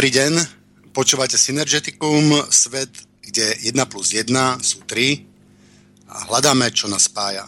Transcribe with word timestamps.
Dobrý 0.00 0.16
deň, 0.16 0.34
počúvate 0.96 1.36
Synergeticum, 1.36 2.32
svet, 2.48 2.88
kde 3.20 3.52
1 3.68 3.76
plus 3.84 4.16
1 4.16 4.32
sú 4.64 4.80
3 4.88 5.28
a 6.08 6.24
hľadáme, 6.24 6.72
čo 6.72 6.88
nás 6.88 7.04
spája. 7.04 7.44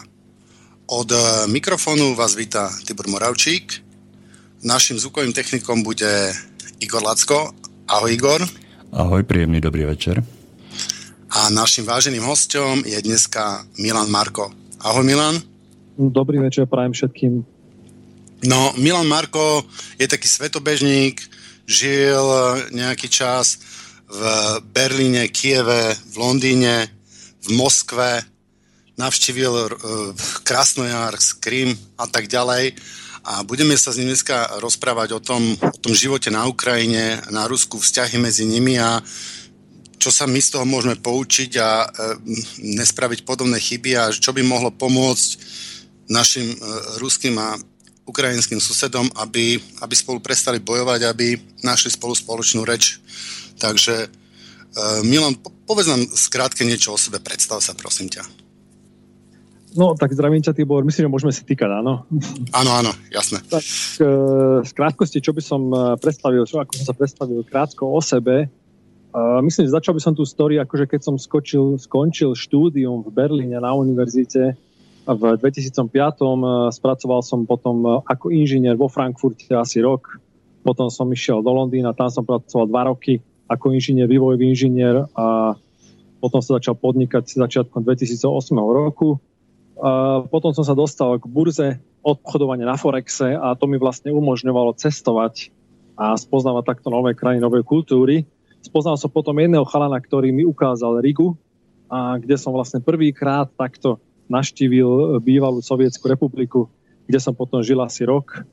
Od 0.85 1.09
e, 1.09 1.49
mikrofónu 1.49 2.13
vás 2.13 2.37
víta 2.37 2.69
Tibor 2.85 3.09
Moravčík. 3.09 3.81
Našim 4.61 5.01
zvukovým 5.01 5.33
technikom 5.33 5.81
bude 5.81 6.05
Igor 6.77 7.01
Lacko. 7.01 7.57
Ahoj 7.89 8.13
Igor. 8.13 8.45
Ahoj, 8.93 9.25
príjemný 9.25 9.57
dobrý 9.57 9.89
večer. 9.89 10.21
A 11.33 11.49
našim 11.49 11.89
váženým 11.89 12.21
hostom 12.21 12.85
je 12.85 13.01
dneska 13.01 13.65
Milan 13.81 14.13
Marko. 14.13 14.53
Ahoj 14.77 15.01
Milan. 15.01 15.41
Dobrý 15.97 16.37
večer, 16.37 16.69
prajem 16.69 16.93
všetkým. 16.93 17.33
No, 18.45 18.77
Milan 18.77 19.09
Marko 19.09 19.65
je 19.97 20.05
taký 20.05 20.29
svetobežník, 20.29 21.32
žil 21.67 22.25
nejaký 22.71 23.07
čas 23.07 23.59
v 24.07 24.21
Berlíne, 24.69 25.27
Kieve, 25.31 25.95
v 25.95 26.15
Londýne, 26.19 26.87
v 27.43 27.49
Moskve, 27.55 28.23
navštívil 28.93 29.53
uh, 29.53 29.69
Krasnojarsk, 30.45 31.41
Krym 31.41 31.73
a 31.97 32.05
tak 32.05 32.29
ďalej. 32.29 32.77
A 33.23 33.41
budeme 33.47 33.79
sa 33.79 33.95
s 33.95 33.97
ním 33.97 34.11
dneska 34.11 34.59
rozprávať 34.59 35.15
o 35.15 35.23
tom, 35.23 35.41
o 35.55 35.79
tom 35.79 35.95
živote 35.95 36.27
na 36.27 36.45
Ukrajine, 36.45 37.23
na 37.31 37.47
Rusku, 37.47 37.79
vzťahy 37.79 38.19
medzi 38.19 38.43
nimi 38.43 38.75
a 38.77 38.99
čo 39.95 40.11
sa 40.11 40.27
my 40.27 40.35
z 40.35 40.59
toho 40.59 40.67
môžeme 40.67 40.99
poučiť 40.99 41.51
a 41.57 41.69
uh, 41.87 42.19
nespraviť 42.59 43.23
podobné 43.23 43.57
chyby 43.57 43.91
a 43.97 44.11
čo 44.11 44.35
by 44.35 44.43
mohlo 44.43 44.69
pomôcť 44.69 45.29
našim 46.11 46.53
uh, 46.53 46.59
ruským 46.99 47.39
a 47.39 47.55
ukrajinským 48.03 48.59
susedom, 48.59 49.07
aby, 49.19 49.59
aby 49.79 49.93
spolu 49.95 50.19
prestali 50.19 50.59
bojovať, 50.59 51.07
aby 51.07 51.39
našli 51.63 51.91
spolu 51.91 52.11
spoločnú 52.11 52.67
reč. 52.67 52.99
Takže 53.59 54.07
uh, 54.07 55.01
Milan, 55.07 55.39
povedz 55.39 55.87
nám 55.87 56.03
skrátke 56.11 56.67
niečo 56.67 56.95
o 56.95 56.99
sebe, 56.99 57.23
predstav 57.23 57.63
sa 57.63 57.71
prosím 57.71 58.11
ťa. 58.11 58.43
No, 59.73 59.97
tak 59.97 60.13
zdravím 60.13 60.41
ťa, 60.45 60.53
Tibor. 60.53 60.85
Myslím, 60.85 61.09
že 61.09 61.13
môžeme 61.17 61.33
si 61.33 61.41
týkať, 61.41 61.81
áno? 61.81 62.05
Áno, 62.53 62.71
áno, 62.77 62.91
jasné. 63.09 63.41
Tak 63.49 63.65
e, 63.65 64.05
z 64.61 64.71
krátkosti, 64.77 65.17
čo 65.17 65.33
by 65.33 65.41
som 65.41 65.61
predstavil, 65.97 66.45
čo 66.45 66.61
ako 66.61 66.77
som 66.77 66.85
sa 66.85 66.93
predstavil 66.93 67.41
krátko 67.41 67.89
o 67.89 67.97
sebe, 67.97 68.45
e, 68.45 68.47
myslím, 69.41 69.65
že 69.65 69.73
začal 69.73 69.97
by 69.97 70.01
som 70.05 70.13
tú 70.13 70.29
story, 70.29 70.61
akože 70.61 70.85
keď 70.85 71.01
som 71.01 71.15
skočil, 71.17 71.81
skončil 71.81 72.37
štúdium 72.37 73.01
v 73.01 73.09
Berlíne 73.17 73.57
na 73.57 73.73
univerzite, 73.73 74.53
v 75.03 75.23
2005. 75.39 75.83
Spracoval 76.71 77.21
som 77.21 77.43
potom 77.43 78.03
ako 78.07 78.31
inžinier 78.31 78.79
vo 78.79 78.87
Frankfurte 78.87 79.51
asi 79.51 79.83
rok. 79.83 80.19
Potom 80.63 80.87
som 80.87 81.11
išiel 81.11 81.43
do 81.43 81.51
Londýna, 81.51 81.91
tam 81.91 82.07
som 82.07 82.23
pracoval 82.23 82.71
dva 82.71 82.81
roky 82.87 83.19
ako 83.51 83.75
inžinier, 83.75 84.07
vývojový 84.07 84.55
inžinier 84.55 85.03
a 85.11 85.59
potom 86.23 86.39
sa 86.39 86.55
začal 86.55 86.79
podnikať 86.79 87.35
začiatkom 87.35 87.83
2008 87.83 88.23
roku. 88.55 89.19
A 89.83 90.23
potom 90.23 90.55
som 90.55 90.63
sa 90.63 90.71
dostal 90.71 91.19
k 91.19 91.27
burze 91.27 91.83
obchodovania 91.99 92.63
na 92.63 92.79
Forexe 92.79 93.35
a 93.35 93.51
to 93.59 93.67
mi 93.67 93.75
vlastne 93.75 94.15
umožňovalo 94.15 94.79
cestovať 94.79 95.51
a 95.99 96.15
spoznávať 96.15 96.63
takto 96.63 96.87
nové 96.87 97.11
krajiny, 97.11 97.43
nové 97.43 97.59
kultúry. 97.59 98.23
Spoznal 98.63 98.95
som 98.95 99.11
potom 99.11 99.35
jedného 99.35 99.67
chalana, 99.67 99.99
ktorý 99.99 100.31
mi 100.31 100.47
ukázal 100.47 101.03
Rigu, 101.03 101.35
a 101.91 102.15
kde 102.17 102.39
som 102.39 102.55
vlastne 102.55 102.79
prvýkrát 102.79 103.51
takto 103.53 103.99
naštívil 104.31 105.19
bývalú 105.19 105.59
Sovietsku 105.59 106.07
republiku, 106.07 106.71
kde 107.07 107.19
som 107.19 107.35
potom 107.35 107.59
žil 107.59 107.79
asi 107.83 108.07
rok. 108.07 108.43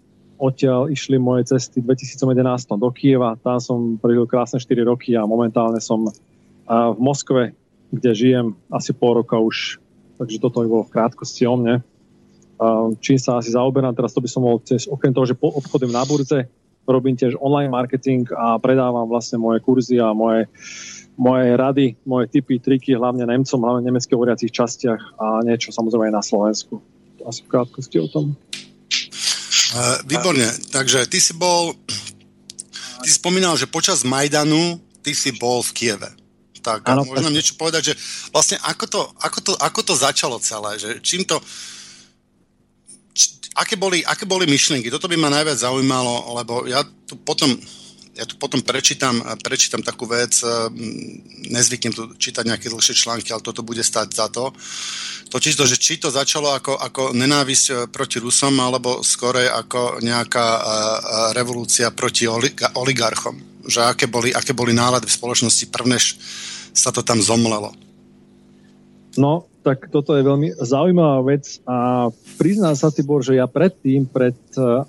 Odtiaľ 0.40 0.88
išli 0.88 1.20
moje 1.20 1.52
cesty 1.52 1.84
v 1.84 1.92
2011 1.92 2.80
do 2.80 2.88
Kieva, 2.90 3.36
tam 3.44 3.60
som 3.60 4.00
prežil 4.00 4.24
krásne 4.24 4.56
4 4.56 4.88
roky 4.88 5.12
a 5.12 5.28
momentálne 5.28 5.78
som 5.84 6.08
v 6.70 6.98
Moskve, 6.98 7.52
kde 7.92 8.10
žijem 8.16 8.46
asi 8.72 8.96
pol 8.96 9.20
roka 9.20 9.36
už, 9.36 9.82
takže 10.16 10.40
toto 10.40 10.64
by 10.64 10.68
bolo 10.70 10.84
v 10.88 10.94
krátkosti 10.96 11.44
o 11.44 11.60
mne. 11.60 11.84
Čím 13.04 13.18
sa 13.20 13.36
asi 13.36 13.52
zaoberám, 13.52 13.92
teraz 13.92 14.16
to 14.16 14.24
by 14.24 14.28
som 14.32 14.44
mohol 14.44 14.64
tiež, 14.64 14.88
okrem 14.88 15.12
toho, 15.12 15.28
že 15.28 15.36
obchodujem 15.36 15.92
na 15.92 16.04
burze, 16.08 16.48
robím 16.88 17.20
tiež 17.20 17.36
online 17.36 17.68
marketing 17.68 18.28
a 18.32 18.56
predávam 18.56 19.06
vlastne 19.06 19.36
moje 19.36 19.60
kurzy 19.60 20.00
a 20.00 20.16
moje 20.16 20.48
moje 21.20 21.52
rady, 21.52 22.00
moje 22.08 22.32
typy, 22.32 22.56
triky, 22.56 22.96
hlavne 22.96 23.28
Nemcom, 23.28 23.60
hlavne 23.60 23.84
nemeckých 23.84 24.16
hovoriacich 24.16 24.48
častiach 24.48 25.20
a 25.20 25.44
niečo 25.44 25.68
samozrejme 25.68 26.08
aj 26.08 26.14
na 26.16 26.24
Slovensku. 26.24 26.80
Asi 27.28 27.44
v 27.44 27.52
krátkosti 27.52 28.00
o 28.00 28.08
tom. 28.08 28.32
Uh, 29.70 30.00
výborne, 30.08 30.48
takže 30.72 31.04
ty 31.04 31.20
si 31.20 31.36
bol, 31.36 31.76
ty 33.04 33.06
si 33.12 33.20
spomínal, 33.20 33.54
že 33.60 33.68
počas 33.68 34.00
Majdanu 34.02 34.80
ty 35.04 35.12
si 35.12 35.30
bol 35.36 35.60
v 35.60 35.70
Kieve. 35.76 36.10
Tak 36.60 36.84
ano, 36.88 37.08
môžem 37.08 37.24
nám 37.24 37.36
niečo 37.36 37.56
povedať, 37.56 37.92
že 37.92 37.94
vlastne 38.32 38.60
ako 38.64 38.84
to, 38.88 39.00
ako 39.20 39.38
to, 39.40 39.52
ako 39.56 39.80
to 39.80 39.94
začalo 39.96 40.36
celé, 40.40 40.76
že 40.76 41.00
čím 41.00 41.24
to, 41.24 41.40
či, 43.16 43.40
aké, 43.56 43.80
boli, 43.80 44.04
aké 44.04 44.28
boli 44.28 44.44
myšlienky, 44.44 44.92
toto 44.92 45.08
by 45.08 45.16
ma 45.16 45.32
najviac 45.32 45.56
zaujímalo, 45.56 46.36
lebo 46.36 46.68
ja 46.68 46.84
tu 47.08 47.16
potom 47.16 47.48
ja 48.20 48.28
tu 48.28 48.36
potom 48.36 48.60
prečítam, 48.60 49.24
prečítam 49.40 49.80
takú 49.80 50.04
vec, 50.04 50.44
eh, 50.44 50.68
nezvyknem 51.48 51.96
tu 51.96 52.12
čítať 52.20 52.44
nejaké 52.44 52.68
dlhšie 52.68 52.92
články, 52.92 53.32
ale 53.32 53.40
toto 53.40 53.64
bude 53.64 53.80
stať 53.80 54.12
za 54.12 54.28
to. 54.28 54.52
Totiž 55.32 55.56
to, 55.56 55.64
že 55.64 55.80
či 55.80 55.96
to 55.96 56.12
začalo 56.12 56.52
ako, 56.52 56.76
ako 56.76 57.02
nenávisť 57.16 57.66
eh, 57.72 57.76
proti 57.88 58.20
Rusom, 58.20 58.60
alebo 58.60 59.00
skorej 59.00 59.48
ako 59.48 60.04
nejaká 60.04 60.46
eh, 60.52 60.62
revolúcia 61.32 61.88
proti 61.96 62.28
oligarchom. 62.76 63.64
Že 63.64 63.80
aké 63.88 64.04
boli, 64.04 64.36
aké 64.36 64.52
boli 64.52 64.76
nálady 64.76 65.08
v 65.08 65.16
spoločnosti 65.16 65.72
prvnež 65.72 66.04
sa 66.76 66.92
to 66.92 67.00
tam 67.00 67.24
zomlelo. 67.24 67.72
No, 69.16 69.48
tak 69.64 69.88
toto 69.90 70.14
je 70.14 70.22
veľmi 70.22 70.60
zaujímavá 70.60 71.20
vec 71.26 71.60
a 71.68 72.08
priznám 72.38 72.78
sa, 72.78 72.94
Tibor, 72.94 73.20
že 73.20 73.36
ja 73.36 73.50
predtým, 73.50 74.06
pred, 74.06 74.38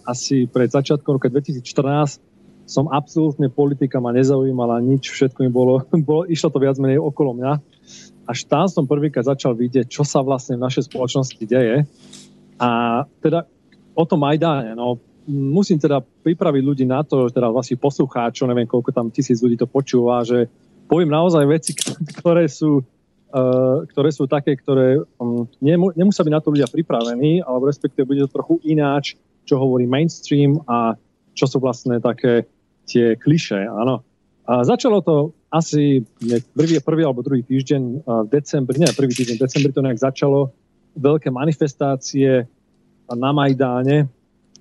asi 0.06 0.45
pred 0.48 0.72
začiatkom 0.72 1.18
roka 1.18 1.27
2014, 1.27 2.31
som 2.71 2.88
absolútne 2.88 3.51
politika 3.51 4.00
ma 4.00 4.15
nezaujímala 4.15 4.79
nič, 4.79 5.12
všetko 5.12 5.44
mi 5.44 5.51
bolo, 5.51 5.83
bolo, 6.07 6.23
išlo 6.23 6.47
to 6.47 6.63
viac 6.63 6.79
menej 6.79 7.03
okolo 7.03 7.35
mňa. 7.35 7.53
Až 8.31 8.47
tam 8.47 8.71
som 8.71 8.88
prvýkrát 8.88 9.27
začal 9.27 9.51
vidieť, 9.59 9.91
čo 9.91 10.07
sa 10.07 10.23
vlastne 10.23 10.56
v 10.56 10.63
našej 10.63 10.88
spoločnosti 10.88 11.44
deje. 11.44 11.83
A 12.56 13.03
teda 13.19 13.44
o 13.91 14.03
tom 14.07 14.23
Majdáne, 14.23 14.71
no 14.71 15.03
musím 15.27 15.83
teda 15.83 16.00
pripraviť 16.00 16.63
ľudí 16.63 16.85
na 16.88 17.03
to, 17.03 17.27
teda 17.27 17.51
vlastne 17.51 17.75
poslucháčov, 17.75 18.47
neviem 18.47 18.65
koľko 18.65 18.95
tam 18.95 19.12
tisíc 19.12 19.44
ľudí 19.44 19.59
to 19.59 19.67
počúva, 19.67 20.24
že 20.24 20.47
poviem 20.88 21.12
naozaj 21.12 21.44
veci, 21.51 21.75
ktoré 22.24 22.47
sú, 22.47 22.79
uh, 22.79 23.83
ktoré 23.91 24.09
sú 24.15 24.31
také, 24.31 24.56
ktoré 24.56 25.03
um, 25.19 25.44
nemu, 25.59 25.91
nemusia 26.00 26.24
byť 26.24 26.33
na 26.33 26.39
to 26.39 26.56
ľudia 26.56 26.71
pripravení, 26.71 27.44
alebo 27.44 27.67
respektíve 27.67 28.07
bude 28.07 28.24
to 28.24 28.31
trochu 28.31 28.63
ináč, 28.63 29.19
čo 29.44 29.59
hovorí 29.59 29.83
mainstream 29.83 30.63
a 30.71 30.95
čo 31.35 31.45
sú 31.47 31.59
vlastne 31.59 32.00
také 32.00 32.47
tie 32.86 33.16
kliše, 33.16 33.66
áno. 33.66 34.04
A 34.45 34.66
začalo 34.66 35.00
to 35.06 35.31
asi 35.51 36.04
prvý, 36.56 36.80
prvý 36.80 37.04
alebo 37.06 37.24
druhý 37.24 37.44
týždeň 37.44 37.81
v 38.07 38.28
decembri, 38.31 38.80
nie, 38.80 38.89
prvý 38.92 39.12
týždeň 39.12 39.36
v 39.38 39.44
decembri 39.44 39.72
to 39.72 39.83
nejak 39.83 40.00
začalo, 40.00 40.51
veľké 40.95 41.31
manifestácie 41.31 42.48
na 43.12 43.30
Majdáne. 43.31 44.07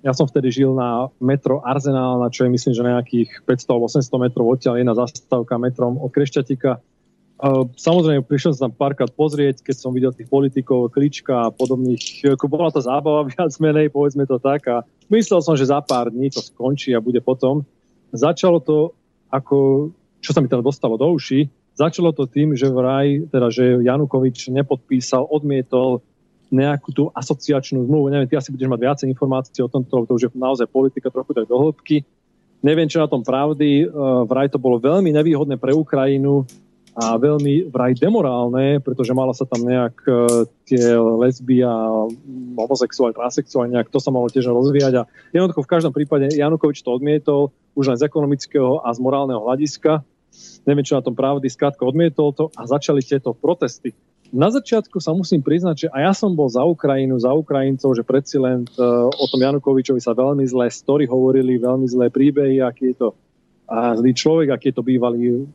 Ja 0.01 0.17
som 0.17 0.25
vtedy 0.25 0.49
žil 0.49 0.73
na 0.73 1.07
metro 1.21 1.61
Arzenál, 1.61 2.17
na 2.17 2.31
čo 2.33 2.47
je 2.47 2.53
myslím, 2.53 2.73
že 2.73 2.81
nejakých 2.81 3.29
500 3.45 3.71
alebo 3.71 3.85
800 3.87 4.25
metrov 4.25 4.45
odtiaľ 4.49 4.75
jedna 4.81 4.97
zastávka 4.97 5.61
metrom 5.61 6.01
od 6.01 6.09
Krešťatika. 6.09 6.81
Samozrejme, 7.73 8.21
prišiel 8.21 8.53
som 8.53 8.69
tam 8.69 8.73
párkrát 8.77 9.09
pozrieť, 9.09 9.65
keď 9.65 9.75
som 9.77 9.93
videl 9.93 10.13
tých 10.13 10.29
politikov, 10.29 10.93
klička 10.93 11.49
a 11.49 11.53
podobných. 11.53 12.29
Bola 12.45 12.69
to 12.69 12.85
zábava 12.85 13.25
viac 13.33 13.53
menej, 13.57 13.89
povedzme 13.89 14.25
to 14.25 14.37
tak. 14.37 14.65
A 14.69 14.85
myslel 15.09 15.41
som, 15.41 15.57
že 15.57 15.69
za 15.69 15.81
pár 15.81 16.13
dní 16.13 16.29
to 16.29 16.41
skončí 16.41 16.93
a 16.93 17.01
bude 17.01 17.21
potom. 17.21 17.65
Začalo 18.11 18.59
to 18.59 18.95
ako, 19.31 19.89
čo 20.19 20.31
sa 20.35 20.43
mi 20.43 20.51
teda 20.51 20.59
dostalo 20.59 20.99
do 20.99 21.07
uši, 21.15 21.47
začalo 21.73 22.11
to 22.11 22.27
tým, 22.27 22.53
že 22.53 22.67
vraj, 22.67 23.31
teda, 23.31 23.47
že 23.47 23.79
Janukovič 23.79 24.51
nepodpísal, 24.51 25.23
odmietol 25.25 26.03
nejakú 26.51 26.91
tú 26.91 27.03
asociačnú 27.15 27.87
zmluvu. 27.87 28.11
Neviem, 28.11 28.27
ty 28.27 28.35
asi 28.35 28.51
budeš 28.51 28.67
mať 28.67 28.81
viacej 28.83 29.07
informácií 29.07 29.63
o 29.63 29.71
tomto, 29.71 30.03
to 30.03 30.11
už 30.19 30.27
je 30.27 30.29
naozaj 30.35 30.67
politika 30.67 31.07
trochu 31.07 31.31
tak 31.31 31.47
do 31.47 31.55
hĺbky. 31.55 32.03
Neviem, 32.59 32.91
čo 32.91 32.99
na 32.99 33.07
tom 33.07 33.23
pravdy. 33.23 33.87
Vraj 34.27 34.51
to 34.51 34.59
bolo 34.59 34.77
veľmi 34.77 35.09
nevýhodné 35.15 35.55
pre 35.55 35.71
Ukrajinu 35.71 36.45
a 37.01 37.17
veľmi 37.17 37.73
vraj 37.73 37.97
demorálne, 37.97 38.77
pretože 38.77 39.09
malo 39.17 39.33
sa 39.33 39.49
tam 39.49 39.65
nejak 39.65 39.95
e, 40.05 40.13
tie 40.69 40.93
lesby 40.93 41.65
a 41.65 41.73
homosexuáli, 42.53 43.17
transexuáli, 43.17 43.73
nejak 43.73 43.89
to 43.89 43.97
sa 43.97 44.13
malo 44.13 44.29
tiež 44.29 44.45
rozvíjať 44.45 45.01
a 45.01 45.07
jednoducho 45.33 45.65
v 45.65 45.71
každom 45.73 45.93
prípade 45.97 46.29
Janukovič 46.29 46.85
to 46.85 46.93
odmietol 46.93 47.49
už 47.73 47.89
len 47.89 47.97
z 47.97 48.05
ekonomického 48.05 48.85
a 48.85 48.93
z 48.93 49.01
morálneho 49.01 49.41
hľadiska. 49.41 50.05
Neviem, 50.69 50.85
čo 50.85 50.95
na 50.95 51.03
tom 51.03 51.17
pravdy, 51.17 51.49
skrátka 51.49 51.81
odmietol 51.81 52.37
to 52.37 52.53
a 52.53 52.69
začali 52.69 53.01
tieto 53.01 53.33
protesty. 53.33 53.97
Na 54.31 54.47
začiatku 54.47 55.01
sa 55.03 55.11
musím 55.11 55.43
priznať, 55.43 55.75
že 55.75 55.87
aj 55.91 56.01
ja 56.07 56.13
som 56.15 56.31
bol 56.31 56.47
za 56.47 56.63
Ukrajinu, 56.63 57.19
za 57.19 57.35
Ukrajincov, 57.35 57.99
že 57.99 58.07
predsi 58.07 58.39
len 58.39 58.63
uh, 58.79 59.11
o 59.11 59.25
tom 59.27 59.43
Janukovičovi 59.43 59.99
sa 59.99 60.15
veľmi 60.15 60.47
zlé 60.47 60.71
story 60.71 61.03
hovorili, 61.03 61.59
veľmi 61.59 61.83
zlé 61.83 62.07
príbehy, 62.07 62.63
aký 62.63 62.95
je 62.95 63.07
to 63.07 63.09
a 63.71 63.95
zlý 63.95 64.11
človek, 64.11 64.47
aký 64.51 64.65
je 64.71 64.75
to 64.75 64.83
bývalý 64.83 65.47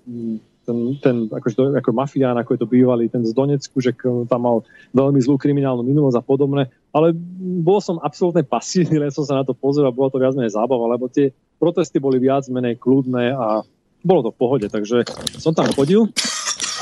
ten, 0.67 0.99
ten 0.99 1.17
akože, 1.31 1.79
ako 1.79 1.91
mafián, 1.95 2.35
ako 2.35 2.59
je 2.59 2.61
to 2.61 2.69
bývalý, 2.69 3.07
ten 3.07 3.23
z 3.23 3.31
Donecku, 3.31 3.79
že 3.79 3.95
tam 4.27 4.41
mal 4.43 4.67
veľmi 4.91 5.23
zlú 5.23 5.39
kriminálnu 5.39 5.87
minulosť 5.87 6.19
a 6.19 6.27
podobné, 6.27 6.63
ale 6.91 7.15
bol 7.63 7.79
som 7.79 8.03
absolútne 8.03 8.43
pasívny, 8.43 8.99
len 8.99 9.15
som 9.15 9.23
sa 9.23 9.39
na 9.39 9.45
to 9.47 9.55
pozeral, 9.55 9.95
bolo 9.95 10.11
to 10.11 10.19
viac 10.19 10.35
menej 10.35 10.59
zábava, 10.59 10.91
lebo 10.91 11.07
tie 11.07 11.31
protesty 11.63 12.03
boli 12.03 12.19
viac 12.19 12.51
menej 12.51 12.83
kľudné 12.83 13.33
a 13.33 13.63
bolo 14.03 14.21
to 14.27 14.31
v 14.35 14.41
pohode, 14.43 14.67
takže 14.67 15.07
som 15.39 15.55
tam 15.55 15.71
chodil. 15.71 16.11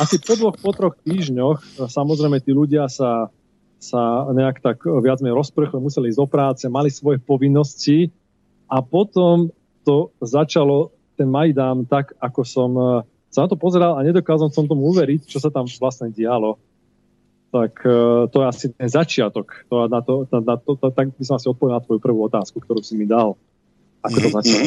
Asi 0.01 0.19
po 0.19 0.35
dvoch, 0.35 0.57
po 0.59 0.75
troch 0.75 0.99
týždňoch, 1.07 1.87
samozrejme 1.87 2.43
tí 2.43 2.51
ľudia 2.51 2.91
sa, 2.91 3.31
sa 3.79 4.27
nejak 4.33 4.65
tak 4.65 4.83
viac 4.83 5.23
menej 5.23 5.37
rozprchli, 5.39 5.79
museli 5.79 6.11
ísť 6.11 6.19
do 6.19 6.27
práce, 6.27 6.65
mali 6.67 6.91
svoje 6.91 7.23
povinnosti 7.23 8.11
a 8.67 8.83
potom 8.83 9.53
to 9.85 10.11
začalo 10.19 10.91
ten 11.15 11.31
Majdán 11.31 11.87
tak, 11.87 12.11
ako 12.19 12.43
som 12.43 12.71
sa 13.35 13.43
na 13.45 13.51
to 13.51 13.59
pozeral 13.59 13.99
a 13.99 14.07
nedokázal 14.07 14.55
som 14.55 14.71
tomu 14.71 14.87
uveriť, 14.95 15.27
čo 15.27 15.43
sa 15.43 15.51
tam 15.51 15.67
vlastne 15.67 16.15
dialo. 16.15 16.55
Tak 17.51 17.83
uh, 17.83 18.31
to 18.31 18.37
je 18.43 18.47
asi 18.47 18.67
ten 18.71 18.87
začiatok. 18.87 19.67
To, 19.75 19.91
na 19.91 19.99
to, 20.07 20.31
na, 20.31 20.55
na 20.55 20.57
to, 20.59 20.79
to, 20.79 20.95
tak 20.95 21.11
by 21.11 21.23
som 21.27 21.35
asi 21.43 21.51
odpovedal 21.51 21.83
na 21.83 21.85
tvoju 21.85 21.99
prvú 21.99 22.31
otázku, 22.31 22.63
ktorú 22.63 22.79
si 22.87 22.95
mi 22.95 23.11
dal. 23.11 23.35
Ako 24.07 24.17
to 24.23 24.29
mhm. 24.31 24.35
začalo? 24.39 24.67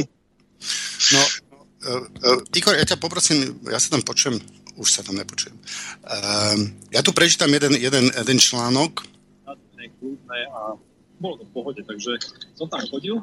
No, 1.07 1.21
uh, 1.87 2.03
uh, 2.35 2.57
Igor, 2.59 2.75
ja 2.75 2.83
ťa 2.83 2.99
poprosím, 2.99 3.55
ja 3.71 3.79
sa 3.79 3.95
tam 3.95 4.03
počujem, 4.03 4.35
už 4.75 4.87
sa 4.91 4.99
tam 4.99 5.15
nepočujem. 5.15 5.55
Uh, 6.03 6.67
ja 6.91 6.99
tu 6.99 7.15
prečítam 7.15 7.47
jeden, 7.47 7.71
jeden, 7.79 8.11
jeden 8.11 8.37
článok. 8.39 9.07
A 9.47 10.75
bolo 11.17 11.39
to 11.39 11.43
v 11.47 11.51
pohode, 11.55 11.81
takže 11.81 12.19
som 12.53 12.67
tam 12.67 12.83
chodil. 12.91 13.17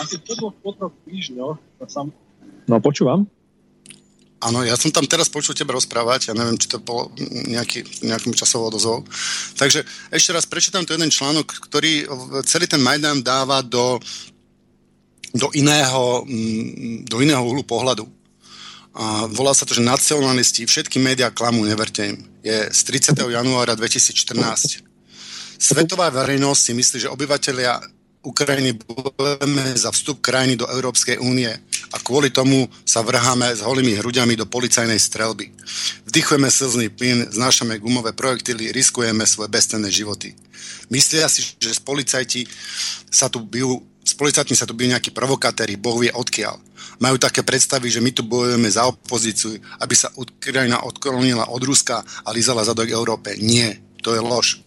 Asi 0.00 0.16
po 0.22 0.32
dvoch, 0.38 0.54
po 0.62 0.70
troch 0.72 0.94
týždňoch 1.04 1.58
som... 1.90 2.14
No, 2.64 2.80
počúvam. 2.80 3.28
Áno, 4.40 4.64
ja 4.64 4.72
som 4.72 4.88
tam 4.88 5.04
teraz 5.04 5.28
počul 5.28 5.52
teba 5.52 5.76
rozprávať, 5.76 6.32
ja 6.32 6.34
neviem, 6.34 6.56
či 6.56 6.72
to 6.72 6.80
bolo 6.80 7.12
nejaký, 7.44 7.84
nejakým 8.08 8.32
časovou 8.32 8.72
odozvou. 8.72 9.04
Takže 9.60 9.84
ešte 10.08 10.32
raz 10.32 10.48
prečítam 10.48 10.80
tu 10.88 10.96
jeden 10.96 11.12
článok, 11.12 11.68
ktorý 11.68 12.08
celý 12.48 12.64
ten 12.64 12.80
Majdan 12.80 13.20
dáva 13.20 13.60
do, 13.60 14.00
do, 15.36 15.52
iného, 15.52 16.24
mm, 16.24 17.04
do 17.04 17.20
iného 17.20 17.44
uhlu 17.44 17.60
pohľadu. 17.68 18.08
A 18.96 19.28
volá 19.28 19.52
sa 19.52 19.68
to, 19.68 19.76
že 19.76 19.84
nacionalisti, 19.84 20.64
všetky 20.64 20.96
médiá 20.96 21.28
klamú, 21.28 21.62
neverte 21.68 22.16
im. 22.16 22.16
Je 22.40 22.72
z 22.72 22.80
30. 23.12 23.20
januára 23.28 23.76
2014. 23.76 24.80
Svetová 25.60 26.08
verejnosť 26.08 26.60
si 26.64 26.72
myslí, 26.72 26.96
že 27.04 27.12
obyvateľia 27.12 27.99
Ukrajiny 28.20 28.76
bojujeme 28.76 29.64
za 29.80 29.88
vstup 29.88 30.20
krajiny 30.20 30.60
do 30.60 30.68
Európskej 30.68 31.16
únie 31.24 31.48
a 31.90 31.96
kvôli 32.04 32.28
tomu 32.28 32.68
sa 32.84 33.00
vrháme 33.00 33.48
s 33.48 33.64
holými 33.64 33.96
hruďami 33.96 34.36
do 34.36 34.44
policajnej 34.44 35.00
strelby. 35.00 35.48
Vdychujeme 36.04 36.52
slzný 36.52 36.92
plyn, 36.92 37.32
znášame 37.32 37.80
gumové 37.80 38.12
projektily, 38.12 38.76
riskujeme 38.76 39.24
svoje 39.24 39.48
bezcenné 39.48 39.88
životy. 39.88 40.36
Myslia 40.92 41.32
si, 41.32 41.56
že 41.56 41.72
z 41.72 41.80
policajti 41.80 42.44
sa 43.08 43.32
tu 43.32 43.40
bijú 43.40 43.80
s 44.00 44.16
policajtmi 44.16 44.56
sa 44.56 44.64
tu 44.64 44.72
bijú 44.72 44.90
nejakí 44.90 45.12
provokatéri, 45.12 45.76
Boh 45.76 45.94
vie 46.00 46.10
odkiaľ. 46.10 46.56
Majú 47.04 47.20
také 47.20 47.44
predstavy, 47.44 47.92
že 47.92 48.00
my 48.00 48.10
tu 48.10 48.24
bojujeme 48.24 48.66
za 48.66 48.88
opozíciu, 48.88 49.54
aby 49.78 49.94
sa 49.94 50.08
Ukrajina 50.16 50.82
odklonila 50.82 51.52
od 51.52 51.62
Ruska 51.62 52.00
a 52.00 52.28
lízala 52.32 52.64
zadok 52.64 52.90
Európe. 52.90 53.36
Nie, 53.38 53.76
to 54.00 54.16
je 54.16 54.20
lož. 54.24 54.64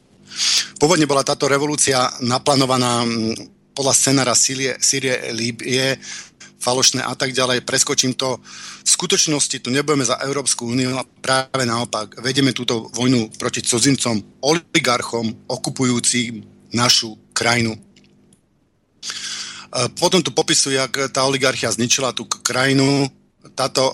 Pôvodne 0.81 1.05
bola 1.07 1.23
táto 1.23 1.47
revolúcia 1.47 2.09
naplánovaná 2.21 3.05
podľa 3.73 3.93
scenára 3.93 4.33
Sýrie, 4.37 4.77
Sýrie 4.77 5.33
Líbie, 5.33 5.97
falošné 6.63 7.03
a 7.03 7.11
tak 7.17 7.35
ďalej. 7.35 7.67
Preskočím 7.67 8.15
to. 8.15 8.39
V 8.83 8.89
skutočnosti 8.89 9.59
tu 9.59 9.67
nebudeme 9.67 10.07
za 10.07 10.15
Európsku 10.23 10.63
úniu 10.71 10.95
práve 11.19 11.67
naopak. 11.67 12.23
Vedeme 12.23 12.55
túto 12.55 12.87
vojnu 12.95 13.35
proti 13.35 13.59
cudzincom, 13.59 14.39
oligarchom, 14.39 15.49
okupujúcim 15.51 16.39
našu 16.71 17.19
krajinu. 17.35 17.75
Potom 19.99 20.21
tu 20.21 20.31
popisuje, 20.31 20.77
jak 20.77 21.11
tá 21.11 21.25
oligarchia 21.25 21.73
zničila 21.73 22.13
tú 22.13 22.29
krajinu, 22.29 23.09
táto 23.51 23.83
uh, 23.83 23.93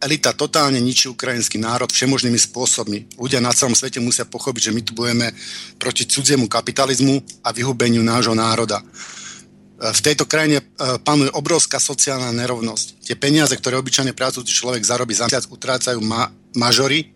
elita 0.00 0.32
totálne 0.32 0.80
ničí 0.80 1.12
ukrajinský 1.12 1.60
národ 1.60 1.92
všemožnými 1.92 2.40
spôsobmi. 2.40 3.20
Ľudia 3.20 3.44
na 3.44 3.52
celom 3.52 3.76
svete 3.76 4.00
musia 4.00 4.24
pochopiť, 4.24 4.72
že 4.72 4.74
my 4.74 4.80
tu 4.80 4.96
budeme 4.96 5.28
proti 5.76 6.08
cudziemu 6.08 6.48
kapitalizmu 6.48 7.44
a 7.44 7.52
vyhubeniu 7.52 8.00
nášho 8.00 8.32
národa. 8.32 8.80
Uh, 8.80 9.92
v 9.92 10.00
tejto 10.00 10.24
krajine 10.24 10.64
uh, 10.64 10.96
panuje 11.04 11.28
obrovská 11.36 11.76
sociálna 11.76 12.32
nerovnosť. 12.32 13.04
Tie 13.04 13.16
peniaze, 13.20 13.52
ktoré 13.52 13.76
obyčajne 13.76 14.16
pracujúci 14.16 14.56
človek 14.56 14.80
zarobí 14.80 15.12
za 15.12 15.28
mesiac, 15.28 15.44
utrácajú 15.52 16.00
ma- 16.00 16.32
mažory, 16.56 17.12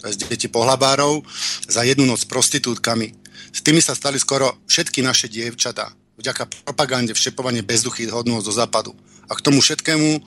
to 0.00 0.08
je 0.08 0.24
deti 0.28 0.48
pohľabárov, 0.48 1.20
za 1.68 1.84
jednu 1.84 2.08
noc 2.08 2.24
prostitútkami. 2.24 3.12
S 3.54 3.60
tými 3.60 3.84
sa 3.84 3.92
stali 3.92 4.16
skoro 4.16 4.56
všetky 4.66 5.04
naše 5.04 5.28
dievčatá 5.28 5.92
vďaka 6.18 6.46
propagande 6.66 7.12
všepovanie 7.14 7.66
bezduchých 7.66 8.10
hodnôt 8.14 8.42
zo 8.42 8.54
západu. 8.54 8.94
A 9.26 9.34
k 9.34 9.44
tomu 9.44 9.58
všetkému 9.58 10.22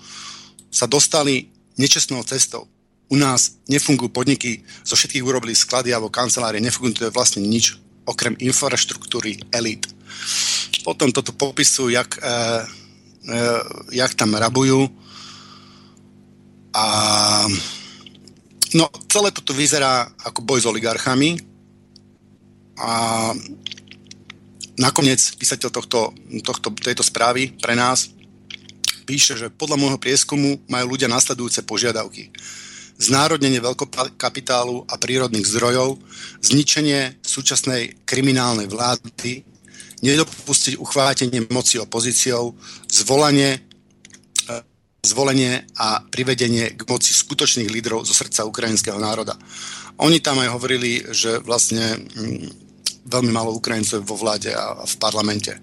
sa 0.72 0.86
dostali 0.86 1.50
nečestnou 1.78 2.24
cestou. 2.24 2.68
U 3.08 3.16
nás 3.16 3.64
nefungujú 3.72 4.12
podniky, 4.12 4.68
zo 4.84 5.00
všetkých 5.00 5.24
urobili 5.24 5.56
sklady 5.56 5.96
alebo 5.96 6.12
kancelárie, 6.12 6.60
nefunguje 6.60 7.08
vlastne 7.14 7.40
nič 7.40 7.80
okrem 8.04 8.36
infraštruktúry 8.40 9.40
elít. 9.52 9.88
Potom 10.84 11.12
toto 11.12 11.32
popisujú, 11.32 11.92
jak, 11.92 12.20
e, 12.20 12.36
e, 13.28 13.38
jak 13.96 14.12
tam 14.16 14.36
rabujú. 14.36 14.88
A 16.76 16.84
no, 18.76 18.86
celé 19.12 19.30
toto 19.32 19.52
vyzerá 19.52 20.08
ako 20.24 20.44
boj 20.44 20.60
s 20.64 20.70
oligarchami. 20.70 21.40
A 22.80 22.92
nakoniec 24.80 25.20
písateľ 25.36 25.70
tohto, 25.72 26.16
tohto, 26.44 26.72
tejto 26.76 27.04
správy 27.04 27.56
pre 27.60 27.76
nás 27.76 28.17
píše, 29.08 29.40
že 29.40 29.48
podľa 29.48 29.80
môjho 29.80 30.00
prieskumu 30.04 30.60
majú 30.68 31.00
ľudia 31.00 31.08
nasledujúce 31.08 31.64
požiadavky. 31.64 32.36
Znárodnenie 33.00 33.64
veľkokapitálu 33.64 34.84
a 34.92 35.00
prírodných 35.00 35.48
zdrojov, 35.48 35.96
zničenie 36.44 37.24
súčasnej 37.24 38.04
kriminálnej 38.04 38.68
vlády, 38.68 39.48
nedopustiť 40.04 40.76
uchvátenie 40.76 41.48
moci 41.48 41.80
opozíciou, 41.80 42.54
zvolanie, 42.92 43.64
e, 44.46 44.54
zvolenie 45.06 45.64
a 45.80 46.04
privedenie 46.04 46.76
k 46.76 46.82
moci 46.86 47.16
skutočných 47.16 47.70
lídrov 47.72 48.04
zo 48.04 48.14
srdca 48.14 48.46
ukrajinského 48.46 49.00
národa. 49.00 49.40
Oni 49.98 50.22
tam 50.22 50.38
aj 50.44 50.54
hovorili, 50.54 51.02
že 51.10 51.42
vlastne 51.42 51.98
mm, 51.98 53.10
veľmi 53.10 53.32
málo 53.34 53.58
Ukrajincov 53.58 54.06
vo 54.06 54.20
vláde 54.20 54.54
a 54.54 54.86
v 54.86 54.96
parlamente. 55.02 55.58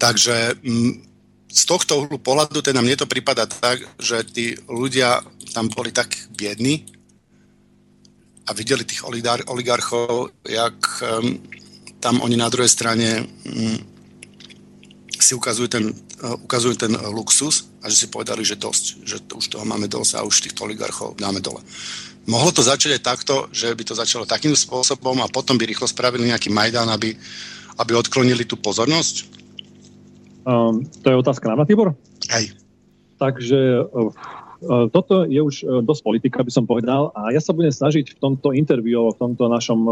Takže 0.00 0.56
mm, 0.64 1.09
z 1.50 1.62
tohto 1.66 2.06
uhlu 2.06 2.22
pohľadu 2.22 2.62
teda 2.62 2.78
mne 2.78 2.94
to 2.94 3.10
prípada 3.10 3.42
tak, 3.50 3.82
že 3.98 4.22
tí 4.22 4.54
ľudia 4.70 5.18
tam 5.50 5.66
boli 5.66 5.90
tak 5.90 6.14
biední 6.30 6.86
a 8.46 8.54
videli 8.54 8.86
tých 8.86 9.02
oligarchov, 9.50 10.30
jak 10.46 10.78
um, 11.02 11.42
tam 11.98 12.22
oni 12.22 12.38
na 12.38 12.46
druhej 12.46 12.70
strane 12.70 13.26
um, 13.26 13.78
si 15.18 15.34
ukazujú 15.34 15.68
ten, 15.68 15.84
uh, 16.22 16.38
ukazujú 16.46 16.74
ten 16.86 16.92
luxus 17.10 17.66
a 17.82 17.90
že 17.90 18.06
si 18.06 18.06
povedali, 18.06 18.46
že 18.46 18.54
dosť, 18.54 18.84
že 19.02 19.18
to, 19.26 19.42
už 19.42 19.50
toho 19.50 19.66
máme 19.66 19.90
dosť 19.90 20.22
a 20.22 20.26
už 20.26 20.46
týchto 20.46 20.70
oligarchov 20.70 21.18
dáme 21.18 21.42
dole. 21.42 21.62
Mohlo 22.30 22.54
to 22.54 22.62
začať 22.62 22.94
aj 22.94 23.02
takto, 23.02 23.34
že 23.50 23.74
by 23.74 23.82
to 23.82 23.98
začalo 23.98 24.22
takým 24.22 24.54
spôsobom 24.54 25.18
a 25.18 25.30
potom 25.30 25.58
by 25.58 25.66
rýchlo 25.66 25.90
spravili 25.90 26.30
nejaký 26.30 26.46
Majdan, 26.52 26.86
aby, 26.94 27.10
aby 27.74 27.92
odklonili 27.98 28.46
tú 28.46 28.54
pozornosť? 28.54 29.39
Um, 30.44 30.84
to 31.04 31.06
je 31.12 31.16
otázka 31.16 31.52
na 31.52 31.64
Tibor? 31.68 31.94
Hej. 32.32 32.56
Takže 33.20 33.84
uh, 33.84 34.12
toto 34.92 35.28
je 35.28 35.40
už 35.40 35.56
uh, 35.64 35.84
dosť 35.84 36.02
politika, 36.04 36.38
by 36.40 36.52
som 36.52 36.64
povedal. 36.64 37.12
A 37.12 37.32
ja 37.32 37.40
sa 37.40 37.52
budem 37.52 37.72
snažiť 37.72 38.16
v 38.16 38.20
tomto 38.20 38.56
interviu, 38.56 39.12
v 39.12 39.18
tomto 39.20 39.48
našom, 39.48 39.84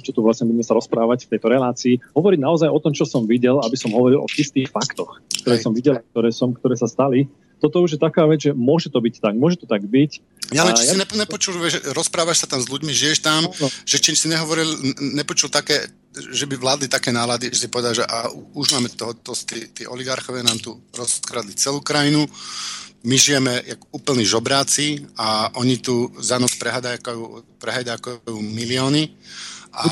čo 0.00 0.10
tu 0.12 0.20
vlastne 0.20 0.48
budeme 0.48 0.64
sa 0.64 0.76
rozprávať 0.76 1.28
v 1.28 1.30
tejto 1.36 1.48
relácii, 1.48 1.94
hovoriť 2.12 2.40
naozaj 2.40 2.68
o 2.68 2.80
tom, 2.80 2.92
čo 2.92 3.08
som 3.08 3.24
videl, 3.24 3.60
aby 3.60 3.76
som 3.76 3.92
hovoril 3.92 4.20
o 4.20 4.28
čistých 4.28 4.68
faktoch, 4.68 5.20
ktoré 5.44 5.56
som 5.60 5.72
videl, 5.72 6.00
ktoré, 6.12 6.28
som, 6.32 6.52
ktoré 6.52 6.76
sa 6.76 6.88
stali 6.88 7.28
toto 7.64 7.80
už 7.80 7.96
je 7.96 8.00
taká 8.00 8.28
vec, 8.28 8.44
že 8.44 8.52
môže 8.52 8.92
to 8.92 9.00
byť 9.00 9.24
tak, 9.24 9.34
môže 9.40 9.56
to 9.56 9.64
tak 9.64 9.80
byť. 9.88 10.10
Ja 10.52 10.68
len 10.68 10.76
či 10.76 10.84
ja... 10.84 10.92
si 10.92 10.96
nepočul, 11.00 11.56
že 11.72 11.80
rozprávaš 11.96 12.44
sa 12.44 12.46
tam 12.52 12.60
s 12.60 12.68
ľuďmi, 12.68 12.92
žiješ 12.92 13.24
tam, 13.24 13.48
no, 13.48 13.56
no. 13.56 13.68
že 13.88 13.96
či 13.96 14.12
si 14.12 14.28
nehovoril, 14.28 14.68
nepočul 15.16 15.48
také, 15.48 15.88
že 16.12 16.44
by 16.44 16.60
vládli 16.60 16.92
také 16.92 17.08
nálady, 17.08 17.48
že 17.48 17.64
si 17.64 17.72
povedal, 17.72 17.96
že 17.96 18.04
a 18.04 18.28
už 18.52 18.76
máme 18.76 18.92
toho, 18.92 19.16
to, 19.16 19.32
tí, 19.32 19.72
tí 19.72 19.82
oligarchové 19.88 20.44
nám 20.44 20.60
tu 20.60 20.76
rozkradli 20.92 21.56
celú 21.56 21.80
krajinu, 21.80 22.28
my 23.04 23.16
žijeme 23.16 23.64
jak 23.64 23.80
úplní 23.92 24.24
žobráci 24.24 25.08
a 25.16 25.52
oni 25.56 25.80
tu 25.80 26.12
za 26.20 26.40
noc 26.40 26.56
prehľadajú 26.56 28.40
milióny. 28.40 29.12
A, 29.72 29.88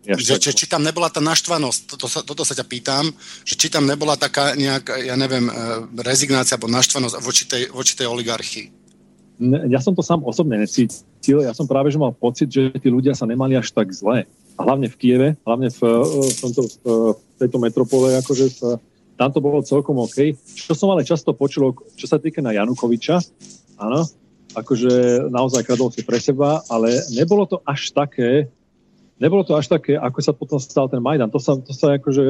že, 0.00 0.40
že, 0.40 0.52
či 0.56 0.64
tam 0.64 0.80
nebola 0.80 1.12
tá 1.12 1.20
naštvanosť, 1.20 1.80
toto 1.84 2.06
sa, 2.08 2.24
toto 2.24 2.40
sa 2.40 2.56
ťa 2.56 2.64
pýtam, 2.64 3.04
že 3.44 3.54
či 3.54 3.68
tam 3.68 3.84
nebola 3.84 4.16
taká 4.16 4.56
nejaká, 4.56 4.96
ja 4.96 5.12
neviem, 5.12 5.44
e, 5.44 5.52
rezignácia 6.00 6.56
alebo 6.56 6.72
naštvanosť 6.72 7.14
voči 7.20 7.44
tej, 7.44 7.62
voči 7.68 7.92
tej 7.92 8.08
oligarchii. 8.08 8.66
Ja 9.68 9.80
som 9.80 9.96
to 9.96 10.04
sám 10.04 10.24
osobne 10.24 10.60
necítil, 10.60 11.44
ja 11.44 11.52
som 11.56 11.64
práve 11.64 11.92
že 11.92 12.00
mal 12.00 12.12
pocit, 12.12 12.48
že 12.48 12.72
tí 12.80 12.88
ľudia 12.88 13.12
sa 13.12 13.28
nemali 13.28 13.56
až 13.56 13.72
tak 13.72 13.92
zle. 13.92 14.24
A 14.56 14.60
hlavne 14.60 14.92
v 14.92 14.96
Kieve, 15.00 15.28
hlavne 15.44 15.68
v, 15.68 15.80
e, 15.84 16.28
v, 16.32 16.36
tomto, 16.40 16.60
v 16.64 16.88
tejto 17.36 17.58
metropole, 17.60 18.16
akože 18.24 18.46
v, 18.56 18.60
tam 19.20 19.28
to 19.28 19.44
bolo 19.44 19.60
celkom 19.60 20.00
OK. 20.00 20.32
Čo 20.56 20.72
som 20.72 20.96
ale 20.96 21.04
často 21.04 21.36
počul, 21.36 21.76
čo 21.92 22.08
sa 22.08 22.16
týka 22.16 22.40
na 22.40 22.56
Janukoviča, 22.56 23.20
áno, 23.76 24.08
akože 24.56 25.28
naozaj 25.28 25.68
kradol 25.68 25.92
si 25.92 26.02
pre 26.02 26.16
seba, 26.16 26.64
ale 26.72 27.04
nebolo 27.12 27.44
to 27.44 27.60
až 27.68 27.92
také, 27.92 28.48
nebolo 29.20 29.44
to 29.44 29.52
až 29.54 29.68
také, 29.68 30.00
ako 30.00 30.18
sa 30.24 30.32
potom 30.32 30.56
stal 30.56 30.88
ten 30.88 30.98
Majdan. 30.98 31.28
To 31.28 31.36
sa, 31.36 31.54
to 31.60 31.76
sa 31.76 32.00
akože, 32.00 32.24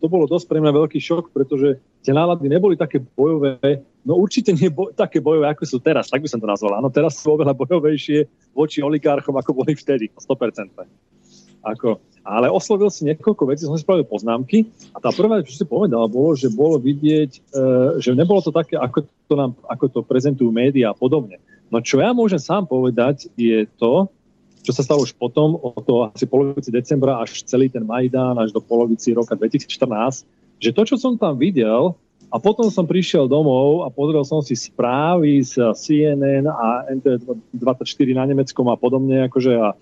to 0.00 0.06
bolo 0.08 0.24
dosť 0.24 0.48
pre 0.48 0.58
mňa 0.58 0.72
veľký 0.72 0.96
šok, 0.96 1.36
pretože 1.36 1.76
tie 2.00 2.16
nálady 2.16 2.48
neboli 2.48 2.80
také 2.80 2.98
bojové, 2.98 3.84
no 4.02 4.16
určite 4.16 4.56
nie 4.56 4.72
bo, 4.72 4.88
také 4.90 5.20
bojové, 5.20 5.52
ako 5.52 5.62
sú 5.68 5.76
teraz, 5.78 6.08
tak 6.08 6.24
by 6.24 6.28
som 6.32 6.40
to 6.40 6.48
nazval. 6.48 6.80
Áno, 6.80 6.88
teraz 6.88 7.20
sú 7.20 7.36
oveľa 7.36 7.52
bojovejšie 7.52 8.24
voči 8.56 8.80
oligarchom, 8.80 9.36
ako 9.36 9.52
boli 9.52 9.76
vtedy, 9.76 10.08
100%. 10.16 10.72
Ako, 11.60 12.00
ale 12.24 12.48
oslovil 12.48 12.88
si 12.88 13.04
niekoľko 13.04 13.44
vecí, 13.52 13.68
som 13.68 13.76
si 13.76 13.84
spravil 13.84 14.08
poznámky 14.08 14.64
a 14.96 14.98
tá 15.00 15.12
prvá, 15.12 15.44
čo 15.44 15.52
si 15.52 15.64
povedal, 15.68 16.08
bolo, 16.08 16.32
že 16.32 16.48
bolo 16.48 16.80
vidieť, 16.80 17.30
e, 17.36 17.40
že 18.00 18.16
nebolo 18.16 18.40
to 18.40 18.48
také, 18.48 18.80
ako 18.80 19.04
to, 19.28 19.34
nám, 19.36 19.52
ako 19.68 19.84
to 19.92 20.00
prezentujú 20.00 20.48
médiá 20.48 20.92
a 20.92 20.96
podobne. 20.96 21.36
No 21.68 21.84
čo 21.84 22.00
ja 22.00 22.16
môžem 22.16 22.40
sám 22.40 22.64
povedať, 22.64 23.28
je 23.36 23.68
to, 23.76 24.08
čo 24.60 24.72
sa 24.76 24.84
stalo 24.84 25.02
už 25.02 25.16
potom, 25.16 25.56
od 25.56 25.82
toho 25.82 26.00
asi 26.12 26.28
polovici 26.28 26.68
decembra 26.68 27.20
až 27.20 27.44
celý 27.48 27.72
ten 27.72 27.84
Majdán, 27.84 28.36
až 28.36 28.52
do 28.52 28.60
polovici 28.60 29.16
roka 29.16 29.32
2014, 29.34 30.26
že 30.60 30.70
to, 30.76 30.82
čo 30.84 30.96
som 31.00 31.16
tam 31.16 31.40
videl, 31.40 31.96
a 32.30 32.38
potom 32.38 32.70
som 32.70 32.86
prišiel 32.86 33.26
domov 33.26 33.82
a 33.82 33.90
pozrel 33.90 34.22
som 34.22 34.38
si 34.38 34.54
správy 34.54 35.42
z 35.42 35.58
CNN 35.74 36.46
a 36.46 36.86
NT24 36.94 38.08
na 38.14 38.24
Nemeckom 38.30 38.70
a 38.70 38.78
podobne, 38.78 39.26
akože 39.26 39.58
a, 39.58 39.74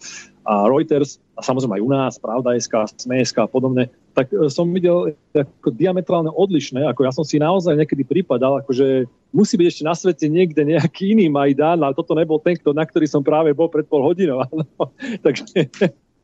a 0.49 0.53
Reuters, 0.65 1.21
a 1.37 1.45
samozrejme 1.45 1.77
aj 1.77 1.85
u 1.85 1.91
nás, 1.93 2.13
Pravda 2.17 2.57
SK, 2.57 3.37
a 3.45 3.49
podobne, 3.51 3.93
tak 4.19 4.35
e, 4.35 4.51
som 4.51 4.67
videl 4.75 5.15
ako 5.31 5.71
diametrálne 5.71 6.27
odlišné, 6.35 6.83
ako 6.91 7.07
ja 7.07 7.15
som 7.15 7.23
si 7.23 7.39
naozaj 7.39 7.79
niekedy 7.79 8.03
prípadal, 8.03 8.59
akože 8.67 9.07
musí 9.31 9.55
byť 9.55 9.67
ešte 9.71 9.85
na 9.87 9.95
svete 9.95 10.27
niekde 10.27 10.67
nejaký 10.67 11.15
iný 11.15 11.31
Majdán, 11.31 11.79
ale 11.79 11.95
toto 11.95 12.19
nebol 12.19 12.43
ten, 12.43 12.59
na 12.75 12.83
ktorý 12.83 13.07
som 13.07 13.23
práve 13.23 13.55
bol 13.55 13.71
pred 13.71 13.87
pol 13.87 14.03
hodinou. 14.03 14.43
Takže 15.27 15.71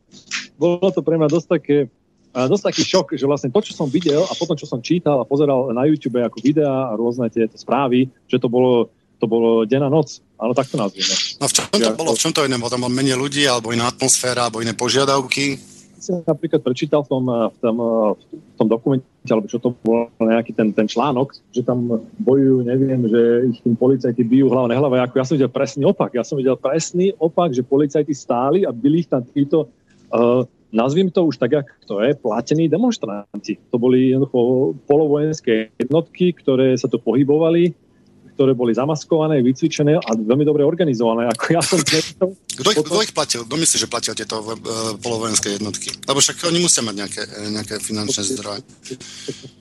bolo 0.61 0.91
to 0.91 1.07
pre 1.07 1.15
mňa 1.15 1.31
dosť 1.31 1.49
také, 1.55 1.77
dosť 2.35 2.65
taký 2.75 2.83
šok, 2.83 3.07
že 3.15 3.31
vlastne 3.31 3.55
to, 3.55 3.63
čo 3.63 3.79
som 3.79 3.87
videl 3.87 4.27
a 4.27 4.35
potom, 4.35 4.59
čo 4.59 4.67
som 4.67 4.83
čítal 4.83 5.23
a 5.23 5.29
pozeral 5.29 5.71
na 5.71 5.87
YouTube 5.87 6.19
ako 6.19 6.43
videá 6.43 6.91
a 6.91 6.99
rôzne 6.99 7.31
tieto 7.31 7.55
správy, 7.55 8.11
že 8.27 8.43
to 8.43 8.51
bolo, 8.51 8.91
to 9.23 9.31
bolo 9.31 9.63
deň 9.63 9.87
a 9.87 9.91
noc. 9.93 10.19
Áno, 10.43 10.51
tak 10.51 10.67
to 10.67 10.75
nazvime. 10.75 11.15
No 11.39 11.47
v 11.47 11.55
čom 11.55 11.65
to 11.71 11.95
bolo? 11.95 12.11
V 12.11 12.21
čom 12.27 12.35
to 12.35 12.43
iné? 12.43 12.59
Tam 12.59 12.83
bolo 12.83 12.91
menej 12.91 13.15
ľudí, 13.15 13.47
alebo 13.47 13.71
iná 13.71 13.87
atmosféra, 13.87 14.51
alebo 14.51 14.59
iné 14.59 14.75
požiadavky? 14.75 15.74
Som 16.05 16.21
napríklad 16.29 16.61
prečítal 16.61 17.01
v 17.01 17.09
tom, 17.09 17.25
v 17.29 17.59
tom, 17.65 17.77
v 18.21 18.55
tom 18.61 18.69
dokumente, 18.69 19.09
alebo 19.33 19.49
čo 19.49 19.57
to 19.57 19.73
bol 19.81 20.13
nejaký 20.21 20.53
ten, 20.53 20.77
ten 20.77 20.85
článok, 20.85 21.33
že 21.57 21.65
tam 21.65 22.05
bojujú, 22.21 22.69
neviem, 22.69 23.09
že 23.09 23.23
ich 23.49 23.65
tým 23.65 23.73
policajti 23.73 24.21
bijú 24.21 24.53
hlava 24.53 24.69
nehlava. 24.69 25.01
Ako 25.09 25.17
ja 25.17 25.25
som 25.25 25.41
videl 25.41 25.49
presný 25.49 25.89
opak. 25.89 26.13
Ja 26.13 26.21
som 26.21 26.37
videl 26.37 26.61
presný 26.61 27.17
opak, 27.17 27.57
že 27.57 27.65
policajti 27.65 28.13
stáli 28.13 28.69
a 28.69 28.71
byli 28.77 29.03
ich 29.03 29.09
tam 29.09 29.25
títo, 29.25 29.73
uh, 30.13 30.45
nazvím 30.69 31.09
to 31.09 31.25
už 31.25 31.41
tak, 31.41 31.65
ako 31.65 31.73
to 31.89 31.95
je, 32.05 32.11
platení 32.21 32.69
demonstranti. 32.69 33.57
To 33.73 33.81
boli 33.81 34.13
jednoducho 34.13 34.75
polovojenské 34.85 35.73
jednotky, 35.81 36.37
ktoré 36.37 36.77
sa 36.77 36.91
tu 36.91 37.01
pohybovali 37.01 37.73
ktoré 38.35 38.53
boli 38.53 38.75
zamaskované, 38.75 39.39
vycvičené 39.41 39.95
a 39.99 40.11
veľmi 40.19 40.43
dobre 40.43 40.67
organizované. 40.67 41.31
Ako 41.31 41.45
ja 41.55 41.63
som 41.63 41.79
kto, 41.87 42.69
ich, 42.71 42.79
kto 42.83 42.99
ich 43.03 43.15
platil? 43.15 43.47
Kto 43.47 43.55
myslí, 43.55 43.77
že 43.79 43.89
platil 43.89 44.15
tieto 44.19 44.43
uh, 44.43 44.59
polovojenské 44.99 45.55
jednotky? 45.55 45.95
Lebo 46.05 46.19
však 46.19 46.43
oni 46.51 46.59
musia 46.59 46.83
mať 46.83 46.95
nejaké, 46.99 47.23
e, 47.23 47.51
nejaké 47.55 47.75
finančné 47.79 48.23
zdroje. 48.35 48.61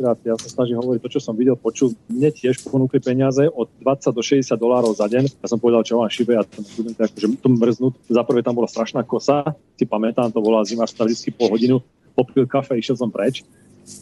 Ja 0.01 0.35
sa 0.37 0.49
snažím 0.49 0.81
hovoriť 0.81 1.01
to, 1.05 1.09
čo 1.13 1.19
som 1.21 1.37
videl, 1.37 1.53
počul. 1.53 1.93
Mne 2.09 2.33
tiež 2.33 2.65
ponúkli 2.65 2.97
peniaze 2.97 3.45
od 3.45 3.69
20 3.81 4.09
do 4.09 4.21
60 4.25 4.57
dolárov 4.57 4.97
za 4.97 5.05
deň. 5.05 5.39
Ja 5.41 5.47
som 5.47 5.61
povedal, 5.61 5.85
čo 5.85 6.01
mám 6.01 6.09
šibe 6.09 6.33
a 6.33 6.43
ten 6.43 6.65
študent, 6.65 6.97
akože 6.97 7.27
to 7.39 7.47
mrznúť. 7.53 7.93
Za 8.09 8.25
prvé 8.25 8.41
tam 8.41 8.57
bola 8.57 8.67
strašná 8.67 9.05
kosa, 9.05 9.53
si 9.77 9.85
pamätám, 9.85 10.33
to 10.33 10.41
bola 10.41 10.65
zima, 10.65 10.89
vždy 10.89 11.29
pol 11.33 11.53
hodinu, 11.53 11.77
popil 12.17 12.49
kafe, 12.49 12.77
išiel 12.81 12.97
som 12.97 13.13
preč 13.13 13.45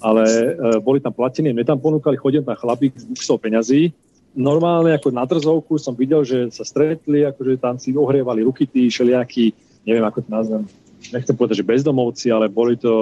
ale 0.01 0.23
e, 0.29 0.79
boli 0.79 1.01
tam 1.01 1.13
platení, 1.13 1.53
mne 1.53 1.65
tam 1.65 1.81
ponúkali 1.81 2.17
chodiť 2.17 2.45
na 2.45 2.53
chlapík 2.53 2.93
s 2.93 3.05
buksou 3.05 3.41
peňazí, 3.41 3.89
normálne 4.35 4.95
ako 4.95 5.09
na 5.11 5.27
drzovku 5.27 5.75
som 5.75 5.95
videl, 5.95 6.23
že 6.23 6.51
sa 6.51 6.63
stretli, 6.63 7.27
akože 7.27 7.59
tam 7.59 7.75
si 7.75 7.91
ohrievali 7.95 8.43
ruky 8.45 8.67
tí 8.67 8.87
všelijakí, 8.87 9.51
neviem 9.83 10.05
ako 10.07 10.19
to 10.23 10.29
nazvem, 10.31 10.63
nechcem 11.09 11.33
povedať, 11.33 11.65
že 11.65 11.69
bezdomovci, 11.69 12.27
ale 12.29 12.45
boli 12.45 12.77
to, 12.77 12.93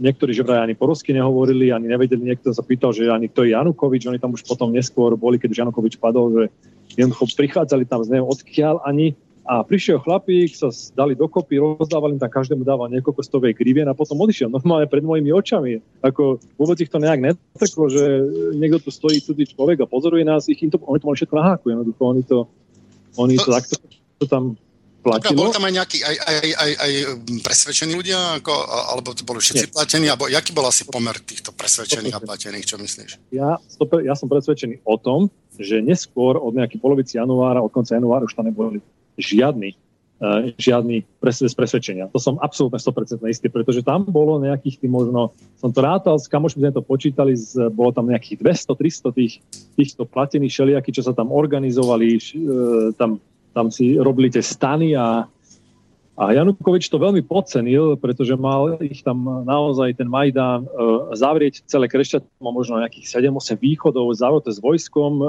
niektorí 0.00 0.32
že 0.32 0.42
vraj 0.42 0.64
ani 0.64 0.72
po 0.72 0.88
rusky 0.88 1.12
nehovorili, 1.12 1.70
ani 1.70 1.92
nevedeli, 1.92 2.32
niekto 2.32 2.50
sa 2.56 2.64
pýtal, 2.64 2.96
že 2.96 3.12
ani 3.12 3.28
kto 3.28 3.44
je 3.44 3.52
Janukovič, 3.52 4.08
oni 4.08 4.18
tam 4.18 4.32
už 4.32 4.48
potom 4.48 4.72
neskôr 4.72 5.12
boli, 5.14 5.36
keď 5.36 5.68
Janukovič 5.68 6.00
padol, 6.00 6.32
že 6.32 6.44
jednoducho 6.96 7.28
prichádzali 7.36 7.84
tam 7.84 8.00
z 8.02 8.16
neviem 8.16 8.28
odkiaľ 8.30 8.82
ani, 8.88 9.12
a 9.44 9.60
prišiel 9.60 10.00
chlapík, 10.00 10.56
sa 10.56 10.72
dali 10.96 11.12
dokopy, 11.12 11.60
rozdávali 11.60 12.16
tam, 12.16 12.32
každému 12.32 12.64
dával 12.64 12.88
niekoľko 12.88 13.20
stovej 13.20 13.52
grivien 13.52 13.84
a 13.84 13.94
potom 13.96 14.16
odišiel 14.24 14.48
normálne 14.56 14.88
pred 14.88 15.04
mojimi 15.04 15.30
očami. 15.30 15.84
Ako 16.00 16.40
vôbec 16.56 16.80
ich 16.80 16.88
to 16.88 16.96
nejak 16.96 17.20
netrklo, 17.20 17.92
že 17.92 18.02
niekto 18.56 18.88
tu 18.88 18.90
stojí 18.90 19.20
cudzí 19.20 19.52
človek 19.52 19.84
a 19.84 19.90
pozoruje 19.90 20.24
nás, 20.24 20.48
ich, 20.48 20.60
im 20.64 20.72
to, 20.72 20.80
oni 20.80 20.98
to 21.00 21.06
mali 21.06 21.18
všetko 21.20 21.36
na 21.36 21.44
háku, 21.44 21.66
jednoducho, 21.68 22.02
oni 22.02 22.22
to, 22.24 22.38
oni 23.20 23.34
to, 23.36 23.44
to 23.44 23.52
takto 23.52 23.74
to 24.18 24.26
tam 24.30 24.44
platilo. 25.04 25.36
Boli 25.36 25.52
tam 25.52 25.68
aj 25.68 25.74
nejakí 25.76 25.98
aj, 26.00 26.16
aj, 26.16 26.36
aj, 26.56 26.70
aj 26.80 26.92
presvedčení 27.44 27.92
ľudia, 27.92 28.40
ako, 28.40 28.52
alebo 28.96 29.12
to 29.12 29.28
boli 29.28 29.44
všetci 29.44 29.68
Nie. 29.68 29.72
platení, 29.76 30.06
alebo 30.08 30.24
aký 30.24 30.56
bol 30.56 30.64
asi 30.64 30.88
pomer 30.88 31.20
týchto 31.20 31.52
presvedčených 31.52 32.16
a 32.16 32.20
platených, 32.24 32.64
čo 32.64 32.80
myslíš? 32.80 33.10
Ja, 33.36 33.60
ja 34.00 34.14
som 34.16 34.26
presvedčený 34.32 34.80
o 34.88 34.96
tom, 34.96 35.28
že 35.60 35.84
neskôr 35.84 36.40
od 36.40 36.56
nejakej 36.56 36.80
polovici 36.80 37.20
januára, 37.20 37.60
od 37.60 37.70
konca 37.70 37.92
januára 37.94 38.24
už 38.24 38.32
tam 38.32 38.48
neboli 38.48 38.80
žiadny, 39.16 39.74
uh, 40.20 40.50
žiadny 40.56 41.04
pres, 41.18 41.42
presvedčenia. 41.54 42.10
To 42.12 42.18
som 42.22 42.40
absolútne 42.40 42.78
100% 42.78 43.22
istý, 43.30 43.46
pretože 43.48 43.84
tam 43.84 44.06
bolo 44.06 44.42
nejakých 44.42 44.84
tým 44.84 44.92
možno, 44.92 45.34
som 45.58 45.70
to 45.70 45.80
rátal, 45.82 46.16
s 46.18 46.30
kamošmi 46.30 46.64
sme 46.64 46.72
to 46.72 46.82
počítali, 46.82 47.34
z, 47.34 47.70
bolo 47.72 47.90
tam 47.94 48.10
nejakých 48.10 48.40
200-300 48.70 49.18
tých, 49.18 49.34
týchto 49.74 50.02
platených 50.08 50.52
šeliaky, 50.52 50.90
čo 50.94 51.02
sa 51.04 51.12
tam 51.12 51.30
organizovali, 51.30 52.08
uh, 52.16 52.22
tam, 52.94 53.22
tam 53.54 53.70
si 53.70 53.98
robili 53.98 54.30
tie 54.30 54.42
stany 54.42 54.98
a 54.98 55.26
a 56.14 56.30
Janukovič 56.30 56.86
to 56.86 57.02
veľmi 57.02 57.26
podcenil, 57.26 57.98
pretože 57.98 58.38
mal 58.38 58.78
ich 58.78 59.02
tam 59.02 59.42
naozaj 59.42 59.98
ten 59.98 60.06
Majdán 60.06 60.62
e, 60.62 60.68
zavrieť 61.18 61.66
celé 61.66 61.90
Krešťatstvo, 61.90 62.38
možno 62.38 62.78
nejakých 62.78 63.18
7-8 63.18 63.58
východov, 63.58 64.14
zavrieť 64.14 64.54
s 64.54 64.62
vojskom, 64.62 65.12
e, 65.18 65.26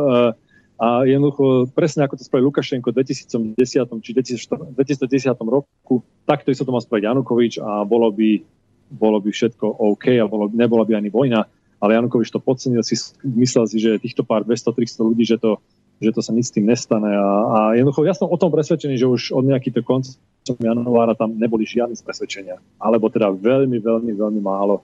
a 0.76 1.08
jednoducho, 1.08 1.72
presne 1.72 2.04
ako 2.04 2.20
to 2.20 2.28
spravil 2.28 2.52
Lukašenko 2.52 2.92
v 2.92 3.00
2010 3.00 3.56
či 4.04 4.12
2010 4.12 5.40
roku, 5.48 6.04
takto 6.28 6.52
sa 6.52 6.68
to 6.68 6.76
mal 6.76 6.84
spraviť 6.84 7.04
Janukovič 7.08 7.64
a 7.64 7.88
bolo 7.88 8.12
by, 8.12 8.44
bolo 8.92 9.24
by 9.24 9.32
všetko 9.32 9.64
OK 9.64 10.20
a 10.20 10.28
bolo, 10.28 10.52
nebola 10.52 10.84
by 10.84 11.00
ani 11.00 11.08
vojna. 11.08 11.48
Ale 11.80 11.96
Janukovič 11.96 12.28
to 12.32 12.44
podcenil, 12.44 12.84
si 12.84 13.00
myslel 13.24 13.72
si, 13.72 13.78
že 13.80 14.00
týchto 14.04 14.28
pár 14.28 14.44
200-300 14.44 15.00
ľudí, 15.00 15.24
že 15.24 15.40
to, 15.40 15.64
že 16.04 16.12
to 16.12 16.20
sa 16.20 16.36
nič 16.36 16.52
s 16.52 16.56
tým 16.56 16.68
nestane. 16.68 17.08
A, 17.08 17.28
a 17.28 17.60
jednoducho, 17.80 18.04
ja 18.04 18.16
som 18.16 18.28
o 18.28 18.36
tom 18.36 18.52
presvedčený, 18.52 19.00
že 19.00 19.08
už 19.08 19.32
od 19.32 19.48
nejakých 19.48 19.80
koncom 19.84 20.56
januára 20.60 21.16
tam 21.16 21.36
neboli 21.40 21.64
žiadne 21.64 21.96
presvedčenia. 22.04 22.60
Alebo 22.80 23.08
teda 23.08 23.32
veľmi, 23.32 23.80
veľmi, 23.80 24.12
veľmi 24.12 24.42
málo. 24.44 24.84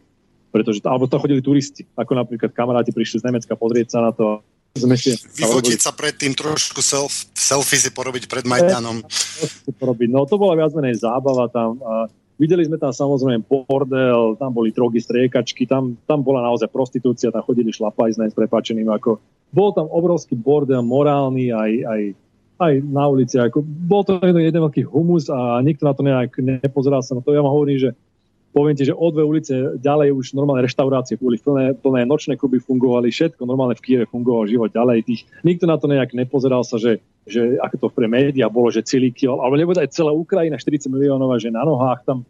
Pretože, 0.51 0.83
alebo 0.83 1.07
to 1.07 1.19
chodili 1.19 1.39
turisti. 1.43 1.87
Ako 1.95 2.15
napríklad 2.15 2.51
kamaráti 2.51 2.91
prišli 2.91 3.23
z 3.23 3.27
Nemecka 3.27 3.55
pozrieť 3.55 3.87
sa 3.95 3.99
na 4.03 4.11
to. 4.11 4.43
Vyfotiť 4.71 5.79
sa 5.83 5.91
predtým 5.91 6.31
trošku 6.31 6.79
self, 6.79 7.27
selfie 7.35 7.75
si 7.75 7.91
porobiť 7.91 8.31
pred 8.31 8.47
Majdanom. 8.47 9.03
No 10.07 10.23
to 10.23 10.35
bola 10.39 10.55
viac 10.55 10.71
menej 10.71 11.03
zábava 11.03 11.51
tam. 11.51 11.75
A 11.83 12.07
videli 12.39 12.63
sme 12.63 12.79
tam 12.79 12.95
samozrejme 12.95 13.43
bordel, 13.45 14.39
tam 14.39 14.55
boli 14.55 14.71
drogy, 14.71 15.03
striekačky, 15.03 15.67
tam, 15.67 15.99
tam 16.07 16.23
bola 16.23 16.47
naozaj 16.47 16.71
prostitúcia, 16.71 17.35
tam 17.35 17.43
chodili 17.43 17.75
šlapajzné 17.75 18.31
s 18.31 18.35
prepačeným. 18.35 18.87
Ako, 18.95 19.19
bol 19.51 19.75
tam 19.75 19.91
obrovský 19.91 20.39
bordel, 20.39 20.79
morálny 20.79 21.51
aj, 21.51 21.71
aj, 21.83 22.01
aj 22.63 22.73
na 22.87 23.05
ulici. 23.11 23.35
Ako, 23.43 23.59
bol 23.67 24.07
to 24.07 24.23
jeden, 24.23 24.39
jeden 24.39 24.61
veľký 24.63 24.87
humus 24.87 25.27
a 25.27 25.59
nikto 25.59 25.83
na 25.83 25.93
to 25.93 26.01
nejak 26.01 26.31
nepozeral 26.39 27.03
sa 27.03 27.19
na 27.19 27.21
to. 27.21 27.35
Ja 27.35 27.43
vám 27.43 27.51
hovorím, 27.51 27.75
že 27.75 27.91
poviem 28.51 28.75
ti, 28.75 28.83
že 28.87 28.95
o 28.95 29.07
dve 29.11 29.23
ulice 29.23 29.79
ďalej 29.79 30.11
už 30.11 30.35
normálne 30.35 30.67
reštaurácie 30.67 31.15
boli. 31.15 31.39
Plné, 31.39 31.75
plné 31.75 32.03
nočné 32.03 32.35
kluby 32.35 32.59
fungovali, 32.59 33.09
všetko 33.09 33.47
normálne 33.47 33.75
v 33.79 33.83
Kieve 33.83 34.05
fungoval 34.07 34.51
život 34.51 34.69
ďalej. 34.71 35.07
Tých, 35.07 35.21
nikto 35.43 35.65
na 35.65 35.79
to 35.79 35.87
nejak 35.87 36.11
nepozeral 36.11 36.67
sa, 36.67 36.75
že, 36.75 36.99
že 37.23 37.57
ako 37.57 37.75
to 37.75 37.87
pre 37.95 38.11
médiá 38.11 38.51
bolo, 38.51 38.69
že 38.69 38.83
celý 38.83 39.15
kiel, 39.15 39.39
alebo 39.39 39.55
nebude 39.55 39.79
aj 39.79 39.95
celá 39.95 40.11
Ukrajina 40.11 40.59
40 40.59 40.91
miliónov, 40.91 41.39
že 41.39 41.49
na 41.49 41.63
nohách 41.63 42.03
tam 42.03 42.27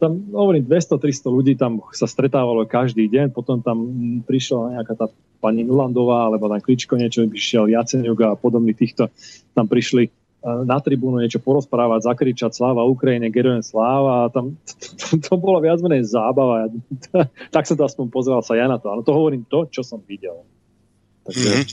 tam, 0.00 0.26
hovorím, 0.32 0.66
200-300 0.66 1.28
ľudí 1.28 1.54
tam 1.54 1.78
sa 1.94 2.08
stretávalo 2.08 2.66
každý 2.66 3.06
deň, 3.06 3.30
potom 3.30 3.62
tam 3.62 3.84
prišla 4.26 4.80
nejaká 4.80 4.94
tá 4.96 5.06
pani 5.38 5.62
Nulandová, 5.62 6.26
alebo 6.26 6.50
tam 6.50 6.58
Kličko 6.58 6.96
niečo, 6.98 7.28
prišiel 7.28 7.70
Jaceňuk 7.70 8.18
a 8.24 8.34
podobný 8.34 8.74
týchto, 8.74 9.12
tam 9.52 9.68
prišli 9.70 10.10
na 10.44 10.76
tribúnu 10.76 11.24
niečo 11.24 11.40
porozprávať, 11.40 12.04
zakričať 12.04 12.52
Sláva 12.52 12.84
Ukrajine, 12.84 13.32
Gerujem 13.32 13.64
Sláva 13.64 14.28
a 14.28 14.30
tam 14.30 14.60
to, 15.00 15.16
to, 15.16 15.32
bolo 15.40 15.64
viac 15.64 15.80
menej 15.80 16.04
zábava. 16.04 16.68
tak 17.54 17.64
som 17.64 17.80
to 17.80 17.88
aspoň 17.88 18.12
pozeral 18.12 18.44
sa 18.44 18.52
ja 18.52 18.68
na 18.68 18.76
to. 18.76 18.92
Ale 18.92 19.00
to 19.00 19.16
hovorím 19.16 19.48
to, 19.48 19.64
čo 19.72 19.80
som 19.80 20.04
videl. 20.04 20.44
Takže, 21.24 21.48
mm-hmm. 21.48 21.64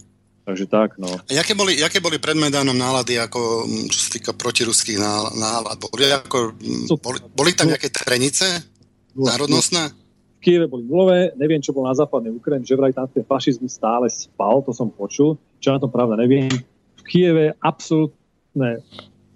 takže 0.48 0.66
tak, 0.72 0.96
no. 0.96 1.12
A 1.12 1.32
jaké 1.36 1.52
boli, 1.52 1.76
jaké 1.84 2.00
boli 2.00 2.16
pred 2.16 2.40
Medánom 2.40 2.72
nálady, 2.72 3.20
ako, 3.20 3.68
čo 3.92 4.00
sa 4.08 4.10
týka 4.16 4.32
protiruských 4.32 4.96
nálad? 5.36 5.76
Boli, 5.76 6.08
ako, 6.08 6.56
boli, 6.96 7.20
boli 7.28 7.52
tam 7.52 7.68
nejaké 7.68 7.92
trenice 7.92 8.72
národnostné? 9.20 9.92
V 10.40 10.48
Kieve 10.48 10.72
boli 10.72 10.88
nulové, 10.88 11.36
neviem, 11.36 11.60
čo 11.60 11.76
bol 11.76 11.86
na 11.86 11.94
západnej 11.94 12.32
Ukrajine, 12.32 12.64
že 12.64 12.80
vraj 12.80 12.96
tam 12.96 13.06
ten 13.12 13.28
fašizmus 13.28 13.78
stále 13.78 14.08
spal, 14.08 14.64
to 14.64 14.72
som 14.72 14.88
počul, 14.88 15.36
čo 15.60 15.76
na 15.76 15.78
tom 15.78 15.92
pravda 15.92 16.18
neviem. 16.18 16.50
V 16.98 17.04
Kieve 17.06 17.54
absolútne 17.62 18.21
ne, 18.56 18.82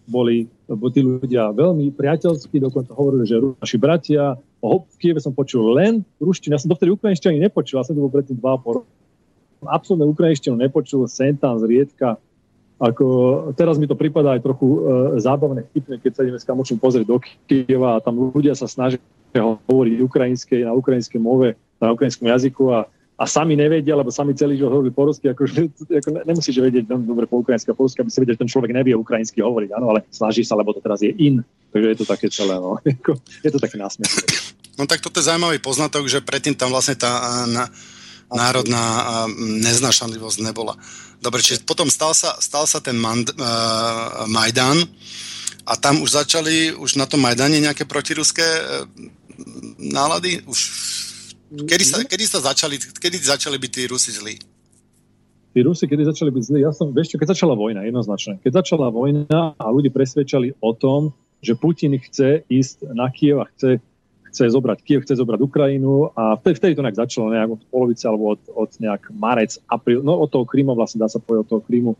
boli, 0.05 0.45
boli 0.69 0.91
tí 0.93 1.01
ľudia 1.01 1.49
veľmi 1.51 1.89
priateľskí, 1.93 2.61
dokonca 2.61 2.93
hovorili, 2.93 3.25
že 3.25 3.41
naši 3.57 3.77
bratia. 3.81 4.37
O, 4.61 4.81
v 4.81 4.95
Kieve 4.97 5.21
som 5.21 5.33
počul 5.33 5.77
len 5.77 6.01
ruštinu. 6.17 6.57
Ja 6.57 6.61
som 6.61 6.69
dovtedy 6.69 6.93
ukrajinštinu 6.93 7.37
nepočul, 7.41 7.81
ja 7.81 7.85
som 7.85 7.97
to 7.97 8.05
bol 8.05 8.13
predtým 8.13 8.37
dva 8.37 8.57
po 8.57 8.85
Absolutne 9.65 10.05
ukrajinštinu 10.05 10.61
nepočul, 10.61 11.09
sem 11.09 11.33
tam 11.33 11.57
zriedka. 11.57 12.21
Ako, 12.77 13.49
teraz 13.55 13.79
mi 13.79 13.87
to 13.87 13.95
prípada 13.95 14.35
aj 14.35 14.43
trochu 14.43 14.67
e, 14.67 14.79
zábavné, 15.23 15.63
vtipné, 15.71 15.95
keď 15.97 16.11
sa 16.11 16.21
ideme 16.27 16.37
s 16.37 16.45
kamošom 16.45 16.77
pozrieť 16.77 17.07
do 17.07 17.17
Kieva 17.47 17.97
a 17.97 18.03
tam 18.03 18.19
ľudia 18.19 18.51
sa 18.53 18.67
snažia 18.67 18.99
hovoriť 19.31 20.03
ukrajinskej, 20.03 20.67
na 20.67 20.75
ukrajinskej 20.75 21.17
move, 21.17 21.55
na 21.79 21.87
ukrajinskom 21.95 22.27
jazyku 22.27 22.63
a 22.75 22.79
a 23.15 23.23
sami 23.23 23.55
nevedia, 23.55 23.95
lebo 23.95 24.11
sami 24.11 24.35
celý 24.35 24.59
život 24.59 24.75
hovorili 24.75 24.91
po 24.91 25.07
rusky, 25.07 25.31
ako, 25.31 25.47
ako 25.87 26.09
nemusíš 26.27 26.59
vedieť 26.59 26.83
dobre 26.91 27.23
po 27.23 27.39
ukrajinsky 27.39 27.71
a 27.71 27.77
po 27.77 27.87
rusky, 27.87 28.03
aby 28.03 28.11
si 28.11 28.19
vedel, 28.19 28.35
že 28.35 28.43
ten 28.43 28.51
človek 28.51 28.75
nevie 28.75 28.91
ukrajinsky 28.91 29.39
hovoriť, 29.39 29.71
áno, 29.71 29.95
ale 29.95 30.03
snaží 30.11 30.43
sa, 30.43 30.59
lebo 30.59 30.75
to 30.75 30.83
teraz 30.83 30.99
je 30.99 31.15
in. 31.15 31.39
Takže 31.71 31.87
je 31.87 31.97
to 32.03 32.05
také 32.07 32.27
celé, 32.27 32.59
no. 32.59 32.75
je 33.45 33.51
to 33.51 33.59
také 33.59 33.79
násmiech. 33.79 34.11
No 34.75 34.83
tak 34.83 34.99
toto 34.99 35.23
je 35.23 35.31
zaujímavý 35.31 35.63
poznatok, 35.63 36.11
že 36.11 36.19
predtým 36.19 36.59
tam 36.59 36.75
vlastne 36.75 36.99
tá 36.99 37.47
na, 37.47 37.71
národná 38.27 38.83
neznašanlivosť 39.63 40.43
nebola. 40.43 40.75
Dobre, 41.23 41.39
čiže 41.39 41.63
potom 41.63 41.87
stal 41.87 42.11
sa, 42.11 42.35
stal 42.43 42.67
sa 42.67 42.83
ten 42.83 42.99
Mand, 42.99 43.31
uh, 43.31 44.27
Majdan 44.27 44.83
a 45.63 45.73
tam 45.79 46.03
už 46.03 46.19
začali, 46.19 46.75
už 46.75 46.99
na 46.99 47.07
tom 47.07 47.23
Majdane 47.23 47.63
nejaké 47.63 47.87
protiruské 47.87 48.43
uh, 48.43 48.83
nálady? 49.79 50.43
Už 50.43 50.59
Kedy 51.51 51.83
sa, 51.85 51.97
kedy 52.01 52.25
sa 52.25 52.39
začali, 52.41 52.81
kedy 52.81 53.17
začali 53.21 53.57
byť 53.61 53.71
tí 53.71 53.83
Rusi 53.85 54.11
zlí? 54.11 54.35
Tí 55.53 55.59
Rusi, 55.61 55.85
kedy 55.85 56.09
začali 56.09 56.33
byť 56.33 56.43
zlí? 56.43 56.59
Ja 56.65 56.73
som, 56.73 56.89
vieš 56.89 57.13
čo, 57.13 57.17
keď 57.21 57.37
začala 57.37 57.53
vojna, 57.53 57.85
jednoznačne. 57.85 58.41
Keď 58.41 58.65
začala 58.65 58.89
vojna 58.89 59.53
a 59.55 59.65
ľudí 59.69 59.93
presvedčali 59.93 60.57
o 60.59 60.73
tom, 60.73 61.13
že 61.45 61.53
Putin 61.53 61.93
chce 62.01 62.41
ísť 62.49 62.89
na 62.97 63.13
Kiev 63.13 63.39
a 63.39 63.45
chce, 63.53 63.77
chce 64.33 64.43
zobrať 64.49 64.81
Kiev, 64.81 65.05
chce 65.05 65.21
zobrať 65.21 65.39
Ukrajinu 65.45 66.09
a 66.17 66.33
vtedy, 66.41 66.57
vtedy 66.57 66.73
to 66.73 66.83
nejak 66.83 66.97
začalo, 66.97 67.29
nejak 67.29 67.55
od 67.55 67.61
polovice 67.69 68.03
alebo 68.09 68.33
od, 68.33 68.41
od 68.51 68.71
nejak 68.81 69.13
marec, 69.13 69.61
apríl, 69.69 70.01
no 70.01 70.17
od 70.17 70.33
toho 70.33 70.49
Krímu 70.49 70.73
vlastne 70.73 71.05
dá 71.05 71.07
sa 71.07 71.21
povedať 71.21 71.45
od 71.45 71.49
toho 71.55 71.61
Krímu 71.61 71.93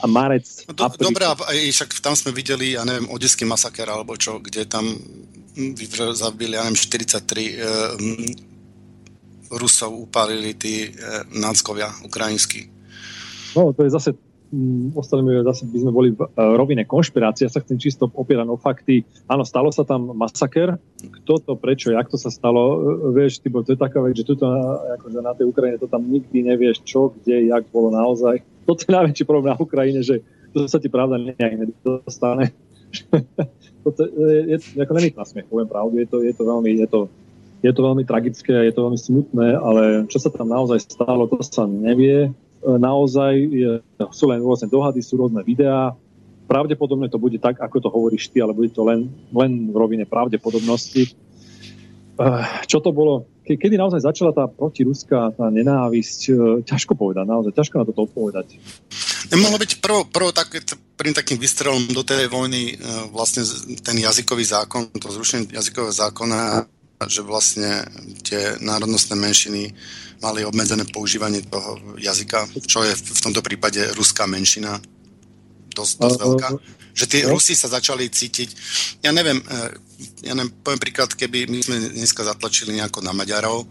a 0.00 0.06
marec, 0.08 0.48
no, 0.66 0.72
do, 0.72 0.82
apríl. 0.88 1.12
Dobre, 1.12 1.24
však 1.68 2.00
tam 2.00 2.16
sme 2.16 2.32
videli, 2.32 2.74
ja 2.74 2.82
neviem, 2.88 3.12
odeský 3.12 3.44
masaker 3.44 3.86
alebo 3.86 4.16
čo, 4.16 4.40
kde 4.40 4.64
tam 4.64 4.88
zabili, 6.16 6.56
ja 6.56 6.64
neviem, 6.64 6.76
43 6.76 7.16
e, 7.22 7.52
Rusov 9.50 9.94
upálili 10.08 10.54
tí 10.54 10.88
e, 10.88 10.90
náckovia 11.34 11.90
ukrajinskí. 12.02 12.68
No, 13.56 13.72
to 13.72 13.86
je 13.86 13.90
zase 13.90 14.10
mm, 14.52 14.92
ostatní 14.94 15.42
zase 15.44 15.64
by 15.66 15.78
sme 15.80 15.92
boli 15.92 16.08
v 16.12 16.20
e, 16.24 16.28
rovine 16.36 16.84
konšpirácie. 16.84 17.46
Ja 17.46 17.52
sa 17.52 17.62
chcem 17.62 17.78
čisto 17.80 18.10
opierať 18.10 18.48
o 18.50 18.58
fakty. 18.58 19.06
Áno, 19.30 19.46
stalo 19.46 19.72
sa 19.72 19.86
tam 19.86 20.12
masaker. 20.12 20.76
Kto 21.22 21.40
to, 21.40 21.52
prečo, 21.56 21.94
jak 21.94 22.10
to 22.10 22.18
sa 22.18 22.28
stalo? 22.28 22.60
E, 22.60 23.16
vieš, 23.16 23.40
Tibor, 23.40 23.64
to 23.64 23.74
je 23.74 23.80
taká 23.80 24.02
vec, 24.02 24.18
že 24.18 24.26
tuto 24.26 24.46
akože 25.00 25.18
na 25.22 25.32
tej 25.32 25.48
Ukrajine 25.50 25.80
to 25.80 25.88
tam 25.88 26.04
nikdy 26.04 26.42
nevieš, 26.42 26.82
čo, 26.84 27.14
kde, 27.22 27.50
jak 27.50 27.64
bolo 27.70 27.94
naozaj. 27.94 28.42
Toto 28.66 28.82
je 28.82 28.92
najväčší 28.92 29.24
problém 29.24 29.54
na 29.54 29.58
Ukrajine, 29.58 30.02
že 30.02 30.20
to 30.50 30.66
sa 30.66 30.80
ti 30.80 30.88
pravda 30.88 31.20
nejak 31.20 31.54
nedostane. 31.60 32.50
to 33.84 34.02
je, 34.02 34.56
je, 34.56 34.56
ako 34.80 34.92
není 34.96 35.12
nasmiech, 35.12 35.46
poviem 35.46 35.68
pravdu, 35.68 36.00
je 36.00 36.08
to, 36.08 36.16
je 36.22 36.32
to 36.34 36.42
veľmi, 36.42 36.70
je 36.80 36.88
to 36.88 37.00
je 37.66 37.72
to 37.74 37.82
veľmi 37.82 38.04
tragické 38.06 38.70
je 38.70 38.72
to 38.72 38.86
veľmi 38.86 39.00
smutné, 39.00 39.48
ale 39.58 39.82
čo 40.06 40.22
sa 40.22 40.30
tam 40.30 40.46
naozaj 40.46 40.86
stalo, 40.86 41.26
to 41.26 41.42
sa 41.42 41.66
nevie. 41.66 42.30
E, 42.30 42.30
naozaj 42.62 43.32
je, 43.34 43.72
sú 44.14 44.30
len 44.30 44.38
rôzne 44.38 44.70
dohady, 44.70 45.02
sú 45.02 45.18
rôzne 45.18 45.42
videá. 45.42 45.90
Pravdepodobne 46.46 47.10
to 47.10 47.18
bude 47.18 47.42
tak, 47.42 47.58
ako 47.58 47.76
to 47.82 47.88
hovoríš 47.90 48.30
ty, 48.30 48.38
ale 48.38 48.54
bude 48.54 48.70
to 48.70 48.86
len, 48.86 49.10
len 49.34 49.74
v 49.74 49.74
rovine 49.74 50.06
pravdepodobnosti. 50.06 51.10
E, 51.10 52.26
čo 52.70 52.78
to 52.78 52.94
bolo? 52.94 53.26
Kedy 53.46 53.78
naozaj 53.78 54.02
začala 54.02 54.34
tá 54.34 54.46
protiruská 54.46 55.34
tá 55.34 55.50
nenávisť? 55.50 56.20
E, 56.30 56.32
ťažko 56.62 56.94
povedať, 56.94 57.26
naozaj 57.26 57.50
ťažko 57.50 57.82
na 57.82 57.84
toto 57.90 58.06
odpovedať. 58.06 58.62
Nemohlo 59.26 59.58
byť 59.58 59.82
prvo, 59.82 60.06
prvo 60.06 60.30
tak, 60.30 60.54
prvým 60.94 61.10
takým 61.10 61.34
vystrelom 61.34 61.82
do 61.90 62.06
tej 62.06 62.30
vojny 62.30 62.78
vlastne 63.10 63.42
ten 63.82 63.98
jazykový 63.98 64.46
zákon, 64.46 64.86
to 65.02 65.10
zrušenie 65.10 65.50
jazykového 65.50 65.90
zákona 65.90 66.70
že 67.04 67.20
vlastne 67.20 67.84
tie 68.24 68.56
národnostné 68.64 69.12
menšiny 69.12 69.76
mali 70.24 70.48
obmedzené 70.48 70.88
používanie 70.88 71.44
toho 71.44 71.76
jazyka, 72.00 72.48
čo 72.64 72.80
je 72.80 72.96
v 72.96 73.20
tomto 73.20 73.44
prípade 73.44 73.84
ruská 73.92 74.24
menšina, 74.24 74.80
dosť, 75.76 75.94
dosť 76.00 76.18
veľká. 76.24 76.48
Že 76.96 77.04
tí 77.12 77.18
Rusi 77.28 77.52
sa 77.52 77.68
začali 77.68 78.08
cítiť, 78.08 78.48
ja 79.04 79.12
neviem, 79.12 79.36
eh, 79.36 79.70
ja 80.24 80.32
neviem, 80.32 80.48
poviem 80.64 80.80
príklad, 80.80 81.12
keby 81.12 81.44
my 81.44 81.60
sme 81.60 81.76
dneska 81.92 82.24
zatlačili 82.24 82.72
nejako 82.72 83.04
na 83.04 83.12
Maďarov, 83.12 83.68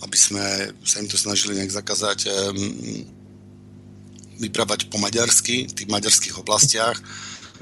aby 0.00 0.16
sme 0.16 0.72
sa 0.80 1.04
im 1.04 1.06
to 1.06 1.20
snažili 1.20 1.54
nejak 1.54 1.70
zakázať 1.70 2.26
um, 2.26 3.06
vyprávať 4.42 4.90
po 4.90 4.98
maďarsky 4.98 5.70
v 5.70 5.76
tých 5.76 5.88
maďarských 5.92 6.34
oblastiach, 6.42 6.98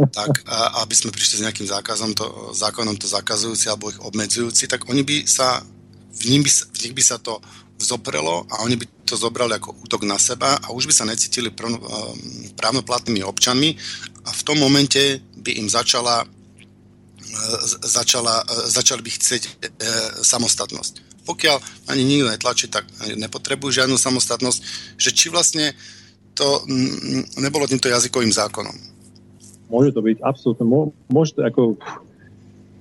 tak 0.09 0.41
aby 0.81 0.95
sme 0.97 1.13
prišli 1.13 1.41
s 1.41 1.45
nejakým 1.45 1.69
zákazom, 1.69 2.17
to, 2.17 2.25
zákonom 2.57 2.97
to 2.97 3.05
zakazujúci 3.05 3.69
alebo 3.69 3.93
ich 3.93 4.01
obmedzujúci, 4.01 4.65
tak 4.65 4.89
oni 4.89 5.05
by 5.05 5.29
sa, 5.29 5.61
v, 6.17 6.23
nich 6.33 6.43
by, 6.47 6.51
v 6.51 6.79
nich 6.89 6.95
by 6.97 7.03
sa 7.05 7.17
to 7.21 7.37
zoprelo 7.81 8.45
a 8.53 8.61
oni 8.63 8.77
by 8.77 8.87
to 9.09 9.17
zobrali 9.17 9.57
ako 9.57 9.75
útok 9.83 10.05
na 10.05 10.21
seba 10.21 10.61
a 10.61 10.71
už 10.71 10.87
by 10.87 10.95
sa 10.95 11.09
necítili 11.09 11.51
pr- 11.51 11.73
um, 11.73 11.81
právnoplatnými 12.55 13.25
občanmi 13.25 13.75
a 14.29 14.31
v 14.31 14.43
tom 14.45 14.61
momente 14.61 15.25
by 15.41 15.57
im 15.57 15.67
začala, 15.67 16.23
uh, 16.23 17.61
začala, 17.83 18.45
uh, 18.45 18.69
začali 18.69 19.01
by 19.01 19.11
chcieť 19.11 19.43
e, 19.43 19.51
samostatnosť. 20.21 21.25
Pokiaľ 21.25 21.57
ani 21.89 22.03
nikto 22.05 22.29
netlačí, 22.33 22.67
tak 22.69 22.85
nepotrebujú 23.17 23.83
žiadnu 23.83 23.97
samostatnosť, 23.97 24.61
že 25.01 25.11
či 25.13 25.33
vlastne 25.33 25.73
to 26.35 26.65
nebolo 27.39 27.69
týmto 27.69 27.87
jazykovým 27.93 28.33
zákonom. 28.33 28.73
Môže 29.71 29.95
to 29.95 30.03
byť, 30.03 30.19
absolútne. 30.21 30.67
Môže 31.09 31.39
to 31.39 31.47
ako... 31.47 31.79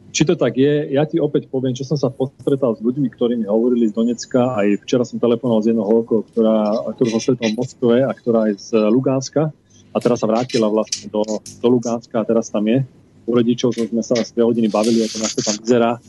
Či 0.10 0.26
to 0.26 0.34
tak 0.34 0.58
je, 0.58 0.90
ja 0.90 1.06
ti 1.06 1.22
opäť 1.22 1.46
poviem, 1.54 1.78
čo 1.78 1.86
som 1.86 1.94
sa 1.94 2.10
postretal 2.10 2.74
s 2.74 2.82
ľuďmi, 2.82 3.14
ktorí 3.14 3.38
mi 3.38 3.46
hovorili 3.46 3.86
z 3.86 3.94
Donecka. 3.94 4.58
Aj 4.58 4.66
včera 4.82 5.06
som 5.06 5.22
telefonoval 5.22 5.62
s 5.62 5.70
jednou 5.70 5.86
holkou, 5.86 6.26
ktorá, 6.34 6.90
ktorú 6.98 7.14
som 7.14 7.22
stretol 7.22 7.54
v 7.54 7.58
Moskve 7.62 7.96
a 8.02 8.10
ktorá 8.10 8.50
je 8.50 8.58
z 8.58 8.90
Lugánska. 8.90 9.54
A 9.94 9.98
teraz 10.02 10.26
sa 10.26 10.28
vrátila 10.30 10.66
vlastne 10.66 11.14
do, 11.14 11.22
do 11.38 11.68
Lugánska 11.70 12.26
a 12.26 12.26
teraz 12.26 12.50
tam 12.50 12.66
je. 12.66 12.82
U 13.30 13.38
rodičov 13.38 13.78
sme 13.78 14.02
sa 14.02 14.18
2 14.18 14.34
hodiny 14.34 14.74
bavili, 14.74 15.06
ako 15.06 15.18
nás 15.22 15.38
to 15.38 15.46
tam 15.46 15.62
vyzerá. 15.62 16.02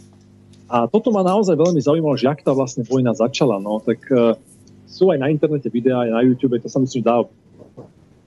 A 0.71 0.89
toto 0.89 1.13
ma 1.13 1.21
naozaj 1.21 1.53
veľmi 1.59 1.85
zaujímalo, 1.85 2.17
že 2.17 2.31
jak 2.31 2.41
tá 2.41 2.57
vlastne 2.57 2.89
vojna 2.89 3.13
začala. 3.13 3.61
No, 3.61 3.85
tak 3.85 4.01
uh, 4.09 4.33
sú 4.89 5.13
aj 5.13 5.19
na 5.21 5.29
internete 5.29 5.69
videá, 5.69 6.09
aj 6.09 6.11
na 6.15 6.23
YouTube, 6.25 6.57
to 6.57 6.73
sa 6.73 6.81
myslím, 6.81 7.05
dá 7.05 7.21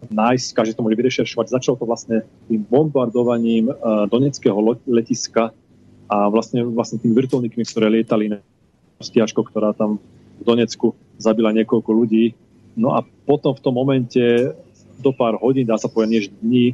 nájsť, 0.09 0.47
každý 0.55 0.73
to 0.75 0.83
môže 0.83 0.99
vyrešeršovať. 0.99 1.45
Začalo 1.53 1.75
to 1.79 1.85
vlastne 1.87 2.25
tým 2.49 2.63
bombardovaním 2.65 3.69
uh, 3.69 4.09
Doneckého 4.09 4.57
letiska 4.87 5.55
a 6.09 6.17
vlastne, 6.27 6.65
vlastne 6.67 6.99
tým 6.99 7.15
vrtulníkmi, 7.15 7.63
ktoré 7.63 7.87
lietali 7.89 8.33
na 8.33 8.39
stiažko, 8.99 9.47
ktorá 9.47 9.71
tam 9.75 9.99
v 10.39 10.43
Donecku 10.43 10.97
zabila 11.19 11.53
niekoľko 11.55 11.91
ľudí. 11.93 12.35
No 12.73 12.97
a 12.97 13.05
potom 13.25 13.53
v 13.53 13.63
tom 13.63 13.77
momente 13.77 14.51
do 14.99 15.11
pár 15.13 15.37
hodín, 15.37 15.67
dá 15.67 15.77
sa 15.77 15.91
povedať, 15.91 16.11
než 16.11 16.25
dní, 16.41 16.73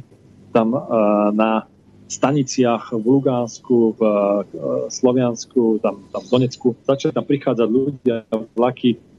tam 0.50 0.74
uh, 0.74 1.30
na 1.30 1.66
staniciach 2.10 2.90
v 2.90 3.04
Lugánsku, 3.06 3.94
v 3.94 4.00
uh, 4.02 4.42
Sloviansku, 4.90 5.78
tam, 5.78 6.02
tam 6.10 6.22
v 6.26 6.30
Donecku, 6.30 6.74
začali 6.82 7.14
tam 7.14 7.26
prichádzať 7.26 7.68
ľudia, 7.70 8.26
vlaky 8.58 9.09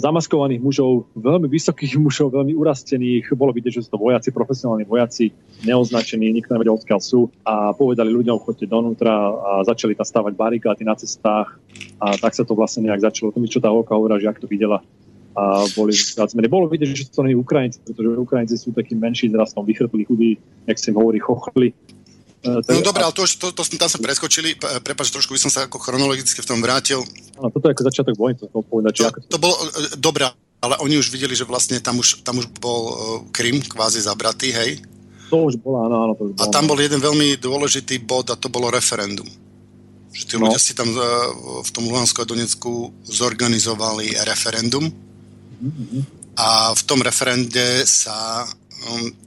zamaskovaných 0.00 0.64
mužov, 0.64 1.12
veľmi 1.12 1.44
vysokých 1.44 1.98
mužov, 2.04 2.32
veľmi 2.32 2.56
urastených. 2.56 3.36
Bolo 3.36 3.52
vidieť, 3.52 3.80
že 3.80 3.82
sú 3.84 3.96
to 3.96 4.00
vojaci, 4.00 4.32
profesionálni 4.32 4.88
vojaci, 4.88 5.32
neoznačení, 5.68 6.32
nikto 6.32 6.56
nevedel, 6.56 6.80
odkiaľ 6.80 7.00
sú. 7.00 7.28
A 7.44 7.76
povedali 7.76 8.08
ľuďom, 8.08 8.40
chodte 8.40 8.64
donútra 8.64 9.12
a 9.12 9.50
začali 9.64 9.92
tam 9.92 10.08
stavať 10.08 10.32
barikády 10.32 10.82
na 10.88 10.96
cestách. 10.96 11.60
A 12.00 12.16
tak 12.16 12.32
sa 12.32 12.48
to 12.48 12.56
vlastne 12.56 12.88
nejak 12.88 13.04
začalo. 13.04 13.32
To 13.32 13.40
mi 13.40 13.48
čo 13.48 13.60
tá 13.60 13.68
Olka 13.68 13.92
hovorila, 13.92 14.20
že 14.20 14.30
ak 14.32 14.40
to 14.40 14.48
videla 14.48 14.80
a 15.32 15.64
boli 15.72 15.96
menej. 16.36 16.52
Bolo 16.52 16.68
vidieť, 16.68 16.92
že 16.92 17.08
to 17.08 17.24
nie 17.24 17.32
Ukrajinci, 17.32 17.80
pretože 17.88 18.20
Ukrajinci 18.20 18.56
sú 18.60 18.68
takí 18.76 18.92
menší 18.92 19.32
zrastom, 19.32 19.64
vychrtlí, 19.64 20.04
chudí, 20.04 20.36
jak 20.68 20.76
sa 20.76 20.92
im 20.92 21.00
hovorí, 21.00 21.18
chochli. 21.24 21.72
Uh, 22.42 22.58
no 22.58 22.82
dobré, 22.82 23.06
ale 23.06 23.14
to, 23.14 23.22
to, 23.22 23.54
to, 23.54 23.62
tam 23.78 23.86
sa 23.86 24.02
preskočili, 24.02 24.58
prepač, 24.58 25.14
trošku 25.14 25.30
by 25.30 25.38
som 25.38 25.46
sa 25.46 25.70
ako 25.70 25.78
chronologicky 25.78 26.42
v 26.42 26.48
tom 26.50 26.58
vrátil. 26.58 27.06
Áno, 27.38 27.54
toto 27.54 27.70
je 27.70 27.78
ako 27.78 27.86
začiatok 27.86 28.14
vojny, 28.18 28.34
to 28.34 28.50
povedať. 28.66 28.92
To, 28.98 29.02
ako... 29.14 29.18
to 29.30 29.38
bolo 29.38 29.54
uh, 29.54 29.66
dobré, 29.94 30.26
ale 30.58 30.74
oni 30.82 30.98
už 30.98 31.14
videli, 31.14 31.38
že 31.38 31.46
vlastne 31.46 31.78
tam 31.78 32.02
už, 32.02 32.26
tam 32.26 32.42
už 32.42 32.50
bol 32.58 32.82
uh, 32.82 32.94
Krym 33.30 33.62
kvázi 33.62 34.02
zabratý, 34.02 34.50
hej? 34.50 34.82
To 35.30 35.46
už 35.46 35.62
bolo, 35.62 35.86
áno, 35.86 36.02
áno. 36.02 36.12
To 36.18 36.26
už 36.26 36.32
bolo, 36.34 36.42
a 36.42 36.50
tam 36.50 36.66
bol 36.66 36.82
jeden 36.82 36.98
veľmi 36.98 37.38
dôležitý 37.38 38.02
bod 38.02 38.26
a 38.28 38.34
to 38.34 38.50
bolo 38.50 38.74
referendum. 38.74 39.30
Že 40.10 40.22
tí 40.26 40.34
no. 40.34 40.50
ľudia 40.50 40.58
si 40.58 40.74
tam 40.74 40.90
uh, 40.90 41.02
v 41.62 41.70
tom 41.70 41.86
Luhansku 41.86 42.18
a 42.18 42.26
Donecku 42.26 42.90
zorganizovali 43.06 44.18
referendum 44.26 44.90
mm-hmm. 44.90 46.02
a 46.42 46.74
v 46.74 46.82
tom 46.90 47.06
referende 47.06 47.86
sa 47.86 48.42
um, 48.90 49.21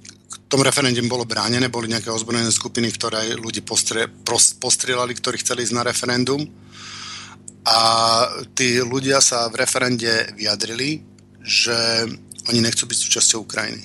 tom 0.56 0.64
referende 0.64 1.04
bolo 1.12 1.28
bránené, 1.28 1.68
boli 1.68 1.92
nejaké 1.92 2.08
ozbrojené 2.08 2.48
skupiny, 2.48 2.88
ktoré 2.88 3.36
ľudí 3.36 3.60
postre, 3.60 4.08
postrieľali, 4.56 5.12
ktorí 5.12 5.44
chceli 5.44 5.68
ísť 5.68 5.76
na 5.76 5.84
referendum. 5.84 6.40
A 7.68 7.80
tí 8.56 8.80
ľudia 8.80 9.20
sa 9.20 9.52
v 9.52 9.60
referende 9.60 10.08
vyjadrili, 10.40 11.04
že 11.44 12.08
oni 12.48 12.64
nechcú 12.64 12.88
byť 12.88 12.98
súčasťou 13.04 13.44
Ukrajiny. 13.44 13.84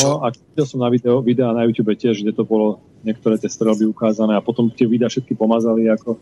Čo? 0.00 0.08
No 0.08 0.24
a 0.24 0.32
videl 0.32 0.64
som 0.64 0.80
na 0.80 0.88
video, 0.88 1.20
videa 1.20 1.52
na 1.52 1.68
YouTube 1.68 1.92
tiež, 1.92 2.24
kde 2.24 2.32
to 2.32 2.48
bolo 2.48 2.80
niektoré 3.04 3.36
tie 3.36 3.52
strelby 3.52 3.84
ukázané 3.84 4.40
a 4.40 4.40
potom 4.40 4.72
tie 4.72 4.88
videa 4.88 5.12
všetky 5.12 5.36
pomazali 5.36 5.84
ako... 5.92 6.16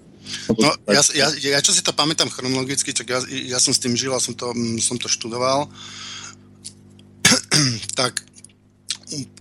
No, 0.59 0.75
ja, 0.91 1.03
ja, 1.15 1.29
ja 1.39 1.61
čo 1.63 1.71
si 1.71 1.87
to 1.87 1.95
pamätám 1.95 2.35
chronologicky, 2.35 2.91
čak 2.91 3.07
ja, 3.07 3.23
ja 3.31 3.59
som 3.63 3.71
s 3.71 3.79
tým 3.79 3.95
žil 3.95 4.11
a 4.11 4.19
som 4.19 4.35
to, 4.35 4.51
som 4.83 4.99
to 4.99 5.07
študoval, 5.07 5.71
tak 8.01 8.28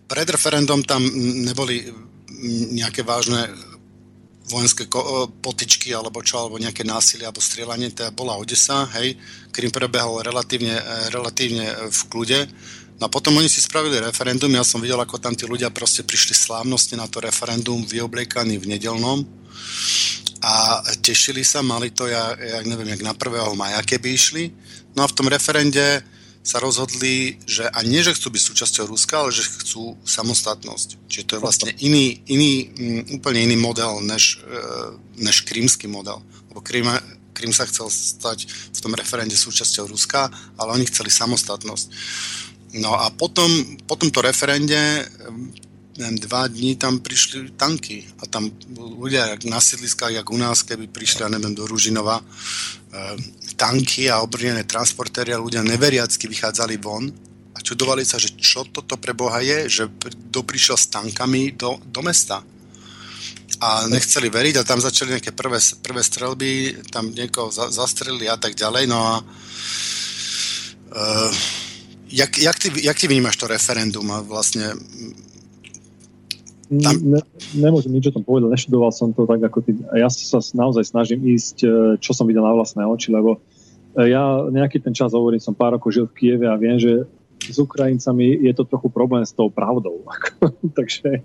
pred 0.07 0.27
referendum 0.31 0.81
tam 0.81 1.03
neboli 1.43 1.83
nejaké 2.71 3.03
vážne 3.03 3.51
vojenské 4.47 4.87
potičky 5.43 5.91
alebo 5.91 6.23
čo, 6.23 6.39
alebo 6.39 6.55
nejaké 6.55 6.87
násilie 6.87 7.27
alebo 7.27 7.43
strieľanie, 7.43 7.91
teda 7.91 8.15
bola 8.15 8.39
Odesa, 8.39 8.87
hej, 8.95 9.19
Krym 9.51 9.75
prebehol 9.75 10.23
relatívne, 10.23 10.79
relatívne 11.11 11.91
v 11.91 12.01
kľude. 12.07 12.47
No 12.97 13.05
a 13.05 13.13
potom 13.13 13.35
oni 13.37 13.51
si 13.51 13.59
spravili 13.59 13.99
referendum, 13.99 14.49
ja 14.55 14.63
som 14.63 14.79
videl, 14.79 14.97
ako 14.97 15.19
tam 15.19 15.35
tí 15.35 15.43
ľudia 15.43 15.69
proste 15.69 16.01
prišli 16.07 16.33
slávnostne 16.33 16.97
na 16.97 17.11
to 17.11 17.19
referendum, 17.19 17.83
vyobliekaní 17.83 18.57
v 18.57 18.71
nedelnom 18.71 19.27
a 20.41 20.79
tešili 21.03 21.43
sa, 21.43 21.59
mali 21.59 21.91
to, 21.91 22.07
ja, 22.07 22.33
ja 22.39 22.63
neviem, 22.63 22.95
jak 22.95 23.03
na 23.03 23.13
1. 23.13 23.51
maja, 23.57 23.83
keby 23.83 24.15
išli. 24.15 24.43
No 24.95 25.03
a 25.03 25.09
v 25.11 25.15
tom 25.17 25.27
referende 25.27 26.01
sa 26.47 26.63
rozhodli, 26.63 27.35
že 27.43 27.67
a 27.67 27.83
nie, 27.83 27.99
že 27.99 28.15
chcú 28.15 28.31
byť 28.31 28.43
súčasťou 28.47 28.87
Ruska, 28.87 29.19
ale 29.19 29.35
že 29.35 29.43
chcú 29.43 29.99
samostatnosť. 30.07 31.11
Čiže 31.11 31.27
to 31.27 31.35
je 31.35 31.43
vlastne 31.43 31.71
iný, 31.83 32.23
iný 32.31 32.71
um, 32.71 33.19
úplne 33.19 33.43
iný 33.43 33.59
model 33.59 33.99
než, 33.99 34.39
uh, 34.47 34.95
než 35.19 35.43
krímsky 35.43 35.91
model. 35.91 36.23
Lebo 36.47 36.63
Krím, 36.63 36.87
Krím 37.35 37.51
sa 37.51 37.67
chcel 37.67 37.91
stať 37.91 38.47
v 38.47 38.79
tom 38.79 38.95
referende 38.95 39.35
súčasťou 39.35 39.91
Ruska, 39.91 40.31
ale 40.55 40.71
oni 40.71 40.87
chceli 40.87 41.11
samostatnosť. 41.11 41.87
No 42.79 42.95
a 42.95 43.11
potom, 43.11 43.51
po 43.83 43.99
tomto 43.99 44.23
referende 44.23 45.03
neviem, 45.97 46.17
dva 46.21 46.45
dní 46.47 46.77
tam 46.77 47.01
prišli 47.01 47.57
tanky 47.57 48.05
a 48.21 48.29
tam 48.29 48.53
ľudia 48.77 49.41
na 49.49 49.57
sídliskách, 49.57 50.13
jak 50.13 50.29
u 50.29 50.37
nás, 50.37 50.61
keby 50.61 50.87
prišli, 50.87 51.25
ja 51.25 51.29
neviem, 51.29 51.57
do 51.57 51.65
Ružinova, 51.65 52.21
e, 52.21 52.23
tanky 53.57 54.05
a 54.07 54.21
obrnené 54.21 54.63
transportéry 54.63 55.33
a 55.33 55.41
ľudia 55.41 55.65
neveriacky 55.65 56.29
vychádzali 56.29 56.77
von 56.77 57.09
a 57.51 57.59
čudovali 57.59 58.05
sa, 58.05 58.21
že 58.21 58.37
čo 58.37 58.69
toto 58.69 59.01
pre 59.01 59.17
Boha 59.17 59.41
je, 59.41 59.65
že 59.65 59.83
kto 59.89 60.45
prišiel 60.45 60.77
s 60.77 60.93
tankami 60.93 61.57
do, 61.57 61.81
do 61.89 62.05
mesta. 62.05 62.45
A 63.57 63.89
nechceli 63.89 64.29
veriť 64.29 64.61
a 64.61 64.67
tam 64.67 64.77
začali 64.77 65.17
nejaké 65.17 65.33
prvé, 65.33 65.57
prvé 65.81 66.01
strelby, 66.05 66.77
tam 66.93 67.09
niekoho 67.09 67.49
za, 67.49 67.73
zastrelili 67.73 68.29
a 68.29 68.37
tak 68.37 68.53
ďalej. 68.53 68.85
No 68.85 69.01
a 69.01 69.13
uh, 70.93 71.33
jak, 72.13 72.37
jak, 72.37 72.57
ty, 72.61 72.69
jak 72.77 72.97
ty 73.01 73.09
vnímaš 73.09 73.41
to 73.41 73.49
referendum 73.49 74.05
a 74.13 74.21
vlastne 74.21 74.77
tam... 76.67 76.99
Ne, 76.99 77.23
nemôžem 77.55 77.95
nič 77.95 78.11
o 78.11 78.15
tom 78.19 78.27
povedať, 78.27 78.51
neštudoval 78.51 78.91
som 78.91 79.15
to 79.15 79.23
tak 79.23 79.39
ako 79.39 79.63
ty. 79.63 79.71
Ja 79.95 80.11
sa 80.11 80.43
naozaj 80.43 80.91
snažím 80.91 81.23
ísť, 81.23 81.57
e, 81.63 81.67
čo 82.03 82.11
som 82.11 82.27
videl 82.27 82.43
na 82.43 82.51
vlastné 82.51 82.83
oči, 82.83 83.15
lebo 83.15 83.39
ja 84.05 84.45
nejaký 84.51 84.83
ten 84.83 84.93
čas 84.93 85.15
hovorím, 85.15 85.41
som 85.41 85.57
pár 85.57 85.79
rokov 85.79 85.95
žil 85.95 86.05
v 86.05 86.13
Kieve 86.13 86.45
a 86.45 86.59
viem, 86.59 86.77
že 86.77 87.07
s 87.37 87.57
Ukrajincami 87.57 88.45
je 88.45 88.53
to 88.53 88.67
trochu 88.67 88.89
problém 88.91 89.23
s 89.23 89.33
tou 89.33 89.49
pravdou. 89.49 90.05
takže, 90.77 91.23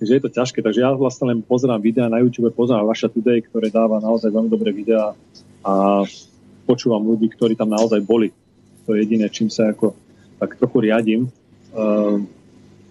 takže 0.00 0.12
je 0.12 0.22
to 0.22 0.30
ťažké. 0.32 0.58
Takže 0.60 0.80
ja 0.82 0.90
vlastne 0.92 1.32
len 1.32 1.38
pozerám 1.40 1.80
videá 1.80 2.10
na 2.10 2.20
YouTube, 2.20 2.52
pozerám 2.52 2.88
Russia 2.88 3.08
Today, 3.08 3.44
ktoré 3.46 3.72
dáva 3.72 4.02
naozaj 4.02 4.32
veľmi 4.32 4.50
dobré 4.50 4.74
videá 4.74 5.16
a 5.62 6.02
počúvam 6.66 7.04
ľudí, 7.04 7.30
ktorí 7.32 7.54
tam 7.54 7.70
naozaj 7.70 8.02
boli. 8.02 8.34
To 8.88 8.98
je 8.98 9.06
jediné, 9.06 9.30
čím 9.30 9.46
sa 9.46 9.70
ako 9.70 9.94
tak 10.42 10.58
trochu 10.58 10.90
riadím. 10.90 11.30
Uh, 11.72 12.26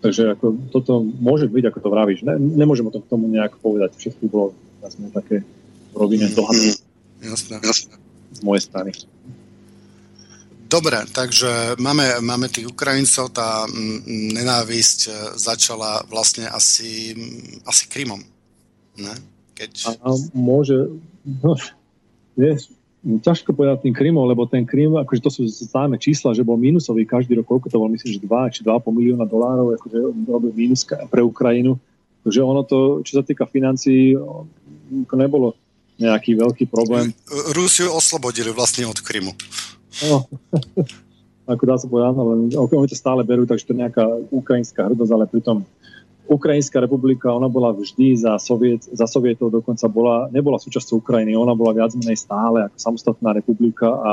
Takže 0.02 0.34
ako, 0.34 0.58
toto 0.74 1.06
môže 1.06 1.46
byť, 1.46 1.64
ako 1.70 1.80
to 1.80 1.90
vravíš. 1.94 2.20
Ne, 2.26 2.34
nemôžem 2.42 2.90
o 2.90 2.94
tom 2.94 3.06
k 3.06 3.12
tomu 3.14 3.30
nejak 3.30 3.62
povedať. 3.62 3.94
Všetko 3.94 4.24
bolo 4.26 4.48
vlastne 4.82 5.14
také 5.14 5.46
rovine 5.94 6.26
dohadu. 6.34 6.74
Jasné, 7.22 7.62
jasné. 7.62 8.02
Z 8.34 8.42
mojej 8.42 8.66
strany. 8.66 8.92
Dobre, 10.72 11.04
takže 11.12 11.76
máme, 11.84 12.24
máme 12.24 12.48
tých 12.48 12.72
Ukrajincov, 12.72 13.36
tá 13.36 13.68
nenávisť 14.08 15.00
e, 15.04 15.12
začala 15.36 16.08
vlastne 16.08 16.48
asi, 16.48 17.12
asi 17.68 17.92
Krymom. 17.92 18.24
Ne? 18.96 19.12
Keď... 19.52 19.72
A, 19.84 19.92
a 20.00 20.10
môže, 20.32 20.96
no, 21.28 21.60
vieš, 22.40 22.72
ťažko 23.04 23.52
povedať 23.52 23.84
tým 23.84 23.96
Krymom, 23.98 24.24
lebo 24.24 24.48
ten 24.48 24.64
Krym, 24.64 24.96
akože 24.96 25.20
to 25.20 25.32
sú 25.34 25.44
známe 25.44 26.00
čísla, 26.00 26.32
že 26.32 26.48
bol 26.48 26.56
mínusový 26.56 27.04
každý 27.04 27.36
rok, 27.36 27.52
koľko 27.52 27.68
to 27.68 27.76
bol, 27.76 27.92
myslím, 27.92 28.16
že 28.16 28.24
2 28.24 28.54
či 28.56 28.60
2,5 28.64 28.96
milióna 28.96 29.28
dolárov, 29.28 29.76
akože 29.76 29.98
robil 30.24 30.56
mínus 30.56 30.88
pre 30.88 31.20
Ukrajinu. 31.20 31.76
Takže 32.24 32.40
ono 32.40 32.64
to, 32.64 33.02
čo 33.04 33.20
sa 33.20 33.24
týka 33.28 33.44
financií, 33.44 34.16
nebolo 35.12 35.58
nejaký 35.98 36.38
veľký 36.38 36.66
problém. 36.70 37.14
Rusiu 37.54 37.90
oslobodili 37.90 38.54
vlastne 38.54 38.86
od 38.86 38.98
Krymu. 39.02 39.34
No, 40.08 40.28
ako 41.52 41.64
dá 41.68 41.76
sa 41.76 41.88
povedať, 41.92 42.16
len 42.16 42.40
oni 42.56 42.88
to 42.88 42.96
stále 42.96 43.22
berú, 43.28 43.44
takže 43.44 43.68
to 43.68 43.74
je 43.76 43.82
nejaká 43.84 44.06
ukrajinská 44.32 44.88
hrdosť, 44.88 45.12
ale 45.12 45.26
pritom 45.28 45.68
Ukrajinská 46.32 46.80
republika, 46.80 47.28
ona 47.28 47.52
bola 47.52 47.76
vždy 47.76 48.16
za, 48.16 48.40
Soviet, 48.40 48.88
za 48.88 49.04
Sovietov, 49.04 49.52
dokonca 49.52 49.84
bola, 49.92 50.32
nebola 50.32 50.56
súčasťou 50.64 51.04
Ukrajiny, 51.04 51.36
ona 51.36 51.52
bola 51.52 51.76
viac 51.76 51.92
menej 51.92 52.24
stále 52.24 52.72
ako 52.72 52.78
samostatná 52.80 53.36
republika 53.36 53.92
a 53.92 54.12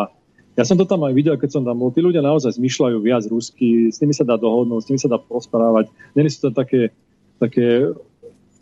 ja 0.59 0.67
som 0.67 0.75
to 0.75 0.83
tam 0.83 1.07
aj 1.07 1.15
videl, 1.15 1.39
keď 1.39 1.55
som 1.55 1.63
tam 1.63 1.79
bol. 1.79 1.95
Tí 1.95 2.03
ľudia 2.03 2.19
naozaj 2.19 2.59
zmyšľajú 2.59 2.99
viac 2.99 3.23
rusky, 3.31 3.95
s 3.95 4.03
nimi 4.03 4.11
sa 4.11 4.27
dá 4.27 4.35
dohodnúť, 4.35 4.83
s 4.83 4.89
nimi 4.91 4.99
sa 4.99 5.07
dá 5.07 5.15
posprávať. 5.15 5.87
Není 6.19 6.35
sú 6.35 6.51
to 6.51 6.59
také, 6.59 6.91
také 7.39 7.95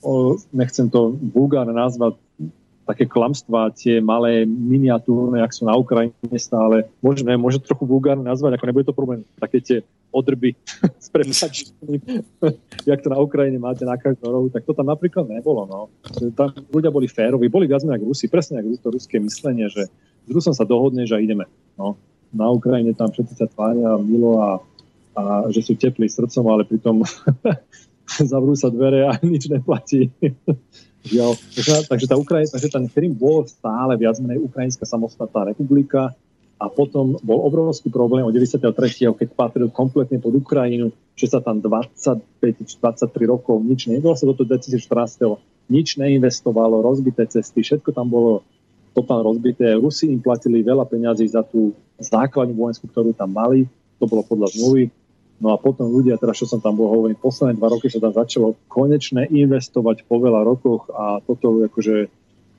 o, 0.05 0.37
nechcem 0.53 0.93
to 0.93 1.17
vulgárne 1.33 1.73
nazvať, 1.73 2.21
také 2.87 3.03
klamstvá, 3.05 3.75
tie 3.75 3.99
malé 3.99 4.47
miniatúrne, 4.47 5.43
ak 5.43 5.51
sú 5.51 5.67
na 5.67 5.75
Ukrajine 5.75 6.39
stále, 6.39 6.87
možno, 7.03 7.35
môže 7.35 7.59
trochu 7.59 7.83
vulgárne 7.83 8.23
nazvať, 8.23 8.55
ako 8.55 8.65
nebude 8.71 8.87
to 8.87 8.95
problém, 8.95 9.27
také 9.43 9.59
tie 9.59 9.79
odrby 10.15 10.55
s 11.05 11.11
prepačením, 11.11 12.01
jak 12.89 13.03
to 13.03 13.11
na 13.11 13.19
Ukrajine 13.19 13.59
máte 13.59 13.83
na 13.83 13.99
každom 13.99 14.31
rohu, 14.31 14.47
tak 14.55 14.63
to 14.63 14.71
tam 14.71 14.87
napríklad 14.87 15.27
nebolo. 15.27 15.67
No. 15.67 15.81
Tam 16.39 16.55
ľudia 16.71 16.95
boli 16.95 17.11
férovi, 17.11 17.51
boli 17.51 17.67
viac 17.67 17.83
menej 17.83 18.07
Rusi, 18.07 18.31
presne 18.31 18.63
ako 18.63 18.79
to 18.79 18.89
ruské 18.95 19.19
myslenie, 19.19 19.67
že 19.67 19.91
s 20.27 20.31
Rusom 20.31 20.55
sa 20.55 20.63
dohodne, 20.63 21.03
že 21.11 21.19
ideme. 21.19 21.51
No. 21.75 21.99
Na 22.31 22.47
Ukrajine 22.55 22.95
tam 22.95 23.11
všetci 23.11 23.35
sa 23.35 23.51
tvária 23.51 23.99
milo 23.99 24.39
a, 24.39 24.51
a 25.19 25.23
že 25.51 25.63
sú 25.63 25.75
teplí 25.75 26.07
srdcom, 26.07 26.47
ale 26.47 26.63
pritom 26.63 27.03
zavrú 28.31 28.55
sa 28.55 28.71
dvere 28.71 29.11
a 29.11 29.19
nič 29.23 29.51
neplatí. 29.51 30.11
Žiaľ. 31.07 31.31
Takže, 31.87 32.07
tá 32.11 32.17
Ukrajina, 32.19 32.51
takže 32.51 32.69
ten 32.69 32.85
Krym 32.91 33.15
bol 33.15 33.47
stále 33.47 33.95
viac 33.95 34.19
menej 34.19 34.43
Ukrajinská 34.43 34.83
samostatná 34.83 35.55
republika, 35.55 36.13
a 36.57 36.73
potom 36.73 37.21
bol 37.21 37.45
obrovský 37.45 37.93
problém 37.93 38.25
od 38.25 38.33
93. 38.33 38.73
keď 39.13 39.29
patril 39.37 39.69
kompletne 39.69 40.17
pod 40.17 40.41
Ukrajinu, 40.41 40.89
že 41.13 41.29
sa 41.29 41.45
tam 41.45 41.61
25-23 41.61 43.05
rokov 43.29 43.61
nič 43.61 43.93
nedalo 43.93 44.17
sa 44.17 44.25
do 44.25 44.33
toho 44.33 44.49
2014. 44.49 45.37
nič 45.69 46.01
neinvestovalo, 46.01 46.81
rozbité 46.81 47.29
cesty, 47.29 47.61
všetko 47.61 47.93
tam 47.93 48.09
bolo 48.09 48.41
totálne 48.97 49.29
rozbité. 49.29 49.77
Rusi 49.77 50.09
im 50.09 50.25
platili 50.25 50.65
veľa 50.65 50.89
peňazí 50.89 51.29
za 51.29 51.45
tú 51.45 51.77
základnú 52.01 52.57
vojenskú, 52.57 52.89
ktorú 52.89 53.13
tam 53.13 53.29
mali. 53.37 53.69
To 54.01 54.09
bolo 54.09 54.25
podľa 54.25 54.57
zmluvy. 54.57 54.89
No 55.37 55.53
a 55.53 55.61
potom 55.61 55.93
ľudia, 55.93 56.17
teraz 56.17 56.41
čo 56.41 56.49
som 56.49 56.65
tam 56.65 56.81
bol 56.81 56.89
hovorím, 56.89 57.21
posledné 57.21 57.61
dva 57.61 57.69
roky 57.69 57.93
sa 57.93 58.01
tam 58.01 58.17
začalo 58.17 58.57
konečne 58.73 59.29
investovať 59.29 60.09
po 60.09 60.17
veľa 60.17 60.41
rokoch 60.49 60.89
a 60.97 61.21
toto 61.21 61.61
akože 61.61 62.09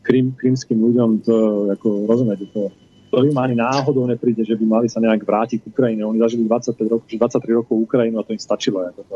krym, 0.06 0.38
krymským 0.38 0.78
ľuďom 0.78 1.10
to, 1.26 1.36
ako 1.74 2.06
rozumiete, 2.06 2.46
to, 2.54 2.70
to 3.10 3.18
im 3.26 3.38
ani 3.42 3.58
náhodou 3.58 4.06
nepríde, 4.06 4.46
že 4.46 4.54
by 4.54 4.66
mali 4.68 4.88
sa 4.88 5.02
nejak 5.02 5.26
vrátiť 5.26 5.66
k 5.66 5.70
Ukrajine. 5.74 6.06
Oni 6.06 6.22
zažili 6.22 6.46
25 6.46 6.78
rokov, 6.86 7.08
23 7.10 7.60
rokov 7.60 7.74
Ukrajinu 7.76 8.22
a 8.22 8.26
to 8.28 8.38
im 8.38 8.42
stačilo. 8.42 8.86
Ako 8.86 9.02
to. 9.10 9.16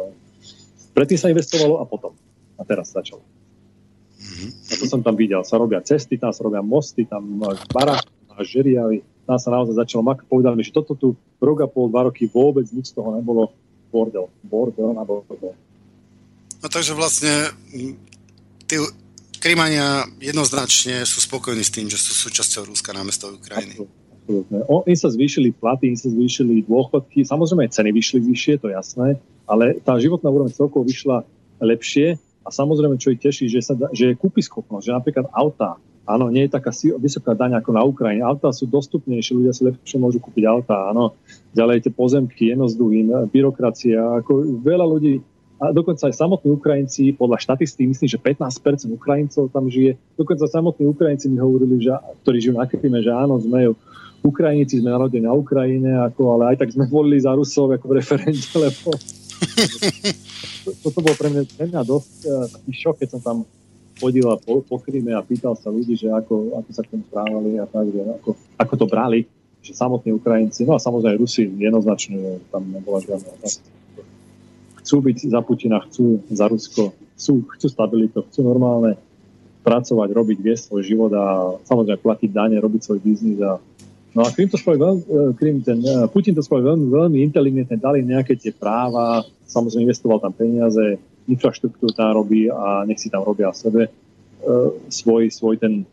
Predtým 0.97 1.19
sa 1.21 1.29
investovalo 1.29 1.79
a 1.79 1.85
potom. 1.85 2.17
A 2.57 2.65
teraz 2.65 2.89
začalo. 2.89 3.21
A 4.41 4.73
to 4.73 4.85
som 4.89 5.05
tam 5.05 5.13
videl. 5.13 5.45
Sa 5.45 5.61
robia 5.61 5.85
cesty, 5.85 6.17
tam 6.17 6.33
sa 6.33 6.41
robia 6.41 6.65
mosty, 6.65 7.05
tam 7.05 7.45
baráky, 7.69 8.09
žeriavy. 8.41 9.05
Tam 9.31 9.39
sa 9.39 9.55
naozaj 9.55 9.79
začalo 9.79 10.03
makať. 10.03 10.27
Povedali 10.27 10.59
mi, 10.59 10.63
že 10.67 10.75
toto 10.75 10.91
tu 10.91 11.15
rok 11.39 11.63
a 11.63 11.67
pol, 11.71 11.87
dva 11.87 12.11
roky 12.11 12.27
vôbec 12.27 12.67
nič 12.75 12.91
z 12.91 12.99
toho 12.99 13.15
nebolo. 13.15 13.55
Bordel. 13.87 14.27
Bordel 14.43 14.91
na 14.91 15.07
bordel. 15.07 15.55
No 16.59 16.67
takže 16.67 16.91
vlastne 16.91 17.55
tí 18.67 18.75
Krymania 19.39 20.03
jednoznačne 20.19 21.07
sú 21.07 21.23
spokojní 21.23 21.63
s 21.63 21.71
tým, 21.71 21.87
že 21.87 21.95
sú 21.95 22.11
súčasťou 22.27 22.67
Ruska 22.67 22.91
námesto 22.91 23.31
Ukrajiny. 23.31 23.87
Absolutne. 24.21 24.67
Oni 24.67 24.93
sa 24.99 25.07
zvýšili 25.07 25.55
platy, 25.55 25.95
im 25.95 25.97
sa 25.97 26.11
zvýšili 26.11 26.67
dôchodky, 26.67 27.23
samozrejme 27.23 27.65
aj 27.65 27.73
ceny 27.73 27.89
vyšli 27.95 28.19
vyššie, 28.21 28.53
to 28.59 28.67
je 28.69 28.75
jasné, 28.75 29.07
ale 29.47 29.79
tá 29.81 29.95
životná 29.97 30.27
úroveň 30.27 30.53
celkovo 30.53 30.85
vyšla 30.85 31.25
lepšie 31.57 32.19
a 32.45 32.49
samozrejme, 32.53 33.01
čo 33.01 33.15
ich 33.15 33.23
teší, 33.23 33.49
že, 33.49 33.65
sa, 33.65 33.73
že 33.95 34.13
je 34.13 34.19
kúpyschopnosť, 34.19 34.85
že 34.85 34.93
napríklad 34.93 35.25
auta, 35.33 35.81
áno, 36.11 36.27
nie 36.29 36.47
je 36.47 36.55
taká 36.55 36.71
vysoká 36.99 37.31
daň 37.33 37.59
ako 37.59 37.69
na 37.71 37.83
Ukrajine, 37.83 38.23
auta 38.23 38.51
sú 38.51 38.67
dostupnejšie, 38.67 39.37
ľudia 39.37 39.53
si 39.55 39.63
lepšie 39.67 39.97
môžu 39.97 40.19
kúpiť 40.19 40.43
auta, 40.47 40.91
áno, 40.91 41.15
ďalej 41.55 41.87
tie 41.87 41.91
pozemky, 41.95 42.51
jednozdúhy, 42.51 43.07
byrokracia, 43.31 44.21
ako 44.21 44.61
veľa 44.63 44.85
ľudí 44.85 45.23
a 45.61 45.69
dokonca 45.69 46.09
aj 46.09 46.17
samotní 46.17 46.57
Ukrajinci, 46.57 47.13
podľa 47.13 47.37
štatistík, 47.37 47.93
myslím, 47.93 48.09
že 48.09 48.17
15% 48.17 48.89
Ukrajincov 48.97 49.53
tam 49.53 49.69
žije. 49.69 49.93
Dokonca 50.17 50.49
samotní 50.49 50.89
Ukrajinci 50.89 51.29
mi 51.29 51.37
hovorili, 51.37 51.85
že, 51.85 51.93
ktorí 52.25 52.41
žijú 52.41 52.57
na 52.57 52.65
Kryme, 52.65 52.97
že 53.05 53.13
áno, 53.13 53.37
sme 53.37 53.69
Ukrajinci, 54.25 54.81
sme 54.81 54.89
narodení 54.89 55.29
na 55.29 55.37
Ukrajine, 55.37 56.01
ako, 56.01 56.33
ale 56.33 56.57
aj 56.57 56.65
tak 56.65 56.73
sme 56.73 56.89
volili 56.89 57.21
za 57.21 57.37
Rusov 57.37 57.77
ako 57.77 57.93
v 57.93 57.97
referente, 58.01 58.49
lebo 58.57 58.89
toto 60.81 60.97
bolo 60.97 61.13
pre 61.13 61.29
mňa, 61.29 61.41
pre 61.53 61.65
mňa 61.69 61.81
dosť 61.85 62.13
uh, 62.25 62.45
taký 62.49 62.71
šok, 62.81 62.95
keď 62.97 63.07
som 63.13 63.21
tam 63.21 63.37
chodil 64.01 64.25
po, 64.41 64.65
po 64.65 64.81
Kryme 64.81 65.13
a 65.13 65.21
pýtal 65.21 65.53
sa 65.53 65.69
ľudí, 65.69 65.93
že 65.93 66.09
ako, 66.09 66.57
ako 66.57 66.69
sa 66.73 66.81
k 66.81 66.97
tomu 66.97 67.05
správali 67.05 67.61
a 67.61 67.69
tak, 67.69 67.85
že 67.93 68.01
ako, 68.01 68.29
ako 68.57 68.73
to 68.73 68.85
brali, 68.89 69.29
že 69.61 69.77
samotní 69.77 70.17
Ukrajinci, 70.17 70.65
no 70.65 70.73
a 70.73 70.81
samozrejme 70.81 71.21
Rusi 71.21 71.45
jednoznačne 71.45 72.41
tam 72.49 72.65
nebola 72.73 72.97
žiadna 72.97 73.29
otázka 73.37 73.69
chcú 74.91 75.07
byť 75.07 75.17
za 75.31 75.39
Putina, 75.39 75.79
chcú 75.87 76.19
za 76.27 76.51
Rusko, 76.51 76.91
chcú, 77.15 77.47
chcú 77.55 77.67
stabilitu, 77.71 78.25
chcú 78.27 78.43
normálne 78.43 78.97
pracovať, 79.63 80.09
robiť, 80.11 80.37
viesť 80.41 80.67
svoj 80.67 80.83
život 80.83 81.11
a 81.13 81.55
samozrejme 81.69 82.01
platiť 82.01 82.29
dane, 82.33 82.57
robiť 82.57 82.81
svoj 82.81 82.99
biznis. 82.99 83.39
A... 83.39 83.55
No 84.11 84.25
a 84.25 84.33
Krym 84.33 84.49
to 84.49 84.59
spravil 84.59 84.83
veľmi, 84.83 85.01
e, 85.05 85.31
Krym, 85.37 85.57
ten, 85.63 85.79
e, 85.79 86.09
Putin 86.09 86.35
to 86.35 86.43
spravil 86.43 86.75
veľmi, 86.75 86.91
veľmi 86.91 87.17
inteligentne, 87.23 87.77
dali 87.77 88.01
nejaké 88.03 88.35
tie 88.35 88.51
práva, 88.51 89.21
samozrejme 89.47 89.87
investoval 89.87 90.19
tam 90.19 90.33
peniaze, 90.33 90.99
infraštruktúru 91.31 91.95
tam 91.95 92.19
robí 92.19 92.51
a 92.51 92.83
nech 92.83 92.99
si 92.99 93.07
tam 93.07 93.23
robia 93.23 93.55
sebe 93.55 93.87
e, 93.87 93.91
svoj, 94.91 95.31
svoj 95.31 95.55
ten 95.57 95.87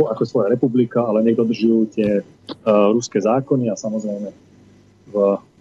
ako 0.00 0.24
svoja 0.24 0.48
republika, 0.48 1.04
ale 1.04 1.20
nech 1.20 1.36
dodržujú 1.36 1.92
tie 1.92 2.24
uh, 2.24 2.88
ruské 2.88 3.20
zákony 3.20 3.68
a 3.68 3.76
samozrejme 3.76 4.32
v 5.12 5.14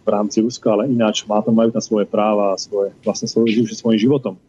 v 0.05 0.07
rámci 0.09 0.41
Ruska, 0.41 0.73
ale 0.73 0.89
ináč 0.89 1.21
má 1.29 1.37
tam, 1.45 1.53
majú 1.53 1.69
tam 1.69 1.85
svoje 1.85 2.09
práva 2.09 2.57
a 2.57 2.59
svoje, 2.59 2.89
vlastne 3.05 3.29
svoje, 3.29 3.53
žijú 3.53 3.77
svojim 3.77 4.01
životom. 4.01 4.41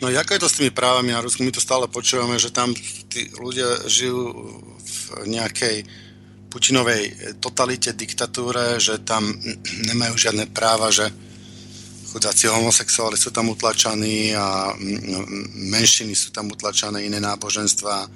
No 0.00 0.08
ako 0.08 0.32
je 0.32 0.42
to 0.42 0.48
s 0.48 0.56
tými 0.56 0.72
právami 0.72 1.12
na 1.12 1.20
Rusku? 1.20 1.44
My 1.44 1.52
to 1.52 1.60
stále 1.60 1.84
počúvame, 1.84 2.40
že 2.40 2.48
tam 2.48 2.72
tí 3.12 3.28
ľudia 3.36 3.84
žijú 3.84 4.32
v 4.80 4.96
nejakej 5.28 5.84
Putinovej 6.48 7.34
totalite, 7.42 7.90
diktatúre, 7.90 8.78
že 8.78 9.02
tam 9.02 9.26
nemajú 9.90 10.14
žiadne 10.14 10.46
práva, 10.54 10.94
že 10.94 11.10
chudáci 12.14 12.46
homosexuáli 12.46 13.18
sú 13.18 13.34
tam 13.34 13.50
utlačaní 13.50 14.38
a 14.38 14.70
menšiny 15.58 16.14
sú 16.14 16.30
tam 16.30 16.54
utlačané, 16.54 17.02
iné 17.02 17.18
náboženstva 17.18 18.06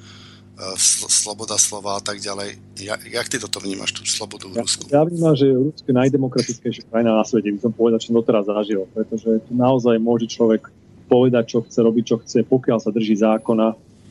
E, 0.58 0.74
sloboda 1.06 1.54
slova 1.54 1.96
a 1.96 2.02
tak 2.02 2.18
ďalej. 2.18 2.58
Ja, 2.82 2.98
jak 2.98 3.30
ty 3.30 3.38
toto 3.38 3.62
vnímaš, 3.62 3.94
tú 3.94 4.02
slobodu 4.02 4.50
v 4.50 4.58
Rusku? 4.58 4.90
Ja, 4.90 4.98
ja 4.98 5.02
vnímam, 5.06 5.38
že 5.38 5.54
Rusko 5.54 5.87
je 5.87 5.94
najdemokratickejšia 5.94 6.90
krajina 6.90 7.14
na 7.14 7.22
svete, 7.22 7.54
by 7.54 7.62
som 7.62 7.70
povedal, 7.70 8.02
čo 8.02 8.11
doteraz 8.11 8.50
zažil, 8.50 8.82
pretože 8.90 9.38
tu 9.46 9.52
naozaj 9.54 10.02
môže 10.02 10.26
človek 10.26 10.66
povedať, 11.06 11.54
čo 11.54 11.58
chce, 11.62 11.78
robiť, 11.78 12.04
čo 12.11 12.16
chce, 12.26 12.38
pokiaľ 12.42 12.78
sa 12.82 12.90
drží 12.90 13.14
zákona. 13.22 13.66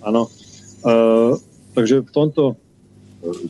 Áno. 0.08 0.32
E, 0.88 0.95
takže 1.76 2.08
v 2.08 2.12
tomto, 2.15 2.56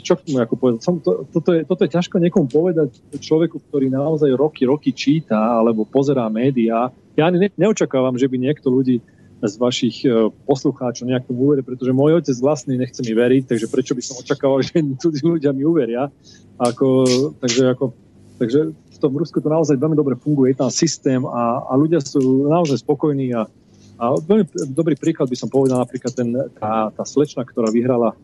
čo 0.01 0.13
k 0.17 0.23
tomu 0.25 0.41
ako 0.41 0.55
povedať, 0.55 0.79
som, 0.83 1.01
to, 1.01 1.27
toto, 1.29 1.53
je, 1.53 1.61
toto 1.65 1.81
je 1.85 1.93
ťažko 1.93 2.21
niekomu 2.21 2.47
povedať 2.49 2.93
človeku, 3.17 3.61
ktorý 3.69 3.91
naozaj 3.91 4.31
roky, 4.33 4.63
roky 4.65 4.93
číta 4.93 5.37
alebo 5.37 5.85
pozerá 5.85 6.29
médiá. 6.31 6.89
Ja 7.17 7.29
ani 7.29 7.47
ne, 7.47 7.49
neočakávam, 7.55 8.15
že 8.15 8.29
by 8.29 8.37
niekto 8.37 8.69
ľudí 8.69 9.01
z 9.37 9.55
vašich 9.61 10.01
e, 10.01 10.33
poslucháčov 10.49 11.05
nejak 11.05 11.29
tomu 11.29 11.49
uverí, 11.51 11.61
pretože 11.61 11.93
môj 11.93 12.17
otec 12.17 12.33
vlastný 12.41 12.73
nechce 12.73 13.05
mi 13.05 13.13
veriť, 13.13 13.45
takže 13.45 13.69
prečo 13.69 13.93
by 13.93 14.01
som 14.01 14.17
očakával, 14.17 14.61
že 14.65 14.81
cudzí 14.97 15.21
ľudia 15.21 15.53
mi 15.53 15.61
uveria. 15.61 16.09
Ako, 16.57 17.05
takže, 17.37 17.77
ako, 17.77 17.93
takže 18.41 18.73
v 18.73 18.97
tom 18.97 19.13
Rusku 19.13 19.37
to 19.37 19.49
naozaj 19.53 19.77
veľmi 19.77 19.93
dobre 19.93 20.17
funguje, 20.17 20.57
je 20.57 20.61
tam 20.65 20.73
systém 20.73 21.21
a, 21.21 21.61
a 21.69 21.73
ľudia 21.77 22.01
sú 22.01 22.49
naozaj 22.49 22.81
spokojní 22.81 23.37
a, 23.37 23.45
a 24.01 24.17
veľmi 24.17 24.73
dobrý 24.73 24.97
príklad 24.97 25.29
by 25.29 25.37
som 25.37 25.53
povedal 25.53 25.77
napríklad 25.77 26.13
ten, 26.17 26.33
tá, 26.57 26.89
tá 26.89 27.03
slečna, 27.05 27.45
ktorá 27.45 27.69
vyhrala 27.69 28.17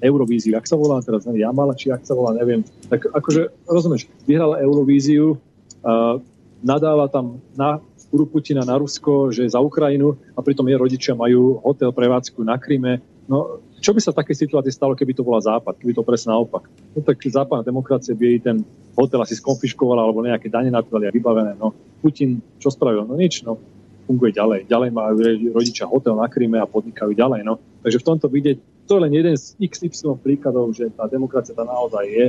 Eurovíziu, 0.00 0.54
ak 0.56 0.68
sa 0.68 0.76
volá 0.76 1.00
teraz, 1.00 1.24
neviem, 1.24 1.48
Jamala, 1.48 1.72
či 1.72 1.88
ak 1.88 2.04
sa 2.04 2.12
volá, 2.12 2.36
neviem. 2.36 2.60
Tak 2.92 3.08
akože, 3.10 3.48
rozumieš, 3.64 4.08
vyhrala 4.28 4.60
Eurovíziu, 4.60 5.40
uh, 5.84 6.20
nadáva 6.60 7.08
tam 7.08 7.40
na 7.56 7.80
Kuru 8.12 8.28
Putina 8.28 8.62
na 8.62 8.78
Rusko, 8.78 9.34
že 9.34 9.48
za 9.48 9.58
Ukrajinu 9.58 10.14
a 10.36 10.40
pritom 10.40 10.68
jej 10.68 10.78
rodičia 10.78 11.12
majú 11.18 11.58
hotel 11.64 11.90
prevádzku 11.90 12.40
na 12.46 12.56
Kryme. 12.56 13.02
No, 13.26 13.58
čo 13.82 13.90
by 13.90 14.00
sa 14.00 14.14
v 14.14 14.22
takej 14.22 14.46
situácii 14.46 14.72
stalo, 14.72 14.94
keby 14.94 15.12
to 15.12 15.26
bola 15.26 15.42
Západ, 15.42 15.76
keby 15.82 15.92
to 15.92 16.06
presne 16.06 16.32
naopak? 16.32 16.70
No 16.94 17.02
tak 17.02 17.18
západná 17.18 17.66
demokracia 17.66 18.14
by 18.14 18.24
jej 18.24 18.40
ten 18.40 18.56
hotel 18.94 19.20
asi 19.20 19.34
skonfiškovala 19.36 20.00
alebo 20.00 20.22
nejaké 20.22 20.48
dane 20.48 20.70
na 20.70 20.80
a 20.80 21.12
vybavené. 21.12 21.58
No, 21.58 21.74
Putin 22.00 22.38
čo 22.62 22.70
spravil? 22.70 23.04
No 23.04 23.18
nič, 23.18 23.42
no 23.42 23.58
funguje 24.06 24.30
ďalej. 24.32 24.70
Ďalej 24.70 24.90
majú 24.94 25.18
rodičia 25.50 25.90
hotel 25.90 26.14
na 26.14 26.30
Kryme 26.30 26.62
a 26.62 26.70
podnikajú 26.70 27.10
ďalej. 27.10 27.42
No. 27.42 27.58
Takže 27.82 27.98
v 28.00 28.06
tomto 28.06 28.26
vidieť, 28.30 28.58
to 28.86 28.96
je 28.96 29.02
len 29.02 29.12
jeden 29.12 29.34
z 29.34 29.58
XY 29.58 30.22
príkladov, 30.22 30.70
že 30.72 30.88
tá 30.94 31.10
demokracia 31.10 31.52
tam 31.58 31.66
naozaj 31.66 32.06
je 32.06 32.26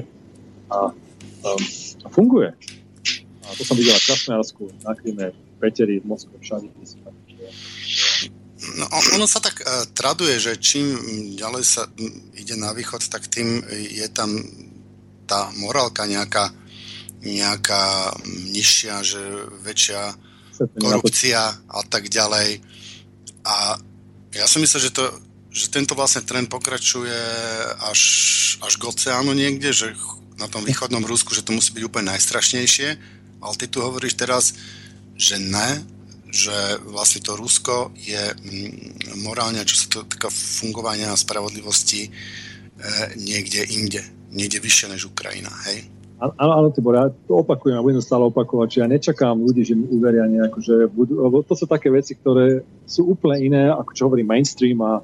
a, 0.73 0.89
a, 0.89 1.49
a 2.03 2.07
funguje. 2.09 2.49
A 3.47 3.47
to 3.55 3.63
som 3.63 3.77
videl 3.79 3.95
v 3.95 4.05
Krasnojarsku, 4.11 4.63
na 4.83 4.91
Kryme, 4.97 5.31
Peteri, 5.61 6.03
v 6.03 6.05
Moskve, 6.09 6.35
všade. 6.41 6.67
No, 8.75 8.85
ono 9.15 9.25
sa 9.29 9.39
tak 9.39 9.63
uh, 9.63 9.87
traduje, 9.95 10.35
že 10.41 10.59
čím 10.59 10.97
ďalej 11.39 11.63
sa 11.63 11.87
ide 12.35 12.59
na 12.59 12.75
východ, 12.75 13.07
tak 13.07 13.29
tým 13.31 13.63
je 13.71 14.07
tam 14.11 14.35
tá 15.23 15.47
morálka 15.55 16.03
nejaká, 16.03 16.51
nejaká 17.23 18.11
nižšia, 18.51 18.95
že 19.05 19.21
väčšia 19.63 20.01
korupcia 20.81 21.41
a 21.53 21.79
tak 21.85 22.09
ďalej. 22.09 22.59
A 23.45 23.77
ja 24.35 24.45
som 24.49 24.59
myslel, 24.59 24.89
že, 24.89 24.91
to, 24.91 25.05
že 25.57 25.73
tento 25.73 25.97
vlastne 25.97 26.21
trend 26.21 26.53
pokračuje 26.53 27.17
až, 27.81 28.01
až 28.61 28.73
k 28.77 28.83
oceánu 28.85 29.33
niekde, 29.33 29.73
že 29.73 29.97
na 30.37 30.45
tom 30.45 30.61
východnom 30.61 31.01
Rusku, 31.01 31.33
že 31.33 31.41
to 31.41 31.57
musí 31.57 31.73
byť 31.73 31.83
úplne 31.89 32.13
najstrašnejšie, 32.13 32.89
ale 33.41 33.53
ty 33.57 33.65
tu 33.65 33.81
hovoríš 33.81 34.13
teraz, 34.13 34.53
že 35.17 35.41
ne, 35.41 35.81
že 36.29 36.77
vlastne 36.85 37.25
to 37.25 37.33
Rusko 37.33 37.89
je 37.97 38.21
mm, 38.21 39.17
morálne, 39.25 39.65
čo 39.65 39.81
sa 39.81 39.87
to 39.89 40.05
týka 40.05 40.29
fungovania 40.29 41.09
a 41.09 41.17
spravodlivosti, 41.17 42.05
e, 42.05 42.09
niekde 43.17 43.65
inde, 43.65 44.05
niekde 44.29 44.61
vyššie 44.61 44.93
než 44.93 45.09
Ukrajina, 45.09 45.49
hej? 45.65 45.89
Áno, 46.17 46.53
áno, 46.53 46.67
Tibor, 46.73 46.97
ja 46.97 47.13
to 47.29 47.45
opakujem 47.45 47.77
a 47.77 47.85
budem 47.85 48.01
stále 48.01 48.25
opakovať, 48.25 48.67
že 48.73 48.79
ja 48.81 48.87
nečakám 48.89 49.37
ľudí, 49.37 49.61
že 49.61 49.77
mi 49.77 49.85
uveria 49.85 50.25
nejako, 50.25 50.57
že 50.65 50.75
budú, 50.89 51.21
lebo 51.21 51.45
to 51.45 51.53
sú 51.53 51.69
také 51.69 51.93
veci, 51.93 52.17
ktoré 52.17 52.65
sú 52.89 53.05
úplne 53.13 53.37
iné, 53.45 53.61
ako 53.69 53.91
čo 53.93 54.05
hovorí 54.09 54.25
mainstream 54.25 54.81
a 54.81 54.97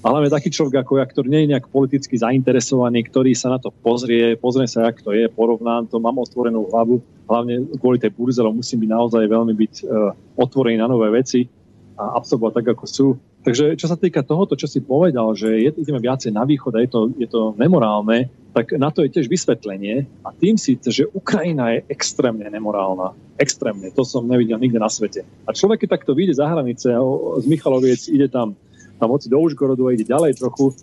a 0.00 0.06
hlavne 0.08 0.32
taký 0.32 0.48
človek 0.48 0.80
ako 0.80 0.92
ja, 0.96 1.04
ktorý 1.04 1.28
nie 1.28 1.40
je 1.44 1.50
nejak 1.52 1.68
politicky 1.68 2.16
zainteresovaný, 2.16 3.04
ktorý 3.04 3.36
sa 3.36 3.52
na 3.52 3.60
to 3.60 3.68
pozrie, 3.68 4.32
pozrie 4.40 4.64
sa, 4.64 4.88
jak 4.88 5.04
to 5.04 5.12
je, 5.12 5.28
porovnám 5.28 5.92
to, 5.92 6.00
mám 6.00 6.16
otvorenú 6.16 6.72
hlavu, 6.72 7.04
hlavne 7.28 7.68
kvôli 7.76 8.00
tej 8.00 8.16
burze, 8.16 8.40
musím 8.40 8.88
byť 8.88 8.90
naozaj 8.90 9.24
veľmi 9.28 9.52
byť 9.52 9.74
uh, 9.84 10.16
otvorený 10.40 10.80
na 10.80 10.88
nové 10.88 11.12
veci 11.12 11.44
a 12.00 12.16
absorbovať 12.16 12.52
tak, 12.56 12.66
ako 12.72 12.84
sú. 12.88 13.08
Takže 13.44 13.76
čo 13.76 13.88
sa 13.88 13.96
týka 13.96 14.24
tohoto, 14.24 14.56
čo 14.56 14.64
si 14.64 14.80
povedal, 14.80 15.36
že 15.36 15.52
je, 15.52 15.68
ideme 15.76 16.00
viacej 16.00 16.32
na 16.32 16.48
východ 16.48 16.72
a 16.76 16.80
je 16.80 16.88
to, 16.88 17.00
je 17.20 17.28
to 17.28 17.52
nemorálne, 17.60 18.32
tak 18.56 18.72
na 18.80 18.88
to 18.88 19.04
je 19.04 19.12
tiež 19.12 19.28
vysvetlenie. 19.28 20.08
A 20.24 20.32
tým 20.32 20.56
síce, 20.56 20.88
že 20.88 21.08
Ukrajina 21.12 21.76
je 21.76 21.84
extrémne 21.92 22.44
nemorálna. 22.48 23.12
Extrémne. 23.36 23.92
To 23.96 24.04
som 24.04 24.24
nevidel 24.24 24.56
nikde 24.56 24.80
na 24.80 24.88
svete. 24.88 25.28
A 25.44 25.52
človek, 25.52 25.84
keď 25.84 26.00
takto 26.00 26.12
vyjde 26.16 26.40
za 26.40 26.48
hranice, 26.48 26.88
z 27.40 27.46
Michaloviec 27.48 28.00
ide 28.12 28.28
tam, 28.28 28.56
tam 29.00 29.16
hoci 29.16 29.32
do 29.32 29.40
Užgorodu 29.40 29.88
a 29.88 29.96
ide 29.96 30.04
ďalej 30.04 30.36
trochu, 30.36 30.76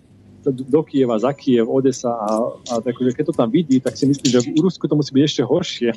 do 0.46 0.80
Kieva, 0.82 1.18
za 1.18 1.32
Kiev, 1.34 1.66
Odesa 1.68 2.14
a, 2.14 2.28
a 2.70 2.74
takže 2.80 3.12
keď 3.12 3.24
to 3.30 3.34
tam 3.34 3.50
vidí, 3.50 3.80
tak 3.82 3.98
si 3.98 4.06
myslím, 4.06 4.30
že 4.30 4.40
v 4.54 4.62
Rusku 4.62 4.86
to 4.86 4.94
musí 4.94 5.10
byť 5.10 5.24
ešte 5.24 5.42
horšie. 5.42 5.90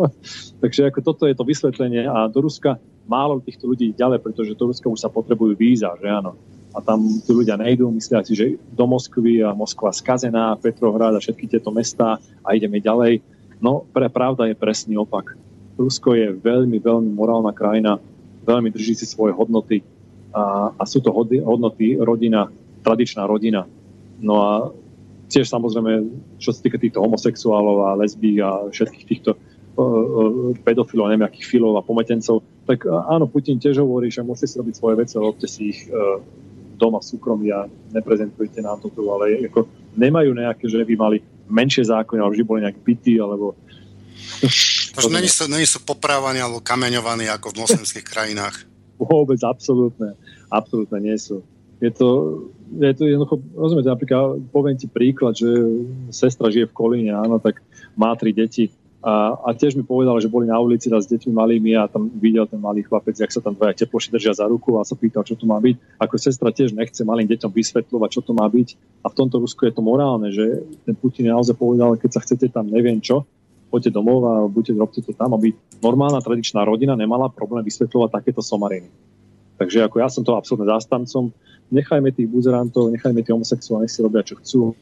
takže 0.62 0.80
ako 0.88 1.00
toto 1.04 1.24
je 1.28 1.36
to 1.36 1.44
vysvetlenie 1.44 2.08
a 2.08 2.26
do 2.26 2.44
Ruska 2.44 2.80
málo 3.04 3.38
týchto 3.44 3.68
ľudí 3.68 3.92
ďalej, 3.92 4.24
pretože 4.24 4.56
do 4.56 4.72
Ruska 4.72 4.88
už 4.88 5.00
sa 5.04 5.12
potrebujú 5.12 5.54
víza, 5.54 5.92
že 6.00 6.08
áno. 6.08 6.34
A 6.74 6.82
tam 6.82 7.06
tí 7.06 7.30
ľudia 7.30 7.54
nejdú, 7.54 7.86
myslia 7.94 8.26
si, 8.26 8.34
že 8.34 8.58
do 8.74 8.84
Moskvy 8.90 9.46
a 9.46 9.54
Moskva 9.54 9.94
skazená, 9.94 10.58
Petrohrad 10.58 11.14
a 11.14 11.22
všetky 11.22 11.46
tieto 11.46 11.70
mesta 11.70 12.18
a 12.42 12.48
ideme 12.50 12.82
ďalej. 12.82 13.22
No, 13.62 13.86
pre 13.94 14.10
pravda 14.10 14.50
je 14.50 14.58
presný 14.58 14.98
opak. 14.98 15.38
Rusko 15.78 16.18
je 16.18 16.34
veľmi, 16.34 16.82
veľmi 16.82 17.14
morálna 17.14 17.54
krajina, 17.54 18.02
veľmi 18.42 18.74
drží 18.74 18.98
si 18.98 19.06
svoje 19.06 19.38
hodnoty 19.38 19.86
a, 20.34 20.74
a 20.74 20.82
sú 20.82 20.98
to 20.98 21.14
hodnoty 21.14 21.94
rodina, 21.94 22.50
tradičná 22.82 23.22
rodina. 23.24 23.64
No 24.18 24.34
a 24.42 24.50
tiež 25.30 25.46
samozrejme, 25.46 26.10
čo 26.42 26.50
sa 26.50 26.60
týka 26.60 26.76
týchto 26.76 26.98
homosexuálov 27.00 27.76
a 27.86 27.98
lesbí 28.02 28.42
a 28.42 28.66
všetkých 28.68 29.06
týchto 29.06 29.38
pedofilov, 30.62 31.10
neviem, 31.10 31.26
akých 31.26 31.50
filov 31.58 31.74
a 31.78 31.82
pometencov, 31.82 32.46
tak 32.62 32.86
áno, 32.86 33.26
Putin 33.26 33.58
tiež 33.58 33.82
hovorí, 33.82 34.06
že 34.06 34.22
musíte 34.22 34.54
si 34.54 34.58
robiť 34.62 34.74
svoje 34.78 34.94
veci, 35.02 35.14
robte 35.18 35.46
si 35.50 35.74
ich 35.74 35.90
doma 36.78 37.02
v 37.02 37.08
súkromí 37.10 37.50
a 37.50 37.66
neprezentujte 37.90 38.62
nám 38.62 38.78
to 38.78 38.90
tu, 38.94 39.02
ale 39.10 39.50
ako 39.50 39.66
nemajú 39.98 40.30
nejaké, 40.34 40.70
že 40.70 40.78
by 40.78 40.94
mali 40.94 41.18
menšie 41.50 41.90
zákony, 41.90 42.18
alebo 42.22 42.34
že 42.38 42.46
boli 42.46 42.62
nejak 42.62 42.78
bytí, 42.86 43.18
alebo... 43.18 43.58
Takže 44.94 45.10
není 45.10 45.26
sú, 45.26 45.50
není 45.50 45.66
sú 45.66 45.82
poprávani 45.82 46.38
alebo 46.38 46.62
kameňovaní 46.62 47.26
ako 47.26 47.50
v 47.50 47.66
moslimských 47.66 48.06
krajinách. 48.06 48.62
Vôbec, 48.94 49.42
absolútne. 49.42 50.14
Absolútne 50.50 50.98
nie 51.00 51.16
sú. 51.16 51.44
Je 51.82 51.90
to, 51.90 52.08
je 52.80 52.92
to 52.94 53.02
jednoducho, 53.04 53.42
rozumiete, 53.52 53.90
napríklad 53.90 54.40
poviem 54.54 54.78
ti 54.78 54.86
príklad, 54.88 55.36
že 55.36 55.50
sestra 56.08 56.48
žije 56.48 56.70
v 56.70 56.76
Kolíne, 56.76 57.12
áno, 57.12 57.42
tak 57.42 57.60
má 57.98 58.14
tri 58.16 58.32
deti, 58.32 58.72
a, 59.04 59.36
a 59.36 59.52
tiež 59.52 59.76
mi 59.76 59.84
povedal, 59.84 60.16
že 60.16 60.32
boli 60.32 60.48
na 60.48 60.56
ulici 60.56 60.88
s 60.88 61.04
deťmi 61.04 61.36
malými 61.36 61.76
a 61.76 61.84
tam 61.84 62.08
videl 62.08 62.48
ten 62.48 62.56
malý 62.56 62.80
chlapec, 62.80 63.12
jak 63.12 63.28
sa 63.28 63.44
tam 63.44 63.52
dvaja 63.52 63.84
teploši 63.84 64.08
držia 64.08 64.32
za 64.32 64.48
ruku 64.48 64.80
a 64.80 64.88
sa 64.88 64.96
pýtal, 64.96 65.20
čo 65.28 65.36
to 65.36 65.44
má 65.44 65.60
byť. 65.60 66.00
Ako 66.00 66.16
sestra 66.16 66.48
tiež 66.48 66.72
nechce 66.72 67.04
malým 67.04 67.28
deťom 67.28 67.52
vysvetľovať, 67.52 68.08
čo 68.08 68.24
to 68.24 68.32
má 68.32 68.48
byť. 68.48 68.68
A 69.04 69.12
v 69.12 69.16
tomto 69.20 69.44
Rusku 69.44 69.68
je 69.68 69.76
to 69.76 69.84
morálne, 69.84 70.32
že 70.32 70.64
ten 70.88 70.96
Putin 70.96 71.28
naozaj 71.28 71.52
povedal, 71.52 72.00
keď 72.00 72.10
sa 72.16 72.24
chcete 72.24 72.48
tam 72.48 72.64
neviem 72.72 72.96
čo, 73.04 73.28
poďte 73.68 73.92
domov 73.92 74.24
a 74.24 74.34
buďte, 74.48 74.72
robte 74.72 75.00
to 75.04 75.12
tam, 75.12 75.36
aby 75.36 75.52
normálna 75.84 76.24
tradičná 76.24 76.64
rodina 76.64 76.96
nemala 76.96 77.28
problém 77.28 77.60
vysvetľovať 77.60 78.08
takéto 78.08 78.40
somariny. 78.40 78.88
Takže 79.54 79.86
ako 79.86 79.96
ja 80.02 80.08
som 80.10 80.26
to 80.26 80.34
absolútne 80.34 80.66
zástancom, 80.66 81.30
nechajme 81.70 82.10
tých 82.10 82.26
buzerantov, 82.26 82.90
nechajme 82.90 83.22
tých 83.22 83.34
homosexuálnych 83.34 83.92
si 83.92 84.02
robia, 84.02 84.26
čo 84.26 84.38
chcú, 84.42 84.74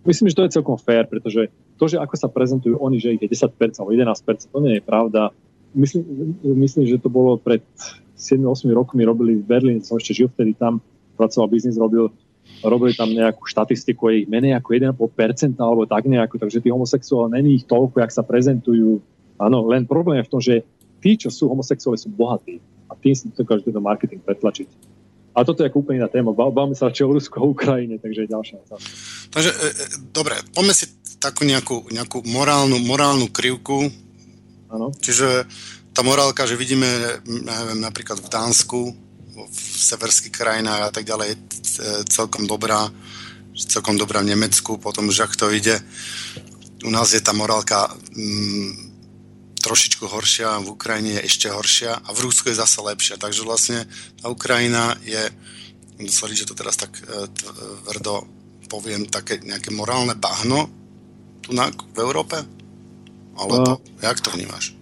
Myslím, 0.00 0.32
že 0.32 0.36
to 0.36 0.44
je 0.48 0.56
celkom 0.56 0.80
fér, 0.80 1.04
pretože 1.04 1.52
to, 1.76 1.84
že 1.84 2.00
ako 2.00 2.14
sa 2.16 2.32
prezentujú 2.32 2.80
oni, 2.80 2.96
že 2.96 3.14
ich 3.14 3.22
je 3.22 3.30
10% 3.30 3.52
alebo 3.78 3.92
11%, 3.92 4.48
to 4.48 4.58
nie 4.64 4.80
je 4.80 4.82
pravda. 4.82 5.28
Myslím, 5.76 6.34
myslím 6.42 6.88
že 6.88 6.98
to 6.98 7.12
bolo 7.12 7.36
pred 7.36 7.60
7-8 8.16 8.72
rokmi 8.72 9.04
robili 9.04 9.38
v 9.38 9.44
Berlíne, 9.44 9.84
som 9.84 10.00
ešte 10.00 10.16
žil 10.16 10.32
vtedy 10.32 10.56
tam, 10.56 10.80
pracoval 11.20 11.52
biznis, 11.52 11.76
robil, 11.76 12.08
robili 12.64 12.96
tam 12.96 13.12
nejakú 13.12 13.44
štatistiku, 13.44 14.08
je 14.08 14.24
ich 14.24 14.28
menej 14.28 14.56
ako 14.56 14.68
1,5% 14.96 15.60
alebo 15.60 15.84
tak 15.84 16.08
nejako, 16.08 16.40
takže 16.40 16.64
tí 16.64 16.72
homosexuáli 16.72 17.36
není 17.36 17.60
ich 17.60 17.68
toľko, 17.68 18.00
jak 18.00 18.12
sa 18.12 18.24
prezentujú. 18.24 19.04
Áno, 19.40 19.64
len 19.72 19.88
problém 19.88 20.20
je 20.20 20.28
v 20.28 20.32
tom, 20.32 20.40
že 20.40 20.54
tí, 21.00 21.16
čo 21.16 21.32
sú 21.32 21.48
homosexuáli, 21.48 21.96
sú 21.96 22.12
bohatí 22.12 22.60
a 22.86 22.94
tým 22.94 23.16
si 23.16 23.32
dokážu 23.32 23.72
ten 23.72 23.80
marketing 23.80 24.20
pretlačiť. 24.20 24.68
A 25.32 25.46
toto 25.46 25.62
je 25.62 25.72
úplne 25.72 26.04
iná 26.04 26.10
téma. 26.10 26.34
Bavíme 26.34 26.76
sa 26.76 26.92
čo 26.92 27.08
o 27.08 27.14
Rusku 27.14 27.38
a 27.38 27.46
Ukrajine, 27.46 27.96
takže 28.02 28.26
je 28.26 28.32
ďalšia 28.34 28.56
otázka. 28.66 28.90
Takže, 29.30 29.50
e, 29.54 29.66
e, 29.70 29.84
dobre, 30.10 30.34
poďme 30.52 30.74
si 30.74 30.90
takú 31.22 31.46
nejakú, 31.46 31.86
nejakú 31.94 32.26
morálnu, 32.26 32.82
morálnu 32.82 33.30
krivku. 33.30 33.88
Ano. 34.68 34.90
Čiže 34.98 35.46
tá 35.94 36.02
morálka, 36.02 36.50
že 36.50 36.58
vidíme, 36.58 36.86
neviem, 37.24 37.78
napríklad 37.78 38.18
v 38.18 38.28
Dánsku, 38.28 38.80
v 39.40 39.60
severských 39.80 40.34
krajinách 40.34 40.90
a 40.90 40.92
tak 40.92 41.06
ďalej, 41.06 41.32
je 41.32 41.36
celkom 42.10 42.44
dobrá, 42.50 42.90
celkom 43.54 43.94
dobrá 43.96 44.20
v 44.20 44.34
Nemecku, 44.34 44.82
potom 44.82 45.08
už 45.08 45.30
ak 45.30 45.38
to 45.38 45.48
ide, 45.54 45.78
u 46.84 46.90
nás 46.90 47.14
je 47.14 47.22
tá 47.22 47.30
morálka 47.32 47.90
mm, 48.14 48.89
trošičku 49.60 50.08
horšia, 50.08 50.64
v 50.64 50.72
Ukrajine 50.72 51.20
je 51.20 51.26
ešte 51.28 51.48
horšia 51.52 51.92
a 52.00 52.08
v 52.10 52.22
Rusku 52.24 52.48
je 52.48 52.56
zase 52.56 52.80
lepšia. 52.80 53.20
Takže 53.20 53.44
vlastne 53.44 53.84
tá 54.18 54.32
Ukrajina 54.32 54.96
je, 55.04 55.20
sorry, 56.08 56.32
že 56.32 56.48
to 56.48 56.56
teraz 56.56 56.80
tak 56.80 56.96
e, 56.96 57.28
tvrdo 57.86 58.24
poviem, 58.70 59.10
také 59.10 59.42
nejaké 59.42 59.74
morálne 59.74 60.14
bahno 60.14 60.70
tu 61.42 61.50
na, 61.50 61.66
v 61.68 61.98
Európe? 61.98 62.38
Ale 63.34 63.54
to, 63.66 63.72
uh, 63.74 64.04
jak 64.04 64.22
to 64.22 64.30
vnímaš? 64.30 64.78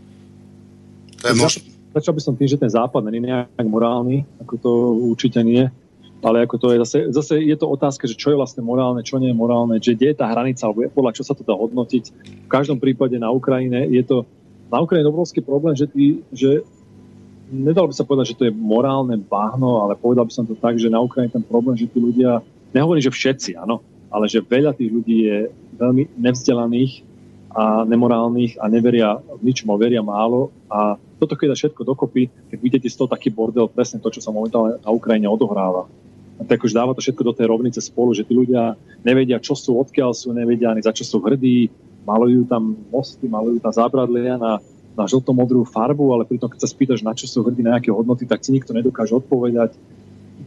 To 1.24 1.32
je 1.32 1.34
možné. 1.34 1.62
Začal 1.96 2.12
by 2.12 2.20
som 2.20 2.34
tým, 2.36 2.48
že 2.52 2.60
ten 2.60 2.68
západ 2.68 3.00
není 3.08 3.24
nejak 3.24 3.64
morálny, 3.64 4.28
ako 4.44 4.54
to 4.60 4.70
určite 5.08 5.40
nie, 5.40 5.64
ale 6.20 6.44
ako 6.44 6.56
to 6.60 6.66
je 6.74 6.78
zase, 6.84 6.98
zase 7.14 7.34
je 7.40 7.56
to 7.56 7.64
otázka, 7.64 8.04
že 8.04 8.18
čo 8.18 8.34
je 8.34 8.36
vlastne 8.38 8.60
morálne, 8.60 9.00
čo 9.00 9.16
nie 9.16 9.32
je 9.32 9.38
morálne, 9.38 9.80
že 9.80 9.96
kde 9.96 10.12
je 10.12 10.16
tá 10.20 10.26
hranica, 10.28 10.68
alebo 10.68 10.84
podľa 10.90 11.16
čo 11.16 11.24
sa 11.24 11.32
to 11.32 11.46
dá 11.46 11.56
hodnotiť. 11.56 12.04
V 12.44 12.50
každom 12.50 12.76
prípade 12.82 13.16
na 13.16 13.32
Ukrajine 13.32 13.88
je 13.88 14.02
to 14.04 14.28
na 14.68 14.78
Ukrajine 14.80 15.08
obrovský 15.08 15.40
problém, 15.40 15.74
že, 15.76 15.88
tí, 15.88 16.20
že 16.32 16.64
nedalo 17.48 17.88
by 17.88 17.94
sa 17.96 18.04
povedať, 18.04 18.32
že 18.32 18.38
to 18.38 18.46
je 18.48 18.52
morálne 18.52 19.16
bahno, 19.16 19.84
ale 19.84 19.96
povedal 19.96 20.28
by 20.28 20.32
som 20.32 20.44
to 20.44 20.56
tak, 20.56 20.76
že 20.76 20.92
na 20.92 21.00
Ukrajine 21.00 21.32
ten 21.32 21.44
problém, 21.44 21.76
že 21.76 21.88
tí 21.88 21.98
ľudia, 21.98 22.44
nehovorím, 22.76 23.04
že 23.04 23.12
všetci, 23.12 23.50
áno, 23.56 23.80
ale 24.12 24.28
že 24.28 24.44
veľa 24.44 24.76
tých 24.76 24.92
ľudí 24.92 25.16
je 25.24 25.38
veľmi 25.76 26.20
nevzdelaných 26.20 27.04
a 27.48 27.88
nemorálnych 27.88 28.60
a 28.60 28.68
neveria 28.68 29.16
ničom, 29.40 29.72
veria 29.80 30.04
málo 30.04 30.52
a 30.68 31.00
toto 31.18 31.34
keď 31.34 31.52
dá 31.52 31.56
všetko 31.56 31.82
dokopy, 31.82 32.30
tak 32.52 32.62
vidíte 32.62 32.86
z 32.86 32.94
toho 32.94 33.10
taký 33.10 33.32
bordel, 33.32 33.66
presne 33.66 33.98
to, 33.98 34.12
čo 34.12 34.22
sa 34.22 34.30
momentálne 34.30 34.78
na 34.78 34.90
Ukrajine 34.92 35.26
odohráva. 35.26 35.90
A 36.38 36.46
tak 36.46 36.62
už 36.62 36.70
dáva 36.70 36.94
to 36.94 37.02
všetko 37.02 37.26
do 37.26 37.34
tej 37.34 37.50
rovnice 37.50 37.82
spolu, 37.82 38.14
že 38.14 38.22
tí 38.22 38.30
ľudia 38.30 38.78
nevedia, 39.02 39.42
čo 39.42 39.58
sú, 39.58 39.74
odkiaľ 39.82 40.14
sú, 40.14 40.30
nevedia 40.30 40.70
ani 40.70 40.86
za 40.86 40.94
čo 40.94 41.02
sú 41.02 41.18
hrdí, 41.18 41.66
malujú 42.08 42.48
tam 42.48 42.72
mosty, 42.88 43.28
malujú 43.28 43.60
tam 43.60 43.72
zábradlia 43.76 44.40
na, 44.40 44.56
na 44.96 45.04
žltomodrú 45.04 45.68
farbu, 45.68 46.16
ale 46.16 46.24
pritom 46.24 46.48
keď 46.48 46.64
sa 46.64 46.72
spýtaš, 46.72 47.04
na 47.04 47.12
čo 47.12 47.28
sú 47.28 47.44
hrdí, 47.44 47.60
na 47.60 47.76
aké 47.76 47.92
hodnoty, 47.92 48.24
tak 48.24 48.40
ti 48.40 48.56
nikto 48.56 48.72
nedokáže 48.72 49.12
odpovedať. 49.12 49.76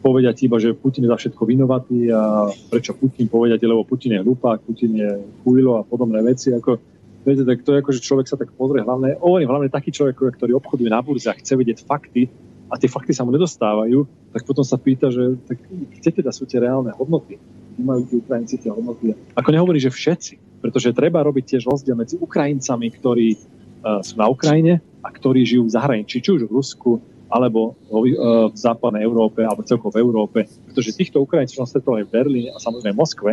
Povedať 0.01 0.49
iba, 0.49 0.57
že 0.57 0.73
Putin 0.73 1.05
je 1.05 1.13
za 1.13 1.19
všetko 1.21 1.45
vinovatý 1.45 2.09
a 2.09 2.49
prečo 2.73 2.97
Putin 2.97 3.29
povedať, 3.29 3.61
lebo 3.61 3.85
Putin 3.85 4.17
je 4.17 4.25
hlupák, 4.25 4.65
Putin 4.65 4.97
je 4.97 5.09
chujlo 5.45 5.77
a 5.77 5.85
podobné 5.85 6.25
veci. 6.25 6.49
Ako, 6.49 6.81
viete, 7.21 7.45
tak 7.45 7.61
to 7.61 7.77
je 7.77 7.81
ako, 7.85 7.91
že 7.93 8.01
človek 8.01 8.25
sa 8.25 8.33
tak 8.33 8.49
pozrie, 8.57 8.81
hlavne, 8.81 9.21
hovorím, 9.21 9.53
hlavne 9.53 9.69
taký 9.69 9.93
človek, 9.93 10.41
ktorý 10.41 10.57
obchoduje 10.57 10.89
na 10.89 11.05
burze 11.05 11.29
a 11.29 11.37
chce 11.37 11.53
vedieť 11.53 11.85
fakty 11.85 12.33
a 12.71 12.79
tie 12.81 12.89
fakty 12.89 13.13
sa 13.13 13.27
mu 13.27 13.35
nedostávajú, 13.35 14.31
tak 14.33 14.41
potom 14.47 14.63
sa 14.65 14.79
pýta, 14.79 15.11
že 15.11 15.37
tak, 15.45 15.59
kde 15.69 16.09
teda 16.09 16.31
sú 16.33 16.47
tie 16.47 16.63
reálne 16.63 16.95
hodnoty? 16.95 17.37
Kde 17.75 17.83
majú 17.83 18.01
tí 18.07 18.15
Ukrajinci 18.17 18.55
tie 18.57 18.71
hodnoty? 18.71 19.13
Ako 19.35 19.53
nehovorí, 19.53 19.77
že 19.77 19.91
všetci, 19.91 20.33
pretože 20.61 20.93
treba 20.93 21.25
robiť 21.25 21.57
tiež 21.57 21.63
rozdiel 21.65 21.97
medzi 21.97 22.15
Ukrajincami, 22.21 22.87
ktorí 22.93 23.27
uh, 23.35 23.99
sú 24.05 24.15
na 24.15 24.29
Ukrajine 24.29 24.79
a 25.01 25.09
ktorí 25.09 25.41
žijú 25.43 25.65
v 25.67 25.73
zahraničí, 25.73 26.21
či 26.21 26.29
už 26.29 26.45
v 26.47 26.53
Rusku, 26.53 26.91
alebo 27.27 27.73
uh, 27.89 28.53
v 28.53 28.55
západnej 28.55 29.01
Európe, 29.01 29.41
alebo 29.41 29.65
celkovo 29.65 29.97
v 29.97 30.01
Európe. 30.05 30.39
Pretože 30.69 30.93
týchto 30.93 31.19
Ukrajincov 31.25 31.65
som 31.65 31.67
stretol 31.67 31.99
aj 31.99 32.05
v 32.07 32.13
Berlíne 32.13 32.49
a 32.53 32.61
samozrejme 32.61 32.93
v 32.93 33.01
Moskve, 33.01 33.31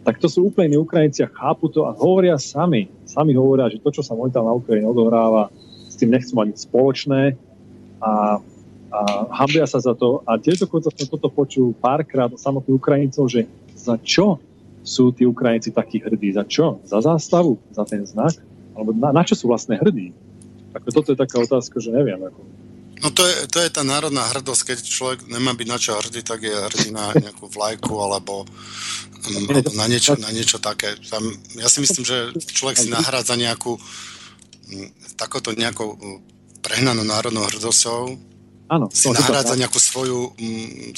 tak 0.00 0.16
to 0.16 0.32
sú 0.32 0.48
úplne 0.48 0.80
Ukrajinci 0.80 1.20
a 1.20 1.28
chápu 1.28 1.68
to 1.68 1.84
a 1.84 1.92
hovoria 1.92 2.40
sami. 2.40 2.88
Sami 3.04 3.36
hovoria, 3.36 3.68
že 3.68 3.84
to, 3.84 3.92
čo 3.92 4.00
sa 4.00 4.16
momentálne 4.16 4.48
na 4.48 4.56
Ukrajine 4.56 4.88
odohráva, 4.88 5.52
s 5.92 6.00
tým 6.00 6.16
nechcú 6.16 6.40
mať 6.40 6.46
nič 6.56 6.58
spoločné 6.64 7.36
a, 8.00 8.40
a 8.88 9.00
hambia 9.36 9.68
sa 9.68 9.76
za 9.76 9.92
to. 9.92 10.24
A 10.24 10.40
tiež 10.40 10.64
dokonca 10.64 10.88
som 10.88 11.04
toto 11.04 11.28
počul 11.28 11.76
párkrát 11.76 12.32
od 12.32 12.40
samotných 12.40 12.80
Ukrajincov, 12.80 13.28
že 13.28 13.44
za 13.76 14.00
čo 14.00 14.40
sú 14.80 15.12
tí 15.12 15.28
Ukrajinci 15.28 15.70
takí 15.70 16.00
hrdí? 16.00 16.32
Za 16.32 16.44
čo? 16.48 16.80
Za 16.84 17.04
zástavu? 17.04 17.60
Za 17.72 17.84
ten 17.84 18.04
znak? 18.04 18.36
Alebo 18.74 18.96
na, 18.96 19.12
na 19.12 19.22
čo 19.24 19.36
sú 19.36 19.50
vlastne 19.50 19.76
hrdí? 19.76 20.12
Ako 20.72 20.88
toto 20.94 21.08
je 21.12 21.18
taká 21.18 21.42
otázka, 21.42 21.82
že 21.82 21.90
neviem. 21.90 22.20
Ako. 22.22 22.40
No 23.00 23.08
to 23.10 23.24
je, 23.24 23.48
to 23.48 23.58
je 23.64 23.70
tá 23.72 23.80
národná 23.80 24.28
hrdosť, 24.28 24.62
keď 24.72 24.78
človek 24.84 25.18
nemá 25.32 25.56
byť 25.56 25.68
na 25.68 25.78
čo 25.80 25.96
hrdý, 25.96 26.20
tak 26.20 26.44
je 26.44 26.52
hrdý 26.52 26.88
na 26.92 27.16
nejakú 27.16 27.48
vlajku 27.48 27.96
alebo, 27.96 28.44
alebo 29.24 29.70
na, 29.72 29.88
niečo, 29.88 30.20
na 30.20 30.28
niečo 30.28 30.60
také. 30.60 31.00
Tam, 31.08 31.24
ja 31.56 31.68
si 31.72 31.80
myslím, 31.80 32.04
že 32.04 32.36
človek 32.36 32.76
si 32.76 32.92
nahrádza 32.92 33.40
nejakú 33.40 33.80
mm, 34.68 35.16
takoto 35.16 35.56
nejakou 35.56 35.96
mm, 35.96 36.18
prehnanou 36.60 37.08
národnou 37.08 37.48
hrdosťou 37.48 38.20
Áno, 38.68 38.86
si 38.92 39.08
nahrádza 39.08 39.56
nejakú 39.56 39.80
svoju 39.80 40.36
mm, 40.36 40.92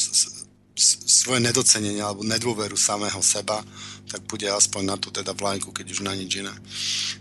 svoje 1.07 1.41
nedocenenie 1.41 2.03
alebo 2.03 2.27
nedôveru 2.27 2.75
samého 2.75 3.23
seba, 3.23 3.63
tak 4.11 4.27
bude 4.27 4.45
aspoň 4.51 4.83
na 4.83 4.97
tú 4.99 5.09
teda 5.15 5.33
vlajku, 5.33 5.71
keď 5.71 5.87
už 5.95 6.01
na 6.05 6.13
nič 6.13 6.43
iné. 6.43 6.53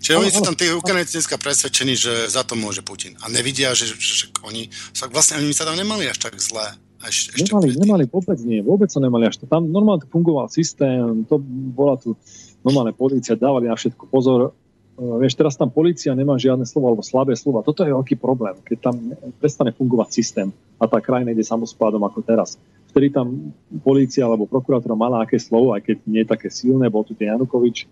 Čiže 0.01 0.17
oni 0.17 0.31
sú 0.33 0.41
tam 0.41 0.57
tí 0.57 0.67
Ukrajinci 0.73 1.21
dneska 1.21 1.37
presvedčení, 1.37 1.93
že 1.95 2.27
za 2.27 2.41
to 2.43 2.57
môže 2.57 2.81
Putin. 2.81 3.15
A 3.21 3.29
nevidia, 3.29 3.71
že, 3.77 3.87
že, 3.95 4.25
že 4.25 4.25
oni, 4.43 4.67
vlastne 5.13 5.39
oni 5.39 5.53
sa 5.53 5.63
tam 5.63 5.77
nemali 5.77 6.09
až 6.09 6.19
tak 6.19 6.35
zlé. 6.41 6.73
Eš, 7.01 7.33
ešte 7.33 7.49
nemali, 7.49 7.73
nemali, 7.73 8.03
vôbec 8.05 8.37
nie, 8.45 8.61
vôbec 8.61 8.89
sa 8.91 9.01
nemali 9.01 9.25
až 9.25 9.41
to. 9.41 9.49
Tam 9.49 9.65
normálne 9.65 10.05
fungoval 10.05 10.53
systém, 10.53 11.25
to 11.25 11.41
bola 11.73 11.97
tu 11.97 12.13
normálne 12.61 12.93
policia, 12.93 13.33
dávali 13.33 13.65
na 13.65 13.73
všetko 13.73 14.05
pozor, 14.05 14.53
vieš, 15.01 15.33
teraz 15.33 15.57
tam 15.57 15.73
policia 15.73 16.13
nemá 16.13 16.37
žiadne 16.37 16.61
slovo 16.69 16.93
alebo 16.93 17.01
slabé 17.01 17.33
slova. 17.33 17.65
Toto 17.65 17.81
je 17.81 17.89
veľký 17.89 18.21
problém, 18.21 18.53
keď 18.61 18.77
tam 18.91 18.95
prestane 19.41 19.73
fungovať 19.73 20.09
systém 20.13 20.53
a 20.77 20.85
tá 20.85 21.01
krajina 21.01 21.33
ide 21.33 21.41
samospádom 21.41 22.05
ako 22.05 22.21
teraz. 22.21 22.61
Vtedy 22.93 23.09
tam 23.09 23.55
policia 23.81 24.27
alebo 24.27 24.45
prokurátora 24.45 24.93
mala 24.93 25.25
aké 25.25 25.41
slovo, 25.41 25.73
aj 25.73 25.81
keď 25.81 25.97
nie 26.05 26.21
je 26.21 26.29
také 26.29 26.53
silné, 26.53 26.91
bol 26.91 27.01
tu 27.01 27.17
ten 27.17 27.33
Janukovič, 27.33 27.89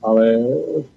ale 0.00 0.24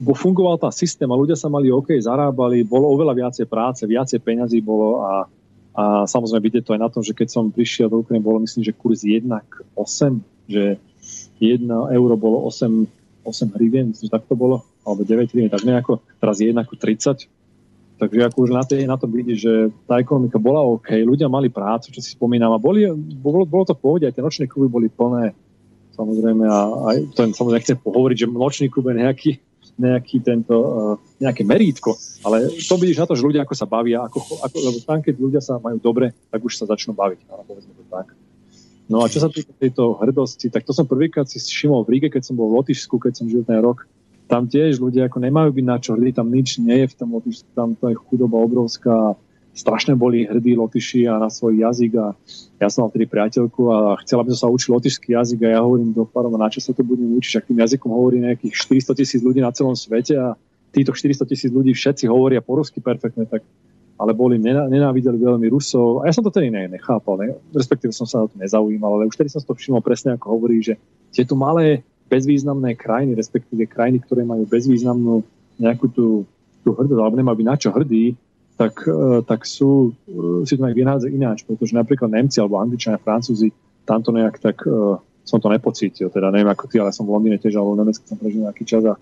bo 0.01 0.15
fungoval 0.17 0.57
tam 0.57 0.73
systém 0.73 1.11
a 1.11 1.19
ľudia 1.19 1.37
sa 1.37 1.51
mali 1.51 1.69
OK, 1.69 1.93
zarábali, 2.01 2.65
bolo 2.65 2.89
oveľa 2.95 3.13
viacej 3.13 3.45
práce, 3.45 3.83
viacej 3.85 4.23
peňazí 4.23 4.63
bolo 4.63 5.05
a, 5.05 5.27
a 5.75 5.83
samozrejme 6.09 6.49
vidieť 6.49 6.63
to 6.65 6.73
aj 6.73 6.81
na 6.81 6.89
tom, 6.89 7.03
že 7.05 7.13
keď 7.13 7.29
som 7.29 7.53
prišiel 7.53 7.91
do 7.91 8.01
Ukrajiny, 8.01 8.23
bolo 8.23 8.41
myslím, 8.41 8.63
že 8.65 8.73
kurz 8.73 9.05
1 9.05 9.27
k 9.27 9.53
8, 9.75 10.49
že 10.49 10.79
1 11.43 11.67
euro 11.69 12.15
bolo 12.15 12.47
8, 12.47 13.27
8 13.27 13.55
hrivien, 13.59 13.91
myslím, 13.91 14.07
že 14.07 14.15
tak 14.15 14.23
to 14.25 14.39
bolo 14.39 14.63
alebo 14.83 15.01
9 15.07 15.31
hrivien, 15.31 15.51
tak 15.51 15.63
nejako, 15.63 16.03
teraz 16.19 16.43
je 16.43 16.51
1 16.51 16.59
30. 16.59 17.27
Takže 17.93 18.19
ako 18.25 18.37
už 18.49 18.51
na, 18.51 18.63
tej, 18.67 18.83
na 18.83 18.99
to 18.99 19.07
vidí, 19.07 19.37
že 19.37 19.71
tá 19.87 20.01
ekonomika 20.01 20.35
bola 20.35 20.59
OK, 20.59 20.91
ľudia 21.07 21.31
mali 21.31 21.47
prácu, 21.47 21.93
čo 21.93 22.03
si 22.03 22.11
spomínam, 22.17 22.51
a 22.51 22.59
boli, 22.59 22.83
bolo, 23.21 23.47
bolo 23.47 23.63
to 23.63 23.77
v 23.77 23.81
pohode, 23.81 24.03
aj 24.03 24.11
tie 24.17 24.25
nočné 24.25 24.45
kluby 24.49 24.67
boli 24.67 24.87
plné, 24.91 25.31
samozrejme, 25.95 26.43
a 26.43 26.59
aj 26.89 26.97
to 27.15 27.31
samozrejme 27.31 27.59
nechcem 27.63 27.77
pohovoriť, 27.79 28.17
že 28.25 28.27
nočný 28.27 28.67
klub 28.67 28.91
je 28.91 28.95
nejaký, 28.97 29.31
nejaký 29.77 30.17
tento, 30.19 30.55
uh, 30.57 30.95
nejaké 31.21 31.45
merítko, 31.45 31.95
ale 32.25 32.49
to 32.51 32.75
vidíš 32.75 33.05
na 33.05 33.07
to, 33.07 33.15
že 33.15 33.23
ľudia 33.23 33.45
ako 33.45 33.55
sa 33.55 33.69
bavia, 33.69 34.03
ako, 34.03 34.19
ako, 34.41 34.57
lebo 34.57 34.77
tam, 34.83 34.99
keď 34.99 35.15
ľudia 35.15 35.41
sa 35.41 35.61
majú 35.61 35.77
dobre, 35.79 36.11
tak 36.33 36.41
už 36.41 36.59
sa 36.59 36.65
začnú 36.65 36.97
baviť, 36.97 37.29
ale 37.29 37.41
povedzme 37.45 37.71
to 37.77 37.85
tak. 37.87 38.11
No 38.89 38.99
a 38.99 39.07
čo 39.07 39.23
sa 39.23 39.31
týka 39.31 39.55
tejto 39.55 39.95
hrdosti, 39.95 40.51
tak 40.51 40.67
to 40.67 40.75
som 40.75 40.83
prvýkrát 40.83 41.23
si 41.29 41.39
všimol 41.39 41.87
v 41.87 41.97
Ríge, 41.97 42.09
keď 42.11 42.27
som 42.27 42.35
bol 42.35 42.51
v 42.51 42.59
Lotyšsku, 42.59 42.99
keď 42.99 43.13
som 43.15 43.25
žil 43.31 43.47
ten 43.47 43.63
rok, 43.63 43.87
tam 44.27 44.47
tiež 44.47 44.79
ľudia 44.79 45.11
ako 45.11 45.19
nemajú 45.19 45.49
byť 45.53 45.65
na 45.67 45.77
čo 45.77 45.93
hrdí, 45.93 46.15
tam 46.15 46.31
nič 46.31 46.57
nie 46.63 46.83
je 46.83 46.87
v 46.91 46.97
tom 46.97 47.09
Lotyšsku, 47.13 47.49
tam 47.53 47.75
to 47.75 47.91
je 47.91 47.95
chudoba 47.97 48.39
obrovská, 48.39 49.13
strašne 49.53 49.93
boli 49.93 50.25
hrdí 50.25 50.57
Lotyši 50.57 51.05
a 51.05 51.21
na 51.21 51.29
svoj 51.29 51.61
jazyk 51.61 51.91
a 52.01 52.17
ja 52.57 52.67
som 52.73 52.85
mal 52.85 52.89
vtedy 52.89 53.05
priateľku 53.05 53.61
a 53.69 53.77
chcela 54.01 54.25
by 54.25 54.33
som 54.33 54.49
sa 54.49 54.53
učiť 54.53 54.69
lotyšský 54.73 55.09
jazyk 55.13 55.39
a 55.45 55.49
ja 55.53 55.59
hovorím 55.61 55.93
do 55.93 56.09
parom, 56.09 56.33
na 56.33 56.49
čo 56.49 56.57
sa 56.63 56.73
to 56.73 56.81
budem 56.81 57.13
učiť, 57.19 57.33
ak 57.37 57.47
tým 57.51 57.59
jazykom 57.61 57.91
hovorí 57.93 58.17
nejakých 58.23 58.53
400 58.81 58.97
tisíc 58.97 59.21
ľudí 59.21 59.45
na 59.45 59.53
celom 59.53 59.77
svete 59.77 60.17
a 60.17 60.33
títo 60.73 60.95
400 60.95 61.29
tisíc 61.29 61.51
ľudí 61.53 61.69
všetci 61.77 62.09
hovoria 62.09 62.41
po 62.41 62.57
rusky 62.57 62.81
perfektne, 62.81 63.29
tak 63.29 63.45
ale 63.93 64.11
boli, 64.17 64.41
nenávideli 64.41 65.21
veľmi 65.21 65.47
Rusov. 65.53 66.01
A 66.01 66.09
ja 66.09 66.13
som 66.17 66.25
to 66.25 66.33
tedy 66.33 66.49
ne, 66.49 66.65
nechápal, 66.65 67.15
ne, 67.21 67.37
respektíve 67.53 67.93
som 67.93 68.09
sa 68.09 68.25
o 68.25 68.27
to 68.27 68.35
nezaujímal, 68.41 68.97
ale 68.97 69.07
už 69.07 69.15
tedy 69.15 69.29
som 69.29 69.39
to 69.39 69.53
všimol 69.53 69.85
presne, 69.85 70.17
ako 70.17 70.33
hovorí, 70.33 70.65
že 70.65 70.81
tieto 71.13 71.37
malé 71.37 71.85
bezvýznamné 72.13 72.77
krajiny, 72.77 73.17
respektíve 73.17 73.65
krajiny, 73.65 74.05
ktoré 74.05 74.21
majú 74.21 74.45
bezvýznamnú 74.45 75.25
nejakú 75.57 75.89
tú, 75.89 76.07
tú 76.61 76.69
hrdosť, 76.77 77.01
alebo 77.01 77.17
nemajú 77.17 77.37
byť 77.41 77.47
na 77.49 77.57
čo 77.57 77.69
hrdí, 77.73 78.13
tak, 78.53 78.85
e, 78.85 79.25
tak 79.25 79.49
sú, 79.49 79.97
e, 80.05 80.45
si 80.45 80.53
to 80.53 80.61
nejak 80.61 80.77
vynádzať 80.77 81.09
ináč, 81.09 81.39
pretože 81.41 81.73
napríklad 81.73 82.13
Nemci 82.13 82.37
alebo 82.37 82.61
Angličania, 82.61 83.01
Francúzi, 83.01 83.49
tamto 83.83 84.15
nejak 84.15 84.39
tak 84.39 84.63
uh, 84.63 84.95
som 85.27 85.43
to 85.43 85.51
nepocítil, 85.51 86.07
teda 86.07 86.31
neviem 86.31 86.47
ako 86.47 86.71
ty, 86.71 86.79
ale 86.79 86.95
som 86.95 87.03
v 87.03 87.19
Londýne 87.19 87.35
tiež, 87.35 87.59
alebo 87.59 87.75
v 87.75 87.83
Nemecku 87.83 88.07
som 88.07 88.15
prežil 88.15 88.47
nejaký 88.47 88.63
čas 88.63 88.79
a 88.87 88.95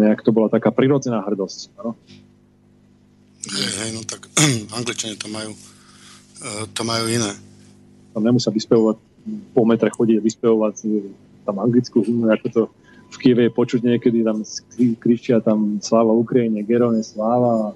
nejak 0.00 0.24
to 0.24 0.32
bola 0.32 0.48
taká 0.48 0.72
prirodzená 0.72 1.20
hrdosť. 1.28 1.76
No? 1.76 1.92
Hej, 3.52 3.72
hej, 3.84 3.90
no 3.92 4.00
tak 4.08 4.32
Angličania 4.80 5.20
to 5.20 5.28
majú, 5.28 5.52
to 6.72 6.82
majú 6.88 7.04
iné. 7.04 7.36
Tam 8.16 8.24
nemusia 8.24 8.48
vyspevovať, 8.48 8.96
po 9.52 9.62
metre 9.68 9.92
chodiť 9.92 10.16
a 10.16 10.24
vyspevovať 10.24 10.74
tam 11.48 11.64
anglickú 11.64 12.04
hymnu, 12.04 12.28
ako 12.28 12.46
to 12.52 12.62
v 13.08 13.16
Kieve 13.16 13.42
je 13.48 13.52
počuť 13.56 13.80
niekedy, 13.80 14.20
tam 14.20 14.44
kričia 15.00 15.40
tam 15.40 15.80
sláva 15.80 16.12
Ukrajine, 16.12 16.60
Gerone, 16.60 17.00
sláva 17.00 17.72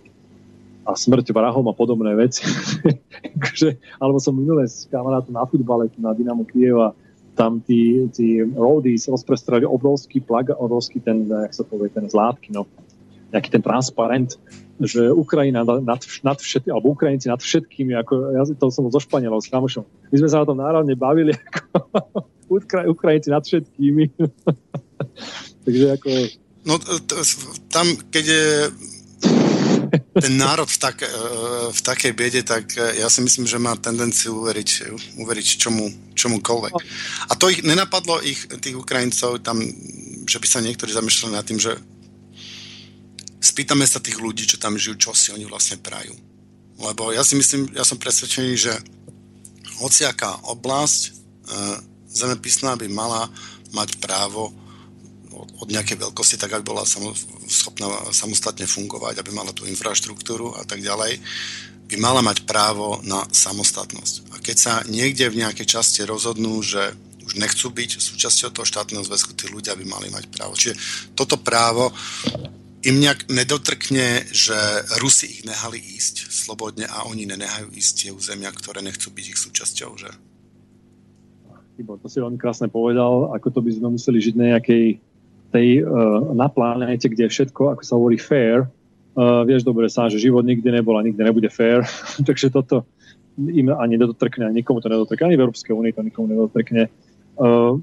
a 0.82 0.92
smrť 0.92 1.32
vrahom 1.32 1.64
a 1.70 1.74
podobné 1.74 2.12
veci. 2.12 2.44
alebo 4.02 4.18
som 4.20 4.36
minulé 4.36 4.68
s 4.68 4.84
kamarátom 4.92 5.32
na 5.32 5.48
futbale 5.48 5.88
na 5.96 6.12
Dynamo 6.12 6.44
Kieva, 6.44 6.92
tam 7.32 7.64
tí, 7.64 8.04
tí 8.12 8.44
roadies 8.44 9.08
rozprestrali 9.08 9.64
obrovský 9.64 10.20
plag, 10.20 10.52
obrovský 10.52 11.00
ten, 11.00 11.24
jak 11.24 11.56
sa 11.56 11.64
povie, 11.64 11.88
ten 11.88 12.04
zlátky, 12.04 12.52
no, 12.52 12.68
nejaký 13.32 13.48
ten 13.48 13.64
transparent, 13.64 14.36
že 14.76 15.08
Ukrajina 15.08 15.64
nad, 15.64 16.00
nad 16.04 16.36
všetkým, 16.36 16.76
alebo 16.76 16.92
Ukrajinci 16.92 17.32
nad 17.32 17.40
všetkými, 17.40 17.96
ako 17.96 18.36
ja 18.36 18.44
to 18.44 18.68
som 18.68 18.84
zo 18.92 19.00
Španielov 19.00 19.40
s 19.40 19.48
kamošom. 19.48 19.88
My 20.12 20.16
sme 20.20 20.28
sa 20.28 20.44
na 20.44 20.48
tom 20.48 20.60
národne 20.60 20.92
bavili, 20.92 21.32
ako 21.48 22.28
Ukra- 22.52 22.88
Ukrajinci 22.88 23.28
nad 23.32 23.44
všetkými. 23.44 24.04
Takže 25.64 25.86
ako... 25.96 26.08
No 26.62 26.78
tam, 27.72 27.86
keď 28.12 28.24
je 28.24 28.46
ten 30.12 30.34
národ 30.36 30.68
v, 30.68 30.78
tak, 30.78 31.02
v 31.72 31.80
takej 31.80 32.12
biede, 32.12 32.42
tak 32.44 32.76
ja 32.76 33.08
si 33.08 33.20
myslím, 33.24 33.48
že 33.48 33.60
má 33.60 33.76
tendenciu 33.76 34.40
uveriť, 34.44 34.94
uveriť 35.18 35.46
čomu, 35.58 35.88
čomukoľvek. 36.14 36.74
A 37.28 37.32
to 37.34 37.48
ich 37.48 37.64
nenapadlo 37.64 38.22
ich, 38.24 38.46
tých 38.60 38.76
Ukrajincov 38.76 39.42
tam, 39.42 39.60
že 40.28 40.38
by 40.38 40.46
sa 40.46 40.64
niektorí 40.64 40.92
zamýšľali 40.92 41.32
nad 41.34 41.44
tým, 41.44 41.60
že 41.60 41.76
spýtame 43.42 43.84
sa 43.84 43.98
tých 43.98 44.22
ľudí, 44.22 44.46
čo 44.46 44.56
tam 44.56 44.78
žijú, 44.78 44.96
čo 44.96 45.10
si 45.12 45.34
oni 45.34 45.44
vlastne 45.44 45.82
prajú. 45.82 46.14
Lebo 46.78 47.12
ja 47.12 47.26
si 47.26 47.36
myslím, 47.36 47.68
ja 47.74 47.84
som 47.84 48.00
presvedčený, 48.00 48.52
že 48.56 48.72
hociaká 49.82 50.46
oblasť 50.48 51.00
zemepisná 52.12 52.76
by 52.76 52.86
mala 52.92 53.28
mať 53.72 53.98
právo 53.98 54.52
od 55.32 55.68
nejakej 55.72 55.96
veľkosti, 55.96 56.36
tak 56.36 56.52
aby 56.52 56.62
bola 56.62 56.84
schopná 57.48 57.88
samostatne 58.12 58.68
fungovať, 58.68 59.18
aby 59.18 59.30
mala 59.32 59.50
tú 59.56 59.64
infraštruktúru 59.64 60.52
a 60.54 60.62
tak 60.68 60.84
ďalej, 60.84 61.18
by 61.88 61.96
mala 62.00 62.20
mať 62.24 62.44
právo 62.48 63.00
na 63.04 63.24
samostatnosť. 63.32 64.32
A 64.32 64.40
keď 64.40 64.56
sa 64.56 64.72
niekde 64.88 65.28
v 65.32 65.44
nejakej 65.44 65.76
časti 65.76 66.04
rozhodnú, 66.04 66.60
že 66.60 66.92
už 67.22 67.38
nechcú 67.38 67.70
byť 67.70 67.90
súčasťou 68.02 68.50
toho 68.52 68.66
štátneho 68.66 69.04
zväzku, 69.06 69.32
tí 69.32 69.48
ľudia 69.48 69.78
by 69.78 69.84
mali 69.86 70.08
mať 70.10 70.28
právo. 70.28 70.58
Čiže 70.58 70.74
toto 71.14 71.38
právo 71.38 71.94
im 72.82 72.98
nejak 72.98 73.30
nedotrkne, 73.30 74.34
že 74.34 74.58
Rusi 74.98 75.38
ich 75.38 75.42
nehali 75.46 75.78
ísť 75.78 76.28
slobodne 76.34 76.90
a 76.90 77.06
oni 77.06 77.30
nenehajú 77.30 77.70
ísť 77.70 77.92
tie 77.94 78.10
územia, 78.10 78.50
ktoré 78.50 78.82
nechcú 78.82 79.14
byť 79.14 79.26
ich 79.30 79.38
súčasťou, 79.38 79.90
že? 79.94 80.10
Tibor, 81.72 81.96
to 82.00 82.08
si 82.08 82.20
veľmi 82.20 82.36
krásne 82.36 82.68
povedal, 82.68 83.32
ako 83.32 83.48
to 83.48 83.60
by 83.64 83.70
sme 83.72 83.88
museli 83.96 84.18
žiť 84.20 84.34
na 84.36 84.44
nejakej 84.56 85.00
tej, 85.52 85.68
uh, 85.84 86.32
na 86.32 86.48
planete, 86.48 87.08
kde 87.08 87.28
je 87.28 87.32
všetko, 87.32 87.76
ako 87.76 87.82
sa 87.84 87.96
hovorí, 87.96 88.16
fair. 88.20 88.68
Uh, 89.12 89.44
vieš 89.44 89.64
dobre 89.64 89.88
sa, 89.92 90.08
že 90.08 90.20
život 90.20 90.44
nikdy 90.44 90.64
nebol 90.72 90.96
a 90.96 91.04
nikdy 91.04 91.20
nebude 91.20 91.48
fair, 91.52 91.84
takže 92.28 92.52
toto 92.52 92.88
im 93.36 93.72
ani 93.72 93.96
nedotrkne, 93.96 94.52
nikomu 94.52 94.84
to 94.84 94.92
nedotrkne, 94.92 95.32
ani 95.32 95.38
v 95.40 95.44
Európskej 95.48 95.72
únii 95.72 95.92
to 95.96 96.04
nikomu 96.04 96.26
nedotrkne. 96.32 96.92
Uh, 97.36 97.80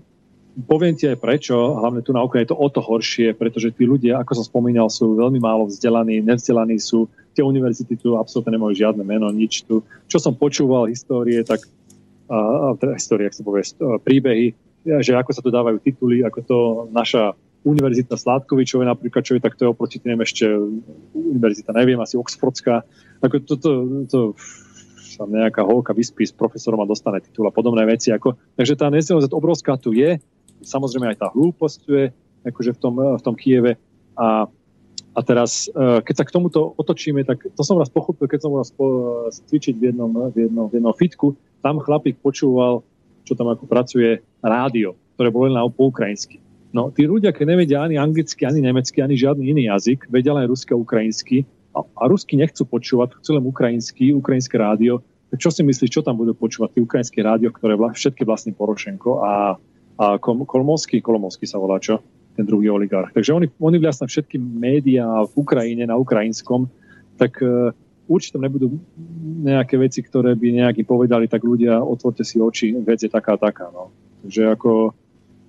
poviem 0.66 0.98
ti 0.98 1.10
aj 1.10 1.18
prečo, 1.22 1.56
hlavne 1.78 2.02
tu 2.06 2.14
na 2.14 2.26
Ukrajine 2.26 2.50
je 2.50 2.52
to 2.54 2.62
o 2.62 2.68
to 2.70 2.82
horšie, 2.82 3.38
pretože 3.38 3.74
tí 3.74 3.86
ľudia, 3.90 4.22
ako 4.22 4.42
som 4.42 4.46
spomínal, 4.46 4.90
sú 4.90 5.18
veľmi 5.18 5.42
málo 5.42 5.70
vzdelaní, 5.70 6.22
nevzdelaní 6.26 6.78
sú, 6.82 7.10
tie 7.38 7.46
univerzity 7.46 7.98
tu 7.98 8.18
absolútne 8.18 8.58
nemajú 8.58 8.74
žiadne 8.78 9.02
meno, 9.06 9.30
nič 9.30 9.66
tu. 9.66 9.86
Čo 10.10 10.18
som 10.18 10.34
počúval 10.34 10.90
histórie, 10.90 11.42
tak 11.46 11.66
histórie, 12.96 13.28
ak 13.28 13.36
sa 13.36 13.44
povie, 13.44 13.66
príbehy, 14.06 14.48
že 15.02 15.12
ako 15.18 15.32
sa 15.34 15.42
tu 15.42 15.50
dávajú 15.50 15.82
tituly, 15.82 16.24
ako 16.24 16.40
to 16.46 16.58
naša 16.94 17.34
univerzita 17.68 18.16
Sládkovičové 18.16 18.88
napríklad, 18.88 19.26
čo 19.26 19.36
je, 19.36 19.44
tak 19.44 19.60
to 19.60 19.68
je 19.68 19.74
oproti 19.74 20.00
tým 20.00 20.24
ešte 20.24 20.48
univerzita, 21.12 21.76
neviem, 21.76 22.00
asi 22.00 22.16
Oxfordská. 22.16 22.88
Ako 23.20 23.36
toto, 23.44 23.60
to, 23.60 23.70
to 24.08 24.20
sa 25.04 25.28
nejaká 25.28 25.68
holka 25.68 25.92
vyspí 25.92 26.24
s 26.24 26.32
profesorom 26.32 26.80
a 26.80 26.88
dostane 26.88 27.20
titul 27.20 27.50
a 27.50 27.52
podobné 27.52 27.84
veci. 27.84 28.16
Ako, 28.16 28.40
takže 28.56 28.80
tá 28.80 28.88
nezdelnosť 28.88 29.36
obrovská 29.36 29.76
tu 29.76 29.92
je, 29.92 30.24
samozrejme 30.64 31.12
aj 31.12 31.18
tá 31.20 31.28
hlúposť 31.36 31.78
tu 31.84 31.90
je, 32.00 32.06
akože 32.48 32.72
v 32.72 32.80
tom, 32.80 32.96
v 32.96 33.22
tom 33.26 33.36
Kieve. 33.36 33.76
A, 34.16 34.48
a 35.18 35.20
teraz, 35.26 35.68
e, 35.68 36.02
keď 36.06 36.16
sa 36.16 36.26
k 36.26 36.34
tomuto 36.34 36.78
otočíme, 36.78 37.26
tak 37.26 37.42
to 37.42 37.62
som 37.66 37.82
raz 37.82 37.90
pochopil, 37.90 38.30
keď 38.30 38.40
som 38.46 38.54
raz 38.54 38.70
cvičiť 39.50 39.76
v 39.76 39.84
jednom, 39.94 40.12
v 40.30 40.46
jednom, 40.46 40.66
v 40.70 40.78
jednom 40.78 40.94
fitku, 40.94 41.34
tam 41.66 41.82
chlapík 41.82 42.22
počúval, 42.22 42.86
čo 43.26 43.34
tam 43.34 43.50
ako 43.50 43.66
pracuje, 43.66 44.22
rádio, 44.40 44.96
ktoré 45.18 45.30
bolo 45.34 45.50
len 45.50 45.60
po 45.74 45.90
ukrajinsky. 45.90 46.40
No, 46.70 46.94
tí 46.94 47.10
ľudia, 47.10 47.34
keď 47.34 47.46
nevedia 47.50 47.82
ani 47.82 47.98
anglicky, 47.98 48.46
ani 48.46 48.62
nemecky, 48.62 49.02
ani 49.02 49.18
žiadny 49.18 49.50
iný 49.50 49.74
jazyk, 49.74 50.06
vedia 50.06 50.38
len 50.38 50.46
rusky 50.46 50.70
a 50.74 50.78
ukrajinsky, 50.78 51.38
a, 51.74 51.82
a 51.82 52.04
rusky 52.06 52.38
nechcú 52.38 52.62
počúvať, 52.70 53.18
chcú 53.18 53.42
len 53.42 53.46
ukrajinský, 53.46 54.14
ukrajinské 54.14 54.62
rádio, 54.62 55.02
tak 55.30 55.42
čo 55.42 55.50
si 55.50 55.62
myslíš, 55.66 55.90
čo 55.90 56.02
tam 56.06 56.18
budú 56.18 56.38
počúvať 56.38 56.78
tie 56.78 56.82
ukrajinské 56.86 57.20
rádio, 57.22 57.50
ktoré 57.54 57.74
vla, 57.78 57.94
všetky 57.94 58.22
vlastní 58.26 58.54
Porošenko 58.54 59.22
a, 59.22 59.58
a 59.98 60.06
Kolmovský, 60.22 61.02
Kolmovský 61.02 61.46
sa 61.50 61.62
volá 61.62 61.82
čo? 61.82 62.02
Ten 62.40 62.48
druhý 62.48 62.72
oligarch. 62.72 63.12
Takže 63.12 63.36
oni, 63.36 63.52
oni 63.60 63.78
vlastne 63.84 64.08
všetky 64.08 64.40
médiá 64.40 65.28
v 65.28 65.34
Ukrajine, 65.44 65.84
na 65.84 66.00
ukrajinskom, 66.00 66.72
tak 67.20 67.36
uh, 67.44 67.76
určite 68.08 68.40
nebudú 68.40 68.80
nejaké 69.44 69.76
veci, 69.76 70.00
ktoré 70.00 70.34
by 70.40 70.66
nejaký 70.66 70.88
povedali, 70.88 71.28
tak 71.28 71.44
ľudia, 71.44 71.84
otvorte 71.84 72.24
si 72.24 72.40
oči, 72.40 72.74
vec 72.80 73.04
je 73.04 73.12
taká, 73.12 73.36
taká. 73.36 73.70
No. 73.70 73.94
Takže 74.24 74.56
ako, 74.56 74.96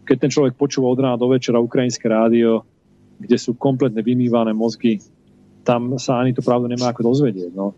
keď 0.02 0.16
ten 0.18 0.30
človek 0.30 0.54
počúva 0.58 0.92
od 0.92 1.00
rána 1.00 1.16
do 1.16 1.30
večera 1.30 1.62
ukrajinské 1.62 2.10
rádio, 2.10 2.66
kde 3.16 3.36
sú 3.40 3.56
kompletne 3.56 4.04
vymývané 4.04 4.52
mozgy, 4.52 5.00
tam 5.64 5.96
sa 5.96 6.20
ani 6.20 6.36
to 6.36 6.44
pravdu 6.44 6.68
nemá 6.68 6.92
ako 6.92 7.14
dozvedieť. 7.14 7.52
No. 7.56 7.72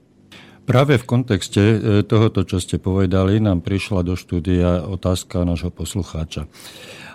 Práve 0.62 0.94
v 0.94 1.04
kontexte 1.06 1.58
e, 1.58 1.76
tohoto, 2.06 2.46
čo 2.46 2.62
ste 2.62 2.78
povedali, 2.78 3.42
nám 3.42 3.66
prišla 3.66 4.06
do 4.06 4.14
štúdia 4.14 4.86
otázka 4.86 5.42
nášho 5.42 5.74
poslucháča. 5.74 6.46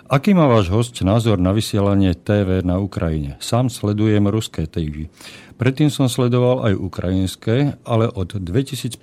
Aký 0.08 0.32
má 0.32 0.48
váš 0.48 0.72
host 0.72 0.96
názor 1.04 1.36
na 1.36 1.52
vysielanie 1.52 2.16
TV 2.16 2.64
na 2.64 2.80
Ukrajine? 2.80 3.36
Sám 3.44 3.68
sledujem 3.68 4.24
ruské 4.24 4.64
TV. 4.64 5.12
Predtým 5.60 5.92
som 5.92 6.08
sledoval 6.08 6.64
aj 6.64 6.80
ukrajinské, 6.80 7.76
ale 7.84 8.08
od 8.08 8.40
2015 8.40 8.96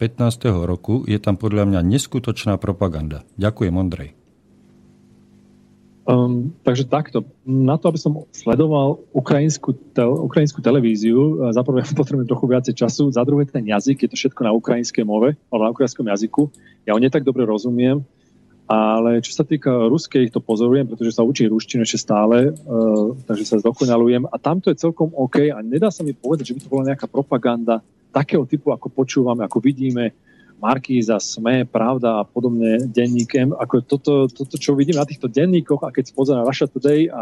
roku 0.66 1.06
je 1.06 1.22
tam 1.22 1.38
podľa 1.38 1.70
mňa 1.70 1.86
neskutočná 1.86 2.58
propaganda. 2.58 3.22
Ďakujem, 3.38 3.74
Ondrej. 3.78 4.18
Um, 6.10 6.58
takže 6.66 6.90
takto. 6.90 7.22
Na 7.46 7.78
to, 7.78 7.94
aby 7.94 8.02
som 8.02 8.26
sledoval 8.34 9.06
ukrajinskú, 9.14 9.78
tel, 9.94 10.10
ukrajinskú 10.10 10.66
televíziu, 10.66 11.54
za 11.54 11.62
prvé 11.62 11.86
potrebujem 12.02 12.26
trochu 12.26 12.50
viacej 12.50 12.74
času, 12.82 13.14
za 13.14 13.22
druhé 13.22 13.46
ten 13.46 13.62
jazyk, 13.62 14.10
je 14.10 14.10
to 14.10 14.18
všetko 14.18 14.42
na 14.42 14.58
ukrajinskej 14.58 15.06
move, 15.06 15.38
alebo 15.54 15.70
na 15.70 15.70
ukrajinskom 15.70 16.10
jazyku. 16.10 16.50
Ja 16.90 16.98
ho 16.98 17.00
netak 17.02 17.22
dobre 17.22 17.46
rozumiem, 17.46 18.02
ale 18.66 19.22
čo 19.22 19.30
sa 19.30 19.46
týka 19.46 19.70
ruskej, 19.70 20.30
ich 20.30 20.34
to 20.34 20.42
pozorujem, 20.42 20.90
pretože 20.90 21.14
sa 21.14 21.22
učí 21.22 21.46
ruštinu 21.46 21.86
ešte 21.86 22.02
stále, 22.02 22.50
uh, 22.50 23.14
takže 23.30 23.46
sa 23.46 23.62
zdokonalujem. 23.62 24.26
A 24.26 24.36
tamto 24.42 24.74
je 24.74 24.82
celkom 24.82 25.14
OK 25.14 25.54
a 25.54 25.62
nedá 25.62 25.94
sa 25.94 26.02
mi 26.02 26.18
povedať, 26.18 26.50
že 26.50 26.56
by 26.58 26.60
to 26.66 26.72
bola 26.74 26.88
nejaká 26.90 27.06
propaganda 27.06 27.86
takého 28.10 28.42
typu, 28.50 28.74
ako 28.74 28.90
počúvame, 28.90 29.46
ako 29.46 29.62
vidíme, 29.62 30.18
Markíza, 30.56 31.20
SME, 31.20 31.68
Pravda 31.68 32.24
a 32.24 32.28
podobne 32.28 32.88
denníkem. 32.88 33.52
Ako 33.52 33.84
toto, 33.84 34.14
toto, 34.32 34.56
čo 34.56 34.72
vidím 34.74 34.98
na 34.98 35.06
týchto 35.06 35.28
denníkoch 35.28 35.84
a 35.84 35.92
keď 35.92 36.16
pozerám 36.16 36.48
Russia 36.48 36.66
Today 36.66 37.12
a, 37.12 37.22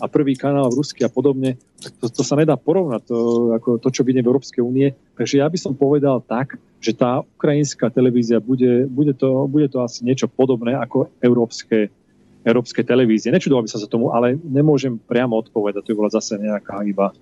a 0.00 0.08
prvý 0.08 0.34
kanál 0.34 0.72
Rusky 0.72 1.04
a 1.04 1.12
podobne, 1.12 1.60
to, 2.00 2.08
to 2.08 2.24
sa 2.24 2.34
nedá 2.34 2.56
porovnať, 2.56 3.02
to, 3.04 3.18
ako 3.60 3.76
to, 3.76 3.88
čo 3.92 4.02
vidím 4.02 4.24
v 4.24 4.30
Európskej 4.32 4.64
únie. 4.64 4.96
Takže 5.14 5.44
ja 5.44 5.46
by 5.46 5.58
som 5.60 5.76
povedal 5.76 6.24
tak, 6.24 6.56
že 6.80 6.96
tá 6.96 7.20
ukrajinská 7.20 7.92
televízia 7.92 8.40
bude, 8.40 8.88
bude, 8.88 9.12
to, 9.12 9.44
bude 9.44 9.68
to 9.68 9.84
asi 9.84 10.00
niečo 10.02 10.26
podobné 10.26 10.72
ako 10.72 11.12
európske, 11.20 11.92
európske 12.40 12.80
televízie. 12.80 13.28
Nečudoval 13.28 13.68
by 13.68 13.70
sa 13.70 13.82
za 13.84 13.88
tomu, 13.88 14.16
ale 14.16 14.40
nemôžem 14.40 14.96
priamo 14.96 15.36
odpovedať. 15.44 15.84
To 15.84 15.90
by 15.92 15.98
bola 16.00 16.10
zase 16.10 16.40
nejaká 16.40 16.80
iba 16.88 17.12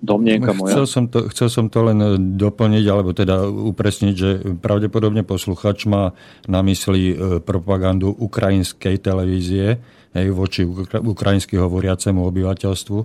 domnienka 0.00 0.56
moja. 0.56 0.80
Chcel 0.80 0.86
som, 0.88 1.04
to, 1.12 1.28
chcel 1.28 1.48
som 1.52 1.66
to 1.68 1.84
len 1.84 2.00
doplniť, 2.40 2.84
alebo 2.88 3.12
teda 3.12 3.44
upresniť, 3.46 4.14
že 4.16 4.30
pravdepodobne 4.58 5.22
posluchač 5.22 5.84
má 5.84 6.16
na 6.48 6.64
mysli 6.64 7.12
e, 7.12 7.14
propagandu 7.44 8.08
ukrajinskej 8.08 8.96
televízie 8.96 9.76
hej, 10.14 10.26
voči 10.34 10.66
ukrajinsky 11.00 11.58
hovoriacemu 11.58 12.20
obyvateľstvu. 12.22 12.98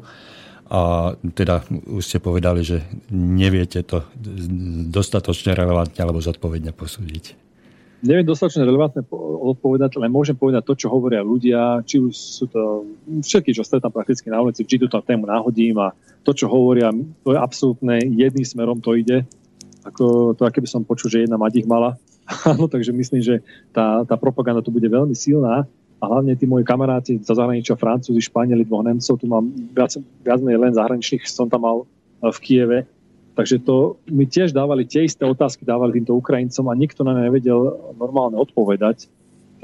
A 0.65 1.13
teda 1.37 1.61
už 1.69 2.01
ste 2.01 2.17
povedali, 2.17 2.65
že 2.65 2.81
neviete 3.13 3.85
to 3.85 4.01
dostatočne 4.89 5.53
relevantne 5.53 6.01
alebo 6.01 6.17
zodpovedne 6.17 6.73
posúdiť. 6.73 7.45
Neviem 8.05 8.25
dostatočne 8.25 8.65
relevantne 8.65 9.05
odpovedať, 9.45 9.97
len 10.01 10.09
môžem 10.09 10.33
povedať 10.33 10.65
to, 10.65 10.73
čo 10.73 10.87
hovoria 10.89 11.25
ľudia, 11.25 11.85
či 11.85 12.01
už 12.01 12.13
sú 12.13 12.45
to 12.49 12.85
všetky, 13.21 13.53
čo 13.53 13.65
stretám 13.65 13.93
prakticky 13.93 14.29
na 14.29 14.41
ulici, 14.41 14.65
či 14.65 14.81
tú 14.81 14.89
tému 14.89 15.29
náhodím 15.29 15.77
a 15.81 15.93
to, 16.25 16.33
čo 16.33 16.49
hovoria, 16.49 16.89
to 17.21 17.33
je 17.33 17.39
absolútne 17.39 18.01
jedným 18.01 18.45
smerom 18.45 18.81
to 18.81 18.97
ide. 18.97 19.25
Ako 19.85 20.33
to, 20.33 20.49
aké 20.49 20.65
by 20.65 20.69
som 20.69 20.81
počul, 20.81 21.13
že 21.13 21.29
jedna 21.29 21.37
mať 21.37 21.61
ich 21.61 21.69
mala. 21.69 21.93
Áno, 22.49 22.65
takže 22.65 22.89
myslím, 22.89 23.21
že 23.21 23.45
tá, 23.69 24.01
tá 24.01 24.17
propaganda 24.17 24.65
tu 24.65 24.73
bude 24.73 24.89
veľmi 24.89 25.13
silná 25.13 25.69
a 26.05 26.09
hlavne 26.13 26.37
tí 26.37 26.45
moji 26.45 26.61
kamaráti 26.61 27.17
za 27.25 27.33
zahraničia, 27.33 27.73
Francúzi, 27.73 28.21
Španieli, 28.21 28.61
dvoch 28.61 28.85
Nemcov, 28.85 29.17
tu 29.17 29.25
mám 29.25 29.49
viac, 29.73 29.97
viac 30.21 30.39
len 30.45 30.77
zahraničných, 30.77 31.25
som 31.25 31.49
tam 31.49 31.65
mal 31.65 31.77
eh, 31.81 32.29
v 32.29 32.37
Kieve, 32.45 32.79
takže 33.33 33.57
to 33.65 33.97
mi 34.13 34.29
tiež 34.29 34.53
dávali 34.53 34.85
tie 34.85 35.09
isté 35.09 35.25
otázky, 35.25 35.65
dávali 35.65 35.97
týmto 35.97 36.13
Ukrajincom 36.13 36.69
a 36.69 36.77
nikto 36.77 37.01
na 37.01 37.17
ne 37.17 37.25
nevedel 37.25 37.73
normálne 37.97 38.37
odpovedať. 38.37 39.09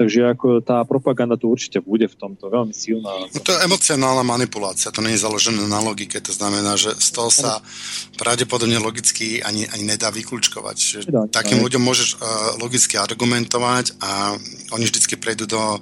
Takže 0.02 0.34
ako 0.34 0.66
tá 0.66 0.82
propaganda 0.82 1.38
tu 1.38 1.46
určite 1.46 1.78
bude 1.78 2.10
v 2.10 2.18
tomto 2.18 2.50
veľmi 2.50 2.74
silná. 2.74 3.22
No 3.30 3.38
to 3.38 3.54
je 3.54 3.62
emocionálna 3.62 4.26
manipulácia, 4.26 4.90
to 4.90 4.98
nie 4.98 5.14
je 5.14 5.22
založené 5.22 5.62
na 5.62 5.78
logike, 5.78 6.18
to 6.18 6.34
znamená, 6.34 6.74
že 6.74 6.90
z 6.98 7.08
toho 7.14 7.30
sa 7.30 7.62
pravdepodobne 8.18 8.82
logicky 8.82 9.38
ani, 9.38 9.62
ani 9.70 9.86
nedá 9.86 10.10
vyklúčkovať. 10.10 10.76
Že 10.82 10.98
nedá, 11.06 11.22
takým 11.30 11.62
ne. 11.62 11.70
ľuďom 11.70 11.86
môžeš 11.86 12.18
uh, 12.18 12.58
logicky 12.58 12.98
argumentovať 12.98 13.94
a 14.02 14.34
oni 14.74 14.90
vždycky 14.90 15.14
prejdú 15.14 15.46
do 15.46 15.78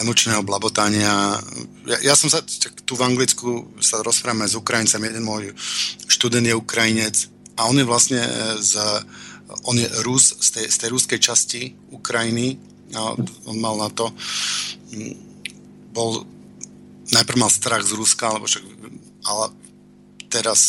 emočného 0.00 0.40
blabotania. 0.40 1.36
Ja, 1.84 1.98
ja 2.00 2.14
som 2.16 2.32
sa, 2.32 2.40
tu 2.88 2.96
v 2.96 3.04
Anglicku 3.04 3.68
sa 3.84 4.00
rozprávame 4.00 4.48
s 4.48 4.56
Ukrajincem, 4.56 5.04
jeden 5.04 5.28
môj 5.28 5.52
študent 6.08 6.48
je 6.48 6.56
Ukrajinec 6.56 7.28
a 7.60 7.68
on 7.68 7.76
je 7.76 7.84
vlastne 7.84 8.24
z, 8.64 8.80
on 9.68 9.76
je 9.76 9.84
Rus 10.08 10.40
z 10.40 10.48
tej, 10.56 10.66
z 10.72 10.76
tej 10.80 10.88
ruskej 10.88 11.20
časti 11.20 11.76
Ukrajiny 11.92 12.77
a 12.94 13.16
on 13.48 13.56
mal 13.60 13.76
na 13.76 13.88
to, 13.92 14.08
mm, 14.94 15.14
bol, 15.92 16.24
najprv 17.12 17.38
mal 17.40 17.52
strach 17.52 17.84
z 17.84 17.96
Ruska, 17.96 18.30
alebo 18.32 18.48
však, 18.48 18.64
ale 19.24 19.44
teraz 20.28 20.60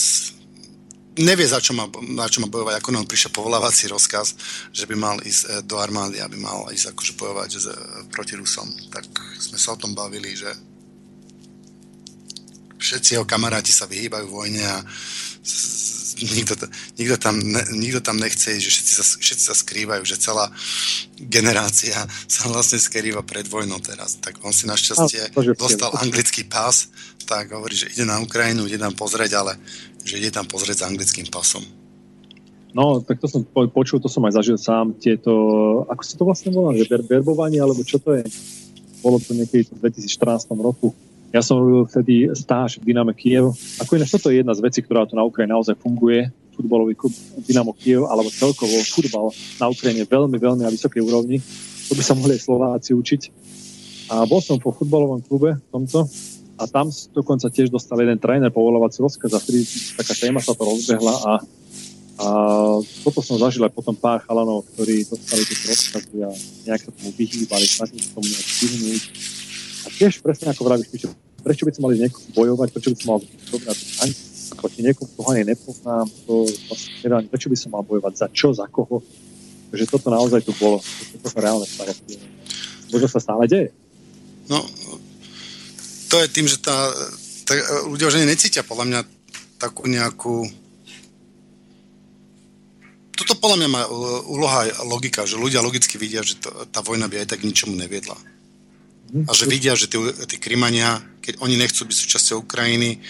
nevie, 1.20 1.48
za 1.48 1.60
čo 1.60 1.76
má, 1.76 1.86
na 2.16 2.32
čo 2.32 2.40
má 2.40 2.48
bojovať, 2.48 2.80
ako 2.80 2.90
nám 2.96 3.06
prišiel 3.06 3.36
povolávací 3.36 3.92
rozkaz, 3.92 4.36
že 4.72 4.88
by 4.88 4.96
mal 4.96 5.18
ísť 5.20 5.44
e, 5.44 5.48
do 5.68 5.76
armády, 5.76 6.24
aby 6.24 6.40
mal 6.40 6.72
ísť 6.72 6.96
akože 6.96 7.14
bojovať 7.20 7.50
že, 7.60 7.74
proti 8.10 8.40
Rusom. 8.40 8.72
Tak 8.88 9.06
sme 9.36 9.60
sa 9.60 9.76
o 9.76 9.82
tom 9.82 9.92
bavili, 9.92 10.32
že 10.32 10.48
všetci 12.80 13.20
jeho 13.20 13.28
kamaráti 13.28 13.76
sa 13.76 13.84
vyhýbajú 13.86 14.32
vojne 14.32 14.64
a 14.64 14.80
nikto, 16.22 16.54
nikto, 17.00 17.16
tam, 17.18 17.40
ne, 17.40 17.64
nikto 17.76 18.00
tam 18.04 18.18
nechce, 18.20 18.60
že 18.60 18.70
všetci 18.70 18.94
sa, 18.94 19.04
všetci 19.04 19.44
sa 19.44 19.56
skrývajú, 19.56 20.04
že 20.04 20.20
celá 20.20 20.52
generácia 21.18 21.96
sa 22.32 22.52
vlastne 22.52 22.80
skrýva 22.80 23.24
pred 23.24 23.48
vojnou 23.48 23.80
teraz. 23.80 24.20
Tak 24.20 24.44
on 24.44 24.52
si 24.52 24.68
našťastie 24.68 25.34
no, 25.34 25.42
dostal 25.56 25.92
anglický 25.98 26.46
pás, 26.46 26.92
tak 27.28 27.56
hovorí, 27.56 27.76
že 27.76 27.92
ide 27.94 28.06
na 28.06 28.20
Ukrajinu, 28.20 28.66
ide 28.66 28.82
tam 28.82 28.94
pozrieť, 28.94 29.32
ale 29.40 29.56
že 30.04 30.20
ide 30.20 30.32
tam 30.34 30.48
pozrieť 30.48 30.84
s 30.84 30.88
anglickým 30.88 31.28
pasom. 31.28 31.62
No, 32.70 33.02
tak 33.02 33.18
to 33.18 33.26
som 33.26 33.42
počul, 33.50 33.98
to 33.98 34.06
som 34.06 34.22
aj 34.30 34.38
zažil 34.38 34.58
sám, 34.62 34.94
tieto, 35.02 35.34
ako 35.90 36.02
sa 36.06 36.14
to 36.14 36.24
vlastne 36.26 36.54
volá, 36.54 36.78
že 36.78 36.86
verbovanie, 36.86 37.58
alebo 37.58 37.82
čo 37.82 37.98
to 37.98 38.14
je? 38.14 38.22
Bolo 39.02 39.18
to 39.18 39.34
niekedy 39.34 39.66
v 39.74 39.90
2014 39.90 40.54
roku 40.62 40.94
ja 41.30 41.42
som 41.46 41.62
robil 41.62 41.86
vtedy 41.86 42.34
stáž 42.34 42.82
v 42.82 42.90
Dyname 42.90 43.14
Kiev. 43.14 43.54
Ako 43.78 44.02
ináč 44.02 44.18
toto 44.18 44.34
je 44.34 44.42
jedna 44.42 44.58
z 44.58 44.66
vecí, 44.66 44.82
ktorá 44.82 45.06
tu 45.06 45.14
na 45.14 45.22
Ukrajine 45.22 45.54
naozaj 45.54 45.78
funguje. 45.78 46.34
Futbalový 46.58 46.98
klub 46.98 47.14
Dynamo 47.46 47.72
Kiev, 47.78 48.10
alebo 48.10 48.34
celkovo 48.34 48.74
futbal 48.84 49.32
na 49.62 49.70
Ukrajine 49.70 50.04
veľmi, 50.10 50.36
veľmi 50.42 50.62
na 50.66 50.74
vysokej 50.74 51.06
úrovni. 51.06 51.38
To 51.88 51.94
by 51.94 52.04
sa 52.04 52.18
mohli 52.18 52.36
aj 52.36 52.44
Slováci 52.44 52.92
učiť. 52.98 53.22
A 54.10 54.26
bol 54.26 54.42
som 54.42 54.58
po 54.58 54.74
futbalovom 54.74 55.22
klube 55.22 55.54
v 55.54 55.68
tomto 55.70 56.10
a 56.60 56.64
tam 56.68 56.92
dokonca 57.16 57.48
tiež 57.48 57.72
dostal 57.72 58.02
jeden 58.04 58.20
tréner 58.20 58.52
povolovací 58.52 59.00
rozkaz 59.00 59.32
a 59.32 59.40
vtedy 59.40 59.64
taká 59.96 60.12
téma 60.18 60.44
sa 60.44 60.52
to 60.52 60.68
rozbehla 60.68 61.16
a, 61.16 61.34
a 62.20 62.28
toto 63.06 63.24
som 63.24 63.40
zažil 63.40 63.64
aj 63.64 63.72
potom 63.72 63.96
pár 63.96 64.20
chalanov, 64.28 64.68
ktorí 64.76 65.08
dostali 65.08 65.48
tieto 65.48 65.72
rozkazy 65.72 66.18
a 66.20 66.30
nejak 66.68 66.82
sa 66.84 66.92
tomu 66.92 67.16
vyhýbali, 67.16 67.64
snažili 67.64 68.02
sa 68.04 68.12
tomu 68.12 68.28
nejak 68.28 68.48
vyhnúť 68.60 69.04
tiež 69.90 70.22
presne 70.22 70.54
ako 70.54 70.66
vravíš, 70.66 71.10
prečo 71.42 71.64
by 71.66 71.72
som 71.74 71.84
mali 71.90 71.98
niekoho 72.00 72.26
bojovať, 72.36 72.68
prečo 72.76 72.90
by 72.94 72.98
som 73.00 73.08
mal 73.16 73.20
dobrať 73.24 73.78
ani 74.06 74.14
proti 74.60 74.80
niekomu, 74.84 75.10
koho 75.16 75.30
ani 75.32 75.44
nepoznám, 75.48 76.06
to 76.28 76.44
vlastne 76.68 76.92
nedá, 77.06 77.18
prečo 77.30 77.48
by 77.48 77.58
som 77.58 77.70
mal 77.72 77.84
bojovať, 77.86 78.14
za 78.18 78.28
čo, 78.34 78.52
za 78.52 78.68
koho. 78.68 79.00
Takže 79.70 79.86
toto 79.86 80.10
naozaj 80.10 80.42
tu 80.42 80.52
bolo. 80.58 80.82
Toto 81.16 81.28
sa 81.30 81.40
reálne. 81.40 81.66
Možno 82.90 83.08
sa 83.08 83.22
stále 83.22 83.46
deje. 83.46 83.70
No, 84.50 84.66
to 86.10 86.18
je 86.26 86.28
tým, 86.34 86.50
že 86.50 86.58
tá, 86.58 86.76
tá 87.46 87.54
ľudia 87.86 88.10
už 88.10 88.18
ani 88.18 88.34
necítia 88.34 88.66
podľa 88.66 88.86
mňa 88.90 89.00
takú 89.62 89.86
nejakú 89.86 90.50
toto 93.14 93.36
podľa 93.36 93.58
mňa 93.60 93.70
má 93.70 93.84
úloha 94.32 94.64
logika, 94.88 95.28
že 95.28 95.36
ľudia 95.36 95.60
logicky 95.60 96.00
vidia, 96.00 96.24
že 96.24 96.40
to, 96.40 96.50
tá 96.72 96.80
vojna 96.80 97.12
by 97.12 97.20
aj 97.20 97.36
tak 97.36 97.44
ničomu 97.44 97.76
neviedla 97.76 98.16
a 99.10 99.32
že 99.34 99.50
vidia, 99.50 99.74
že 99.74 99.90
tí, 99.90 99.98
tí 100.30 100.38
Krymania, 100.38 101.02
keď 101.22 101.42
oni 101.42 101.58
nechcú 101.58 101.86
byť 101.86 101.98
súčasťou 101.98 102.46
Ukrajiny, 102.46 103.02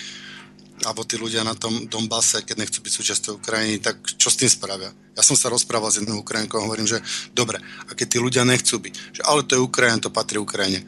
alebo 0.87 1.03
tí 1.03 1.19
ľudia 1.19 1.43
na 1.43 1.55
tom 1.55 1.91
Donbase, 1.91 2.47
keď 2.47 2.55
nechcú 2.63 2.79
byť 2.79 2.93
súčasťou 2.95 3.33
Ukrajiny, 3.43 3.83
tak 3.83 3.99
čo 4.15 4.31
s 4.31 4.39
tým 4.39 4.47
spravia? 4.47 4.95
Ja 5.11 5.23
som 5.23 5.35
sa 5.35 5.51
rozprával 5.51 5.91
s 5.91 5.99
jednou 5.99 6.23
Ukrajinkou 6.23 6.55
a 6.55 6.63
hovorím, 6.63 6.87
že 6.87 7.03
dobre, 7.35 7.59
a 7.59 7.91
keď 7.91 8.15
tí 8.15 8.17
ľudia 8.23 8.47
nechcú 8.47 8.79
byť, 8.79 8.93
že 9.19 9.21
ale 9.27 9.43
to 9.43 9.59
je 9.59 9.65
Ukrajina, 9.67 9.99
to 9.99 10.07
patrí 10.07 10.39
Ukrajine. 10.39 10.87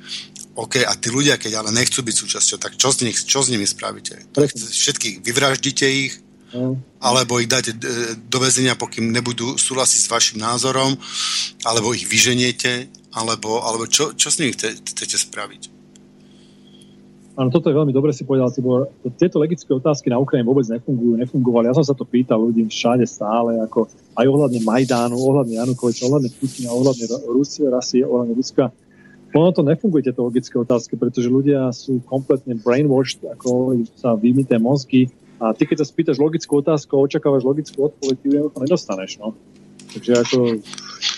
OK, 0.56 0.84
a 0.84 0.94
tí 0.96 1.12
ľudia, 1.12 1.36
keď 1.36 1.64
ale 1.64 1.76
nechcú 1.76 2.04
byť 2.04 2.16
súčasťou, 2.16 2.58
tak 2.60 2.76
čo 2.80 2.92
s, 2.92 3.04
nich, 3.04 3.20
čo 3.20 3.40
s 3.44 3.52
nimi 3.52 3.68
spravíte? 3.68 4.20
Všetkých 4.36 5.24
vyvraždíte 5.24 5.88
ich, 5.88 6.20
alebo 7.00 7.40
ich 7.40 7.48
dáte 7.48 7.72
e, 7.72 7.80
do 8.28 8.38
väzenia, 8.44 8.76
pokým 8.76 9.08
nebudú 9.08 9.56
súhlasiť 9.56 10.00
s 10.04 10.12
vašim 10.12 10.38
názorom, 10.44 11.00
alebo 11.64 11.96
ich 11.96 12.04
vyženiete, 12.04 12.92
alebo, 13.12 13.60
alebo 13.64 13.86
čo, 13.88 14.16
čo 14.16 14.32
s 14.32 14.40
nimi 14.40 14.56
chcete 14.56 15.18
spraviť? 15.20 15.82
Áno, 17.40 17.48
toto 17.48 17.72
je 17.72 17.78
veľmi 17.80 17.96
dobre 17.96 18.12
si 18.12 18.28
povedal, 18.28 18.52
Tibor. 18.52 18.92
Tieto 19.16 19.40
legické 19.40 19.72
otázky 19.72 20.12
na 20.12 20.20
Ukrajine 20.20 20.44
vôbec 20.44 20.68
nefungujú, 20.68 21.16
nefungovali. 21.16 21.72
Ja 21.72 21.78
som 21.80 21.88
sa 21.88 21.96
to 21.96 22.04
pýtal 22.04 22.44
ľudí 22.44 22.68
všade 22.68 23.08
stále, 23.08 23.56
ako 23.64 23.88
aj 24.20 24.26
ohľadne 24.28 24.60
Majdánu, 24.68 25.16
ohľadne 25.16 25.56
Janukoviča, 25.56 26.12
ohľadne 26.12 26.28
Putina, 26.36 26.76
ohľadne 26.76 27.08
Rusie, 27.32 27.72
Rasie, 27.72 28.04
ohľadne 28.04 28.36
Ruska. 28.36 28.70
Ono 29.32 29.50
to 29.56 29.64
nefunguje, 29.64 30.12
tieto 30.12 30.28
logické 30.28 30.60
otázky, 30.60 31.00
pretože 31.00 31.32
ľudia 31.32 31.72
sú 31.72 32.04
kompletne 32.04 32.60
brainwashed, 32.60 33.24
ako 33.24 33.80
sa 33.96 34.20
vymité 34.20 34.60
mozgy. 34.60 35.08
A 35.40 35.56
ty, 35.56 35.64
keď 35.64 35.82
sa 35.82 35.88
spýtaš 35.88 36.20
logickú 36.20 36.60
otázku 36.60 37.00
očakávaš 37.00 37.48
logickú 37.48 37.88
odpoveď, 37.88 38.16
ty 38.20 38.28
ju 38.28 38.52
nedostaneš. 38.60 39.24
No. 39.24 39.34
Takže 39.92 40.12
ako 40.24 40.38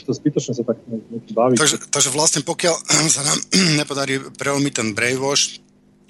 to 0.04 0.12
zbytočne 0.12 0.54
sa 0.58 0.64
tak 0.66 0.78
baví. 1.32 1.56
Takže, 1.56 1.88
takže 1.88 2.10
vlastne 2.12 2.42
pokiaľ 2.42 2.76
sa 3.16 3.22
nám 3.24 3.38
nepodarí 3.82 4.20
prelomiť 4.20 4.74
ten 4.74 4.88
brainwash, 4.98 5.60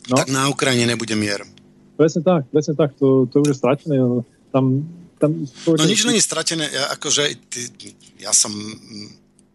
no. 0.09 0.15
tak 0.17 0.31
na 0.31 0.49
Ukrajine 0.49 0.87
nebude 0.87 1.13
mier. 1.13 1.43
Presne 1.93 2.25
tak, 2.25 2.49
presne 2.49 2.73
tak, 2.73 2.97
to, 2.97 3.29
to 3.29 3.45
už 3.45 3.53
je 3.53 3.57
stratené. 3.57 3.95
Tam, 4.49 4.81
tam, 5.21 5.29
to, 5.65 5.77
no 5.77 5.85
nič 5.85 6.03
není 6.09 6.19
stratené, 6.19 6.65
ja, 6.65 6.89
akože 6.97 7.23
ty, 7.49 7.69
ja 8.17 8.33
som 8.33 8.49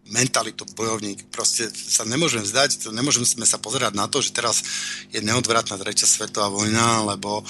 mentalitu 0.09 0.65
bojovník. 0.73 1.29
Proste 1.29 1.69
sa 1.69 2.03
nemôžeme 2.03 2.41
vzdať, 2.41 2.89
nemôžeme 2.89 3.25
sa 3.45 3.61
pozerať 3.61 3.93
na 3.93 4.09
to, 4.09 4.19
že 4.25 4.33
teraz 4.33 4.61
je 5.13 5.21
neodvratná 5.21 5.77
tretia 5.77 6.09
svetová 6.09 6.49
vojna, 6.49 7.05
lebo 7.05 7.45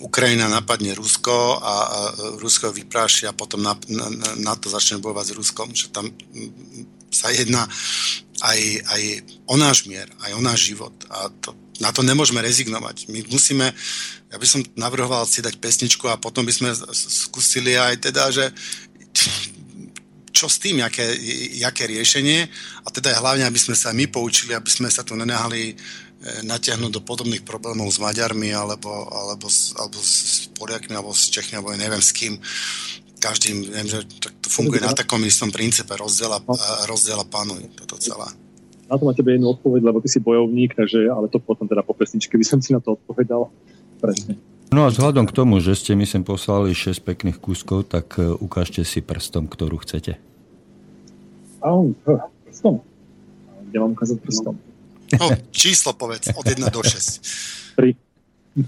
Ukrajina 0.00 0.48
napadne 0.48 0.96
Rusko 0.96 1.60
a, 1.60 1.74
Rusko 2.40 2.72
vypráši 2.72 3.28
a 3.28 3.36
potom 3.36 3.60
na, 3.60 3.76
na, 3.92 4.08
na 4.40 4.54
to 4.56 4.72
začne 4.72 4.98
bojovať 4.98 5.26
s 5.28 5.36
Ruskom. 5.36 5.68
Že 5.76 5.86
tam 5.92 6.06
sa 7.12 7.28
jedná 7.28 7.68
aj, 8.40 8.60
aj 8.88 9.02
o 9.44 9.54
náš 9.60 9.84
mier, 9.84 10.08
aj 10.24 10.32
o 10.32 10.40
náš 10.40 10.72
život. 10.72 10.94
A 11.12 11.28
to, 11.44 11.52
na 11.80 11.92
to 11.92 12.00
nemôžeme 12.00 12.40
rezignovať. 12.40 13.12
My 13.12 13.20
musíme, 13.28 13.72
ja 14.32 14.36
by 14.40 14.46
som 14.48 14.64
navrhoval 14.76 15.28
si 15.28 15.44
dať 15.44 15.60
pesničku 15.60 16.08
a 16.08 16.20
potom 16.20 16.44
by 16.48 16.52
sme 16.52 16.72
skúsili 16.92 17.76
aj 17.76 18.00
teda, 18.00 18.32
že 18.32 18.44
čo 20.30 20.46
s 20.46 20.62
tým, 20.62 20.80
jaké, 20.80 21.04
jaké 21.58 21.84
riešenie 21.90 22.48
a 22.86 22.88
teda 22.88 23.18
hlavne, 23.18 23.44
aby 23.44 23.58
sme 23.58 23.74
sa 23.74 23.90
my 23.90 24.06
poučili, 24.08 24.54
aby 24.54 24.70
sme 24.70 24.88
sa 24.88 25.02
tu 25.02 25.18
nenehali 25.18 25.74
natiahnuť 26.20 26.92
do 26.92 27.00
podobných 27.00 27.48
problémov 27.48 27.88
s 27.88 27.96
Maďarmi 27.96 28.52
alebo, 28.52 29.08
alebo, 29.08 29.48
alebo 29.50 29.98
s 29.98 30.52
Poliakmi 30.52 30.92
alebo 30.92 31.16
s 31.16 31.32
Čechmi 31.32 31.56
alebo 31.56 31.72
neviem 31.72 32.04
s 32.04 32.12
kým 32.12 32.36
každým, 33.20 33.68
viem, 33.68 33.88
že 33.88 34.00
to 34.20 34.48
funguje 34.48 34.80
na 34.80 34.96
takom 34.96 35.20
istom 35.28 35.52
princípe 35.52 35.92
rozdiela, 35.92 36.40
no. 36.40 36.56
rozdiela 36.88 37.28
pánu 37.28 37.60
toto 37.76 38.00
celé. 38.00 38.32
Na 38.88 38.98
to 38.98 39.06
má 39.06 39.12
tebe 39.12 39.36
jednu 39.36 39.54
odpoveď, 39.54 39.80
lebo 39.86 40.00
ty 40.02 40.08
si 40.08 40.18
bojovník, 40.18 40.74
takže, 40.74 41.06
ale 41.06 41.28
to 41.28 41.38
potom 41.38 41.68
teda 41.68 41.84
po 41.84 41.94
pesničke 41.94 42.34
by 42.34 42.42
som 42.42 42.58
si 42.58 42.72
na 42.74 42.80
to 42.80 42.96
odpovedal. 42.98 43.52
Presne. 44.00 44.40
No 44.72 44.86
a 44.86 44.90
vzhľadom 44.90 45.28
k 45.28 45.36
tomu, 45.36 45.60
že 45.60 45.76
ste 45.78 45.92
mi 45.94 46.08
sem 46.08 46.24
poslali 46.24 46.74
6 46.74 47.04
pekných 47.04 47.38
kúskov, 47.38 47.86
tak 47.86 48.18
e, 48.18 48.34
ukážte 48.34 48.82
si 48.82 49.04
prstom, 49.04 49.46
ktorú 49.46 49.78
chcete. 49.82 50.18
Áno, 51.60 51.92
prstom. 52.46 52.82
Kde 53.70 53.76
mám 53.78 53.92
ukázať 53.94 54.16
prstom? 54.22 54.54
No, 54.56 54.69
číslo 55.50 55.92
povedz, 55.92 56.30
od 56.34 56.46
1 56.46 56.70
do 56.70 56.82
6. 56.82 57.76
3. 57.76 57.94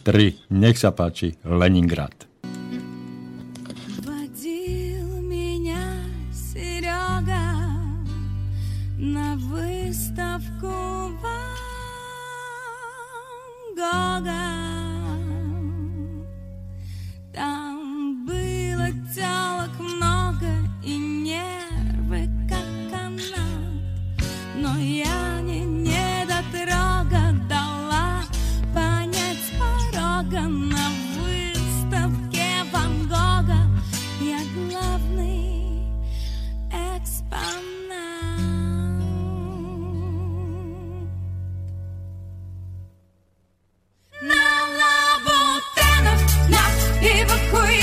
3. 0.02 0.54
Nech 0.54 0.78
sa 0.78 0.90
páči, 0.90 1.36
Leningrad. 1.46 2.32
на 9.02 9.36
выставку 9.36 10.68
Ван 11.20 11.52
Гога. 13.76 14.48
Там 17.32 18.24
было 18.24 18.88
телок 19.12 19.70
много 19.80 19.81
queen. 47.52 47.81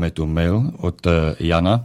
Máme 0.00 0.16
tu 0.16 0.24
mail 0.24 0.72
od 0.80 0.96
e, 1.04 1.36
Jana. 1.44 1.84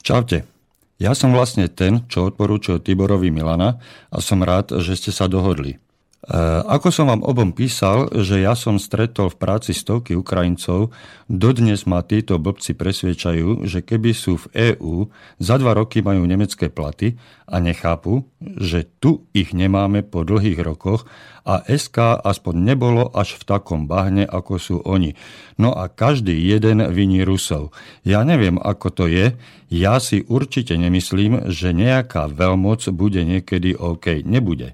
Čaute. 0.00 0.48
Ja 0.96 1.12
som 1.12 1.36
vlastne 1.36 1.68
ten, 1.68 2.00
čo 2.08 2.32
odporúčil 2.32 2.80
Tiborovi 2.80 3.28
Milana 3.28 3.84
a 4.08 4.24
som 4.24 4.40
rád, 4.40 4.80
že 4.80 4.96
ste 4.96 5.12
sa 5.12 5.28
dohodli. 5.28 5.76
E, 6.24 6.40
ako 6.64 6.88
som 6.88 7.12
vám 7.12 7.20
obom 7.20 7.52
písal, 7.52 8.08
že 8.24 8.40
ja 8.40 8.56
som 8.56 8.80
stretol 8.80 9.28
v 9.28 9.36
práci 9.36 9.76
stovky 9.76 10.16
Ukrajincov, 10.16 10.88
dodnes 11.28 11.84
ma 11.84 12.00
títo 12.00 12.40
blbci 12.40 12.72
presviečajú, 12.72 13.68
že 13.68 13.84
keby 13.84 14.16
sú 14.16 14.40
v 14.40 14.72
EÚ, 14.72 15.12
za 15.36 15.60
dva 15.60 15.76
roky 15.76 16.00
majú 16.00 16.24
nemecké 16.24 16.72
platy 16.72 17.20
a 17.44 17.60
nechápu, 17.60 18.24
že 18.40 18.88
tu 19.04 19.28
ich 19.36 19.52
nemáme 19.52 20.00
po 20.00 20.24
dlhých 20.24 20.64
rokoch 20.64 21.04
a 21.44 21.60
SK 21.68 22.24
aspoň 22.24 22.54
nebolo 22.72 23.12
až 23.12 23.36
v 23.36 23.44
takom 23.44 23.84
bahne, 23.84 24.24
ako 24.24 24.56
sú 24.56 24.76
oni. 24.80 25.12
No 25.60 25.76
a 25.76 25.92
každý 25.92 26.32
jeden 26.40 26.80
viní 26.88 27.20
Rusov. 27.20 27.76
Ja 28.00 28.24
neviem, 28.24 28.56
ako 28.56 28.88
to 28.88 29.04
je. 29.12 29.36
Ja 29.68 30.00
si 30.00 30.24
určite 30.24 30.72
nemyslím, 30.80 31.52
že 31.52 31.76
nejaká 31.76 32.32
veľmoc 32.32 32.88
bude 32.96 33.20
niekedy 33.28 33.76
OK. 33.76 34.24
Nebude. 34.24 34.72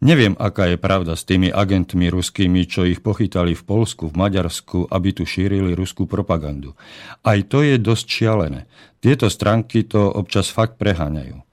Neviem, 0.00 0.32
aká 0.40 0.64
je 0.72 0.80
pravda 0.80 1.12
s 1.12 1.28
tými 1.28 1.52
agentmi 1.52 2.08
ruskými, 2.08 2.64
čo 2.64 2.88
ich 2.88 3.04
pochytali 3.04 3.52
v 3.52 3.62
Polsku, 3.68 4.08
v 4.08 4.16
Maďarsku, 4.16 4.88
aby 4.88 5.12
tu 5.12 5.28
šírili 5.28 5.76
ruskú 5.76 6.08
propagandu. 6.08 6.72
Aj 7.20 7.36
to 7.44 7.60
je 7.60 7.76
dosť 7.76 8.06
šialené. 8.08 8.64
Tieto 9.04 9.28
stránky 9.28 9.84
to 9.84 10.08
občas 10.08 10.48
fakt 10.48 10.80
preháňajú. 10.80 11.44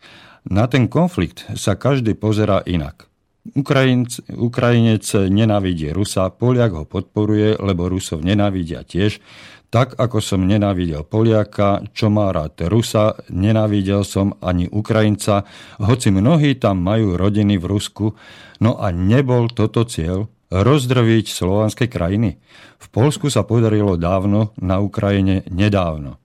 Na 0.48 0.64
ten 0.72 0.88
konflikt 0.88 1.44
sa 1.60 1.76
každý 1.76 2.16
pozerá 2.16 2.64
inak. 2.64 3.12
Ukrajinc, 3.52 4.24
Ukrajinec 4.32 5.04
nenávidí 5.28 5.92
Rusa, 5.92 6.32
Poliak 6.32 6.72
ho 6.72 6.84
podporuje, 6.84 7.60
lebo 7.60 7.88
Rusov 7.92 8.24
nenávidia 8.24 8.84
tiež. 8.84 9.20
Tak 9.68 10.00
ako 10.00 10.24
som 10.24 10.48
nenávidel 10.48 11.04
Poliaka, 11.04 11.84
čo 11.92 12.08
má 12.08 12.32
rád 12.32 12.56
Rusa, 12.72 13.20
nenávidel 13.28 14.08
som 14.08 14.32
ani 14.40 14.72
Ukrajinca, 14.72 15.44
hoci 15.84 16.08
mnohí 16.08 16.56
tam 16.56 16.80
majú 16.80 17.20
rodiny 17.20 17.60
v 17.60 17.66
Rusku. 17.68 18.16
No 18.64 18.80
a 18.80 18.96
nebol 18.96 19.52
toto 19.52 19.84
cieľ 19.84 20.32
rozdrviť 20.48 21.28
slovanské 21.28 21.92
krajiny. 21.92 22.40
V 22.80 22.88
Polsku 22.88 23.28
sa 23.28 23.44
podarilo 23.44 24.00
dávno, 24.00 24.56
na 24.56 24.80
Ukrajine 24.80 25.44
nedávno. 25.52 26.16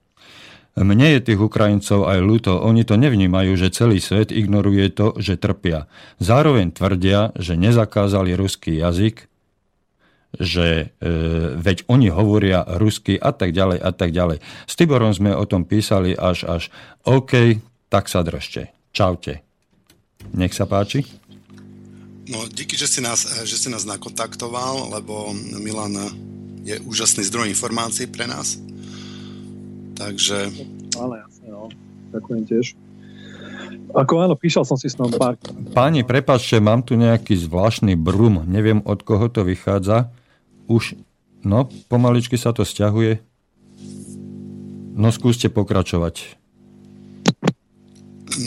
Mne 0.73 1.19
je 1.19 1.21
tých 1.21 1.37
Ukrajincov 1.37 2.09
aj 2.09 2.19
ľúto, 2.23 2.57
oni 2.57 2.81
to 2.81 2.97
nevnímajú, 2.97 3.53
že 3.53 3.75
celý 3.75 4.01
svet 4.01 4.33
ignoruje 4.33 4.89
to, 4.89 5.13
že 5.21 5.37
trpia. 5.37 5.85
Zároveň 6.17 6.73
tvrdia, 6.73 7.29
že 7.37 7.53
nezakázali 7.53 8.33
ruský 8.33 8.81
jazyk, 8.81 9.29
že 10.37 10.67
e, 10.67 11.05
veď 11.57 11.85
oni 11.85 12.09
hovoria 12.09 12.65
rusky 12.65 13.17
a 13.21 13.29
tak 13.29 13.53
ďalej 13.53 13.79
a 13.81 13.91
tak 13.93 14.09
ďalej. 14.09 14.41
S 14.65 14.73
Tiborom 14.73 15.13
sme 15.13 15.33
o 15.33 15.45
tom 15.45 15.65
písali 15.65 16.17
až 16.17 16.49
až 16.49 16.63
OK, 17.05 17.61
tak 17.93 18.09
sa 18.09 18.25
držte. 18.25 18.73
Čaute. 18.93 19.45
Nech 20.33 20.57
sa 20.57 20.65
páči. 20.65 21.05
No, 22.23 22.47
díky, 22.47 22.79
že 22.79 22.87
si 22.87 23.03
nás, 23.03 23.43
že 23.43 23.59
si 23.59 23.67
nás 23.67 23.83
nakontaktoval, 23.83 24.95
lebo 24.95 25.35
Milan 25.59 25.93
je 26.63 26.79
úžasný 26.87 27.27
zdroj 27.27 27.51
informácií 27.51 28.07
pre 28.07 28.23
nás. 28.23 28.55
Takže... 29.99 30.49
Ale 30.95 31.19
jasne, 31.27 31.47
no. 31.51 31.67
Ďakujem 32.15 32.41
tiež. 32.47 32.65
Ako 33.93 34.25
áno, 34.25 34.33
píšal 34.33 34.65
som 34.65 34.79
si 34.79 34.89
s 34.89 34.97
pár. 34.97 35.37
Páni, 35.75 36.01
prepačte, 36.01 36.57
mám 36.57 36.81
tu 36.81 36.97
nejaký 36.97 37.37
zvláštny 37.37 37.93
brum. 37.93 38.41
Neviem, 38.47 38.81
od 38.87 39.05
koho 39.05 39.29
to 39.29 39.45
vychádza. 39.45 40.09
Už, 40.67 40.95
no, 41.43 41.67
pomaličky 41.91 42.39
sa 42.39 42.55
to 42.55 42.63
stiahuje. 42.63 43.19
No, 44.93 45.09
skúste 45.09 45.49
pokračovať. 45.49 46.37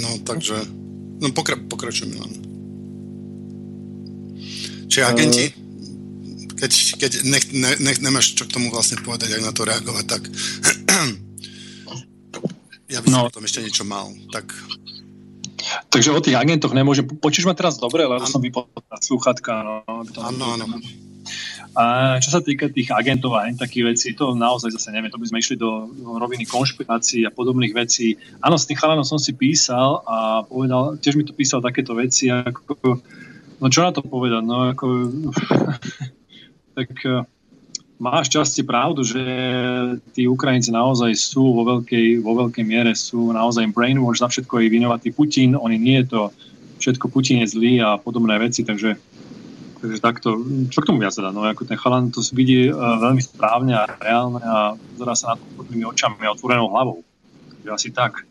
No, 0.03 0.11
takže... 0.23 0.63
No, 1.17 1.33
pokra- 1.33 1.59
pokračujem 1.59 2.13
len. 2.17 2.33
Čiže 4.87 5.05
agenti, 5.05 5.45
uh 5.51 5.67
keď, 6.57 6.73
keď 6.97 7.13
nech, 7.29 7.45
ne, 7.53 7.71
nech, 7.79 8.01
nemáš 8.01 8.33
čo 8.33 8.49
k 8.49 8.55
tomu 8.57 8.73
vlastne 8.73 8.97
povedať, 9.05 9.37
ak 9.37 9.45
na 9.45 9.53
to 9.53 9.69
reagovať, 9.69 10.05
tak 10.09 10.23
ja 12.93 12.99
by 13.05 13.07
som 13.07 13.23
no. 13.23 13.29
o 13.29 13.35
tom 13.35 13.45
ešte 13.45 13.61
niečo 13.61 13.85
mal. 13.85 14.09
Tak... 14.33 14.49
Takže 15.93 16.17
o 16.17 16.21
tých 16.25 16.41
agentoch 16.41 16.73
nemôžem... 16.73 17.05
Počíš 17.05 17.45
ma 17.45 17.53
teraz 17.53 17.77
dobre, 17.77 18.09
lebo 18.09 18.25
ano. 18.25 18.29
som 18.29 18.41
vypol 18.41 18.65
slúchatka. 19.05 19.61
No, 19.61 19.85
áno, 20.25 20.45
áno. 20.57 20.81
A 21.77 22.17
čo 22.25 22.33
sa 22.33 22.41
týka 22.41 22.73
tých 22.73 22.89
agentov 22.89 23.37
a 23.37 23.45
takých 23.53 23.93
vecí, 23.93 24.09
to 24.17 24.33
naozaj 24.33 24.73
zase 24.73 24.89
neviem, 24.97 25.13
to 25.13 25.21
by 25.21 25.29
sme 25.29 25.45
išli 25.45 25.61
do 25.61 25.93
roviny 26.01 26.49
konšpirácií 26.49 27.29
a 27.29 27.35
podobných 27.35 27.77
vecí. 27.77 28.17
Áno, 28.41 28.57
s 28.57 28.65
tým 28.65 28.81
chalanom 28.81 29.05
som 29.05 29.21
si 29.21 29.37
písal 29.37 30.01
a 30.09 30.41
povedal, 30.49 30.97
tiež 30.97 31.21
mi 31.21 31.29
to 31.29 31.37
písal 31.37 31.61
takéto 31.61 31.93
veci, 31.93 32.33
ako, 32.33 33.05
no 33.61 33.67
čo 33.69 33.85
na 33.85 33.93
to 33.93 34.01
povedať, 34.01 34.41
no 34.41 34.73
ako, 34.73 34.85
tak 36.81 36.91
máš 37.99 38.29
časti 38.29 38.65
pravdu, 38.65 39.05
že 39.05 39.23
tí 40.13 40.29
Ukrajinci 40.29 40.73
naozaj 40.73 41.13
sú 41.17 41.57
vo 41.57 41.63
veľkej, 41.77 42.21
vo 42.21 42.33
veľkej 42.47 42.65
miere, 42.65 42.93
sú 42.93 43.33
naozaj 43.33 43.73
brainwash, 43.73 44.21
za 44.21 44.29
všetko 44.29 44.65
je 44.65 44.73
vinovatý 44.73 45.09
Putin, 45.13 45.57
oni 45.57 45.77
nie 45.81 46.01
je 46.05 46.07
to, 46.13 46.23
všetko 46.81 47.09
Putin 47.09 47.45
je 47.45 47.53
zlý 47.53 47.73
a 47.81 47.97
podobné 47.97 48.37
veci, 48.37 48.65
takže, 48.65 49.01
takže 49.87 50.03
takto, 50.03 50.43
čo 50.69 50.83
k 50.83 50.89
tomu 50.91 50.99
viac 50.99 51.15
teda, 51.15 51.31
no 51.31 51.47
ako 51.47 51.63
ten 51.63 51.79
chalan 51.79 52.11
to 52.11 52.19
vidí 52.35 52.67
uh, 52.67 52.99
veľmi 52.99 53.23
správne 53.23 53.73
a 53.79 53.87
reálne 53.87 54.43
a 54.43 54.75
pozerá 54.75 55.15
sa 55.15 55.27
na 55.33 55.37
to 55.39 55.45
podnými 55.63 55.87
očami 55.87 56.27
a 56.27 56.35
otvorenou 56.35 56.69
hlavou. 56.75 57.07
Takže 57.55 57.71
asi 57.71 57.89
tak. 57.95 58.27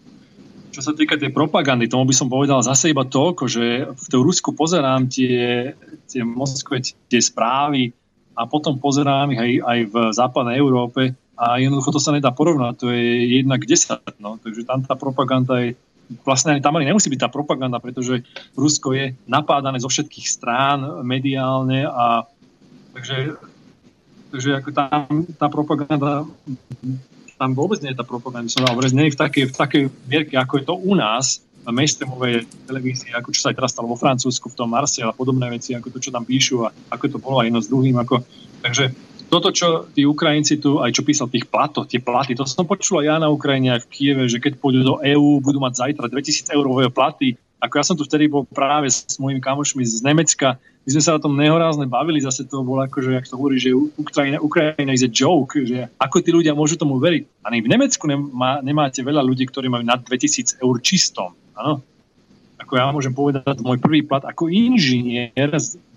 Čo 0.76 0.84
sa 0.84 0.92
týka 0.92 1.16
tej 1.16 1.32
propagandy, 1.32 1.88
tomu 1.88 2.12
by 2.12 2.16
som 2.16 2.28
povedal 2.28 2.60
zase 2.60 2.92
iba 2.92 3.08
toľko, 3.08 3.48
že 3.48 3.88
v 3.88 4.06
tej 4.12 4.20
Rusku 4.20 4.52
pozerám 4.52 5.08
tie, 5.08 5.72
tie 6.12 6.22
Moskve, 6.28 6.84
tie 6.84 7.22
správy, 7.24 7.96
a 8.36 8.42
potom 8.46 8.78
pozerám 8.78 9.32
ich 9.32 9.40
aj, 9.40 9.52
aj 9.64 9.80
v 9.88 9.96
západnej 10.12 10.60
Európe 10.60 11.16
a 11.40 11.56
jednoducho 11.56 11.96
to 11.96 12.04
sa 12.04 12.12
nedá 12.12 12.36
porovnať, 12.36 12.74
to 12.76 12.92
je 12.92 13.40
jednak 13.40 13.64
10, 13.64 14.20
no, 14.20 14.36
takže 14.40 14.68
tam 14.68 14.84
tá 14.84 15.00
propaganda 15.00 15.64
je 15.64 15.80
vlastne 16.22 16.62
tam 16.62 16.78
ani 16.78 16.90
nemusí 16.90 17.10
byť 17.10 17.22
tá 17.26 17.30
propaganda, 17.30 17.82
pretože 17.82 18.22
Rusko 18.54 18.94
je 18.94 19.06
napádané 19.26 19.82
zo 19.82 19.90
všetkých 19.90 20.28
strán 20.30 21.02
mediálne 21.02 21.86
a 21.90 22.30
takže, 22.94 23.38
takže 24.30 24.50
ako 24.62 24.70
tam 24.74 25.08
tá 25.38 25.48
propaganda 25.50 26.26
tam 27.36 27.52
vôbec 27.52 27.84
nie 27.84 27.92
je 27.92 28.00
tá 28.00 28.08
propaganda, 28.08 28.48
som 28.48 28.64
hovoril, 28.64 28.96
nie 28.96 29.12
je 29.12 29.16
v 29.16 29.20
takej, 29.20 29.44
v 29.52 29.56
takej 29.60 29.84
mierke, 30.08 30.36
ako 30.40 30.54
je 30.56 30.64
to 30.64 30.76
u 30.80 30.96
nás, 30.96 31.44
mainstreamovej 31.68 32.46
televízie, 32.70 33.12
ako 33.12 33.34
čo 33.34 33.42
sa 33.42 33.50
aj 33.52 33.58
teraz 33.58 33.74
stalo 33.74 33.90
vo 33.90 33.98
Francúzsku, 33.98 34.54
v 34.54 34.58
tom 34.58 34.70
Marse 34.70 35.02
a 35.02 35.12
podobné 35.12 35.50
veci, 35.50 35.74
ako 35.74 35.90
to, 35.90 35.98
čo 35.98 36.14
tam 36.14 36.24
píšu 36.24 36.64
a 36.64 36.70
ako 36.94 37.06
to 37.10 37.18
bolo 37.18 37.42
aj 37.42 37.50
jedno 37.50 37.62
s 37.62 37.72
druhým. 37.72 37.98
Ako, 37.98 38.22
takže 38.62 38.94
toto, 39.30 39.50
čo 39.50 39.90
tí 39.92 40.06
Ukrajinci 40.06 40.62
tu, 40.62 40.80
aj 40.80 40.92
čo 40.96 41.02
písal 41.04 41.28
tých 41.28 41.50
platov, 41.50 41.90
tie 41.90 42.00
platy, 42.00 42.38
to 42.38 42.46
som 42.46 42.68
počul 42.68 43.02
aj 43.02 43.06
ja 43.06 43.16
na 43.18 43.30
Ukrajine, 43.30 43.76
aj 43.76 43.86
v 43.86 43.92
Kieve, 43.92 44.24
že 44.30 44.38
keď 44.40 44.58
pôjdu 44.62 44.86
do 44.86 44.96
EÚ, 45.02 45.42
budú 45.42 45.58
mať 45.60 45.82
zajtra 45.82 46.08
2000 46.10 46.54
eurové 46.54 46.88
platy, 46.94 47.36
Ako 47.56 47.82
ja 47.82 47.84
som 47.88 47.98
tu 47.98 48.06
vtedy 48.06 48.30
bol 48.30 48.46
práve 48.46 48.92
s 48.92 49.18
mojimi 49.18 49.42
kamošmi 49.42 49.82
z 49.82 50.06
Nemecka, 50.06 50.60
my 50.86 50.90
sme 50.94 51.02
sa 51.02 51.18
o 51.18 51.24
tom 51.24 51.34
nehorázne 51.34 51.90
bavili, 51.90 52.22
zase 52.22 52.46
to 52.46 52.62
bolo 52.62 52.86
ako, 52.86 53.02
že, 53.02 53.18
jak 53.18 53.26
to 53.26 53.42
hovorí, 53.42 53.58
že 53.58 53.74
Ukrajina, 53.74 54.38
Ukrajina 54.38 54.94
a 54.94 55.10
joke, 55.10 55.58
že 55.66 55.90
ako 55.98 56.22
tí 56.22 56.30
ľudia 56.30 56.54
môžu 56.54 56.78
tomu 56.78 57.02
veriť. 57.02 57.42
Ani 57.42 57.66
v 57.66 57.74
Nemecku 57.74 58.06
nemá, 58.06 58.62
nemáte 58.62 59.02
veľa 59.02 59.26
ľudí, 59.26 59.50
ktorí 59.50 59.66
majú 59.66 59.82
nad 59.82 60.06
2000 60.06 60.62
eur 60.62 60.76
čistom. 60.86 61.34
Áno? 61.58 61.82
Ako 62.62 62.78
ja 62.78 62.86
môžem 62.94 63.18
povedať, 63.18 63.66
môj 63.66 63.82
prvý 63.82 64.06
plat 64.06 64.22
ako 64.30 64.46
inžinier 64.46 65.50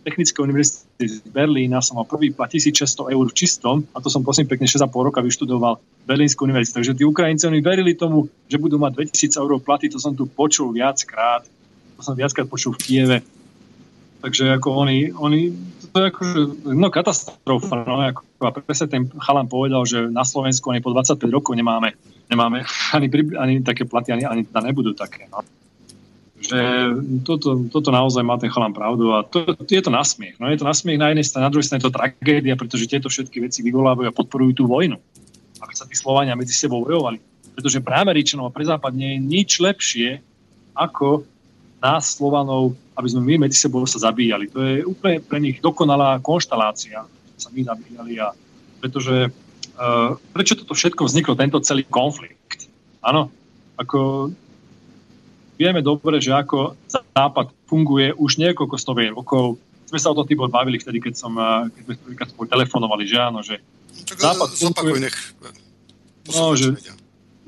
Technickej 0.08 0.40
univerzity 0.40 1.04
z 1.04 1.20
Berlína 1.28 1.84
som 1.84 2.00
mal 2.00 2.08
prvý 2.08 2.32
plat 2.32 2.48
1600 2.48 3.12
eur 3.12 3.26
v 3.28 3.34
čistom 3.36 3.84
a 3.92 4.00
to 4.00 4.08
som 4.08 4.24
prosím 4.24 4.48
pekne 4.48 4.64
6,5 4.64 4.88
roka 4.88 5.20
vyštudoval 5.20 5.76
Berlínsku 6.08 6.48
univerzitu. 6.48 6.80
Takže 6.80 6.96
tí 6.96 7.04
Ukrajinci 7.04 7.44
oni 7.44 7.60
verili 7.60 7.92
tomu, 7.92 8.32
že 8.48 8.56
budú 8.56 8.80
mať 8.80 9.04
2000 9.12 9.36
eur 9.36 9.52
platy, 9.60 9.92
to 9.92 10.00
som 10.00 10.16
tu 10.16 10.24
počul 10.24 10.72
viackrát. 10.72 11.44
To 11.96 12.00
som 12.00 12.16
viackrát 12.16 12.48
počul 12.48 12.72
v 12.72 12.80
Kieve 12.80 13.18
Takže 14.18 14.50
ako 14.58 14.82
oni, 14.82 15.14
oni 15.14 15.54
to 15.94 15.96
je 16.02 16.06
ako, 16.10 16.22
no 16.74 16.90
katastrofa, 16.90 17.86
no, 17.86 18.02
ako, 18.02 18.20
a 18.42 18.50
presne 18.50 18.90
ten 18.90 19.02
chalan 19.22 19.46
povedal, 19.46 19.86
že 19.86 20.10
na 20.10 20.26
Slovensku 20.26 20.74
ani 20.74 20.82
po 20.82 20.90
25 20.90 21.22
rokov 21.30 21.54
nemáme, 21.54 21.94
nemáme 22.26 22.66
ani, 22.98 23.06
ani 23.38 23.54
také 23.62 23.86
platy, 23.86 24.10
ani, 24.10 24.26
ani 24.26 24.42
nebudú 24.42 24.90
také. 24.98 25.30
No. 25.30 25.46
Že 26.38 26.60
toto, 27.26 27.66
toto 27.66 27.90
naozaj 27.90 28.22
má 28.22 28.38
ten 28.38 28.46
chalan 28.46 28.70
pravdu 28.70 29.10
a 29.10 29.26
to, 29.26 29.58
to 29.58 29.66
je 29.66 29.82
to 29.82 29.90
nasmiech. 29.90 30.38
No 30.38 30.46
je 30.46 30.58
to 30.62 30.70
nasmiech 30.70 30.94
na 30.94 31.10
jednej 31.10 31.26
strane, 31.26 31.50
na 31.50 31.52
druhej 31.52 31.66
strane 31.66 31.82
je 31.82 31.90
to 31.90 31.98
tragédia, 31.98 32.54
pretože 32.54 32.86
tieto 32.86 33.10
všetky 33.10 33.42
veci 33.42 33.60
vyvolávajú 33.66 34.06
a 34.06 34.14
podporujú 34.14 34.62
tú 34.62 34.64
vojnu. 34.70 34.94
Aby 35.58 35.72
sa 35.74 35.84
tí 35.90 35.98
Slovania 35.98 36.38
medzi 36.38 36.54
sebou 36.54 36.86
bojovali. 36.86 37.18
Pretože 37.58 37.82
pre 37.82 37.98
Američanov 37.98 38.48
a 38.48 38.54
pre 38.54 38.62
Západ 38.62 38.94
nie 38.94 39.18
je 39.18 39.24
nič 39.26 39.50
lepšie, 39.58 40.22
ako 40.78 41.26
nás, 41.82 42.14
Slovanov, 42.14 42.78
aby 42.94 43.08
sme 43.10 43.22
my 43.22 43.34
medzi 43.46 43.58
sebou 43.58 43.82
sa 43.86 43.98
zabíjali. 43.98 44.50
To 44.54 44.58
je 44.62 44.86
úplne 44.86 45.18
pre 45.22 45.38
nich 45.42 45.58
dokonalá 45.58 46.22
konštalácia, 46.22 47.02
že 47.34 47.38
sa 47.38 47.50
my 47.50 47.66
zabíjali. 47.66 48.18
A 48.22 48.30
pretože 48.78 49.30
uh, 49.30 50.14
prečo 50.34 50.54
toto 50.58 50.74
všetko 50.74 51.06
vzniklo, 51.06 51.34
tento 51.38 51.58
celý 51.62 51.86
konflikt? 51.86 52.70
Áno, 53.02 53.30
ako 53.78 54.30
vieme 55.58 55.82
dobre, 55.82 56.22
že 56.22 56.30
ako 56.32 56.78
Západ 56.88 57.50
funguje 57.66 58.14
už 58.14 58.38
niekoľko 58.38 58.76
stovej 58.78 59.12
rokov. 59.12 59.58
Sme 59.90 59.98
sa 59.98 60.14
o 60.14 60.16
tom 60.16 60.24
Tibor 60.24 60.48
bavili 60.48 60.78
vtedy, 60.78 61.02
keď, 61.02 61.14
som, 61.18 61.34
eh, 61.34 61.68
keď 61.74 61.82
sme 61.82 61.94
prvýkrát 62.06 62.28
spolu 62.30 62.46
telefonovali, 62.46 63.04
že 63.04 63.16
áno, 63.18 63.42
že 63.42 63.58
tak 64.06 64.22
Západ 64.22 64.48
funguje... 64.54 65.10
nech 65.10 65.16
no, 66.30 66.54
že, 66.54 66.78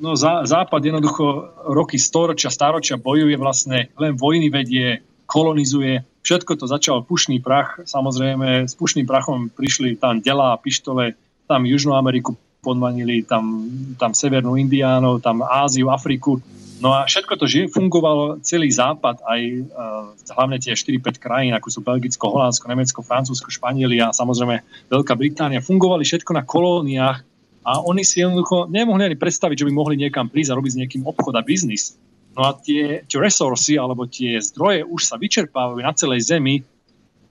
No 0.00 0.16
zá, 0.16 0.48
Západ 0.48 0.80
jednoducho 0.80 1.52
roky 1.68 2.00
storočia, 2.00 2.48
staročia 2.48 2.96
bojuje 2.96 3.36
vlastne, 3.36 3.92
len 4.00 4.16
vojny 4.16 4.48
vedie, 4.48 5.04
kolonizuje. 5.28 6.00
Všetko 6.24 6.56
to 6.56 6.64
začal 6.64 7.04
pušný 7.04 7.44
prach. 7.44 7.84
Samozrejme, 7.84 8.64
s 8.64 8.72
pušným 8.80 9.04
prachom 9.04 9.52
prišli 9.52 10.00
tam 10.00 10.24
delá, 10.24 10.56
pištole, 10.56 11.20
tam 11.44 11.68
Južnú 11.68 11.92
Ameriku 11.92 12.32
podmanili, 12.64 13.28
tam, 13.28 13.68
tam 14.00 14.16
Severnú 14.16 14.56
Indiánov, 14.56 15.20
tam 15.20 15.44
Áziu, 15.44 15.92
Afriku. 15.92 16.40
No 16.80 16.96
a 16.96 17.04
všetko 17.04 17.36
to 17.36 17.44
že 17.44 17.68
fungovalo, 17.68 18.40
celý 18.40 18.72
západ, 18.72 19.20
aj 19.20 19.40
uh, 19.68 20.16
hlavne 20.32 20.56
tie 20.56 20.72
4-5 20.72 21.20
krajín, 21.20 21.52
ako 21.52 21.68
sú 21.68 21.80
Belgicko, 21.84 22.32
Holandsko, 22.32 22.72
Nemecko, 22.72 23.04
Francúzsko, 23.04 23.52
Španielia 23.52 24.08
a 24.08 24.16
samozrejme 24.16 24.64
Veľká 24.88 25.12
Británia, 25.12 25.60
fungovali 25.60 26.08
všetko 26.08 26.32
na 26.32 26.42
kolóniách 26.48 27.20
a 27.68 27.84
oni 27.84 28.00
si 28.00 28.24
jednoducho 28.24 28.72
nemohli 28.72 29.12
ani 29.12 29.20
predstaviť, 29.20 29.60
že 29.60 29.66
by 29.68 29.72
mohli 29.76 30.00
niekam 30.00 30.32
prísť 30.32 30.56
a 30.56 30.56
robiť 30.56 30.72
s 30.72 30.80
niekým 30.80 31.02
obchod 31.04 31.36
a 31.36 31.44
biznis. 31.44 32.00
No 32.32 32.48
a 32.48 32.56
tie, 32.56 33.04
tie 33.04 33.18
resursy 33.20 33.76
alebo 33.76 34.08
tie 34.08 34.40
zdroje 34.40 34.80
už 34.88 35.00
sa 35.04 35.20
vyčerpávajú 35.20 35.84
na 35.84 35.92
celej 35.92 36.24
zemi, 36.32 36.64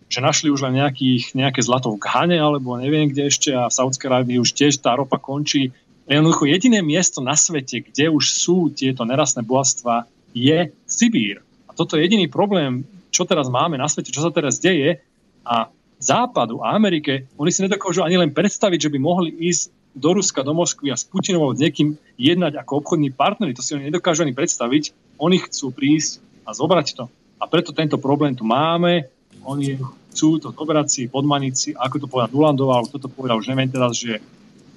že 0.10 0.22
našli 0.22 0.54
už 0.54 0.70
len 0.70 0.82
nejakých, 0.82 1.34
nejaké 1.34 1.62
zlato 1.66 1.93
v 1.93 2.02
Ghane 2.02 2.38
alebo 2.38 2.78
neviem 2.78 3.10
kde 3.10 3.30
ešte 3.30 3.50
a 3.54 3.70
v 3.70 3.78
Saudskej 3.78 4.10
Arábii 4.10 4.41
už 4.41 4.54
tiež 4.54 4.82
tá 4.82 4.93
ropa 4.97 5.18
končí. 5.22 5.74
Jednoducho 6.10 6.49
jediné 6.49 6.82
miesto 6.82 7.22
na 7.22 7.38
svete, 7.38 7.86
kde 7.86 8.10
už 8.10 8.34
sú 8.34 8.74
tieto 8.74 9.05
nerastné 9.05 9.45
bohatstva, 9.45 10.10
je 10.34 10.74
Sibír. 10.89 11.45
A 11.70 11.78
toto 11.78 11.93
je 11.95 12.10
jediný 12.10 12.26
problém, 12.26 12.82
čo 13.14 13.30
teraz 13.30 13.45
máme 13.45 13.78
na 13.78 13.86
svete, 13.86 14.10
čo 14.10 14.26
sa 14.26 14.34
teraz 14.34 14.57
deje. 14.57 15.05
A 15.45 15.70
Západu 15.99 16.66
a 16.66 16.74
Amerike, 16.74 17.30
oni 17.36 17.51
si 17.53 17.62
nedokážu 17.62 18.01
ani 18.01 18.18
len 18.18 18.32
predstaviť, 18.34 18.89
že 18.89 18.91
by 18.95 18.97
mohli 18.97 19.30
ísť 19.36 19.70
do 19.93 20.16
Ruska, 20.16 20.47
do 20.47 20.55
Moskvy 20.55 20.89
a 20.89 20.97
s 20.97 21.03
Putinom 21.03 21.51
s 21.51 21.60
niekým 21.60 21.99
jednať 22.16 22.55
ako 22.57 22.82
obchodní 22.82 23.12
partneri. 23.12 23.53
To 23.53 23.62
si 23.62 23.76
oni 23.76 23.91
nedokážu 23.91 24.24
ani 24.24 24.34
predstaviť. 24.34 24.95
Oni 25.20 25.38
chcú 25.43 25.76
prísť 25.76 26.24
a 26.47 26.55
zobrať 26.55 26.88
to. 26.97 27.05
A 27.38 27.45
preto 27.45 27.76
tento 27.76 27.99
problém 27.99 28.34
tu 28.34 28.47
máme. 28.47 29.05
Oni 29.43 29.76
chcú 30.10 30.39
to 30.39 30.55
zobrať 30.55 30.88
si, 30.88 31.01
podmaniť 31.12 31.53
si, 31.53 31.70
ako 31.76 31.95
to 32.01 32.07
povedal 32.10 32.32
Dulandová, 32.32 32.80
alebo 32.80 32.95
toto 32.95 33.12
povedal, 33.12 33.38
už 33.38 33.51
neviem 33.51 33.70
teraz, 33.70 33.99
že 33.99 34.24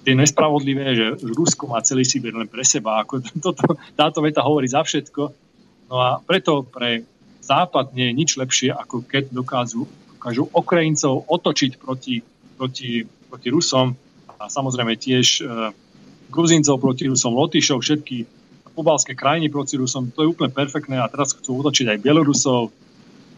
je 0.03 0.15
nespravodlivé, 0.19 0.99
že 0.99 1.07
Rusko 1.23 1.71
má 1.71 1.79
celý 1.83 2.03
Sibir 2.03 2.35
len 2.35 2.51
pre 2.51 2.67
seba. 2.67 3.03
Ako 3.03 3.23
toto, 3.45 3.79
táto 3.95 4.19
veta 4.23 4.43
hovorí 4.43 4.67
za 4.67 4.83
všetko. 4.83 5.23
No 5.91 5.97
a 6.01 6.19
preto 6.19 6.67
pre 6.67 7.07
Západ 7.43 7.91
nie 7.99 8.11
je 8.11 8.15
nič 8.15 8.31
lepšie, 8.39 8.71
ako 8.71 9.03
keď 9.03 9.35
dokážu, 9.35 9.91
dokážu 10.15 10.47
Ukrajincov 10.55 11.27
otočiť 11.27 11.75
proti, 11.75 12.23
proti, 12.55 13.03
proti 13.03 13.49
Rusom 13.51 13.99
a 14.39 14.47
samozrejme 14.47 14.95
tiež 14.95 15.43
e, 15.43 15.75
Gruzincov 16.31 16.79
proti 16.79 17.11
Rusom, 17.11 17.35
Lotyšov, 17.35 17.83
všetky 17.83 18.17
pobalské 18.79 19.19
krajiny 19.19 19.51
proti 19.51 19.75
Rusom, 19.75 20.15
to 20.15 20.23
je 20.23 20.31
úplne 20.33 20.55
perfektné 20.55 21.03
a 21.03 21.11
teraz 21.11 21.35
chcú 21.35 21.61
utočiť 21.61 21.93
aj 21.93 21.99
Bielorusov. 21.99 22.71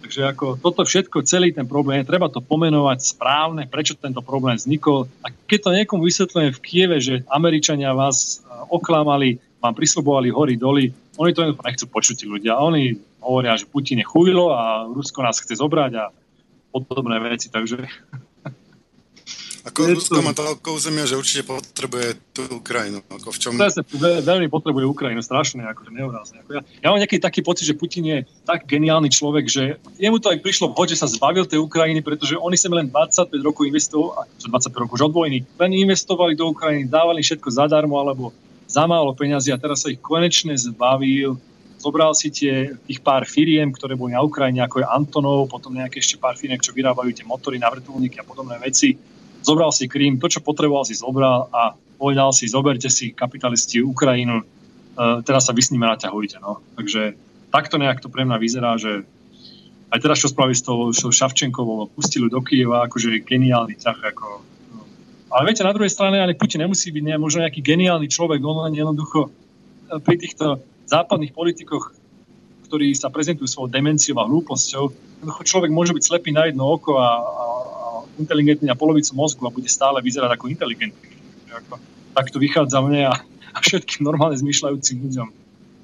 Takže 0.04 0.20
ako 0.36 0.60
toto 0.60 0.84
všetko, 0.84 1.24
celý 1.24 1.56
ten 1.56 1.64
problém, 1.64 2.04
treba 2.04 2.28
to 2.28 2.44
pomenovať 2.44 3.16
správne, 3.16 3.64
prečo 3.64 3.96
tento 3.96 4.20
problém 4.20 4.60
vznikol. 4.60 5.08
A 5.24 5.32
keď 5.32 5.58
to 5.64 5.70
niekomu 5.72 6.04
vysvetľujem 6.04 6.52
v 6.52 6.60
Kieve, 6.60 7.00
že 7.00 7.24
Američania 7.32 7.96
vás 7.96 8.44
e, 8.44 8.52
oklamali, 8.68 9.40
vám 9.64 9.72
prislobovali 9.72 10.28
hory, 10.28 10.60
doly, 10.60 10.92
oni 11.16 11.32
to 11.32 11.56
nechcú 11.56 11.88
počuť 11.88 12.28
ľudia. 12.28 12.60
Oni 12.60 13.00
hovoria, 13.24 13.56
že 13.56 13.64
Putin 13.64 14.04
je 14.04 14.06
chujlo 14.06 14.52
a 14.52 14.84
Rusko 14.92 15.24
nás 15.24 15.40
chce 15.40 15.56
zobrať 15.56 15.92
a 15.96 16.12
podobné 16.68 17.16
veci. 17.24 17.48
Takže 17.48 17.88
ako 19.64 19.96
Rusko 19.96 20.20
má 20.20 20.36
toľko 20.36 20.76
územia, 20.76 21.08
že 21.08 21.16
určite 21.16 21.48
potrebuje 21.48 22.20
tú 22.36 22.44
Ukrajinu. 22.60 23.00
Ako 23.08 23.32
v 23.32 23.38
čom... 23.40 23.56
Presne, 23.56 23.80
veľmi 24.20 24.52
potrebuje 24.52 24.84
Ukrajinu, 24.84 25.24
strašne, 25.24 25.64
akože 25.64 25.88
neurázne. 25.88 26.44
Ako 26.44 26.50
ja, 26.52 26.62
ja 26.84 26.86
mám 26.92 27.00
nejaký 27.00 27.16
taký 27.16 27.40
pocit, 27.40 27.64
že 27.64 27.72
Putin 27.72 28.04
je 28.04 28.18
tak 28.44 28.68
geniálny 28.68 29.08
človek, 29.08 29.48
že 29.48 29.80
jemu 29.96 30.20
to 30.20 30.28
aj 30.28 30.44
prišlo 30.44 30.76
vhod, 30.76 30.92
že 30.92 31.00
sa 31.00 31.08
zbavil 31.08 31.48
tej 31.48 31.64
Ukrajiny, 31.64 32.04
pretože 32.04 32.36
oni 32.36 32.60
sem 32.60 32.68
len 32.76 32.92
25 32.92 33.32
rokov 33.40 33.64
investovali, 33.64 34.28
čo 34.36 34.52
25 34.52 34.82
rokov 34.84 34.94
už 35.00 35.04
od 35.08 35.12
vojny, 35.16 35.38
len 35.56 35.70
investovali 35.72 36.36
do 36.36 36.44
Ukrajiny, 36.52 36.84
dávali 36.84 37.24
všetko 37.24 37.48
zadarmo 37.48 37.96
alebo 37.96 38.36
za 38.68 38.84
málo 38.84 39.16
peňazí 39.16 39.48
a 39.48 39.56
teraz 39.56 39.80
sa 39.80 39.88
ich 39.88 40.00
konečne 40.04 40.52
zbavil 40.60 41.40
zobral 41.84 42.16
si 42.16 42.32
tie, 42.32 42.72
tých 42.88 43.04
pár 43.04 43.28
firiem, 43.28 43.68
ktoré 43.68 43.92
boli 43.92 44.16
na 44.16 44.24
Ukrajine, 44.24 44.64
ako 44.64 44.80
je 44.80 44.88
Antonov, 44.88 45.52
potom 45.52 45.76
nejaké 45.76 46.00
ešte 46.00 46.16
pár 46.16 46.32
firiem, 46.32 46.56
čo 46.56 46.72
vyrábajú 46.72 47.12
tie 47.12 47.28
motory 47.28 47.60
na 47.60 47.68
vrtulníky 47.68 48.16
a 48.16 48.24
podobné 48.24 48.56
veci 48.56 48.96
zobral 49.44 49.70
si 49.70 49.86
Krím, 49.86 50.16
to, 50.16 50.26
čo 50.26 50.40
potreboval, 50.40 50.88
si 50.88 50.96
zobral 50.96 51.52
a 51.52 51.76
povedal 52.00 52.32
si, 52.32 52.48
zoberte 52.48 52.88
si 52.88 53.12
kapitalisti 53.12 53.84
Ukrajinu, 53.84 54.42
uh, 54.42 55.20
teraz 55.22 55.46
sa 55.46 55.52
vy 55.54 55.62
s 55.62 55.70
nimi 55.70 55.84
naťahujte. 55.84 56.40
No. 56.40 56.64
Takže 56.74 57.14
takto 57.54 57.78
nejak 57.78 58.02
to 58.02 58.10
pre 58.10 58.26
mňa 58.26 58.36
vyzerá, 58.40 58.74
že 58.80 59.06
aj 59.94 60.02
teraz, 60.02 60.18
čo 60.18 60.32
spravili 60.32 60.58
s 60.58 60.66
tou 60.66 60.90
Šavčenkovou, 60.90 61.86
pustili 61.94 62.26
do 62.26 62.42
Kieva, 62.42 62.82
akože 62.90 63.22
geniálny 63.22 63.78
ťah. 63.78 63.98
Ako, 64.10 64.42
no. 64.74 64.82
Ale 65.30 65.46
viete, 65.46 65.62
na 65.62 65.70
druhej 65.70 65.92
strane, 65.92 66.18
ale 66.18 66.34
Putin 66.34 66.66
nemusí 66.66 66.90
byť 66.90 67.04
ne, 67.06 67.14
možno 67.14 67.46
nejaký 67.46 67.62
geniálny 67.62 68.10
človek, 68.10 68.42
on 68.42 68.66
len 68.66 68.74
jednoducho 68.74 69.30
e, 69.30 69.30
pri 70.02 70.18
týchto 70.18 70.58
západných 70.90 71.30
politikoch, 71.30 71.94
ktorí 72.66 72.90
sa 72.98 73.06
prezentujú 73.06 73.46
svojou 73.46 73.70
demenciou 73.70 74.18
a 74.18 74.26
hlúposťou, 74.26 74.84
človek 75.46 75.70
môže 75.70 75.94
byť 75.94 76.02
slepý 76.02 76.34
na 76.34 76.50
jedno 76.50 76.74
oko 76.74 76.98
a, 76.98 77.22
a 77.22 77.44
inteligentný 78.18 78.70
na 78.70 78.78
polovicu 78.78 79.14
mozgu 79.14 79.42
a 79.46 79.54
bude 79.54 79.68
stále 79.68 79.98
vyzerať 80.02 80.30
ako 80.34 80.46
inteligentný. 80.50 81.10
Ako, 81.50 81.78
tak 82.14 82.30
to 82.30 82.38
vychádza 82.38 82.78
mne 82.82 83.10
a, 83.10 83.14
a 83.54 83.58
všetkým 83.58 84.02
normálne 84.06 84.38
zmyšľajúcim 84.38 85.02
ľuďom. 85.06 85.28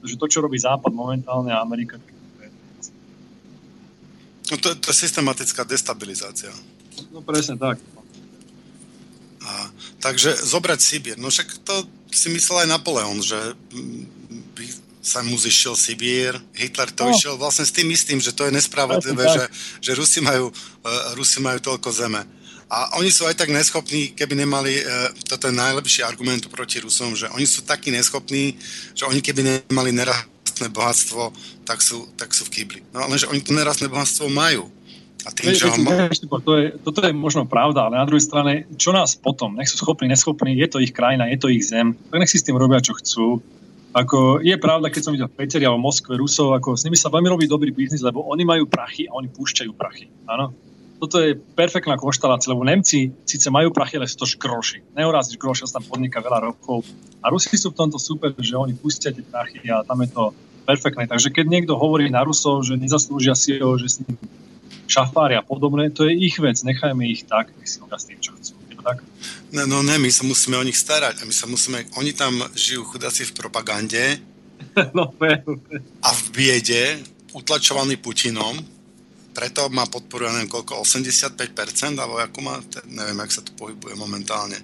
Takže 0.01 0.17
to, 0.17 0.27
čo 0.27 0.43
robí 0.43 0.57
Západ 0.59 0.91
momentálne 0.95 1.53
a 1.53 1.63
Amerika, 1.63 1.99
tak 2.01 2.11
to 2.11 2.39
je... 2.43 2.51
No 4.51 4.57
to, 4.59 4.69
to 4.79 4.87
je 4.91 4.97
systematická 4.97 5.63
destabilizácia. 5.63 6.51
No 7.15 7.23
presne 7.23 7.55
tak. 7.59 7.79
A, 9.41 9.71
takže 10.03 10.37
zobrať 10.37 10.79
Sibír. 10.81 11.17
No 11.17 11.31
však 11.31 11.65
to 11.65 11.87
si 12.11 12.29
myslel 12.35 12.67
aj 12.67 12.73
Napoleon, 12.77 13.19
že 13.23 13.39
by 13.73 14.20
sa 15.01 15.25
mu 15.25 15.33
zišiel 15.37 15.73
Sibír, 15.73 16.37
Hitler 16.53 16.93
to 16.93 17.09
no. 17.09 17.13
išiel 17.17 17.35
vlastne 17.41 17.65
s 17.65 17.73
tým 17.73 17.89
istým, 17.89 18.21
že 18.21 18.37
to 18.37 18.45
je 18.45 18.53
nespravodlivé, 18.53 19.25
že, 19.33 19.45
že 19.81 19.91
Rusi, 19.97 20.21
majú, 20.21 20.53
uh, 20.53 21.17
Rusi 21.17 21.41
majú 21.41 21.59
toľko 21.61 21.89
zeme. 21.89 22.21
A 22.71 23.01
oni 23.03 23.11
sú 23.11 23.27
aj 23.27 23.35
tak 23.35 23.51
neschopní, 23.51 24.15
keby 24.15 24.45
nemali, 24.45 24.79
uh, 24.85 25.11
toto 25.27 25.49
je 25.49 25.57
najlepší 25.57 26.05
argument 26.05 26.45
proti 26.53 26.85
Rusom, 26.85 27.17
že 27.17 27.33
oni 27.33 27.49
sú 27.49 27.65
takí 27.65 27.89
neschopní, 27.89 28.55
že 28.93 29.09
oni 29.09 29.25
keby 29.25 29.67
nemali 29.67 29.91
nerastné 29.91 30.69
bohatstvo, 30.69 31.33
tak 31.65 31.81
sú, 31.81 32.05
tak 32.15 32.37
sú 32.37 32.45
v 32.47 32.61
kýbli. 32.61 32.81
No 32.93 33.09
lenže 33.09 33.27
oni 33.27 33.41
to 33.41 33.57
nerastné 33.57 33.89
bohatstvo 33.89 34.29
majú. 34.29 34.69
A 35.27 35.29
tým, 35.37 35.53
že 35.53 35.69
ho 35.69 35.77
to 36.41 36.53
je, 36.57 36.67
toto 36.81 37.05
je 37.05 37.13
možno 37.13 37.45
pravda, 37.45 37.89
ale 37.89 38.01
na 38.01 38.09
druhej 38.09 38.25
strane, 38.25 38.65
čo 38.81 38.89
nás 38.89 39.21
potom, 39.21 39.53
nech 39.53 39.69
sú 39.69 39.77
schopní, 39.77 40.09
neschopní, 40.09 40.57
je 40.57 40.69
to 40.69 40.81
ich 40.81 40.97
krajina, 40.97 41.29
je 41.29 41.37
to 41.37 41.53
ich 41.53 41.69
zem, 41.69 41.93
tak 42.09 42.25
nech 42.25 42.33
si 42.33 42.41
s 42.41 42.47
tým 42.49 42.57
robia, 42.57 42.81
čo 42.81 42.97
chcú. 42.97 43.45
Ako, 43.91 44.39
je 44.39 44.55
pravda, 44.55 44.87
keď 44.87 45.03
som 45.03 45.13
videl 45.15 45.27
v 45.27 45.35
Peteri 45.35 45.67
alebo 45.67 45.83
Moskve 45.83 46.15
Rusov, 46.15 46.55
ako 46.55 46.79
s 46.79 46.87
nimi 46.87 46.95
sa 46.95 47.11
veľmi 47.11 47.27
robí 47.27 47.51
dobrý 47.51 47.75
biznis, 47.75 48.07
lebo 48.07 48.23
oni 48.31 48.47
majú 48.47 48.71
prachy 48.71 49.11
a 49.11 49.19
oni 49.19 49.27
púšťajú 49.27 49.71
prachy. 49.75 50.07
Áno? 50.31 50.55
Toto 51.03 51.19
je 51.19 51.35
perfektná 51.35 51.99
konštalácia, 51.99 52.55
lebo 52.55 52.63
Nemci 52.63 53.11
síce 53.27 53.51
majú 53.51 53.75
prachy, 53.75 53.99
ale 53.99 54.07
sú 54.07 54.23
to 54.23 54.31
škroši. 54.31 54.95
Neurazíš 54.95 55.41
škroši, 55.41 55.67
tam 55.75 55.83
podniká 55.83 56.23
veľa 56.23 56.55
rokov. 56.55 56.87
A 57.19 57.35
Rusi 57.35 57.59
sú 57.59 57.75
v 57.75 57.83
tomto 57.83 57.99
super, 57.99 58.31
že 58.39 58.55
oni 58.55 58.79
pustia 58.79 59.11
tie 59.11 59.27
prachy 59.27 59.65
a 59.67 59.83
tam 59.83 60.07
je 60.07 60.13
to 60.13 60.31
perfektné. 60.69 61.11
Takže 61.11 61.35
keď 61.35 61.51
niekto 61.51 61.75
hovorí 61.75 62.07
na 62.13 62.23
Rusov, 62.23 62.63
že 62.63 62.79
nezaslúžia 62.79 63.35
si 63.35 63.59
ho, 63.59 63.75
že 63.75 63.91
s 63.91 63.97
ním 64.07 64.15
šafári 64.87 65.35
a 65.35 65.43
podobné, 65.43 65.91
to 65.91 66.07
je 66.07 66.15
ich 66.15 66.39
vec, 66.39 66.61
nechajme 66.63 67.03
ich 67.11 67.27
tak, 67.27 67.51
nech 67.59 67.67
si 67.67 67.83
s 67.83 68.05
tým, 68.07 68.21
čo 68.23 68.37
chcú. 68.39 68.60
Tak? 68.81 69.05
No, 69.53 69.67
no 69.67 69.85
ne, 69.85 69.97
my 69.97 70.11
sa 70.13 70.25
musíme 70.27 70.57
o 70.57 70.65
nich 70.65 70.77
starať 70.77 71.23
my 71.25 71.35
sa 71.35 71.47
musíme, 71.47 71.87
oni 72.01 72.13
tam 72.13 72.37
žijú 72.57 72.85
chudáci 72.85 73.29
v 73.29 73.37
propagande 73.37 74.19
no, 74.97 75.13
a 76.05 76.09
v 76.13 76.25
biede, 76.35 77.01
utlačovaní 77.33 77.97
Putinom, 77.97 78.59
preto 79.31 79.71
má 79.71 79.87
podporu, 79.87 80.27
ja 80.27 80.35
neviem 80.35 80.51
koľko, 80.51 80.83
85%, 80.83 81.97
alebo 81.97 82.19
ako 82.19 82.39
má, 82.43 82.59
neviem, 82.91 83.19
jak 83.25 83.33
sa 83.33 83.43
to 83.47 83.55
pohybuje 83.55 83.95
momentálne. 83.95 84.59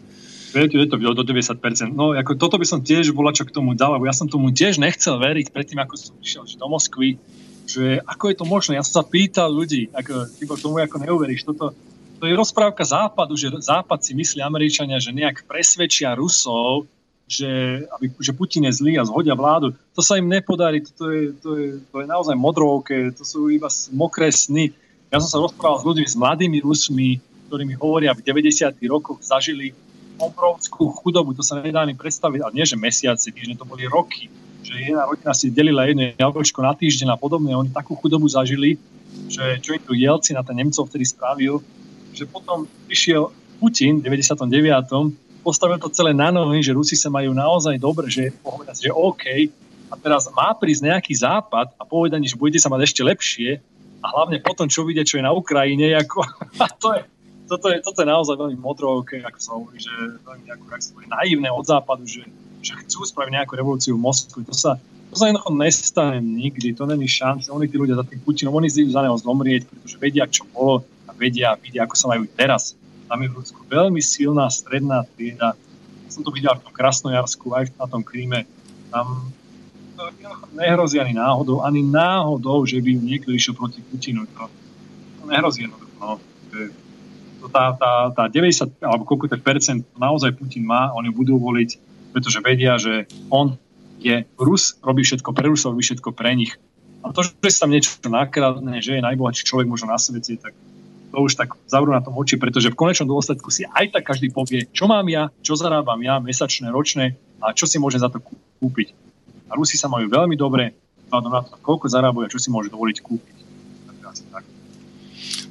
Viete, 0.56 0.78
je 0.78 0.88
to 0.88 0.96
do 0.96 1.24
90%. 1.24 1.92
No, 1.92 2.16
ako 2.16 2.38
toto 2.38 2.56
by 2.56 2.66
som 2.66 2.80
tiež 2.80 3.12
bola 3.12 3.34
čo 3.34 3.44
k 3.44 3.52
tomu 3.52 3.76
dal, 3.76 3.92
lebo 3.92 4.08
ja 4.08 4.14
som 4.16 4.24
tomu 4.24 4.50
tiež 4.50 4.80
nechcel 4.80 5.20
veriť 5.20 5.52
predtým, 5.52 5.78
ako 5.84 5.94
som 6.00 6.14
išiel 6.22 6.48
do 6.48 6.66
Moskvy, 6.66 7.20
že 7.66 8.00
ako 8.06 8.24
je 8.30 8.36
to 8.38 8.44
možné. 8.46 8.72
Ja 8.78 8.86
som 8.86 9.02
sa 9.02 9.04
pýtal 9.04 9.52
ľudí, 9.52 9.90
ako, 9.92 10.30
ty 10.32 10.42
tomu 10.46 10.80
ako 10.80 10.96
neuveríš, 11.02 11.44
toto, 11.44 11.74
to 12.16 12.24
je 12.26 12.34
rozprávka 12.34 12.84
západu, 12.84 13.36
že 13.36 13.52
západ 13.52 14.00
si 14.00 14.12
myslí 14.16 14.40
Američania, 14.40 14.96
že 15.00 15.12
nejak 15.12 15.44
presvedčia 15.44 16.16
Rusov, 16.16 16.88
že, 17.26 17.82
aby, 17.98 18.06
že 18.22 18.32
Putin 18.32 18.70
je 18.70 18.78
zlý 18.78 19.02
a 19.02 19.06
zhodia 19.06 19.34
vládu. 19.34 19.74
To 19.98 20.02
sa 20.02 20.16
im 20.16 20.30
nepodarí, 20.30 20.80
to 20.82 21.10
je, 21.10 21.22
to 21.42 21.50
je, 21.58 21.68
to 21.90 21.96
je 22.00 22.06
naozaj 22.06 22.38
modrovke, 22.38 23.10
to 23.12 23.26
sú 23.26 23.50
iba 23.50 23.66
mokré 23.92 24.30
sny. 24.30 24.70
Ja 25.10 25.18
som 25.18 25.30
sa 25.30 25.38
rozprával 25.42 25.82
s 25.82 25.86
ľuďmi, 25.86 26.06
s 26.06 26.16
mladými 26.18 26.58
Rusmi, 26.62 27.18
ktorí 27.50 27.62
mi 27.66 27.74
hovoria, 27.74 28.14
v 28.14 28.22
90. 28.22 28.78
rokoch 28.86 29.22
zažili 29.22 29.74
obrovskú 30.16 30.88
chudobu, 31.02 31.34
to 31.36 31.44
sa 31.44 31.60
nedá 31.60 31.82
ani 31.82 31.98
predstaviť, 31.98 32.40
ale 32.40 32.54
nie, 32.56 32.64
že 32.64 32.78
mesiace, 32.78 33.28
týždne, 33.34 33.58
to 33.58 33.68
boli 33.68 33.84
roky 33.84 34.32
že 34.66 34.90
jedna 34.90 35.06
rodina 35.06 35.30
si 35.30 35.46
delila 35.54 35.86
jedno 35.86 36.10
jablčko 36.18 36.58
na 36.58 36.74
týždeň 36.74 37.14
a 37.14 37.16
podobne. 37.16 37.54
Oni 37.54 37.70
takú 37.70 37.94
chudobu 37.94 38.26
zažili, 38.26 38.74
že 39.30 39.62
čo 39.62 39.78
im 39.78 39.82
tu 39.82 39.94
Jelci 39.94 40.34
na 40.34 40.42
ten 40.42 40.58
Nemcov 40.58 40.90
vtedy 40.90 41.06
spravil, 41.06 41.62
že 42.16 42.24
potom 42.24 42.64
prišiel 42.88 43.28
Putin 43.60 44.00
v 44.00 44.16
99. 44.16 45.44
postavil 45.44 45.76
to 45.76 45.92
celé 45.92 46.16
na 46.16 46.32
nohy, 46.32 46.64
že 46.64 46.72
Rusi 46.72 46.96
sa 46.96 47.12
majú 47.12 47.36
naozaj 47.36 47.76
dobre, 47.76 48.08
že 48.08 48.32
povedať, 48.40 48.88
že 48.88 48.90
OK, 48.90 49.24
a 49.86 49.94
teraz 50.00 50.26
má 50.34 50.50
prísť 50.56 50.90
nejaký 50.90 51.14
západ 51.14 51.76
a 51.78 51.82
povedať, 51.86 52.26
že 52.26 52.34
budete 52.34 52.58
sa 52.58 52.72
mať 52.72 52.90
ešte 52.90 53.06
lepšie 53.06 53.62
a 54.02 54.06
hlavne 54.10 54.42
potom, 54.42 54.66
čo 54.66 54.82
vidia, 54.82 55.06
čo 55.06 55.20
je 55.20 55.24
na 55.28 55.30
Ukrajine, 55.30 55.94
ako, 55.94 56.26
a 56.64 56.66
to 56.72 56.88
je, 56.96 57.00
toto, 57.46 57.70
je, 57.70 57.78
toto 57.84 58.02
je 58.02 58.08
naozaj 58.10 58.34
veľmi 58.34 58.58
modrovké, 58.58 59.22
ako 59.22 59.38
sa 59.38 59.50
hovorí, 59.54 59.78
že 59.78 59.92
veľmi 60.26 60.50
ako, 60.50 60.64
ako 60.66 60.82
sa 60.82 60.90
naivné 61.06 61.48
od 61.52 61.62
západu, 61.62 62.02
že 62.02 62.26
že 62.66 62.74
chcú 62.82 63.06
spraviť 63.06 63.32
nejakú 63.38 63.52
revolúciu 63.54 63.94
v 63.94 64.02
Moskve. 64.02 64.42
To 64.42 64.54
sa, 64.54 64.74
to 64.82 65.14
sa 65.14 65.30
jednoducho 65.30 65.54
nestane 65.54 66.18
nikdy, 66.18 66.74
to 66.74 66.82
není 66.82 67.06
šanca. 67.06 67.54
Oni 67.54 67.70
tí 67.70 67.78
ľudia 67.78 67.94
za 67.94 68.02
tým 68.02 68.18
Putinom, 68.26 68.58
oni 68.58 68.66
zídu 68.66 68.90
za 68.90 69.06
neho 69.06 69.14
zomrieť, 69.14 69.70
pretože 69.70 69.96
vedia, 70.02 70.26
čo 70.26 70.42
bolo 70.50 70.82
vedia, 71.16 71.56
vidia, 71.58 71.88
ako 71.88 71.96
sa 71.96 72.06
majú 72.12 72.28
teraz. 72.28 72.76
Tam 73.06 73.18
je 73.22 73.28
v 73.30 73.36
Rusku 73.40 73.60
veľmi 73.66 73.98
silná 74.02 74.46
stredná 74.52 75.02
trieda. 75.16 75.58
Som 76.06 76.22
to 76.22 76.30
videl 76.30 76.54
v 76.54 76.62
tom 76.68 76.74
Krasnojarsku, 76.74 77.46
aj 77.56 77.74
na 77.74 77.86
tom 77.90 78.04
Kríme. 78.06 78.46
Tam 78.94 79.32
to 79.96 80.12
nehrozí 80.52 81.00
ani 81.00 81.16
náhodou, 81.16 81.64
ani 81.64 81.80
náhodou, 81.80 82.68
že 82.68 82.78
by 82.84 82.92
niekto 83.00 83.32
išiel 83.32 83.56
proti 83.56 83.80
Putinu. 83.80 84.28
To, 84.36 84.52
to 85.20 85.24
nehrozí 85.26 85.64
jednoducho. 85.64 85.96
No. 85.98 86.20
To, 87.40 87.46
tá, 87.52 87.72
tá, 87.76 88.10
tá 88.12 88.24
90, 88.28 88.80
alebo 88.80 89.04
koľko 89.06 89.32
tak 89.32 89.44
percent 89.44 89.84
naozaj 89.96 90.34
Putin 90.34 90.66
má, 90.66 90.90
oni 90.96 91.12
budú 91.12 91.36
voliť 91.36 91.96
pretože 92.16 92.40
vedia, 92.40 92.80
že 92.80 93.04
on 93.28 93.60
je 94.00 94.24
Rus, 94.40 94.80
robí 94.80 95.04
všetko 95.04 95.36
pre 95.36 95.52
Rusov, 95.52 95.76
robí 95.76 95.84
všetko 95.84 96.16
pre 96.16 96.32
nich. 96.32 96.56
A 97.04 97.12
to, 97.12 97.20
že 97.20 97.36
sa 97.52 97.68
tam 97.68 97.76
niečo 97.76 97.92
nakradne, 98.08 98.80
že 98.80 98.96
je 98.96 99.04
najbohatší 99.04 99.44
človek 99.44 99.68
možno 99.68 99.92
na 99.92 100.00
svete, 100.00 100.40
tak 100.40 100.56
to 101.10 101.16
už 101.22 101.38
tak 101.38 101.54
zavrú 101.70 101.94
na 101.94 102.02
tom 102.02 102.14
oči, 102.18 102.36
pretože 102.36 102.70
v 102.72 102.78
konečnom 102.78 103.08
dôsledku 103.08 103.48
si 103.48 103.64
aj 103.66 103.94
tak 103.94 104.04
každý 104.06 104.30
povie, 104.34 104.66
čo 104.70 104.90
mám 104.90 105.06
ja, 105.06 105.30
čo 105.40 105.54
zarábam 105.54 105.98
ja, 106.02 106.18
mesačné, 106.18 106.68
ročné 106.68 107.16
a 107.40 107.54
čo 107.54 107.64
si 107.64 107.78
môžem 107.78 108.02
za 108.02 108.10
to 108.10 108.20
kúpiť. 108.60 108.92
A 109.46 109.54
Rusi 109.54 109.78
sa 109.78 109.86
majú 109.86 110.10
veľmi 110.10 110.34
dobre, 110.34 110.74
na 111.06 111.40
to, 111.46 111.54
koľko 111.62 111.86
zarábajú 111.86 112.26
a 112.26 112.32
čo 112.32 112.42
si 112.42 112.50
môže 112.50 112.66
dovoliť 112.68 112.96
kúpiť. 112.98 113.36
Tak, 114.34 114.44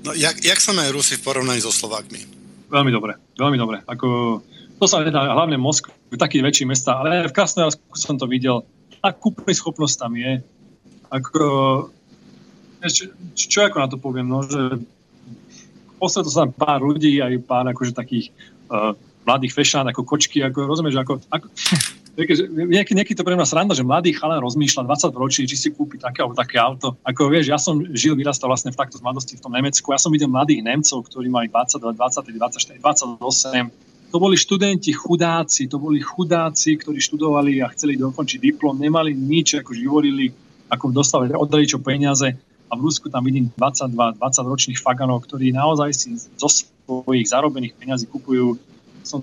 No, 0.05 0.13
jak, 0.13 0.37
jak 0.45 0.59
sa 0.61 0.69
majú 0.69 1.01
Rusi 1.01 1.17
v 1.17 1.25
porovnaní 1.25 1.65
so 1.65 1.73
Slovakmi? 1.73 2.21
Veľmi 2.69 2.93
dobre, 2.93 3.17
veľmi 3.41 3.57
dobre. 3.57 3.81
Ako 3.89 4.41
to 4.77 4.85
sa 4.85 5.01
nedá, 5.01 5.33
hlavne 5.33 5.57
v 5.57 5.65
Moskve, 5.65 5.89
v 6.13 6.19
takých 6.19 6.45
väčších 6.45 6.69
mestách, 6.69 6.97
ale 7.01 7.25
aj 7.25 7.33
v 7.33 7.35
Krasnojarsku 7.35 7.95
som 7.97 8.19
to 8.21 8.29
videl. 8.29 8.69
A 9.01 9.09
kúpnej 9.09 9.57
schopnosť 9.57 9.95
tam 9.97 10.13
je. 10.13 10.45
Ako, 11.09 11.41
čo, 12.85 13.03
čo 13.33 13.59
ako 13.65 13.77
na 13.81 13.87
to 13.89 13.97
poviem, 13.97 14.29
no, 14.29 14.45
že 14.45 14.77
posledno 16.05 16.29
sa 16.29 16.45
tam 16.45 16.53
pár 16.53 16.85
ľudí, 16.85 17.17
aj 17.17 17.41
pár 17.49 17.65
akože 17.73 17.97
takých 17.97 18.29
uh, 18.69 18.93
mladých 19.25 19.57
fešán, 19.57 19.89
ako 19.89 20.05
kočky, 20.05 20.45
ako 20.45 20.69
rozumieš, 20.69 21.01
ako, 21.01 21.17
ako 21.33 21.49
nieký, 22.69 22.93
nieký 22.93 23.17
to 23.17 23.25
pre 23.25 23.33
mňa 23.33 23.49
sranda, 23.49 23.73
že 23.73 23.81
mladý 23.81 24.13
chalan 24.13 24.37
rozmýšľa 24.37 24.85
20 24.85 25.17
ročí, 25.17 25.41
či 25.49 25.57
si 25.57 25.73
kúpi 25.73 25.97
také 25.97 26.21
alebo 26.21 26.37
také 26.37 26.61
auto. 26.61 26.93
Ako 27.01 27.33
vieš, 27.33 27.49
ja 27.49 27.57
som 27.57 27.81
žil, 27.97 28.13
vyrastal 28.13 28.53
vlastne 28.53 28.69
v 28.69 28.77
takto 28.77 29.01
mladosti 29.01 29.35
v 29.35 29.41
tom 29.41 29.51
Nemecku. 29.57 29.89
Ja 29.89 29.97
som 29.97 30.13
videl 30.13 30.29
mladých 30.29 30.61
Nemcov, 30.61 31.09
ktorí 31.09 31.27
mali 31.27 31.49
22, 31.49 31.97
23, 31.97 32.37
24, 32.37 32.79
28 32.79 33.95
to 34.15 34.21
boli 34.21 34.39
študenti 34.39 34.95
chudáci, 34.95 35.67
to 35.67 35.75
boli 35.75 35.99
chudáci, 35.99 36.79
ktorí 36.79 37.03
študovali 37.03 37.59
a 37.59 37.67
chceli 37.75 37.99
dokončiť 37.99 38.39
diplom, 38.39 38.79
nemali 38.79 39.11
nič, 39.11 39.59
ako 39.59 39.75
živorili, 39.75 40.31
ako 40.71 40.87
dostali 40.93 41.35
od 41.35 41.51
rodičov 41.51 41.83
peniaze 41.83 42.31
a 42.69 42.73
v 42.75 42.81
Rusku 42.81 43.09
tam 43.09 43.23
vidím 43.25 43.51
22, 43.57 44.17
20 44.17 44.51
ročných 44.51 44.79
faganov, 44.81 45.25
ktorí 45.25 45.53
naozaj 45.53 45.89
si 45.93 46.09
zo 46.17 46.49
svojich 46.49 47.29
zarobených 47.29 47.77
peniazí 47.77 48.05
kupujú 48.09 48.57
som 49.05 49.21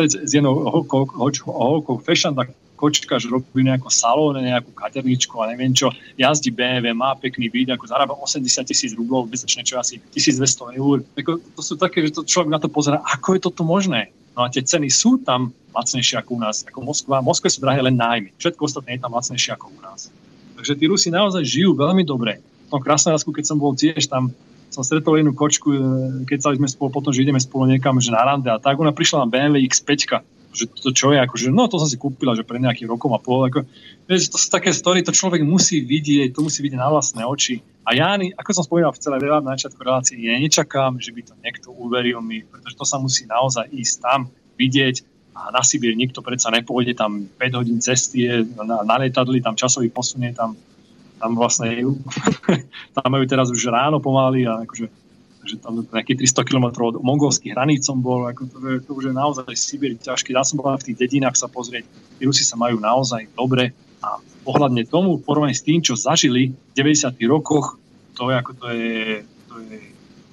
z 0.00 0.32
jednou 0.32 0.64
holkou 0.64 2.00
tak 2.00 2.48
kočka, 2.78 3.18
že 3.18 3.26
robí 3.26 3.66
nejakú 3.66 3.90
salóne, 3.90 4.38
nejakú 4.40 4.70
katerničku 4.70 5.34
a 5.42 5.50
neviem 5.50 5.74
čo, 5.74 5.90
jazdí 6.14 6.54
BMW, 6.54 6.94
má 6.94 7.18
pekný 7.18 7.50
byt, 7.50 7.74
ako 7.74 7.90
zarába 7.90 8.14
80 8.14 8.46
tisíc 8.64 8.94
rublov, 8.94 9.26
mesačne 9.26 9.66
čo 9.66 9.82
asi 9.82 9.98
1200 10.14 10.78
eur. 10.78 11.02
Ako, 11.18 11.42
to 11.42 11.60
sú 11.60 11.74
také, 11.74 12.06
že 12.06 12.14
to 12.14 12.22
človek 12.22 12.54
na 12.54 12.62
to 12.62 12.70
pozera, 12.70 13.02
ako 13.02 13.34
je 13.34 13.40
toto 13.42 13.66
možné? 13.66 14.14
No 14.38 14.46
a 14.46 14.48
tie 14.48 14.62
ceny 14.62 14.86
sú 14.94 15.18
tam 15.26 15.50
lacnejšie 15.74 16.22
ako 16.22 16.38
u 16.38 16.40
nás, 16.40 16.62
ako 16.62 16.78
Moskva. 16.86 17.18
Moskve 17.18 17.50
sú 17.50 17.58
drahé 17.58 17.82
len 17.82 17.98
nájmy. 17.98 18.30
Všetko 18.38 18.70
ostatné 18.70 18.94
je 18.94 19.02
tam 19.02 19.10
lacnejšie 19.10 19.50
ako 19.58 19.74
u 19.74 19.80
nás. 19.82 20.14
Takže 20.54 20.78
tí 20.78 20.84
Rusi 20.86 21.10
naozaj 21.10 21.42
žijú 21.42 21.74
veľmi 21.74 22.06
dobre. 22.06 22.38
Tom 22.68 22.80
Krasnojarsku, 22.80 23.32
keď 23.32 23.44
som 23.44 23.56
bol 23.56 23.72
tiež 23.72 24.08
tam, 24.08 24.32
som 24.68 24.84
stretol 24.84 25.16
jednu 25.16 25.32
kočku, 25.32 25.68
e, 25.72 25.80
keď 26.28 26.38
sa 26.38 26.48
sme 26.52 26.68
spolu 26.68 26.92
potom, 26.92 27.10
že 27.10 27.24
ideme 27.24 27.40
spolu 27.40 27.68
niekam, 27.68 27.96
že 27.98 28.12
na 28.12 28.22
rande 28.22 28.52
a 28.52 28.60
tak, 28.60 28.76
ona 28.76 28.92
prišla 28.92 29.24
na 29.24 29.30
BMW 29.30 29.64
X5, 29.64 30.20
že 30.52 30.64
to 30.68 30.92
čo 30.92 31.12
je, 31.12 31.18
akože, 31.20 31.52
no 31.52 31.68
to 31.68 31.80
som 31.80 31.88
si 31.88 32.00
kúpila, 32.00 32.32
že 32.36 32.44
pre 32.44 32.60
nejaký 32.60 32.88
rokom 32.88 33.12
a 33.12 33.20
pol, 33.20 33.48
ako, 33.48 33.64
vieš, 34.08 34.32
to 34.32 34.36
sú 34.40 34.48
také 34.48 34.72
story, 34.72 35.04
to 35.04 35.12
človek 35.12 35.44
musí 35.44 35.84
vidieť, 35.84 36.32
to 36.32 36.44
musí 36.44 36.64
vidieť 36.64 36.80
na 36.80 36.88
vlastné 36.88 37.24
oči. 37.24 37.60
A 37.88 37.96
ja, 37.96 38.16
ako 38.16 38.50
som 38.52 38.64
spomínal 38.64 38.92
v 38.92 39.00
celej 39.00 39.20
veľa 39.24 39.40
na 39.44 39.56
začiatku 39.56 39.80
relácie, 39.80 40.20
ja 40.20 40.36
nečakám, 40.36 41.00
že 41.00 41.12
by 41.12 41.20
to 41.24 41.32
niekto 41.40 41.68
uveril 41.72 42.20
mi, 42.20 42.44
pretože 42.44 42.76
to 42.76 42.84
sa 42.84 43.00
musí 43.00 43.24
naozaj 43.24 43.68
ísť 43.72 43.96
tam, 44.04 44.20
vidieť 44.58 45.06
a 45.38 45.54
na 45.54 45.62
Sibír 45.62 45.94
nikto 45.94 46.18
predsa 46.18 46.50
nepôjde, 46.50 46.98
tam 46.98 47.30
5 47.38 47.58
hodín 47.62 47.78
cesty 47.78 48.26
je 48.26 48.42
na, 48.58 48.82
na 48.82 48.94
lietadli, 48.98 49.38
tam 49.38 49.54
časový 49.54 49.86
posunie, 49.86 50.34
tam, 50.34 50.58
tam 51.18 51.34
vlastne 51.34 51.82
tam 52.96 53.08
majú 53.10 53.24
teraz 53.26 53.50
už 53.50 53.70
ráno 53.70 53.98
pomaly 53.98 54.46
a 54.46 54.64
akože 54.64 54.86
že 55.48 55.56
tam 55.64 55.80
nejakých 55.80 56.28
300 56.28 56.44
km 56.44 56.66
od 56.84 57.00
mongolských 57.00 57.56
hraníc 57.56 57.88
som 57.88 58.04
bol, 58.04 58.28
ako 58.28 58.52
to, 58.52 58.56
to 58.84 58.90
už 58.92 59.08
je 59.08 59.14
naozaj 59.16 59.48
Sibír 59.56 59.96
ťažký. 59.96 60.36
Ja 60.36 60.44
som 60.44 60.60
bol 60.60 60.68
v 60.76 60.92
tých 60.92 61.00
dedinách 61.00 61.40
sa 61.40 61.48
pozrieť, 61.48 61.88
tí 62.20 62.28
Rusi 62.28 62.44
sa 62.44 62.60
majú 62.60 62.76
naozaj 62.76 63.32
dobre 63.32 63.72
a 64.04 64.20
pohľadne 64.44 64.84
tomu, 64.84 65.16
porovnaní 65.16 65.56
s 65.56 65.64
tým, 65.64 65.80
čo 65.80 65.96
zažili 65.96 66.52
v 66.52 66.72
90. 66.76 67.16
rokoch, 67.32 67.80
to 68.12 68.28
je 68.28 68.34
ako 68.36 68.52
to 68.60 68.66
je, 68.76 69.24
to 69.48 69.54
je 69.72 69.76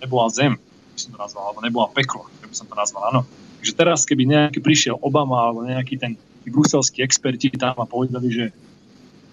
nebola 0.03 0.27
zem, 0.27 0.59
by 0.59 0.99
som 0.99 1.15
to 1.15 1.19
nazval, 1.21 1.43
alebo 1.47 1.63
nebola 1.63 1.88
peklo, 1.95 2.27
by 2.43 2.51
som 2.51 2.67
to 2.67 2.75
nazval, 2.75 3.07
áno. 3.07 3.23
Takže 3.63 3.71
teraz, 3.71 4.03
keby 4.03 4.27
nejaký 4.27 4.59
prišiel 4.59 4.99
Obama 4.99 5.47
alebo 5.47 5.63
nejaký 5.63 5.95
ten 5.95 6.19
tí 6.45 6.53
bruselskí 6.53 7.01
experti 7.01 7.49
tam 7.57 7.73
a 7.81 7.89
povedali, 7.89 8.29
že 8.29 8.45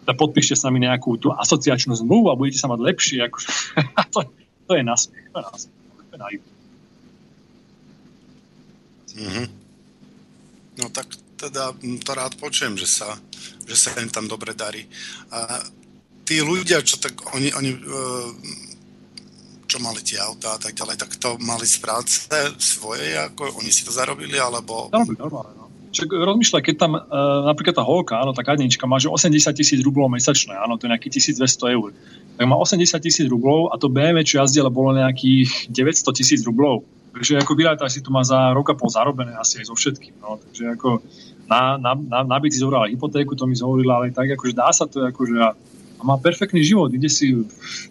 tak 0.03 0.19
podpíšte 0.19 0.59
s 0.59 0.67
nami 0.67 0.83
nejakú 0.83 1.15
tú 1.19 1.31
asociačnú 1.31 1.95
zmluvu 1.95 2.31
a 2.31 2.39
budete 2.39 2.59
sa 2.59 2.71
mať 2.71 2.81
lepšie. 2.83 3.19
Ako, 3.27 3.39
to, 4.15 4.19
to 4.67 4.73
je 4.75 4.83
nasmiech. 4.83 5.27
To 5.31 5.39
je 5.39 5.45
nasmiech. 5.47 5.83
To 5.97 6.15
je 6.29 6.39
mm-hmm. 9.23 9.47
No 10.83 10.87
tak 10.89 11.07
teda 11.37 11.75
to 12.07 12.11
rád 12.15 12.39
počujem, 12.39 12.79
že 12.79 12.87
sa, 12.87 13.19
že 13.67 13.75
sa 13.75 13.95
im 13.99 14.11
tam 14.11 14.31
dobre 14.31 14.55
darí. 14.55 14.87
A 15.35 15.59
tí 16.23 16.39
ľudia, 16.39 16.83
čo 16.87 17.03
tak 17.03 17.19
oni, 17.35 17.51
oni 17.51 17.71
e, 17.75 17.81
čo 19.67 19.83
mali 19.83 20.01
tie 20.07 20.23
autá 20.23 20.55
a 20.55 20.61
tak 20.63 20.77
ďalej, 20.79 20.97
tak 21.01 21.19
to 21.19 21.35
mali 21.43 21.67
z 21.67 21.79
práce 21.83 22.31
svoje, 22.61 23.19
ako 23.19 23.59
oni 23.59 23.71
si 23.75 23.83
to 23.83 23.91
zarobili, 23.91 24.39
alebo... 24.39 24.93
Zarobili, 24.93 25.19
normálne, 25.19 25.53
no. 25.59 25.62
Však 25.93 26.09
rozmýšľaj, 26.09 26.63
keď 26.65 26.77
tam 26.81 26.93
uh, 26.97 27.03
napríklad 27.45 27.77
tá 27.77 27.85
holka, 27.85 28.17
áno, 28.17 28.33
tá 28.33 28.41
kadnička 28.41 28.89
má 28.89 28.97
že 28.97 29.13
80 29.13 29.53
tisíc 29.53 29.81
rublov 29.85 30.09
mesačné, 30.09 30.57
áno, 30.57 30.81
to 30.81 30.89
je 30.89 30.93
nejakých 30.97 31.37
1200 31.37 31.77
eur. 31.77 31.93
Tak 32.41 32.45
má 32.49 32.57
80 32.57 32.97
tisíc 32.97 33.27
rublov 33.29 33.69
a 33.69 33.77
to 33.77 33.93
BMW, 33.93 34.25
čo 34.25 34.41
jazdila, 34.41 34.73
bolo 34.73 34.97
nejakých 34.97 35.69
900 35.69 36.17
tisíc 36.17 36.41
rublov. 36.49 36.89
Takže 37.13 37.45
ako 37.45 37.53
vyrátaj 37.53 37.93
si 37.93 38.01
to 38.01 38.09
má 38.09 38.25
za 38.25 38.57
rok 38.57 38.73
a 38.73 38.75
pol 38.75 38.89
zarobené 38.89 39.37
asi 39.37 39.61
aj 39.61 39.69
so 39.69 39.77
všetkým. 39.77 40.17
No. 40.25 40.41
Takže 40.41 40.81
ako 40.81 41.05
na, 41.45 41.77
na, 41.77 41.93
na, 41.93 42.19
na 42.25 42.37
byt 42.41 42.57
si 42.57 42.65
zobrala 42.65 42.89
hypotéku, 42.89 43.37
to 43.37 43.45
mi 43.45 43.53
zhovorila, 43.53 44.01
ale 44.01 44.17
tak 44.17 44.33
akože 44.33 44.57
dá 44.57 44.73
sa 44.73 44.89
to 44.89 45.05
akože 45.05 45.37
a, 45.37 45.53
a 45.53 46.03
má 46.09 46.17
perfektný 46.17 46.65
život. 46.65 46.89
Ide 46.89 47.13
si 47.13 47.37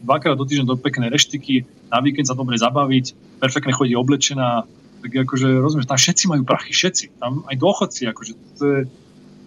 dvakrát 0.01 0.33
do 0.33 0.41
týždňa 0.41 0.65
do 0.65 0.81
peknej 0.81 1.13
reštiky, 1.13 1.69
na 1.93 2.01
víkend 2.01 2.25
sa 2.25 2.33
dobre 2.33 2.57
zabaviť, 2.57 3.37
perfektne 3.37 3.77
chodí 3.77 3.93
oblečená, 3.93 4.65
tak 5.01 5.11
akože 5.11 5.47
rozumieš, 5.59 5.89
tam 5.89 5.97
všetci 5.97 6.23
majú 6.29 6.43
prachy, 6.45 6.71
všetci, 6.71 7.17
tam 7.17 7.41
aj 7.49 7.55
dôchodci, 7.57 8.01
akože 8.13 8.33
to 8.61 8.63
je, 8.63 8.79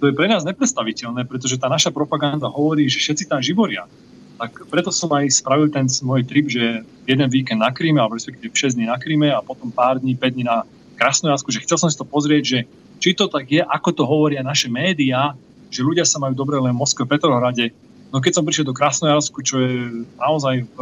to 0.03 0.05
je 0.11 0.13
pre 0.13 0.27
nás 0.27 0.43
nepredstaviteľné, 0.43 1.25
pretože 1.31 1.57
tá 1.57 1.71
naša 1.71 1.95
propaganda 1.95 2.51
hovorí, 2.51 2.91
že 2.91 2.99
všetci 2.99 3.31
tam 3.31 3.39
živoria. 3.39 3.87
Tak 4.35 4.67
preto 4.67 4.91
som 4.91 5.15
aj 5.15 5.31
spravil 5.31 5.71
ten 5.71 5.87
môj 6.03 6.27
trip, 6.27 6.51
že 6.51 6.83
jeden 7.07 7.29
víkend 7.31 7.63
na 7.63 7.71
Kríme, 7.71 8.03
alebo 8.03 8.19
respektíve 8.19 8.51
6 8.51 8.75
dní 8.75 8.91
na 8.91 8.99
Kríme 8.99 9.31
a 9.31 9.39
potom 9.39 9.71
pár 9.71 10.03
dní, 10.03 10.19
5 10.19 10.35
dní 10.35 10.45
na 10.45 10.67
Krasnojasku, 10.99 11.55
že 11.55 11.63
chcel 11.63 11.79
som 11.79 11.87
si 11.87 11.95
to 11.95 12.07
pozrieť, 12.07 12.43
že 12.43 12.59
či 12.99 13.15
to 13.15 13.31
tak 13.31 13.47
je, 13.47 13.63
ako 13.63 13.91
to 13.95 14.03
hovoria 14.03 14.43
naše 14.43 14.67
médiá, 14.67 15.39
že 15.71 15.87
ľudia 15.87 16.03
sa 16.07 16.19
majú 16.19 16.35
dobre 16.35 16.59
len 16.59 16.75
v 16.75 16.83
Moskve, 16.83 17.07
Petrohrade. 17.07 17.71
No 18.11 18.19
keď 18.23 18.39
som 18.39 18.47
prišiel 18.47 18.67
do 18.67 18.75
Krasnojarsku, 18.75 19.39
čo 19.43 19.59
je 19.59 20.07
naozaj 20.19 20.67
v, 20.67 20.77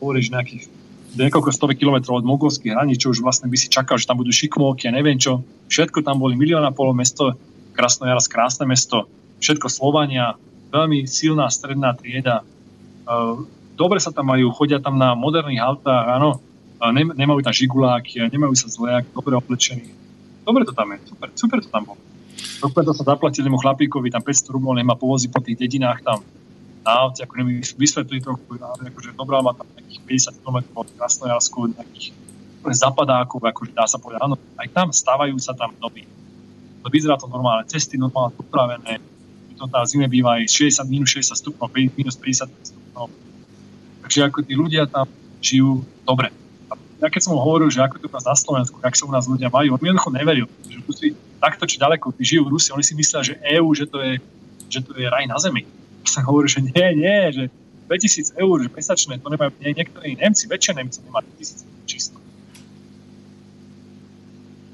hovoríš 0.00 0.28
nejakých 0.32 0.68
niekoľko 1.16 1.50
stovek 1.54 1.78
kilometrov 1.78 2.20
od 2.20 2.26
mongolských 2.26 2.74
hraníc, 2.74 3.02
čo 3.02 3.14
už 3.14 3.22
vlastne 3.22 3.46
by 3.46 3.56
si 3.58 3.70
čakal, 3.70 3.96
že 3.96 4.06
tam 4.06 4.18
budú 4.18 4.34
šikmovky 4.34 4.90
a 4.90 4.94
neviem 4.94 5.18
čo. 5.18 5.42
Všetko 5.70 6.02
tam 6.02 6.18
boli 6.18 6.34
milióna 6.34 6.74
pol 6.74 6.90
mesto, 6.92 7.34
Krasnojaras, 7.74 8.30
krásne 8.30 8.70
mesto, 8.70 9.10
všetko 9.42 9.66
Slovania, 9.66 10.38
veľmi 10.70 11.10
silná 11.10 11.50
stredná 11.50 11.90
trieda. 11.98 12.42
E, 12.42 12.44
dobre 13.74 13.98
sa 13.98 14.14
tam 14.14 14.30
majú, 14.30 14.54
chodia 14.54 14.78
tam 14.78 14.94
na 14.94 15.18
moderných 15.18 15.58
autách, 15.58 16.06
áno, 16.06 16.38
nemajú 16.94 17.42
tam 17.42 17.50
žiguláky, 17.50 18.30
nemajú 18.30 18.54
sa 18.54 18.70
zle, 18.70 19.02
dobre 19.10 19.34
oblečení. 19.34 19.90
Dobre 20.46 20.62
to 20.62 20.70
tam 20.70 20.94
je, 20.94 21.02
super, 21.10 21.28
super 21.34 21.58
to 21.58 21.66
tam 21.66 21.82
bolo. 21.82 22.00
To 22.62 22.94
sa 22.94 23.16
zaplatili 23.16 23.50
mu 23.50 23.58
chlapíkovi, 23.58 24.14
tam 24.14 24.22
500 24.22 24.54
rubov 24.54 24.78
nemá 24.78 24.94
povozí 24.94 25.26
po 25.26 25.42
tých 25.42 25.58
dedinách 25.58 25.98
tam 26.06 26.22
na 26.84 26.92
aute, 27.08 27.24
ako 27.24 27.40
neviem 27.40 27.64
vysvetliť 27.64 28.20
trochu, 28.20 28.60
akože 28.60 29.16
dobrá 29.16 29.40
má 29.40 29.56
tam 29.56 29.64
nejakých 29.72 30.36
50 30.36 30.40
km 30.44 30.58
od 30.76 30.88
Krasnojarsku, 30.92 31.58
nejakých 31.72 32.12
zapadákov, 32.64 33.40
akože 33.40 33.72
dá 33.72 33.88
sa 33.88 33.96
povedať, 33.96 34.20
áno, 34.24 34.36
aj 34.60 34.68
tam 34.72 34.88
stávajú 34.92 35.36
sa 35.40 35.56
tam 35.56 35.72
doby. 35.80 36.04
To 36.84 36.92
vyzerá 36.92 37.16
to 37.16 37.28
normálne, 37.28 37.64
cesty 37.68 37.96
normálne 37.96 38.36
upravené, 38.36 39.00
to 39.56 39.64
tá 39.68 39.80
zime 39.88 40.08
býva 40.12 40.36
aj 40.40 40.48
60, 40.48 40.84
minus 40.92 41.16
60 41.16 41.40
stupňov, 41.40 41.68
minus 41.72 42.16
50 42.20 42.52
stupňov. 42.52 43.08
Takže 44.04 44.18
ako 44.28 44.38
tí 44.44 44.52
ľudia 44.52 44.84
tam 44.84 45.08
žijú 45.40 45.80
dobre. 46.04 46.28
A 46.68 46.76
ja 47.00 47.08
keď 47.08 47.20
som 47.24 47.36
hovoril, 47.36 47.72
že 47.72 47.80
ako 47.80 47.96
to 48.00 48.08
u 48.08 48.16
na 48.20 48.36
Slovensku, 48.36 48.76
jak 48.80 48.96
sa 48.96 49.08
u 49.08 49.12
nás 49.12 49.24
ľudia 49.24 49.48
majú, 49.48 49.76
on 49.76 49.80
mi 49.80 49.88
jednoducho 49.88 50.12
neveril. 50.12 50.48
Že 50.68 50.80
si, 50.92 51.06
takto 51.40 51.64
či 51.64 51.80
ďaleko, 51.80 52.12
tí 52.12 52.24
žijú 52.36 52.48
v 52.48 52.52
Rusi, 52.56 52.76
oni 52.76 52.84
si 52.84 52.92
myslia, 52.92 53.24
že 53.24 53.40
EÚ, 53.40 53.72
že 53.72 53.88
to 53.88 54.00
je, 54.04 54.12
že 54.68 54.80
to 54.84 54.92
je 54.96 55.06
raj 55.08 55.24
na 55.24 55.40
zemi 55.40 55.64
sa 56.08 56.24
hovorí, 56.24 56.48
že 56.48 56.60
nie, 56.60 56.88
nie, 57.00 57.20
že 57.32 57.44
2000 57.88 58.40
eur 58.40 58.56
že 58.64 58.70
mesačné, 58.72 59.12
to 59.20 59.28
nemajú 59.28 59.52
nie, 59.60 59.76
niektorí 59.76 60.16
Nemci, 60.16 60.48
väčšie 60.48 60.72
Nemci 60.76 60.98
nemajú 61.04 61.28
2000 61.36 61.64
eur 61.64 61.82
čisto. 61.84 62.16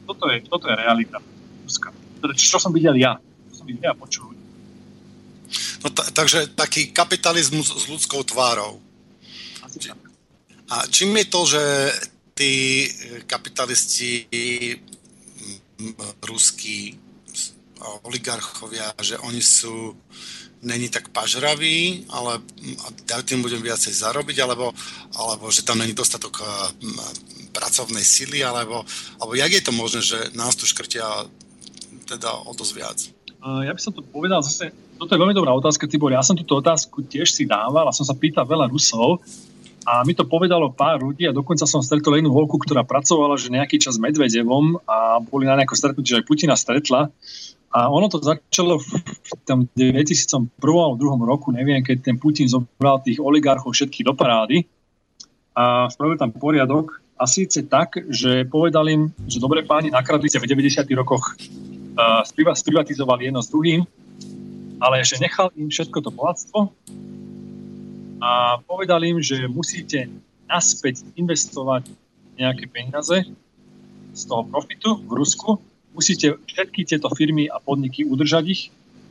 Toto 0.07 0.25
je, 0.31 0.37
toto 0.47 0.67
je 0.71 0.75
realita 0.75 1.19
Ruska. 1.63 1.95
Teda, 2.21 2.33
čo 2.35 2.59
som 2.59 2.75
videl 2.75 2.99
ja, 2.99 3.19
čo 3.51 3.63
som 3.63 3.67
videl 3.67 3.91
ja 3.91 3.95
počul. 3.95 4.35
No 5.83 5.89
t- 5.91 6.11
takže 6.13 6.53
taký 6.55 6.95
kapitalizmus 6.95 7.73
s 7.73 7.85
ľudskou 7.91 8.23
tvárou. 8.27 8.79
Asi 9.65 9.79
tak. 9.81 9.99
A 10.71 10.87
čím 10.87 11.17
je 11.19 11.27
to, 11.27 11.41
že 11.47 11.63
tí 12.35 12.53
kapitalisti 13.27 14.31
ruskí 16.23 16.95
oligarchovia, 18.05 18.93
že 19.01 19.19
oni 19.19 19.43
sú 19.43 19.97
není 20.61 20.93
tak 20.93 21.09
pažravý, 21.09 22.05
ale 22.13 22.45
dajú 23.09 23.23
tým 23.25 23.41
budem 23.41 23.65
viacej 23.65 23.97
zarobiť, 23.97 24.45
alebo, 24.45 24.77
alebo 25.17 25.49
že 25.49 25.65
tam 25.65 25.81
není 25.81 25.97
dostatok 25.97 26.45
pracovnej 27.57 28.05
sily, 28.05 28.45
alebo, 28.45 28.85
alebo 29.17 29.33
jak 29.35 29.53
je 29.53 29.63
to 29.65 29.73
možné, 29.73 30.01
že 30.05 30.19
nás 30.37 30.55
tu 30.55 30.69
škrtia 30.69 31.27
teda 32.05 32.45
o 32.45 32.53
dosť 32.53 32.73
viac? 32.77 32.99
Ja 33.41 33.73
by 33.73 33.81
som 33.81 33.97
to 33.97 34.05
povedal 34.05 34.45
zase, 34.45 34.69
toto 35.01 35.17
je 35.17 35.21
veľmi 35.21 35.33
dobrá 35.33 35.57
otázka, 35.57 35.89
Tibor. 35.89 36.13
Ja 36.13 36.21
som 36.21 36.37
túto 36.37 36.61
otázku 36.61 37.09
tiež 37.09 37.33
si 37.33 37.49
dával 37.49 37.89
a 37.89 37.97
som 37.97 38.05
sa 38.05 38.13
pýtal 38.13 38.45
veľa 38.45 38.69
Rusov 38.69 39.25
a 39.89 40.05
mi 40.05 40.13
to 40.13 40.29
povedalo 40.29 40.77
pár 40.77 41.01
ľudí 41.01 41.25
a 41.25 41.33
dokonca 41.33 41.65
som 41.65 41.81
stretol 41.81 42.21
jednu 42.21 42.37
holku, 42.37 42.61
ktorá 42.61 42.85
pracovala 42.85 43.41
že 43.41 43.49
nejaký 43.49 43.81
čas 43.81 43.97
Medvedevom 43.97 44.77
a 44.85 45.25
boli 45.25 45.49
na 45.49 45.57
nejakom 45.57 45.73
stretnutí, 45.73 46.13
že 46.13 46.21
aj 46.21 46.29
Putina 46.29 46.53
stretla 46.53 47.09
a 47.71 47.87
ono 47.87 48.11
to 48.11 48.19
začalo 48.19 48.83
v 48.83 49.33
tom 49.47 49.71
2001 49.79 50.59
alebo 50.59 50.99
druhom 50.99 51.23
roku, 51.23 51.55
neviem, 51.55 51.87
keď 51.87 52.03
ten 52.03 52.17
Putin 52.19 52.51
zobral 52.51 52.99
tých 52.99 53.23
oligarchov 53.23 53.71
všetkých 53.71 54.11
do 54.11 54.15
parády 54.19 54.67
a 55.55 55.87
spravil 55.87 56.19
tam 56.19 56.35
poriadok. 56.35 56.99
A 57.21 57.29
síce 57.31 57.63
tak, 57.69 58.01
že 58.09 58.49
povedal 58.49 58.89
im, 58.91 59.03
že 59.29 59.39
dobre 59.39 59.63
páni, 59.63 59.93
nakradli 59.93 60.27
ste 60.27 60.41
v 60.41 60.51
90. 60.51 60.89
rokoch, 60.97 61.37
uh, 61.37 62.25
sprivatizovali 62.57 63.29
jedno 63.29 63.45
s 63.45 63.53
druhým, 63.53 63.85
ale 64.81 65.05
že 65.05 65.21
nechal 65.21 65.53
im 65.55 65.69
všetko 65.69 66.01
to 66.01 66.11
bohatstvo 66.11 66.59
a 68.25 68.59
povedal 68.65 69.05
im, 69.05 69.21
že 69.21 69.47
musíte 69.47 70.09
naspäť 70.49 71.07
investovať 71.15 71.93
nejaké 72.41 72.67
peniaze 72.67 73.31
z 74.17 74.23
toho 74.27 74.43
profitu 74.49 74.97
v 75.05 75.13
Rusku 75.13 75.61
musíte 75.95 76.39
všetky 76.47 76.87
tieto 76.87 77.11
firmy 77.13 77.51
a 77.51 77.59
podniky 77.59 78.07
udržať 78.07 78.45
ich 78.47 78.63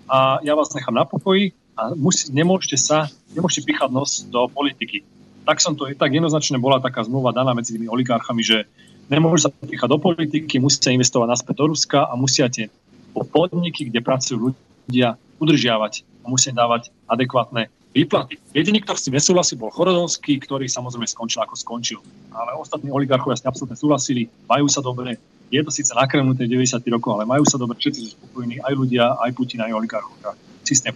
a 0.09 0.41
ja 0.41 0.57
vás 0.57 0.73
nechám 0.73 0.95
na 0.95 1.05
pokoji 1.05 1.53
a 1.77 1.93
musí, 1.95 2.31
nemôžete 2.33 2.77
sa, 2.79 3.07
nemôžete 3.31 3.67
pichať 3.67 3.89
nos 3.93 4.25
do 4.27 4.49
politiky. 4.49 5.05
Tak 5.45 5.61
som 5.63 5.73
to, 5.73 5.89
tak 5.95 6.11
jednoznačne 6.13 6.59
bola 6.61 6.81
taká 6.81 7.05
zmluva 7.05 7.31
daná 7.31 7.55
medzi 7.55 7.77
tými 7.77 7.89
oligarchami, 7.89 8.41
že 8.43 8.65
nemôžu 9.09 9.47
sa 9.47 9.49
pichať 9.49 9.89
do 9.89 9.97
politiky, 9.97 10.61
musíte 10.61 10.93
investovať 10.93 11.27
naspäť 11.29 11.55
do 11.61 11.65
Ruska 11.73 12.05
a 12.05 12.13
musíte 12.13 12.69
po 13.13 13.25
podniky, 13.25 13.89
kde 13.89 13.99
pracujú 14.05 14.53
ľudia, 14.53 15.17
udržiavať 15.39 16.03
a 16.21 16.25
musia 16.27 16.51
dávať 16.51 16.91
adekvátne 17.07 17.71
výplaty. 17.95 18.37
Jediný, 18.53 18.85
kto 18.85 18.93
si 18.99 19.09
nesúhlasí, 19.09 19.57
bol 19.57 19.73
Chorodovský, 19.73 20.37
ktorý 20.37 20.69
samozrejme 20.69 21.09
skončil 21.09 21.41
ako 21.41 21.55
skončil. 21.57 21.99
Ale 22.29 22.59
ostatní 22.59 22.93
oligarchovia 22.93 23.39
s 23.39 23.47
absolútne 23.47 23.79
súhlasili, 23.79 24.29
majú 24.45 24.69
sa 24.69 24.85
dobre, 24.85 25.17
je 25.49 25.61
to 25.65 25.71
síce 25.73 25.91
nakrmnuté 25.93 26.45
90 26.45 26.85
rokov, 26.93 27.17
ale 27.17 27.25
majú 27.25 27.41
sa 27.45 27.57
dobre, 27.57 27.77
všetci 27.81 27.99
sú 28.05 28.09
spokojní, 28.13 28.61
aj 28.61 28.73
ľudia, 28.77 29.17
aj 29.17 29.33
Putin, 29.33 29.65
aj 29.65 29.73
oligarchovia. 29.73 30.37
Systém. 30.61 30.93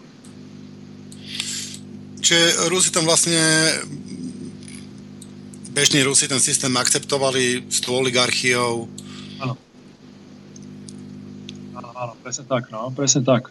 Čiže 2.23 2.69
Rusi 2.69 2.89
tam 2.93 3.03
vlastne 3.09 3.41
bežní 5.73 6.05
Rusi 6.05 6.29
ten 6.29 6.39
systém 6.39 6.71
akceptovali 6.77 7.65
s 7.67 7.81
tou 7.81 7.97
oligarchiou. 7.97 8.87
Áno. 9.41 9.57
Áno, 11.73 12.13
presne 12.21 12.45
tak, 12.45 12.69
no, 12.69 12.93
presne 12.93 13.25
tak. 13.25 13.49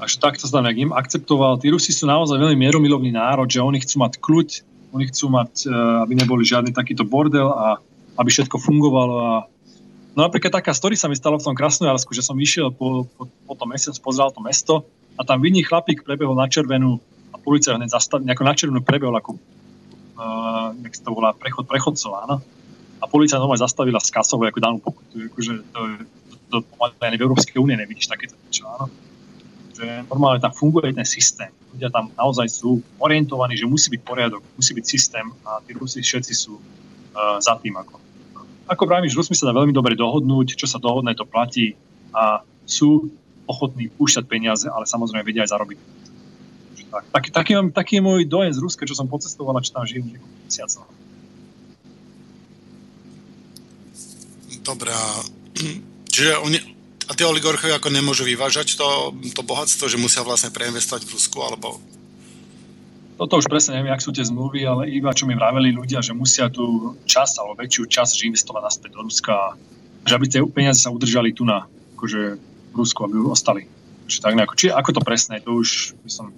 Až 0.00 0.16
tak 0.16 0.40
to 0.40 0.48
znamená, 0.48 0.72
im 0.72 0.94
akceptoval. 0.96 1.60
Tí 1.60 1.68
Rusi 1.68 1.92
sú 1.92 2.08
naozaj 2.08 2.40
veľmi 2.40 2.56
mieromilovný 2.56 3.12
národ, 3.12 3.46
že 3.46 3.60
oni 3.60 3.84
chcú 3.84 4.00
mať 4.00 4.12
kľuď, 4.18 4.48
oni 4.96 5.04
chcú 5.12 5.26
mať, 5.28 5.52
eh, 5.68 5.72
aby 6.08 6.12
neboli 6.16 6.42
žiadny 6.48 6.72
takýto 6.72 7.04
bordel 7.04 7.52
a 7.52 7.76
aby 8.18 8.28
všetko 8.32 8.56
fungovalo 8.58 9.14
a 9.20 9.32
No 10.18 10.26
napríklad 10.26 10.50
taká 10.50 10.74
story 10.74 10.98
sa 10.98 11.06
mi 11.06 11.14
stala 11.14 11.38
v 11.38 11.46
tom 11.46 11.54
Krasnojarsku, 11.54 12.10
že 12.10 12.26
som 12.26 12.34
išiel 12.34 12.74
po, 12.74 13.06
po, 13.14 13.30
po 13.30 13.54
tom 13.54 13.70
mesiac, 13.70 13.94
pozrel 14.02 14.34
to 14.34 14.42
mesto 14.42 14.82
a 15.14 15.22
tam 15.22 15.38
vinný 15.38 15.62
chlapík 15.62 16.02
prebehol 16.02 16.34
na 16.34 16.50
červenú 16.50 16.98
a 17.30 17.38
policia 17.38 17.78
hneď 17.78 17.94
zastav, 17.94 18.18
nejako 18.26 18.42
na 18.42 18.54
červenú 18.58 18.82
prebehol 18.82 19.14
ako 19.14 19.38
uh, 20.18 20.74
jak 20.82 20.94
to 20.98 21.14
volá, 21.14 21.30
prechod 21.38 21.70
prechodcov, 21.70 22.10
áno. 22.26 22.42
A 22.98 23.06
policia 23.06 23.38
normálne 23.38 23.62
zastavila 23.62 24.02
z 24.02 24.10
kasovou 24.10 24.50
ako 24.50 24.58
danú 24.58 24.82
pokutu, 24.82 25.30
akože 25.30 25.52
to, 25.70 25.80
to, 26.02 26.34
to, 26.50 26.56
to 26.66 27.02
ani 27.06 27.14
v 27.14 27.22
Európskej 27.22 27.62
únie 27.62 27.78
nevidíš 27.78 28.10
takéto 28.10 28.34
niečo, 28.42 28.66
áno. 28.66 28.90
že 29.70 29.86
normálne 30.10 30.42
tam 30.42 30.50
funguje 30.50 30.98
ten 30.98 31.06
systém. 31.06 31.54
Ľudia 31.70 31.94
tam 31.94 32.10
naozaj 32.18 32.50
sú 32.50 32.82
orientovaní, 32.98 33.54
že 33.54 33.70
musí 33.70 33.86
byť 33.94 34.02
poriadok, 34.02 34.42
musí 34.58 34.74
byť 34.74 34.82
systém 34.82 35.30
a 35.46 35.62
tí 35.62 35.78
Rusi 35.78 36.02
všetci 36.02 36.34
sú 36.34 36.58
uh, 36.58 37.38
za 37.38 37.54
tým. 37.62 37.78
Ako, 37.78 38.07
ako 38.68 38.84
že 39.08 39.16
Rusmi 39.16 39.34
sa 39.34 39.48
dá 39.48 39.56
veľmi 39.56 39.72
dobre 39.72 39.96
dohodnúť, 39.96 40.54
čo 40.54 40.68
sa 40.68 40.76
dohodne, 40.76 41.16
to 41.16 41.24
platí 41.24 41.74
a 42.12 42.44
sú 42.68 43.08
ochotní 43.48 43.88
púšťať 43.88 44.24
peniaze, 44.28 44.68
ale 44.68 44.84
samozrejme 44.84 45.24
vedia 45.24 45.48
aj 45.48 45.56
zarobiť. 45.56 45.78
Tak, 46.88 47.04
taký, 47.12 47.28
taký, 47.32 47.52
taký 47.72 47.92
je 48.00 48.02
môj 48.04 48.20
dojem 48.24 48.52
z 48.52 48.60
Ruska, 48.60 48.88
čo 48.88 48.96
som 48.96 49.08
pocestoval 49.08 49.56
a 49.56 49.64
čo 49.64 49.76
tam 49.76 49.84
žijem 49.84 50.08
niekoľko 50.08 50.38
mesiacov. 50.44 50.84
Dobre, 54.64 54.92
čiže 56.12 56.32
oni, 56.44 56.58
a 57.08 57.12
tie 57.16 57.24
oligarchovia 57.24 57.80
ako 57.80 57.88
nemôžu 57.88 58.28
vyvážať 58.28 58.76
to, 58.76 59.16
to 59.32 59.42
bohatstvo, 59.44 59.88
že 59.88 60.00
musia 60.00 60.20
vlastne 60.24 60.52
preinvestovať 60.52 61.08
v 61.08 61.12
Rusku, 61.16 61.40
alebo... 61.40 61.80
Toto 63.18 63.42
už 63.42 63.50
presne 63.50 63.82
neviem, 63.82 63.90
ak 63.90 63.98
sú 63.98 64.14
tie 64.14 64.22
zmluvy, 64.22 64.62
ale 64.62 64.86
iba 64.94 65.10
čo 65.10 65.26
mi 65.26 65.34
vraveli 65.34 65.74
ľudia, 65.74 65.98
že 65.98 66.14
musia 66.14 66.46
tú 66.46 66.94
časť 67.02 67.42
alebo 67.42 67.58
väčšiu 67.58 67.90
časť 67.90 68.12
že 68.14 68.30
investovať 68.30 68.62
naspäť 68.62 68.90
do 68.94 69.02
Ruska, 69.02 69.58
že 70.06 70.14
aby 70.14 70.26
tie 70.30 70.40
peniaze 70.46 70.78
sa 70.86 70.94
udržali 70.94 71.34
tu 71.34 71.42
na 71.42 71.66
akože 71.98 72.38
v 72.38 72.74
Rusku, 72.78 73.02
aby 73.02 73.18
ostali. 73.26 73.66
Čiže 74.06 74.22
tak 74.22 74.38
nejako. 74.38 74.54
Či 74.54 74.66
ako 74.70 74.90
to 74.94 75.02
presné, 75.02 75.42
to 75.42 75.50
už 75.58 75.98
by 76.06 76.10
som... 76.10 76.30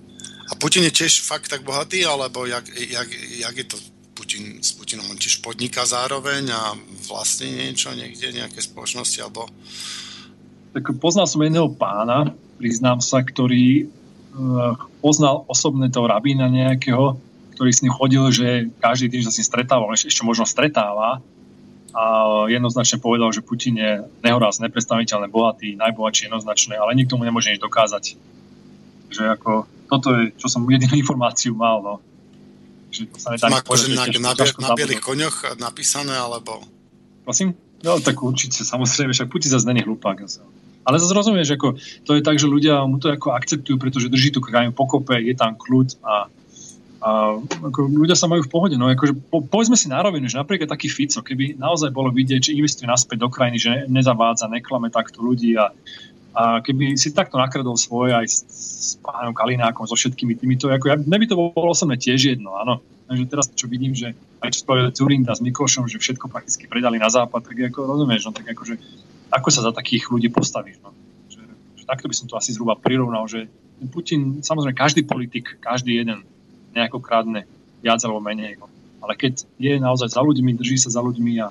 A 0.50 0.56
Putin 0.56 0.88
je 0.88 0.96
tiež 1.04 1.20
fakt 1.20 1.52
tak 1.52 1.62
bohatý, 1.62 2.02
alebo 2.02 2.48
jak, 2.48 2.64
jak, 2.72 3.08
jak 3.38 3.54
je 3.54 3.66
to 3.68 3.76
Putin, 4.16 4.64
s 4.64 4.72
Putinom? 4.72 5.06
On 5.12 5.20
tiež 5.20 5.44
podniká 5.44 5.84
zároveň 5.84 6.48
a 6.50 6.74
vlastní 7.06 7.52
niečo 7.54 7.92
niekde, 7.92 8.34
nejaké 8.34 8.58
spoločnosti, 8.58 9.20
alebo 9.20 9.46
tak 10.70 10.86
poznal 11.02 11.26
som 11.26 11.42
jedného 11.42 11.70
pána, 11.76 12.30
priznám 12.58 13.02
sa, 13.02 13.22
ktorý 13.22 13.90
poznal 15.02 15.44
osobne 15.50 15.90
toho 15.90 16.06
rabína 16.06 16.46
nejakého, 16.46 17.18
ktorý 17.54 17.70
s 17.70 17.82
ním 17.84 17.92
chodil, 17.92 18.24
že 18.32 18.72
každý 18.80 19.12
deň 19.12 19.20
sa 19.26 19.32
s 19.34 19.38
ním 19.42 19.46
stretával, 19.46 19.92
ešte, 19.92 20.22
možno 20.24 20.48
stretáva 20.48 21.20
a 21.90 22.02
jednoznačne 22.46 23.02
povedal, 23.02 23.34
že 23.34 23.42
Putin 23.42 23.76
je 23.76 23.92
nehoraz, 24.22 24.62
nepredstaviteľne 24.62 25.26
bohatý, 25.26 25.74
najbohatší 25.74 26.30
jednoznačne, 26.30 26.78
ale 26.78 26.94
nikto 26.94 27.18
mu 27.18 27.26
nemôže 27.26 27.50
nič 27.50 27.58
dokázať. 27.58 28.14
Že 29.10 29.22
ako, 29.34 29.50
toto 29.90 30.08
je, 30.14 30.30
čo 30.38 30.46
som 30.46 30.62
jedinú 30.70 30.94
informáciu 30.94 31.52
mal, 31.58 31.82
no. 31.82 31.94
Že 32.94 33.10
to 33.10 33.18
sa 33.18 33.34
nedá 33.34 33.50
akože 33.50 33.90
na, 33.98 34.06
na, 34.06 34.32
na 34.38 34.68
bielých 34.78 35.02
koňoch 35.02 35.58
napísané, 35.58 36.14
alebo... 36.14 36.62
Prosím? 37.26 37.58
No 37.82 37.98
tak 37.98 38.22
určite, 38.22 38.62
samozrejme, 38.62 39.10
však 39.10 39.28
Putin 39.32 39.50
zase 39.50 39.66
není 39.66 39.82
hlupák. 39.82 40.22
Ale 40.84 40.96
zase 40.96 41.12
rozumieš, 41.12 41.54
ako, 41.54 41.76
to 42.08 42.16
je 42.16 42.24
tak, 42.24 42.40
že 42.40 42.48
ľudia 42.48 42.80
mu 42.88 42.96
to 42.96 43.12
ako 43.12 43.36
akceptujú, 43.36 43.76
pretože 43.76 44.08
drží 44.08 44.32
tú 44.32 44.40
krajinu 44.40 44.72
pokope, 44.72 45.12
je 45.12 45.34
tam 45.36 45.52
kľud 45.52 46.00
a, 46.00 46.26
a 47.04 47.08
ako, 47.68 47.84
ľudia 47.92 48.16
sa 48.16 48.26
majú 48.26 48.48
v 48.48 48.52
pohode. 48.52 48.76
No, 48.80 48.88
akože, 48.88 49.12
po, 49.28 49.44
povedzme 49.44 49.76
si 49.76 49.92
na 49.92 50.00
rovinu, 50.00 50.24
že 50.24 50.40
napríklad 50.40 50.72
taký 50.72 50.88
Fico, 50.88 51.20
keby 51.20 51.60
naozaj 51.60 51.92
bolo 51.92 52.08
vidieť, 52.08 52.50
že 52.50 52.56
investuje 52.56 52.88
naspäť 52.88 53.20
do 53.20 53.28
krajiny, 53.28 53.60
že 53.60 53.68
ne, 53.68 53.80
nezavádza, 54.00 54.48
neklame 54.48 54.88
takto 54.88 55.20
ľudí 55.20 55.52
a, 55.60 55.68
a 56.32 56.64
keby 56.64 56.96
si 56.96 57.12
takto 57.12 57.36
nakradol 57.36 57.76
svoje 57.76 58.16
aj 58.16 58.26
s, 58.26 58.36
s 58.48 58.90
pánom 59.04 59.36
Kalinákom, 59.36 59.84
so 59.84 59.92
všetkými 59.92 60.32
týmito, 60.40 60.72
ako 60.72 60.86
ja, 60.88 60.96
mne 60.96 61.18
by 61.20 61.26
to 61.28 61.36
bolo 61.36 61.68
osobne 61.76 62.00
tiež 62.00 62.36
jedno, 62.36 62.56
áno. 62.56 62.80
Takže 63.10 63.26
teraz, 63.26 63.50
čo 63.58 63.66
vidím, 63.66 63.90
že 63.90 64.14
aj 64.38 64.54
čo 64.54 64.62
spravili 64.62 64.94
Zurinda 64.94 65.34
s 65.34 65.42
Miklošom, 65.42 65.90
že 65.90 65.98
všetko 65.98 66.30
prakticky 66.30 66.70
predali 66.70 67.02
na 67.02 67.10
západ, 67.10 67.42
tak 67.42 67.58
ako 67.58 67.82
rozumieš, 67.84 68.30
no 68.30 68.32
tak 68.32 68.46
akože 68.46 68.78
ako 69.30 69.48
sa 69.48 69.62
za 69.62 69.72
takých 69.72 70.10
ľudí 70.10 70.28
postavíš. 70.28 70.82
No? 70.82 70.90
Že, 71.30 71.42
že 71.78 71.84
takto 71.86 72.10
by 72.10 72.14
som 72.14 72.26
to 72.26 72.34
asi 72.36 72.50
zhruba 72.52 72.74
prirovnal, 72.74 73.30
že 73.30 73.46
Putin, 73.88 74.44
samozrejme 74.44 74.76
každý 74.76 75.08
politik, 75.08 75.56
každý 75.62 76.04
jeden 76.04 76.26
nejako 76.76 77.00
krádne 77.00 77.48
viac 77.80 78.02
alebo 78.04 78.20
menej. 78.20 78.60
No. 78.60 78.68
Ale 79.00 79.16
keď 79.16 79.48
je 79.56 79.80
naozaj 79.80 80.12
za 80.12 80.20
ľuďmi, 80.20 80.52
drží 80.60 80.76
sa 80.76 80.92
za 80.92 81.00
ľuďmi 81.00 81.32
a 81.40 81.48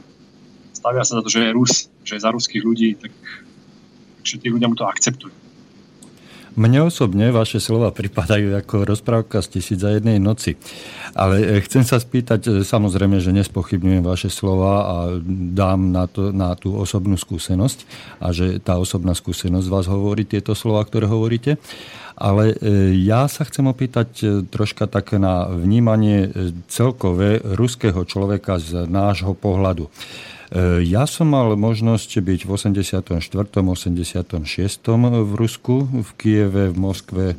stavia 0.77 1.01
sa 1.01 1.17
za 1.17 1.21
to, 1.25 1.29
že 1.33 1.49
je 1.49 1.55
Rus, 1.57 1.89
že 2.05 2.13
je 2.19 2.21
za 2.21 2.29
ruských 2.29 2.61
ľudí, 2.61 2.89
tak 3.01 3.09
že 4.21 4.37
tí 4.37 4.53
ľudia 4.53 4.69
mu 4.69 4.77
to 4.77 4.85
akceptujú. 4.85 5.33
Mne 6.57 6.89
osobne 6.89 7.29
vaše 7.29 7.61
slova 7.61 7.93
pripadajú 7.93 8.57
ako 8.57 8.87
rozprávka 8.87 9.43
z 9.45 9.59
tisíc 9.59 9.79
za 9.81 9.93
jednej 9.93 10.17
noci. 10.17 10.57
Ale 11.13 11.41
e, 11.41 11.45
chcem 11.65 11.85
sa 11.85 12.01
spýtať, 12.01 12.41
e, 12.45 12.49
samozrejme, 12.65 13.21
že 13.21 13.35
nespochybňujem 13.35 14.01
vaše 14.01 14.33
slova 14.33 14.73
a 14.81 14.95
dám 15.53 15.93
na, 15.93 16.09
to, 16.09 16.33
na 16.33 16.57
tú 16.57 16.73
osobnú 16.73 17.17
skúsenosť 17.17 17.79
a 18.17 18.33
že 18.33 18.57
tá 18.61 18.81
osobná 18.81 19.13
skúsenosť 19.13 19.67
vás 19.69 19.85
hovorí 19.85 20.25
tieto 20.25 20.57
slova, 20.57 20.85
ktoré 20.85 21.05
hovoríte. 21.05 21.61
Ale 22.19 22.51
e, 22.51 22.55
ja 23.05 23.29
sa 23.31 23.45
chcem 23.45 23.69
opýtať 23.69 24.43
troška 24.49 24.89
tak 24.89 25.15
na 25.15 25.47
vnímanie 25.47 26.33
celkové 26.67 27.39
ruského 27.43 28.03
človeka 28.03 28.59
z 28.59 28.89
nášho 28.89 29.31
pohľadu. 29.37 29.87
E, 30.49 30.81
ja 30.81 31.05
som 31.05 31.29
mal 31.29 31.53
možnosť 31.53 32.25
byť 32.25 32.39
v 32.45 32.49
84. 32.49 33.05
86. 33.05 34.25
v 35.23 35.31
Rusku, 35.37 35.75
v 35.85 36.09
Kieve, 36.17 36.73
v 36.73 36.77
Moskve, 36.77 37.25
e, 37.33 37.35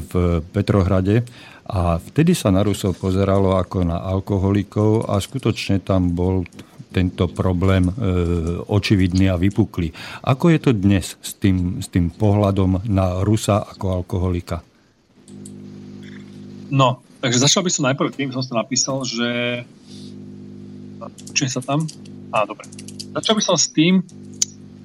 v 0.00 0.12
Petrohrade. 0.40 1.28
A 1.68 2.00
vtedy 2.00 2.32
sa 2.32 2.48
na 2.48 2.64
Rusov 2.64 2.96
pozeralo 2.96 3.52
ako 3.60 3.84
na 3.84 4.00
alkoholikov 4.00 5.04
a 5.04 5.20
skutočne 5.20 5.84
tam 5.84 6.16
bol 6.16 6.48
tento 6.88 7.28
problém 7.28 7.84
e, 7.84 7.92
očividný 8.64 9.28
a 9.28 9.36
vypuklý. 9.36 9.92
Ako 10.24 10.48
je 10.48 10.58
to 10.64 10.72
dnes 10.72 11.20
s 11.20 11.36
tým, 11.36 11.84
s 11.84 11.92
tým 11.92 12.08
pohľadom 12.08 12.88
na 12.88 13.20
Rusa 13.20 13.60
ako 13.60 14.00
alkoholika? 14.00 14.64
No, 16.72 17.04
takže 17.20 17.44
začal 17.44 17.68
by 17.68 17.70
som 17.72 17.84
najprv 17.92 18.16
tým, 18.16 18.32
som 18.32 18.40
to 18.40 18.56
napísal, 18.56 19.04
že 19.04 19.28
Učím 21.30 21.50
sa 21.50 21.62
tam? 21.62 21.86
Á, 22.34 22.44
dobre. 22.44 22.66
Začal 23.14 23.34
by 23.38 23.42
som 23.42 23.56
s 23.56 23.70
tým, 23.72 24.04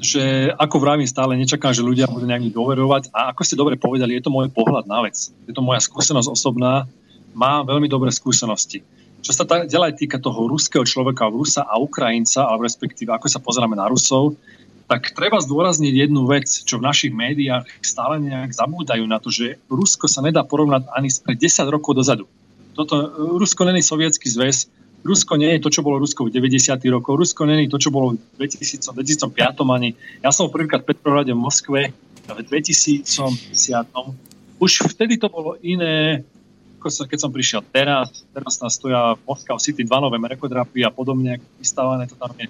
že 0.03 0.51
ako 0.59 0.83
vravím 0.83 1.07
stále, 1.07 1.39
nečakám, 1.39 1.71
že 1.71 1.79
ľudia 1.79 2.11
budú 2.11 2.27
nejak 2.27 2.51
dôverovať 2.51 3.09
a 3.15 3.31
ako 3.31 3.41
ste 3.47 3.55
dobre 3.55 3.79
povedali, 3.79 4.19
je 4.19 4.23
to 4.27 4.35
môj 4.35 4.51
pohľad 4.51 4.83
na 4.83 4.99
vec. 4.99 5.31
Je 5.47 5.53
to 5.55 5.63
moja 5.63 5.79
skúsenosť 5.79 6.27
osobná, 6.27 6.85
má 7.31 7.63
veľmi 7.63 7.87
dobré 7.87 8.11
skúsenosti. 8.11 8.83
Čo 9.23 9.31
sa 9.31 9.47
tá, 9.47 9.63
ďalej 9.63 9.95
týka 9.95 10.19
toho 10.19 10.51
ruského 10.51 10.83
človeka, 10.83 11.31
Rusa 11.31 11.63
a 11.63 11.79
Ukrajinca, 11.79 12.43
alebo 12.43 12.67
respektíve 12.67 13.15
ako 13.15 13.31
sa 13.31 13.39
pozeráme 13.39 13.79
na 13.79 13.87
Rusov, 13.87 14.35
tak 14.91 15.15
treba 15.15 15.39
zdôrazniť 15.39 15.93
jednu 15.95 16.27
vec, 16.27 16.51
čo 16.51 16.75
v 16.75 16.85
našich 16.91 17.15
médiách 17.15 17.63
stále 17.79 18.19
nejak 18.19 18.51
zabúdajú 18.51 19.07
na 19.07 19.23
to, 19.23 19.31
že 19.31 19.63
Rusko 19.71 20.11
sa 20.11 20.19
nedá 20.19 20.43
porovnať 20.43 20.91
ani 20.91 21.07
pred 21.23 21.39
10 21.39 21.71
rokov 21.71 21.95
dozadu. 21.95 22.27
Toto, 22.75 22.99
Rusko 23.39 23.63
není 23.63 23.79
sovietský 23.79 24.27
zväz, 24.27 24.67
Rusko 25.03 25.35
nie 25.35 25.51
je 25.55 25.59
to, 25.59 25.69
čo 25.69 25.83
bolo 25.83 25.99
Rusko 25.99 26.31
v 26.31 26.31
90. 26.31 26.79
rokoch. 26.87 27.19
Rusko 27.19 27.43
nie 27.43 27.67
je 27.67 27.75
to, 27.75 27.79
čo 27.79 27.91
bolo 27.91 28.15
v 28.15 28.39
2000, 28.39 28.79
2005 28.79 29.35
ani. 29.75 29.99
Ja 30.23 30.31
som 30.31 30.47
prvýkrát 30.47 30.87
v 30.87 30.95
Petrohrade 30.95 31.35
v 31.35 31.43
Moskve 31.43 31.91
v 32.23 32.39
2010. 32.47 33.03
Už 34.63 34.71
vtedy 34.95 35.19
to 35.19 35.27
bolo 35.27 35.59
iné, 35.59 36.23
ako 36.79 36.87
sa, 36.87 37.03
keď 37.03 37.19
som 37.19 37.35
prišiel 37.35 37.67
teraz. 37.67 38.23
Teraz 38.31 38.55
tam 38.55 38.71
stoja 38.71 39.19
Moskva 39.27 39.59
City 39.59 39.83
dva 39.83 39.99
nové 39.99 40.15
mrakodrapy 40.23 40.87
a 40.87 40.91
podobne, 40.91 41.43
vystávané 41.59 42.07
to 42.07 42.15
tam 42.15 42.31
je 42.39 42.47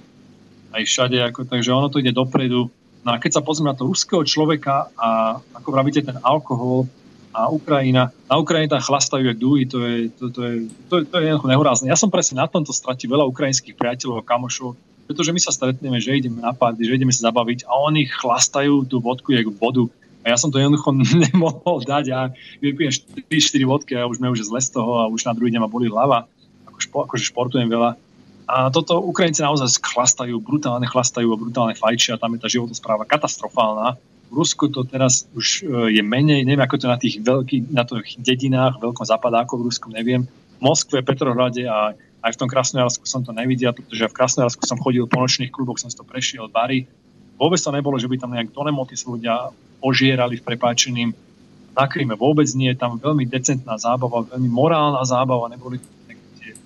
aj 0.78 0.84
všade. 0.86 1.18
Ako, 1.34 1.50
takže 1.50 1.74
ono 1.74 1.90
to 1.90 2.06
ide 2.06 2.14
dopredu. 2.14 2.70
No 3.02 3.10
a 3.12 3.18
keď 3.18 3.42
sa 3.42 3.46
pozrieme 3.46 3.74
na 3.74 3.78
to 3.78 3.90
ruského 3.90 4.22
človeka 4.22 4.94
a 4.94 5.42
ako 5.58 5.68
vravíte, 5.74 6.06
ten 6.06 6.22
alkohol, 6.22 6.86
a 7.34 7.50
Ukrajina. 7.50 8.14
Na 8.30 8.38
Ukrajine 8.38 8.70
tam 8.70 8.80
chlastajú 8.80 9.26
jak 9.26 9.42
dúhy, 9.42 9.66
to 9.66 9.82
je, 9.82 10.14
to, 10.14 10.30
to 10.30 10.42
je, 10.46 10.56
to, 10.88 10.94
to 11.02 11.14
je 11.18 11.24
jednoducho 11.26 11.50
nehorázne. 11.50 11.90
Ja 11.90 11.98
som 11.98 12.14
presne 12.14 12.40
na 12.40 12.48
tomto 12.48 12.70
stratí 12.70 13.10
veľa 13.10 13.26
ukrajinských 13.26 13.74
priateľov 13.74 14.22
a 14.22 14.28
kamošov, 14.28 14.78
pretože 15.10 15.34
my 15.34 15.40
sa 15.42 15.52
stretneme, 15.52 15.98
že 15.98 16.14
ideme 16.14 16.40
na 16.40 16.54
party, 16.54 16.86
že 16.86 16.96
ideme 16.96 17.12
sa 17.12 17.34
zabaviť 17.34 17.66
a 17.66 17.74
oni 17.90 18.06
chlastajú 18.06 18.86
tú 18.86 19.02
vodku 19.02 19.34
jak 19.34 19.50
vodu. 19.50 19.90
A 20.24 20.32
ja 20.32 20.38
som 20.40 20.54
to 20.54 20.62
jednoducho 20.62 20.94
nemohol 21.34 21.84
dať 21.84 22.06
a 22.14 22.20
vypijem 22.62 22.94
4-4 23.28 23.66
vodky 23.68 23.94
a 23.98 24.08
už 24.08 24.22
sme 24.22 24.32
už 24.32 24.46
zle 24.46 24.62
z 24.62 24.70
toho 24.72 25.02
a 25.02 25.10
už 25.10 25.26
na 25.26 25.34
druhý 25.34 25.50
deň 25.52 25.60
ma 25.66 25.68
boli 25.68 25.90
hlava. 25.90 26.30
Ako 26.70 26.80
špo, 26.80 26.98
akože 27.10 27.34
športujem 27.34 27.68
veľa. 27.68 27.98
A 28.44 28.68
toto 28.70 29.00
Ukrajinci 29.00 29.42
naozaj 29.42 29.82
chlastajú, 29.82 30.36
brutálne 30.38 30.86
chlastajú 30.86 31.32
a 31.32 31.40
brutálne 31.40 31.76
fajčia. 31.76 32.20
Tam 32.20 32.36
je 32.36 32.44
tá 32.44 32.48
životospráva 32.52 33.08
katastrofálna 33.08 33.98
v 34.34 34.42
Rusku 34.42 34.66
to 34.74 34.82
teraz 34.82 35.30
už 35.38 35.62
e, 35.62 35.94
je 35.94 36.02
menej, 36.02 36.42
neviem 36.42 36.66
ako 36.66 36.82
to 36.82 36.88
na 36.90 36.98
tých 36.98 37.22
veľkých, 37.22 37.70
na 37.70 37.86
tých 37.86 38.18
dedinách, 38.18 38.82
veľkom 38.82 39.06
zapadáku 39.06 39.62
v 39.62 39.70
Rusku, 39.70 39.94
neviem. 39.94 40.26
V 40.58 40.62
Moskve, 40.66 41.06
Petrohrade 41.06 41.70
a 41.70 41.94
aj 42.26 42.32
v 42.34 42.40
tom 42.42 42.50
Krasnojarsku 42.50 43.06
som 43.06 43.22
to 43.22 43.30
nevidel, 43.30 43.78
pretože 43.78 44.10
v 44.10 44.18
Krasnojarsku 44.18 44.66
som 44.66 44.82
chodil 44.82 45.06
po 45.06 45.22
nočných 45.22 45.54
kluboch, 45.54 45.78
som 45.78 45.94
to 45.94 46.02
prešiel, 46.02 46.50
bary. 46.50 46.90
Vôbec 47.38 47.62
to 47.62 47.70
nebolo, 47.70 48.02
že 48.02 48.10
by 48.10 48.18
tam 48.18 48.34
nejak 48.34 48.50
do 48.50 48.62
nemoty 48.66 48.98
sa 48.98 49.14
ľudia 49.14 49.54
ožierali 49.86 50.42
v 50.42 50.46
prepáčením. 50.50 51.14
Na 51.78 51.86
Kríme 51.86 52.18
vôbec 52.18 52.50
nie, 52.58 52.74
tam 52.74 52.98
veľmi 52.98 53.30
decentná 53.30 53.78
zábava, 53.78 54.26
veľmi 54.34 54.50
morálna 54.50 55.06
zábava, 55.06 55.46
neboli 55.46 55.78
tie 56.42 56.58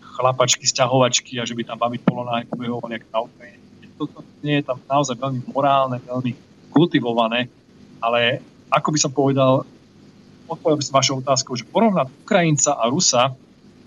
chlapačky, 0.00 0.64
sťahovačky 0.64 1.36
a 1.40 1.44
že 1.44 1.52
by 1.52 1.68
tam 1.68 1.76
baviť 1.76 2.00
polonáhy 2.08 2.44
pobehovali 2.48 3.04
ako 3.04 3.08
na 3.12 3.20
Ukrajine. 3.20 3.60
Toto 4.00 4.24
nie 4.40 4.60
je 4.60 4.64
tam 4.64 4.80
naozaj 4.88 5.16
veľmi 5.20 5.40
morálne, 5.52 6.00
veľmi 6.00 6.51
kultivované, 6.72 7.46
ale 8.00 8.40
ako 8.72 8.88
by 8.90 8.98
som 8.98 9.12
povedal, 9.12 9.68
odpovedal 10.48 10.78
by 10.80 10.84
som 10.84 10.98
vašou 10.98 11.16
otázkou, 11.20 11.52
že 11.54 11.68
porovnať 11.68 12.08
Ukrajinca 12.24 12.74
a 12.74 12.88
Rusa, 12.88 13.36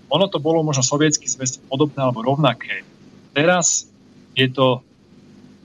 ono 0.06 0.26
to 0.30 0.38
bolo 0.38 0.62
možno 0.62 0.86
sovietský 0.86 1.26
zväz 1.26 1.58
podobné 1.66 1.98
alebo 1.98 2.22
rovnaké. 2.22 2.86
Teraz 3.34 3.90
je 4.38 4.46
to 4.46 4.80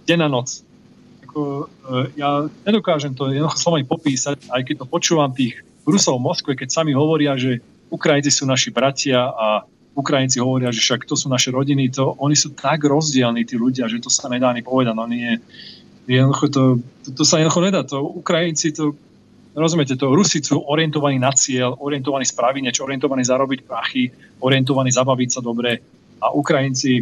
deň 0.09 0.19
a 0.25 0.29
noc. 0.29 0.65
Ako, 1.29 1.69
e, 1.69 2.17
ja 2.17 2.49
nedokážem 2.65 3.13
to 3.13 3.29
jednoducho 3.29 3.61
slovami 3.61 3.85
popísať, 3.85 4.49
aj 4.49 4.61
keď 4.65 4.75
to 4.83 4.85
počúvam 4.89 5.29
tých 5.29 5.61
Rusov 5.85 6.17
v 6.17 6.25
Moskve, 6.25 6.51
keď 6.57 6.73
sami 6.73 6.97
hovoria, 6.97 7.37
že 7.37 7.61
Ukrajinci 7.93 8.33
sú 8.33 8.49
naši 8.49 8.73
bratia 8.73 9.29
a 9.29 9.61
Ukrajinci 9.91 10.39
hovoria, 10.39 10.71
že 10.71 10.79
však 10.79 11.03
to 11.03 11.19
sú 11.19 11.27
naše 11.27 11.51
rodiny, 11.51 11.91
to 11.91 12.15
oni 12.17 12.33
sú 12.33 12.55
tak 12.55 12.87
rozdielni 12.87 13.43
tí 13.43 13.59
ľudia, 13.59 13.91
že 13.91 13.99
to 13.99 14.07
sa 14.07 14.31
nedá 14.31 14.55
ani 14.55 14.63
povedať. 14.63 14.95
No 14.95 15.03
nie, 15.03 15.35
jednoducho 16.07 16.45
to, 16.49 16.63
to, 17.05 17.09
to 17.17 17.23
sa 17.25 17.37
jednoducho 17.41 17.61
nedá. 17.61 17.81
To 17.85 18.01
Ukrajinci 18.01 18.73
to, 18.73 18.95
rozumiete, 19.53 19.97
to 19.99 20.13
Rusi 20.13 20.39
sú 20.41 20.61
orientovaní 20.63 21.19
na 21.19 21.33
cieľ, 21.35 21.75
orientovaní 21.77 22.25
spraviť 22.25 22.61
niečo, 22.63 22.85
orientovaní 22.87 23.21
zarobiť 23.25 23.59
prachy, 23.67 24.09
orientovaní 24.41 24.89
zabaviť 24.93 25.29
sa 25.29 25.41
dobre 25.43 25.81
a 26.21 26.29
Ukrajinci 26.31 27.01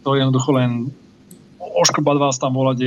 to 0.00 0.16
jednoducho 0.16 0.50
len 0.56 0.88
oškrbať 1.60 2.16
vás 2.16 2.40
tam 2.40 2.56
volať, 2.56 2.78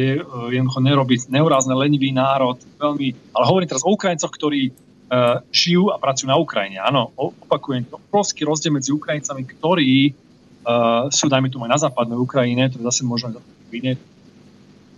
jednoducho 0.49 0.81
nerobiť, 0.81 1.19
neurázne, 1.29 1.77
lenivý 1.77 2.09
národ, 2.09 2.57
veľmi, 2.81 3.33
ale 3.37 3.43
hovorím 3.45 3.69
teraz 3.69 3.85
o 3.85 3.93
Ukrajincoch, 3.93 4.33
ktorí 4.33 4.73
uh, 4.73 5.45
žijú 5.53 5.93
a 5.93 6.01
pracujú 6.01 6.27
na 6.33 6.41
Ukrajine. 6.41 6.81
Áno, 6.81 7.13
opakujem 7.15 7.85
to. 7.85 8.01
Obrovský 8.09 8.43
rozdiel 8.49 8.73
medzi 8.73 8.89
Ukrajincami, 8.89 9.45
ktorí 9.45 9.93
uh, 10.09 11.07
sú, 11.13 11.29
dajme 11.29 11.53
tomu, 11.53 11.69
aj 11.69 11.73
na 11.77 11.83
západnej 11.85 12.17
Ukrajine, 12.17 12.73
to 12.73 12.81
je 12.81 12.85
zase 12.89 13.05
možno 13.05 13.37
iné, 13.69 13.93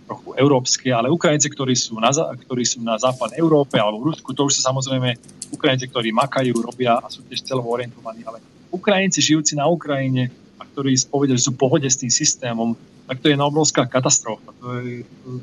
trochu 0.06 0.38
európske, 0.38 0.88
ale 0.94 1.10
Ukrajinci, 1.10 1.50
ktorí 1.50 1.74
sú, 1.74 1.98
na, 1.98 2.14
ktorí 2.14 2.62
sú 2.62 2.78
na 2.80 2.94
západnej 2.94 3.42
Európe 3.42 3.74
alebo 3.76 4.00
v 4.00 4.14
Rusku, 4.14 4.30
to 4.30 4.46
už 4.46 4.56
sú 4.56 4.60
samozrejme 4.62 5.18
Ukrajinci, 5.50 5.90
ktorí 5.90 6.14
makajú, 6.14 6.54
robia 6.62 7.02
a 7.02 7.10
sú 7.10 7.26
tiež 7.26 7.42
celovo 7.42 7.74
orientovaní, 7.74 8.22
ale 8.22 8.38
Ukrajinci 8.70 9.18
žijúci 9.18 9.58
na 9.58 9.66
Ukrajine 9.66 10.30
a 10.56 10.62
ktorí 10.62 10.94
povedia, 11.10 11.34
že 11.34 11.50
sú 11.50 11.58
pohode 11.58 11.90
s 11.90 11.98
tým 11.98 12.10
systémom, 12.10 12.78
tak 13.10 13.18
to 13.18 13.30
je 13.30 13.36
na 13.38 13.46
obrovská 13.46 13.86
katastrofa. 13.86 14.54
To, 14.62 14.78
je, 14.78 15.02
to 15.26 15.42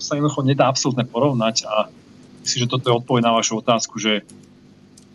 sa 0.00 0.16
jednoducho 0.16 0.44
nedá 0.44 0.68
absolútne 0.68 1.08
porovnať 1.08 1.64
a 1.68 1.88
myslím, 2.44 2.68
že 2.68 2.72
toto 2.72 2.86
je 2.92 2.98
odpoveď 3.00 3.22
na 3.24 3.32
vašu 3.32 3.64
otázku, 3.64 3.96
že 3.96 4.24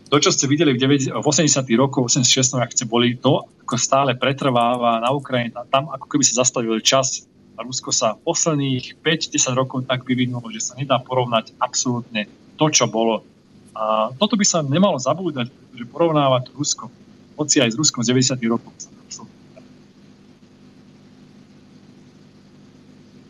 to, 0.08 0.16
čo 0.16 0.32
ste 0.32 0.48
videli 0.48 0.72
v, 0.72 0.80
90, 0.80 1.20
v 1.20 1.26
80. 1.26 1.68
rokoch, 1.76 2.08
86. 2.08 2.56
ak 2.56 2.72
boli, 2.88 3.20
to 3.20 3.44
ako 3.68 3.76
stále 3.76 4.16
pretrváva 4.16 5.04
na 5.04 5.12
Ukrajine. 5.12 5.52
Tam 5.68 5.92
ako 5.92 6.08
keby 6.08 6.24
sa 6.24 6.40
zastavil 6.40 6.80
čas 6.80 7.28
Rusko 7.62 7.90
sa 7.90 8.14
posledných 8.22 9.02
5-10 9.02 9.58
rokov 9.58 9.78
tak 9.86 10.06
vyvinulo, 10.06 10.46
že 10.54 10.62
sa 10.62 10.72
nedá 10.78 10.98
porovnať 11.02 11.54
absolútne 11.58 12.30
to, 12.58 12.66
čo 12.70 12.86
bolo. 12.86 13.26
A 13.74 14.10
toto 14.18 14.34
by 14.34 14.44
sa 14.46 14.62
nemalo 14.62 14.98
zabúdať, 14.98 15.50
že 15.74 15.84
porovnávať 15.86 16.50
Rusko, 16.54 16.90
hoci 17.38 17.62
aj 17.62 17.74
s 17.74 17.76
Ruskom 17.78 18.02
z 18.02 18.10
90. 18.14 18.42
rokov. 18.50 18.74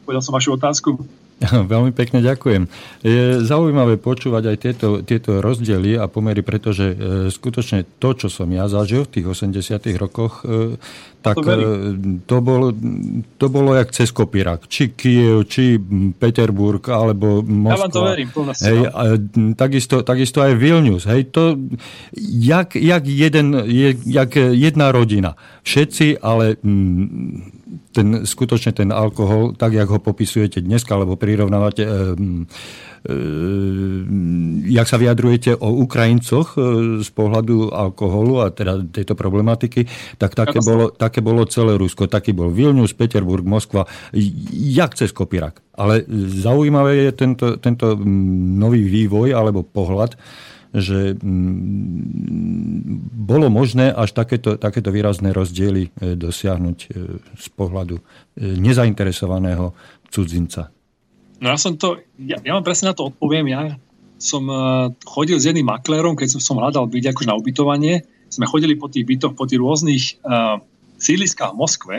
Povedal 0.08 0.24
som 0.24 0.32
vašu 0.32 0.56
otázku. 0.56 0.96
Veľmi 1.72 1.94
pekne 1.94 2.18
ďakujem. 2.18 2.66
Je 3.06 3.38
zaujímavé 3.46 3.94
počúvať 3.94 4.42
aj 4.50 4.56
tieto, 4.58 4.88
tieto 5.06 5.38
rozdiely 5.38 5.94
a 5.94 6.10
pomery, 6.10 6.42
pretože 6.42 6.86
e, 6.90 6.96
skutočne 7.30 7.86
to, 8.02 8.10
čo 8.18 8.26
som 8.26 8.50
ja 8.50 8.66
zažil 8.66 9.06
v 9.06 9.12
tých 9.18 9.26
80 9.30 9.86
rokoch, 10.02 10.42
e, 10.42 10.74
tak 11.22 11.38
to, 11.38 11.46
e, 11.46 11.62
to, 12.26 12.36
bol, 12.42 12.74
to 13.38 13.46
bolo 13.46 13.70
jak 13.78 13.94
cez 13.94 14.10
kopírak. 14.10 14.66
Či 14.66 14.98
Kiev, 14.98 15.46
či 15.46 15.78
Peterburg, 16.18 16.82
alebo 16.90 17.46
Moskva. 17.46 17.70
Ja 17.70 17.82
vám 17.86 17.94
to 17.94 18.02
verím, 18.02 18.28
hej, 18.58 18.78
a, 18.90 19.02
takisto, 19.54 20.02
takisto 20.02 20.42
aj 20.42 20.58
Vilnius. 20.58 21.06
Hej, 21.06 21.30
to, 21.30 21.54
jak, 22.18 22.74
jak, 22.74 23.06
jeden, 23.06 23.62
jak 24.02 24.34
jedna 24.34 24.90
rodina. 24.90 25.38
Všetci, 25.62 26.18
ale... 26.18 26.58
Mm, 26.66 27.57
ten, 27.92 28.24
skutočne 28.24 28.72
ten 28.72 28.90
alkohol, 28.92 29.52
tak 29.52 29.76
jak 29.76 29.88
ho 29.88 30.00
popisujete 30.00 30.64
dneska, 30.64 30.96
alebo 30.96 31.20
prirovnávate, 31.20 31.82
e, 31.84 31.90
e, 31.90 33.14
jak 34.72 34.86
sa 34.88 34.96
vyjadrujete 34.96 35.52
o 35.56 35.68
Ukrajincoch 35.84 36.56
e, 36.56 36.60
z 37.04 37.10
pohľadu 37.12 37.72
alkoholu 37.72 38.40
a 38.40 38.50
teda 38.50 38.80
tejto 38.88 39.12
problematiky, 39.12 39.84
tak 40.16 40.32
také 40.32 40.64
bolo, 40.64 40.90
také 40.92 41.20
bolo 41.20 41.44
celé 41.44 41.76
Rusko. 41.76 42.08
Taký 42.08 42.32
bol 42.32 42.48
Vilnius, 42.48 42.96
Peterburg, 42.96 43.44
Moskva, 43.44 43.84
jak 44.52 44.96
cez 44.96 45.12
kopírak. 45.12 45.60
Ale 45.76 46.02
zaujímavé 46.42 47.08
je 47.08 47.12
tento, 47.14 47.46
tento 47.60 47.94
nový 48.58 48.82
vývoj 48.88 49.36
alebo 49.36 49.62
pohľad, 49.62 50.16
že 50.72 51.16
mm, 51.16 53.08
bolo 53.14 53.48
možné 53.48 53.88
až 53.88 54.12
takéto, 54.12 54.60
takéto 54.60 54.92
výrazné 54.92 55.32
rozdiely 55.32 55.88
e, 55.88 55.90
dosiahnuť 56.16 56.78
e, 56.84 56.88
z 57.36 57.46
pohľadu 57.56 57.96
e, 57.96 58.02
nezainteresovaného 58.60 59.72
cudzinca. 60.12 60.68
No 61.40 61.54
ja 61.54 61.58
som 61.60 61.80
to, 61.80 62.02
ja, 62.20 62.36
ja 62.42 62.52
vám 62.52 62.66
presne 62.66 62.92
na 62.92 62.94
to 62.96 63.08
odpoviem, 63.08 63.46
ja 63.48 63.78
som 64.18 64.42
chodil 65.06 65.38
s 65.38 65.46
jedným 65.46 65.70
maklérom, 65.70 66.18
keď 66.18 66.42
som, 66.42 66.58
hľadal 66.58 66.90
byť 66.90 67.14
akože 67.14 67.30
na 67.30 67.38
ubytovanie, 67.38 68.02
sme 68.26 68.50
chodili 68.50 68.74
po 68.74 68.90
tých 68.90 69.06
bytoch, 69.06 69.38
po 69.38 69.46
tých 69.46 69.62
rôznych 69.62 70.18
uh, 70.26 70.58
sídliskách 70.98 71.54
v 71.54 71.58
Moskve 71.58 71.96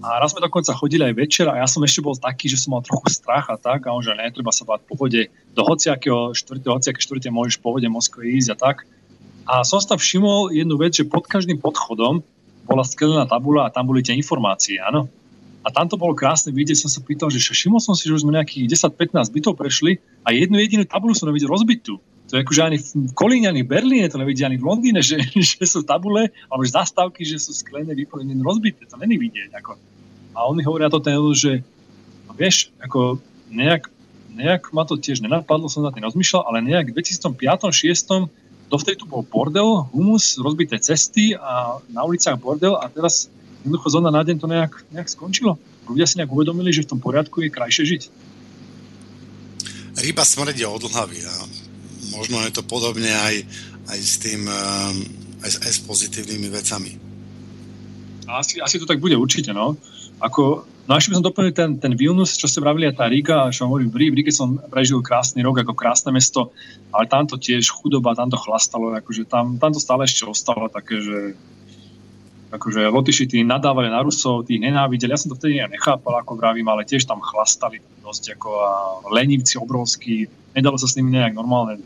a 0.00 0.18
raz 0.18 0.32
sme 0.32 0.40
dokonca 0.40 0.72
chodili 0.72 1.04
aj 1.04 1.14
večer 1.14 1.46
a 1.52 1.60
ja 1.60 1.66
som 1.68 1.84
ešte 1.84 2.00
bol 2.00 2.16
taký, 2.16 2.48
že 2.48 2.56
som 2.56 2.74
mal 2.74 2.82
trochu 2.82 3.12
strach 3.12 3.52
a 3.52 3.60
tak 3.60 3.84
a 3.84 3.92
on, 3.92 4.00
že 4.00 4.16
netreba 4.16 4.50
sa 4.50 4.64
báť 4.64 4.88
po 4.88 4.96
vode 4.96 5.28
do 5.52 5.62
hociakého 5.62 6.32
štvrtého, 6.32 6.80
hociaké 6.80 6.98
štvrte 6.98 7.28
môžeš 7.28 7.60
po 7.60 7.76
vode 7.76 7.86
Moskve 7.86 8.24
ísť 8.24 8.50
a 8.54 8.56
tak. 8.56 8.76
A 9.48 9.64
som 9.64 9.80
sa 9.80 9.96
všimol 9.96 10.52
jednu 10.52 10.76
vec, 10.80 10.96
že 10.96 11.08
pod 11.08 11.28
každým 11.28 11.60
podchodom 11.60 12.24
bola 12.68 12.84
sklená 12.84 13.24
tabula 13.24 13.68
a 13.68 13.72
tam 13.72 13.88
boli 13.88 14.04
tie 14.04 14.12
informácie, 14.12 14.76
áno. 14.76 15.08
A 15.64 15.72
tam 15.72 15.88
to 15.88 16.00
bolo 16.00 16.16
krásne 16.16 16.52
vidieť, 16.52 16.84
som 16.84 16.92
sa 16.92 17.00
pýtal, 17.04 17.32
že 17.32 17.40
všimol 17.40 17.80
som 17.80 17.96
si, 17.96 18.08
že 18.08 18.14
už 18.16 18.24
sme 18.24 18.36
nejakých 18.36 18.72
10-15 18.76 19.34
bytov 19.34 19.52
prešli 19.56 20.00
a 20.24 20.32
jednu 20.32 20.60
jedinú 20.60 20.84
tabulu 20.84 21.12
som 21.16 21.28
nevidel 21.28 21.50
rozbitú. 21.50 21.98
To 22.28 22.36
je 22.36 22.44
akože 22.44 22.60
ani 22.60 22.78
v 22.80 23.12
Kolíne, 23.16 23.48
ani 23.48 23.64
v 23.64 23.72
Berlíne 23.72 24.12
to 24.12 24.20
nevidia, 24.20 24.52
ani 24.52 24.60
v 24.60 24.68
Londýne, 24.68 25.00
že, 25.08 25.16
že 25.32 25.64
sú 25.64 25.80
tabule, 25.84 26.28
alebo 26.52 26.62
že 26.64 26.76
zastávky, 26.76 27.24
že 27.24 27.40
sú 27.40 27.56
sklené, 27.56 27.96
vyplnené, 27.96 28.36
rozbité. 28.44 28.84
To 28.88 29.00
není 29.00 29.16
vidieť. 29.16 29.56
Ako. 29.64 29.80
A 30.36 30.46
oni 30.46 30.60
hovoria 30.62 30.92
to 30.92 31.00
ten, 31.00 31.16
že 31.32 31.64
no 32.28 32.36
vieš, 32.36 32.68
ako 32.84 33.18
nejak, 33.48 33.88
nejak 34.36 34.70
ma 34.76 34.84
to 34.84 35.00
tiež 35.00 35.24
nenapadlo, 35.24 35.72
som 35.72 35.82
na 35.82 35.90
tým 35.90 36.04
rozmýšľal, 36.04 36.42
ale 36.44 36.62
nejak 36.62 36.92
v 36.92 37.00
2005 37.00 37.72
2006 37.72 38.28
dovtedy 38.68 39.00
tu 39.00 39.08
bol 39.08 39.24
bordel, 39.24 39.88
humus, 39.90 40.36
rozbité 40.36 40.76
cesty 40.76 41.32
a 41.32 41.80
na 41.88 42.04
uliciach 42.04 42.36
bordel 42.36 42.76
a 42.76 42.86
teraz 42.92 43.32
jednoducho 43.64 43.88
zóna 43.88 44.12
na 44.12 44.20
deň 44.20 44.36
to 44.36 44.46
nejak, 44.46 44.72
nejak 44.92 45.08
skončilo. 45.08 45.56
Ľudia 45.88 46.04
si 46.04 46.20
nejak 46.20 46.28
uvedomili, 46.28 46.68
že 46.68 46.84
v 46.84 46.90
tom 46.92 47.00
poriadku 47.00 47.40
je 47.40 47.48
krajšie 47.48 47.84
žiť. 47.88 48.02
Ryba 49.98 50.22
smrdí 50.22 50.62
od 50.68 50.84
hlavy 50.84 51.18
a 51.26 51.32
možno 52.12 52.42
je 52.44 52.52
to 52.52 52.62
podobne 52.64 53.08
aj, 53.08 53.44
aj 53.88 53.98
s 53.98 54.16
tým, 54.20 54.46
ehm, 54.46 54.96
aj, 55.42 55.50
aj 55.64 55.72
s 55.72 55.80
pozitívnymi 55.84 56.48
vecami. 56.50 56.92
Asi, 58.28 58.60
asi 58.60 58.76
to 58.76 58.84
tak 58.84 59.00
bude 59.00 59.16
určite, 59.16 59.56
no. 59.56 59.80
Ako, 60.20 60.66
no 60.84 60.92
ešte 60.98 61.14
by 61.14 61.16
som 61.16 61.26
doplnil 61.26 61.54
ten, 61.56 61.70
ten 61.80 61.94
Vilnus, 61.96 62.36
čo 62.36 62.44
ste 62.44 62.60
vravili, 62.60 62.84
a 62.84 62.92
tá 62.92 63.08
Riga, 63.08 63.48
čo 63.48 63.64
hovorím, 63.64 63.88
v 63.88 64.12
Ríge 64.12 64.34
som 64.34 64.58
prežil 64.58 65.00
krásny 65.00 65.40
rok 65.40 65.64
ako 65.64 65.72
krásne 65.72 66.12
mesto, 66.12 66.52
ale 66.92 67.08
tamto 67.08 67.40
tiež 67.40 67.72
chudoba, 67.72 68.18
tamto 68.18 68.36
chlastalo, 68.36 68.92
akože 68.98 69.24
tam, 69.24 69.56
tam 69.56 69.72
to 69.72 69.80
stále 69.80 70.04
ešte 70.04 70.28
ostalo 70.28 70.68
také, 70.68 71.00
že 71.00 71.18
akože 72.48 72.88
Lotyši 72.88 73.24
tí 73.28 73.38
nadávali 73.44 73.92
na 73.92 74.00
Rusov, 74.00 74.48
tých 74.48 74.60
nenávideli. 74.60 75.12
Ja 75.12 75.20
som 75.20 75.32
to 75.32 75.36
vtedy 75.36 75.60
nechápal, 75.68 76.16
ako 76.20 76.40
vravím, 76.40 76.68
ale 76.72 76.88
tiež 76.88 77.04
tam 77.04 77.20
chlastali 77.20 77.84
dosť 78.00 78.40
ako 78.40 78.48
a 78.56 78.72
lenivci 79.12 79.60
obrovskí. 79.60 80.24
Nedalo 80.56 80.80
sa 80.80 80.88
s 80.88 80.96
nimi 80.96 81.12
nejak 81.12 81.36
normálne 81.36 81.76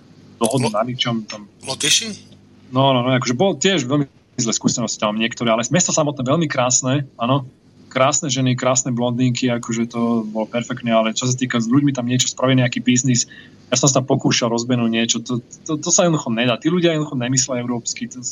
dohodnú 0.42 0.68
Lo- 0.68 0.76
na 0.76 0.82
ničom. 0.82 1.22
Tam... 1.30 1.46
Lotyši? 1.62 2.34
No, 2.74 2.90
no, 2.90 3.06
no, 3.06 3.14
akože 3.14 3.38
bol 3.38 3.54
tiež 3.54 3.86
veľmi 3.86 4.10
zlé 4.40 4.52
skúsenosti 4.56 4.98
tam 4.98 5.14
niektoré, 5.14 5.52
ale 5.52 5.62
mesto 5.70 5.92
samotné 5.92 6.24
veľmi 6.24 6.48
krásne, 6.48 7.04
áno, 7.20 7.44
krásne 7.92 8.32
ženy, 8.32 8.56
krásne 8.56 8.88
blondínky, 8.96 9.52
akože 9.52 9.92
to 9.92 10.24
bolo 10.24 10.48
perfektné, 10.48 10.88
ale 10.88 11.12
čo 11.12 11.28
sa 11.28 11.36
týka 11.36 11.60
s 11.60 11.68
ľuďmi 11.68 11.92
tam 11.92 12.08
niečo 12.08 12.32
spraviť, 12.32 12.64
nejaký 12.64 12.80
biznis, 12.80 13.28
ja 13.68 13.76
som 13.76 13.88
sa 13.88 14.00
tam 14.00 14.08
pokúšal 14.08 14.48
rozbenúť 14.48 14.88
niečo, 14.88 15.16
to, 15.20 15.44
to, 15.68 15.76
to, 15.76 15.88
sa 15.92 16.08
jednoducho 16.08 16.32
nedá. 16.32 16.56
Tí 16.56 16.72
ľudia 16.72 16.96
jednoducho 16.96 17.16
nemyslia 17.16 17.60
európsky, 17.60 18.08
to, 18.08 18.24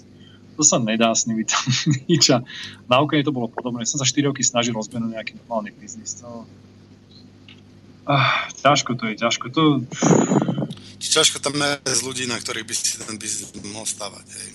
to 0.57 0.63
sa 0.65 0.77
nedá 0.77 1.13
s 1.17 1.25
nimi 1.29 1.45
tam 1.49 1.65
nič. 2.13 2.25
A 2.33 2.45
na 2.89 3.01
Ukrajine 3.01 3.29
to 3.29 3.37
bolo 3.37 3.49
podobné. 3.49 3.89
Som 3.89 4.01
sa 4.01 4.09
4 4.09 4.33
roky 4.33 4.45
snažil 4.45 4.77
rozbenúť 4.77 5.17
nejaký 5.17 5.33
normálny 5.41 5.73
biznis. 5.73 6.21
To... 6.21 6.45
Ah, 8.05 8.49
ťažko 8.53 9.01
to 9.01 9.09
je, 9.09 9.15
ťažko. 9.17 9.47
To, 9.57 9.63
ťažko 11.11 11.43
tam 11.43 11.59
nájsť 11.59 12.03
ľudí, 12.07 12.25
na 12.31 12.39
ktorých 12.39 12.67
by 12.67 12.75
si 12.75 12.97
ten 13.03 13.19
biznis 13.19 13.51
mohol 13.67 13.87
stavať. 13.87 14.27
Hej. 14.31 14.51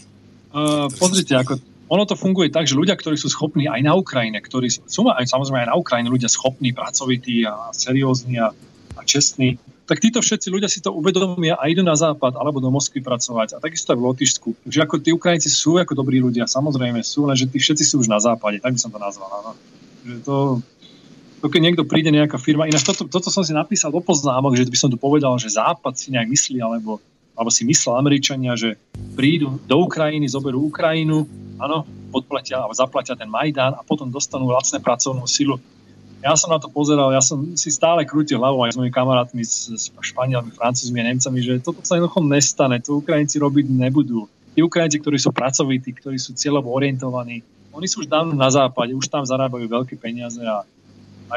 Uh, 0.56 0.88
pozrite, 0.96 1.36
ako 1.36 1.60
ono 1.86 2.04
to 2.10 2.18
funguje 2.18 2.50
tak, 2.50 2.66
že 2.66 2.74
ľudia, 2.74 2.98
ktorí 2.98 3.14
sú 3.20 3.30
schopní 3.30 3.70
aj 3.70 3.82
na 3.86 3.94
Ukrajine, 3.94 4.42
ktorí 4.42 4.72
sú 4.72 5.06
aj 5.06 5.30
samozrejme 5.30 5.68
aj 5.68 5.70
na 5.70 5.78
Ukrajine 5.78 6.10
ľudia 6.10 6.32
schopní, 6.32 6.74
pracovití 6.74 7.46
a 7.46 7.70
seriózni 7.76 8.42
a, 8.42 8.50
a 8.98 9.02
čestní, 9.06 9.62
tak 9.86 10.02
títo 10.02 10.18
všetci 10.18 10.50
ľudia 10.50 10.66
si 10.66 10.82
to 10.82 10.90
uvedomia 10.90 11.62
a 11.62 11.70
idú 11.70 11.86
na 11.86 11.94
západ 11.94 12.42
alebo 12.42 12.58
do 12.58 12.74
Moskvy 12.74 13.06
pracovať. 13.06 13.54
A 13.54 13.62
takisto 13.62 13.94
aj 13.94 14.02
v 14.02 14.06
Lotyšsku. 14.10 14.50
Že 14.66 14.80
ako 14.82 14.96
tí 14.98 15.14
Ukrajinci 15.14 15.50
sú 15.54 15.78
ako 15.78 15.94
dobrí 15.94 16.18
ľudia, 16.18 16.50
samozrejme 16.50 17.06
sú, 17.06 17.30
lenže 17.30 17.46
tí 17.54 17.62
všetci 17.62 17.86
sú 17.86 18.02
už 18.02 18.10
na 18.10 18.18
západe, 18.18 18.58
tak 18.58 18.74
by 18.74 18.80
som 18.82 18.90
to 18.90 18.98
nazval. 18.98 19.30
Áno. 19.30 19.52
Že 20.02 20.16
to, 20.26 20.36
to, 21.46 21.54
keď 21.54 21.62
niekto 21.62 21.86
príde 21.86 22.10
nejaká 22.10 22.42
firma, 22.42 22.66
ináč 22.66 22.82
toto, 22.82 23.06
toto 23.06 23.30
som 23.30 23.46
si 23.46 23.54
napísal 23.54 23.94
do 23.94 24.02
poznámok, 24.02 24.58
že 24.58 24.66
by 24.66 24.78
som 24.82 24.90
to 24.90 24.98
povedal, 24.98 25.38
že 25.38 25.54
západ 25.54 25.94
si 25.94 26.10
nejak 26.10 26.26
myslí, 26.26 26.58
alebo, 26.58 26.98
alebo 27.38 27.54
si 27.54 27.62
myslel 27.70 28.02
Američania, 28.02 28.58
že 28.58 28.82
prídu 29.14 29.62
do 29.70 29.78
Ukrajiny, 29.86 30.26
zoberú 30.26 30.66
Ukrajinu, 30.66 31.30
áno, 31.62 31.86
podplatia 32.10 32.66
alebo 32.66 32.74
zaplatia 32.74 33.14
ten 33.14 33.30
Majdán 33.30 33.78
a 33.78 33.86
potom 33.86 34.10
dostanú 34.10 34.50
lacné 34.50 34.82
pracovnú 34.82 35.30
silu 35.30 35.62
ja 36.26 36.34
som 36.34 36.50
na 36.50 36.58
to 36.58 36.74
pozeral, 36.74 37.14
ja 37.14 37.22
som 37.22 37.54
si 37.54 37.70
stále 37.70 38.02
krútil 38.02 38.42
hlavou 38.42 38.66
aj 38.66 38.74
s 38.74 38.78
mojimi 38.82 38.90
kamarátmi, 38.90 39.46
s 39.46 39.94
Španielmi, 39.94 40.50
Francúzmi 40.58 40.98
a 40.98 41.06
Nemcami, 41.14 41.38
že 41.38 41.62
toto 41.62 41.86
sa 41.86 42.02
jednoducho 42.02 42.26
nestane, 42.26 42.82
to 42.82 42.98
Ukrajinci 42.98 43.38
robiť 43.38 43.70
nebudú. 43.70 44.26
Tí 44.58 44.66
Ukrajinci, 44.66 44.98
ktorí 45.06 45.22
sú 45.22 45.30
pracovití, 45.30 45.94
ktorí 45.94 46.18
sú 46.18 46.34
cieľovo 46.34 46.74
orientovaní, 46.74 47.46
oni 47.70 47.86
sú 47.86 48.02
už 48.02 48.10
dávno 48.10 48.34
na 48.34 48.50
západe, 48.50 48.98
už 48.98 49.06
tam 49.06 49.22
zarábajú 49.22 49.70
veľké 49.70 50.02
peniaze 50.02 50.42
a, 50.42 50.66
a 51.30 51.34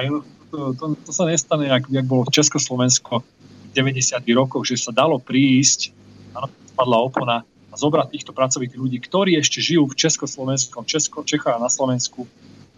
to, 0.48 0.72
to, 0.74 0.84
to 1.04 1.10
sa 1.12 1.28
nestane, 1.28 1.68
jak, 1.68 1.84
jak 1.88 2.06
bolo 2.08 2.24
v 2.24 2.34
Československo 2.34 3.20
v 3.20 3.72
90. 3.76 4.16
rokoch, 4.32 4.64
že 4.64 4.80
sa 4.80 4.92
dalo 4.92 5.20
prísť, 5.20 5.92
áno, 6.32 6.48
spadla 6.72 6.98
opona 7.04 7.36
a 7.68 7.74
zobrať 7.76 8.08
týchto 8.16 8.32
pracovitých 8.32 8.80
ľudí, 8.80 8.98
ktorí 9.00 9.36
ešte 9.36 9.60
žijú 9.60 9.88
v 9.92 9.98
Československom, 9.98 10.88
Česko, 10.88 11.20
Čechách 11.24 11.60
a 11.60 11.64
na 11.64 11.68
Slovensku 11.68 12.24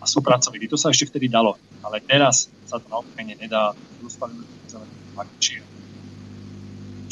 a 0.01 0.05
sú 0.09 0.24
pracovití. 0.24 0.66
To 0.66 0.81
sa 0.81 0.91
ešte 0.91 1.12
vtedy 1.12 1.28
dalo. 1.28 1.61
Ale 1.85 2.01
teraz 2.01 2.49
sa 2.65 2.81
to 2.81 2.89
na 2.89 3.05
Ukrajine 3.05 3.37
nedá. 3.37 3.77
Či, 5.37 5.61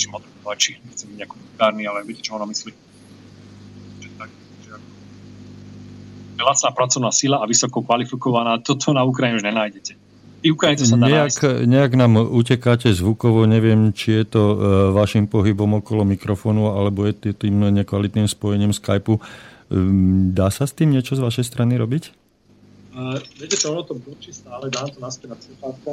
či 0.00 0.06
modrú 0.08 0.32
tlačí. 0.40 0.80
Nechcem 0.88 1.12
vulgárny, 1.12 1.84
ale 1.84 2.06
viete, 2.08 2.24
čo 2.24 2.40
ona 2.40 2.48
myslí. 2.48 2.72
Že 4.00 4.08
tak, 4.16 4.30
že 4.64 4.70
lacná 6.38 6.70
pracovná 6.70 7.10
sila 7.10 7.42
a 7.42 7.46
vysoko 7.46 7.82
kvalifikovaná, 7.82 8.62
toto 8.62 8.94
na 8.94 9.02
Ukrajine 9.02 9.42
už 9.42 9.46
nenájdete. 9.46 9.92
I 10.38 10.54
Ukrajince 10.54 10.86
sa 10.86 10.94
dá 10.94 11.10
nejak, 11.10 11.66
nejak 11.66 11.92
nám 11.98 12.14
utekáte 12.30 12.94
zvukovo, 12.94 13.42
neviem, 13.50 13.90
či 13.90 14.22
je 14.22 14.24
to 14.38 14.42
e, 14.54 14.56
vašim 14.94 15.26
pohybom 15.26 15.82
okolo 15.82 16.06
mikrofónu, 16.06 16.78
alebo 16.78 17.10
je 17.10 17.34
tým 17.34 17.74
nekvalitným 17.74 18.30
spojením 18.30 18.70
Skypeu. 18.70 19.18
E, 19.18 19.22
dá 20.30 20.46
sa 20.54 20.70
s 20.70 20.78
tým 20.78 20.94
niečo 20.94 21.18
z 21.18 21.26
vašej 21.26 21.42
strany 21.42 21.74
robiť? 21.74 22.14
Uh, 22.98 23.18
viete 23.38 23.58
čo, 23.58 23.74
ono 23.74 23.82
to 23.82 23.98
bučí 23.98 24.30
stále, 24.30 24.70
dám 24.70 24.90
to 24.90 24.98
naspäť 25.02 25.34
na 25.34 25.38
sluchátka. 25.38 25.90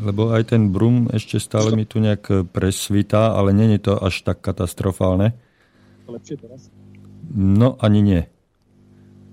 Lebo 0.00 0.22
aj 0.32 0.42
ten 0.54 0.70
brum 0.70 1.10
ešte 1.12 1.36
stále 1.42 1.74
mi 1.74 1.84
tu 1.84 1.98
nejak 1.98 2.50
presvítá, 2.54 3.34
ale 3.34 3.52
není 3.52 3.76
to 3.82 3.98
až 4.00 4.22
tak 4.22 4.38
katastrofálne. 4.40 5.36
Lepšie 6.10 6.36
teraz? 6.40 6.68
No, 7.30 7.78
ani 7.78 8.00
nie. 8.02 8.22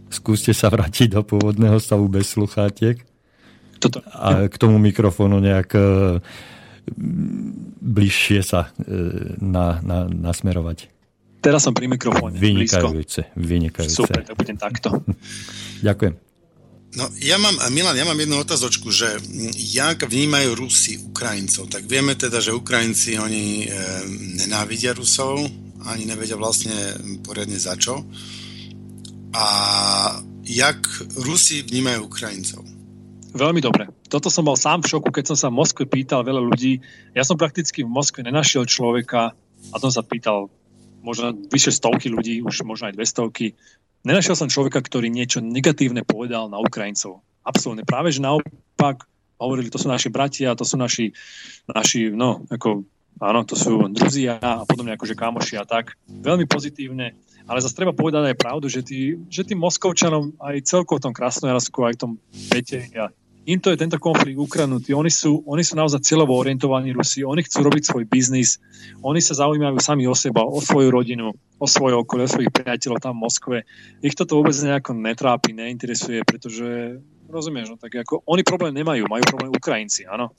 Skúste 0.08 0.56
sa 0.56 0.72
vrátiť 0.72 1.18
do 1.18 1.22
pôvodného 1.26 1.82
stavu 1.82 2.08
bez 2.08 2.32
sluchátiek. 2.32 3.02
Toto. 3.78 4.02
A 4.14 4.50
k 4.50 4.56
tomu 4.58 4.82
mikrofónu 4.82 5.38
nejak 5.38 5.70
e, 5.76 5.82
bližšie 7.82 8.40
sa 8.42 8.72
e, 8.74 8.90
na, 9.42 9.84
na, 9.84 10.08
nasmerovať. 10.08 10.90
Teraz 11.44 11.62
som 11.62 11.74
pri 11.76 11.86
mikrofóne. 11.86 12.34
Vynikajúce, 12.34 13.30
vynikajúce. 13.38 13.94
Super, 13.94 14.26
tak 14.26 14.36
budem 14.36 14.58
takto. 14.58 14.90
Ďakujem. 15.88 16.28
No, 16.98 17.06
ja 17.22 17.38
mám, 17.38 17.54
Milan, 17.70 17.94
ja 17.94 18.08
mám 18.08 18.18
jednu 18.18 18.42
otázočku, 18.42 18.90
že 18.90 19.22
jak 19.54 20.08
vnímajú 20.08 20.56
Rusi 20.58 20.98
Ukrajincov? 20.98 21.70
Tak 21.70 21.86
vieme 21.86 22.18
teda, 22.18 22.42
že 22.42 22.56
Ukrajinci, 22.56 23.22
oni 23.22 23.68
e, 23.68 23.78
nenávidia 24.42 24.98
Rusov, 24.98 25.46
ani 25.88 26.04
nevedia 26.04 26.36
vlastne 26.36 26.76
poriadne 27.24 27.56
za 27.56 27.80
čo. 27.80 28.04
A 29.32 29.48
jak 30.44 30.80
Rusi 31.20 31.64
vnímajú 31.64 32.08
Ukrajincov? 32.08 32.64
Veľmi 33.38 33.60
dobre. 33.60 33.92
Toto 34.08 34.32
som 34.32 34.48
bol 34.48 34.56
sám 34.56 34.82
v 34.82 34.98
šoku, 34.98 35.12
keď 35.12 35.36
som 35.36 35.38
sa 35.38 35.48
v 35.52 35.60
Moskve 35.60 35.84
pýtal 35.86 36.24
veľa 36.24 36.42
ľudí. 36.42 36.80
Ja 37.12 37.28
som 37.28 37.36
prakticky 37.36 37.84
v 37.84 37.92
Moskve 37.92 38.24
nenašiel 38.24 38.64
človeka, 38.66 39.36
a 39.74 39.76
som 39.82 39.92
sa 39.92 40.06
pýtal 40.06 40.48
možno 41.04 41.36
vyše 41.52 41.76
stovky 41.76 42.10
ľudí, 42.10 42.40
už 42.42 42.64
možno 42.64 42.90
aj 42.90 42.96
dve 42.96 43.06
stovky. 43.06 43.46
Nenašiel 44.08 44.36
som 44.40 44.52
človeka, 44.52 44.80
ktorý 44.80 45.12
niečo 45.12 45.44
negatívne 45.44 46.08
povedal 46.08 46.48
na 46.48 46.58
Ukrajincov. 46.58 47.22
Absolútne. 47.44 47.84
Práve, 47.88 48.12
že 48.16 48.24
naopak 48.24 49.08
hovorili, 49.38 49.70
to 49.70 49.80
sú 49.80 49.88
naši 49.92 50.10
bratia, 50.10 50.58
to 50.58 50.66
sú 50.66 50.76
naši, 50.80 51.14
naši 51.70 52.10
no, 52.12 52.44
ako, 52.50 52.84
áno, 53.20 53.44
to 53.44 53.58
sú 53.58 53.90
druzia 53.90 54.38
a 54.40 54.64
podobne 54.64 54.94
akože 54.94 55.18
kamoši 55.18 55.56
a 55.58 55.66
tak. 55.66 55.98
Veľmi 56.08 56.46
pozitívne. 56.46 57.18
Ale 57.48 57.64
zase 57.64 57.80
treba 57.80 57.96
povedať 57.96 58.36
aj 58.36 58.42
pravdu, 58.44 58.68
že, 58.68 58.84
tí, 58.84 59.16
že 59.32 59.48
tým 59.48 59.64
Moskovčanom 59.64 60.36
aj 60.40 60.68
celkovo 60.68 61.00
v 61.00 61.06
tom 61.08 61.16
Krasnojarsku, 61.16 61.80
aj 61.80 61.94
v 61.96 62.02
tom 62.04 62.12
Pete 62.52 62.92
a 63.00 63.08
im 63.48 63.64
to 63.64 63.72
je 63.72 63.80
tento 63.80 63.96
konflikt 63.96 64.36
ukradnutý. 64.36 64.92
Oni 64.92 65.08
sú, 65.08 65.40
oni 65.48 65.64
sú 65.64 65.80
naozaj 65.80 66.04
cieľovo 66.04 66.36
orientovaní 66.36 66.92
Rusi, 66.92 67.24
oni 67.24 67.48
chcú 67.48 67.64
robiť 67.64 67.84
svoj 67.88 68.04
biznis, 68.04 68.60
oni 69.00 69.24
sa 69.24 69.40
zaujímajú 69.40 69.80
sami 69.80 70.04
o 70.04 70.12
seba, 70.12 70.44
o 70.44 70.60
svoju 70.60 70.92
rodinu, 70.92 71.32
o 71.56 71.64
svoje 71.64 71.96
okolie, 71.96 72.28
o 72.28 72.34
svojich 72.36 72.52
priateľov 72.52 73.00
tam 73.00 73.16
v 73.16 73.24
Moskve. 73.24 73.58
Ich 74.04 74.20
toto 74.20 74.36
vôbec 74.36 74.52
nejako 74.52 75.00
netrápi, 75.00 75.56
neinteresuje, 75.56 76.28
pretože 76.28 77.00
rozumieš, 77.32 77.72
no 77.72 77.78
tak 77.80 77.96
ako 77.96 78.20
oni 78.28 78.44
problém 78.44 78.76
nemajú, 78.76 79.08
majú 79.08 79.24
problém 79.24 79.52
Ukrajinci, 79.56 80.04
áno. 80.12 80.36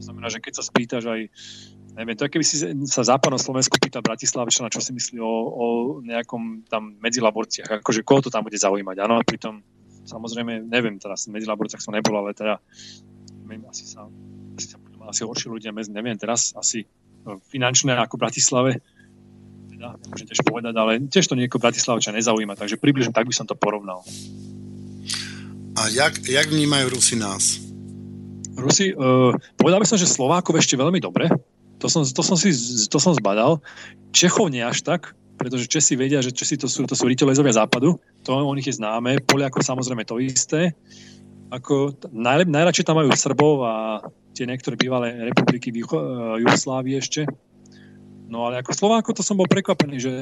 To 0.00 0.02
znamená, 0.08 0.32
že 0.32 0.40
keď 0.40 0.52
sa 0.56 0.64
spýtaš 0.64 1.04
aj 1.12 1.20
neviem, 1.92 2.16
to 2.16 2.24
je 2.24 2.32
keby 2.32 2.44
si 2.44 2.56
sa 2.88 3.04
západnom 3.04 3.40
Slovensku 3.40 3.76
pýta 3.76 4.00
Bratislavčana, 4.00 4.72
čo 4.72 4.80
si 4.80 4.96
myslí 4.96 5.20
o, 5.20 5.34
o 5.52 5.64
nejakom 6.04 6.64
tam 6.68 6.96
medzilaborciách, 7.00 7.84
akože 7.84 8.00
koho 8.06 8.24
to 8.24 8.30
tam 8.32 8.44
bude 8.44 8.56
zaujímať, 8.56 8.96
áno, 9.02 9.20
a 9.20 9.26
pritom 9.26 9.60
Samozrejme, 10.02 10.66
neviem, 10.66 10.98
teraz 10.98 11.30
medzi 11.30 11.46
laborciách 11.46 11.82
som 11.82 11.94
nebol, 11.94 12.18
ale 12.18 12.34
teda 12.34 12.58
neviem, 13.46 13.62
asi 13.70 13.86
sa, 13.86 14.10
asi 14.58 14.66
sa 14.74 14.76
budú 14.82 15.06
asi 15.06 15.22
horší 15.22 15.46
ľudia, 15.46 15.70
neviem, 15.70 16.18
teraz 16.18 16.50
asi 16.58 16.82
no, 17.22 17.38
finančné 17.46 17.94
ako 17.94 18.18
v 18.18 18.22
Bratislave, 18.26 18.70
teda 19.70 19.94
nemôžem 20.02 20.26
tiež 20.26 20.42
povedať, 20.42 20.74
ale 20.74 20.92
tiež 21.06 21.26
to 21.30 21.38
nieko 21.38 21.62
Bratislavča 21.62 22.10
nezaujíma, 22.10 22.58
takže 22.58 22.82
približne 22.82 23.14
tak 23.14 23.30
by 23.30 23.34
som 23.34 23.46
to 23.46 23.54
porovnal. 23.54 24.02
A 25.78 25.88
jak, 25.88 26.18
jak 26.26 26.50
vnímajú 26.50 26.98
Rusi 26.98 27.16
nás? 27.16 27.62
Rusi, 28.58 28.92
uh, 28.92 29.32
povedal 29.56 29.80
by 29.80 29.86
som, 29.88 29.96
že 29.96 30.10
Slovákov 30.10 30.58
ešte 30.58 30.76
veľmi 30.76 30.98
dobre, 30.98 31.30
to 31.82 31.90
som, 31.90 32.06
to 32.06 32.22
som, 32.22 32.38
si, 32.38 32.54
to 32.86 32.98
som 33.02 33.10
zbadal. 33.18 33.58
Čechov 34.14 34.54
nie 34.54 34.62
až 34.62 34.86
tak, 34.86 35.18
pretože 35.34 35.66
Česi 35.66 35.98
vedia, 35.98 36.22
že 36.22 36.30
Česi 36.30 36.54
to 36.54 36.70
sú, 36.70 36.86
to 36.86 36.94
sú 36.94 37.10
riteľezovia 37.10 37.58
západu, 37.58 37.98
to 38.22 38.30
o 38.30 38.54
nich 38.54 38.70
je 38.70 38.78
známe, 38.78 39.18
Poliakov 39.26 39.66
samozrejme 39.66 40.06
to 40.06 40.22
isté. 40.22 40.78
Ako, 41.50 41.98
najlep, 42.14 42.46
najradšej 42.46 42.86
tam 42.86 43.02
majú 43.02 43.10
Srbov 43.12 43.54
a 43.66 43.74
tie 44.32 44.46
niektoré 44.46 44.78
bývalé 44.78 45.12
republiky 45.28 45.74
v 45.74 45.82
eh, 45.82 45.86
Jugoslávii 46.46 46.96
ešte. 46.96 47.26
No 48.32 48.48
ale 48.48 48.64
ako 48.64 48.72
Slováko 48.72 49.12
to 49.12 49.20
som 49.20 49.36
bol 49.36 49.44
prekvapený, 49.44 50.00
že, 50.00 50.14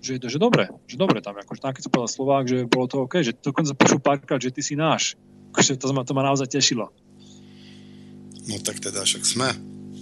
že, 0.00 0.16
že 0.16 0.38
dobre, 0.40 0.72
že 0.88 0.96
dobre 0.96 1.20
tam, 1.20 1.36
akože 1.36 1.60
tam, 1.60 1.76
keď 1.76 1.82
som 1.84 1.92
povedal 1.92 2.16
Slovák, 2.16 2.44
že 2.48 2.58
bolo 2.64 2.88
to 2.88 3.04
OK, 3.04 3.20
že 3.20 3.36
dokonca 3.36 3.76
počul 3.76 4.00
párkrát, 4.00 4.40
že 4.40 4.48
ty 4.48 4.64
si 4.64 4.72
náš. 4.78 5.20
Akože 5.52 5.76
to 5.76 5.92
ma, 5.92 6.00
to 6.06 6.16
ma 6.16 6.24
naozaj 6.24 6.48
tešilo. 6.48 6.88
No 8.48 8.56
tak 8.64 8.80
teda 8.80 9.04
však 9.04 9.28
sme 9.28 9.52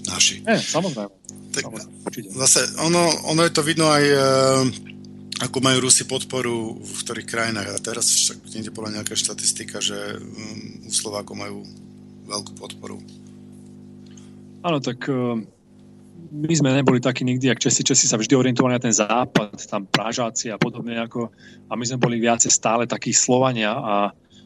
naši. 0.06 0.44
Nie, 0.46 0.60
samozrejme. 0.62 1.10
Tak 1.54 1.64
zase 2.38 2.60
ono, 2.84 3.10
ono 3.26 3.40
je 3.42 3.52
to 3.52 3.62
vidno 3.66 3.90
aj 3.90 4.04
e, 4.04 4.18
ako 5.38 5.58
majú 5.62 5.86
Rusi 5.86 6.06
podporu 6.06 6.78
v 6.78 6.98
ktorých 7.02 7.30
krajinách. 7.30 7.68
A 7.74 7.82
teraz 7.82 8.10
však 8.10 8.42
niekde 8.54 8.74
bola 8.74 8.90
nejaká 8.90 9.14
štatistika, 9.14 9.78
že 9.78 10.18
um, 10.18 10.86
u 10.86 10.90
Slovákov 10.90 11.34
majú 11.38 11.62
veľkú 12.26 12.52
podporu. 12.58 12.98
Áno, 14.66 14.82
tak 14.82 15.06
uh, 15.06 15.38
my 16.34 16.54
sme 16.54 16.74
neboli 16.74 16.98
takí 16.98 17.22
nikdy, 17.22 17.48
ak 17.48 17.62
Česi, 17.62 17.86
Česi 17.86 18.10
sa 18.10 18.18
vždy 18.18 18.34
orientovali 18.34 18.76
na 18.76 18.82
ten 18.82 18.92
západ, 18.92 19.54
tam 19.70 19.86
Pražáci 19.86 20.50
a 20.50 20.60
podobne 20.60 20.98
ako, 20.98 21.30
a 21.70 21.72
my 21.78 21.84
sme 21.86 22.02
boli 22.02 22.18
viacej 22.18 22.50
stále 22.52 22.84
takí 22.84 23.14
Slovania 23.14 23.72
a 23.72 23.94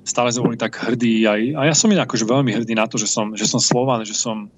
stále 0.05 0.31
sme 0.31 0.53
boli 0.53 0.59
tak 0.61 0.77
hrdí 0.77 1.24
aj, 1.27 1.41
a 1.57 1.61
ja 1.66 1.74
som 1.74 1.91
inak 1.91 2.07
akože 2.07 2.29
veľmi 2.29 2.53
hrdý 2.55 2.74
na 2.77 2.87
to, 2.87 3.01
že 3.01 3.09
som, 3.11 3.35
že 3.35 3.49
som 3.49 3.59
Slovan, 3.59 4.05
že 4.05 4.15
som, 4.15 4.53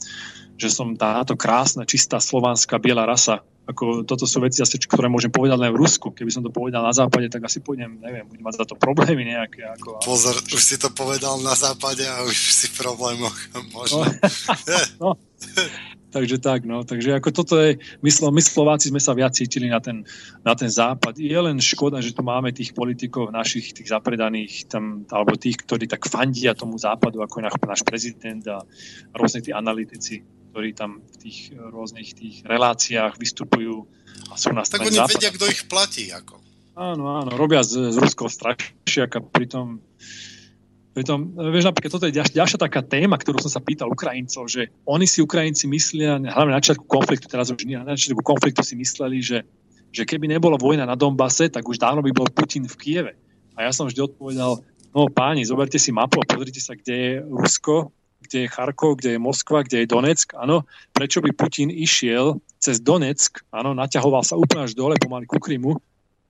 že 0.54 0.70
som 0.70 0.94
táto 0.94 1.34
krásna, 1.34 1.88
čistá 1.88 2.22
slovanská 2.22 2.78
biela 2.78 3.04
rasa. 3.04 3.42
Ako, 3.64 4.04
toto 4.04 4.28
sú 4.28 4.44
veci, 4.44 4.60
asi, 4.60 4.76
ktoré 4.76 5.08
môžem 5.08 5.32
povedať 5.32 5.56
len 5.56 5.72
v 5.72 5.80
Rusku. 5.80 6.12
Keby 6.12 6.28
som 6.28 6.44
to 6.44 6.52
povedal 6.52 6.84
na 6.84 6.92
západe, 6.92 7.32
tak 7.32 7.48
asi 7.48 7.64
pôjdem, 7.64 7.96
neviem, 7.96 8.28
budem 8.28 8.44
mať 8.44 8.60
za 8.60 8.64
to 8.68 8.76
problémy 8.76 9.24
nejaké. 9.24 9.64
Ako, 9.80 10.04
Pozor, 10.04 10.36
už 10.36 10.60
si 10.60 10.76
to 10.76 10.92
povedal 10.92 11.40
na 11.40 11.56
západe 11.56 12.04
a 12.04 12.28
už 12.28 12.36
si 12.36 12.68
v 12.68 12.84
problémoch. 12.84 13.32
Možno. 13.76 14.04
No, 14.04 14.12
no, 15.02 15.10
takže 16.12 16.44
tak, 16.44 16.68
no. 16.68 16.84
Takže 16.84 17.16
ako 17.16 17.30
toto 17.32 17.56
je, 17.56 17.80
my, 18.04 18.10
my 18.36 18.42
Slováci 18.44 18.92
sme 18.92 19.00
sa 19.00 19.16
viac 19.16 19.32
cítili 19.32 19.72
na 19.72 19.80
ten, 19.80 20.04
na 20.44 20.52
ten 20.52 20.68
západ. 20.68 21.16
Je 21.16 21.32
len 21.32 21.56
škoda, 21.56 22.04
že 22.04 22.12
tu 22.12 22.20
máme 22.20 22.52
tých 22.52 22.76
politikov 22.76 23.32
našich, 23.32 23.72
tých 23.72 23.88
zapredaných, 23.88 24.68
tam, 24.68 25.08
alebo 25.08 25.40
tých, 25.40 25.64
ktorí 25.64 25.88
tak 25.88 26.04
fandia 26.04 26.52
tomu 26.52 26.76
západu, 26.76 27.24
ako 27.24 27.40
je 27.40 27.48
náš 27.48 27.80
prezident 27.80 28.44
a 28.44 28.60
rôzne 29.16 29.40
tí 29.40 29.56
analytici, 29.56 30.20
ktorí 30.54 30.70
tam 30.70 31.02
v 31.02 31.16
tých 31.18 31.50
rôznych 31.50 32.14
tých 32.14 32.46
reláciách 32.46 33.18
vystupujú 33.18 33.90
a 34.30 34.38
sú 34.38 34.54
na 34.54 34.62
Tak 34.62 34.86
oni 34.86 35.02
západ. 35.02 35.18
vedia, 35.18 35.34
kto 35.34 35.50
ich 35.50 35.66
platí. 35.66 36.14
Ako. 36.14 36.38
Áno, 36.78 37.10
áno, 37.10 37.34
robia 37.34 37.66
z, 37.66 37.90
z 37.90 37.98
Ruského 37.98 38.30
strašiaka, 38.30 39.18
pritom 39.18 39.82
Pritom, 40.94 41.34
vieš, 41.34 41.66
napríklad 41.66 41.90
toto 41.90 42.06
je 42.06 42.14
ďalšia, 42.14 42.38
ďalšia 42.38 42.58
taká 42.70 42.78
téma, 42.78 43.18
ktorú 43.18 43.42
som 43.42 43.50
sa 43.50 43.58
pýtal 43.58 43.90
Ukrajincov, 43.90 44.46
že 44.46 44.70
oni 44.86 45.10
si 45.10 45.26
Ukrajinci 45.26 45.66
myslia, 45.66 46.22
hlavne 46.22 46.54
na 46.54 46.62
začiatku 46.62 46.86
konfliktu, 46.86 47.26
teraz 47.26 47.50
už 47.50 47.66
nie, 47.66 47.74
na 47.74 47.98
začiatku 47.98 48.22
konfliktu 48.22 48.62
si 48.62 48.78
mysleli, 48.78 49.18
že, 49.18 49.42
že 49.90 50.06
keby 50.06 50.30
nebola 50.30 50.54
vojna 50.54 50.86
na 50.86 50.94
Donbase, 50.94 51.50
tak 51.50 51.66
už 51.66 51.82
dávno 51.82 51.98
by 51.98 52.14
bol 52.14 52.30
Putin 52.30 52.70
v 52.70 52.78
Kieve. 52.78 53.12
A 53.58 53.66
ja 53.66 53.74
som 53.74 53.90
vždy 53.90 54.06
odpovedal, 54.06 54.62
no 54.94 55.10
páni, 55.10 55.42
zoberte 55.42 55.82
si 55.82 55.90
mapu 55.90 56.22
a 56.22 56.30
pozrite 56.30 56.62
sa, 56.62 56.78
kde 56.78 56.94
je 56.94 57.12
Rusko, 57.26 57.90
kde 58.24 58.46
je 58.46 58.52
Charkov, 58.52 59.00
kde 59.00 59.16
je 59.16 59.20
Moskva, 59.20 59.62
kde 59.62 59.84
je 59.84 59.90
Donetsk, 59.90 60.34
áno, 60.34 60.64
prečo 60.96 61.20
by 61.20 61.30
Putin 61.36 61.68
išiel 61.68 62.40
cez 62.58 62.80
Donetsk, 62.80 63.44
áno, 63.52 63.76
naťahoval 63.76 64.24
sa 64.24 64.40
úplne 64.40 64.64
až 64.64 64.72
dole 64.72 64.96
pomaly 64.96 65.28
ku 65.28 65.36
Krymu 65.36 65.76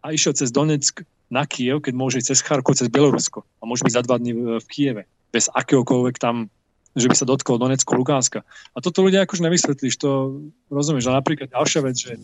a 0.03 0.11
išiel 0.11 0.35
cez 0.35 0.51
Donetsk 0.51 1.07
na 1.33 1.47
Kiev, 1.47 1.81
keď 1.81 1.95
môže 1.95 2.19
cez 2.21 2.43
Charkov, 2.43 2.77
cez 2.77 2.91
Bielorusko 2.91 3.47
a 3.59 3.63
môže 3.65 3.87
byť 3.87 3.95
za 3.95 4.03
dva 4.03 4.19
dní 4.19 4.61
v 4.61 4.67
Kieve, 4.69 5.03
bez 5.31 5.47
akéhokoľvek 5.51 6.17
tam, 6.21 6.51
že 6.95 7.11
by 7.11 7.15
sa 7.19 7.27
dotkol 7.27 7.59
Donecko, 7.59 7.91
Lugánska. 7.99 8.47
A 8.75 8.79
toto 8.79 9.03
ľudia 9.03 9.27
akože 9.27 9.43
nevysvetlíš, 9.43 9.99
to 9.99 10.39
rozumieš. 10.71 11.11
A 11.11 11.19
napríklad 11.19 11.51
ďalšia 11.51 11.81
vec, 11.83 11.97
že 11.99 12.15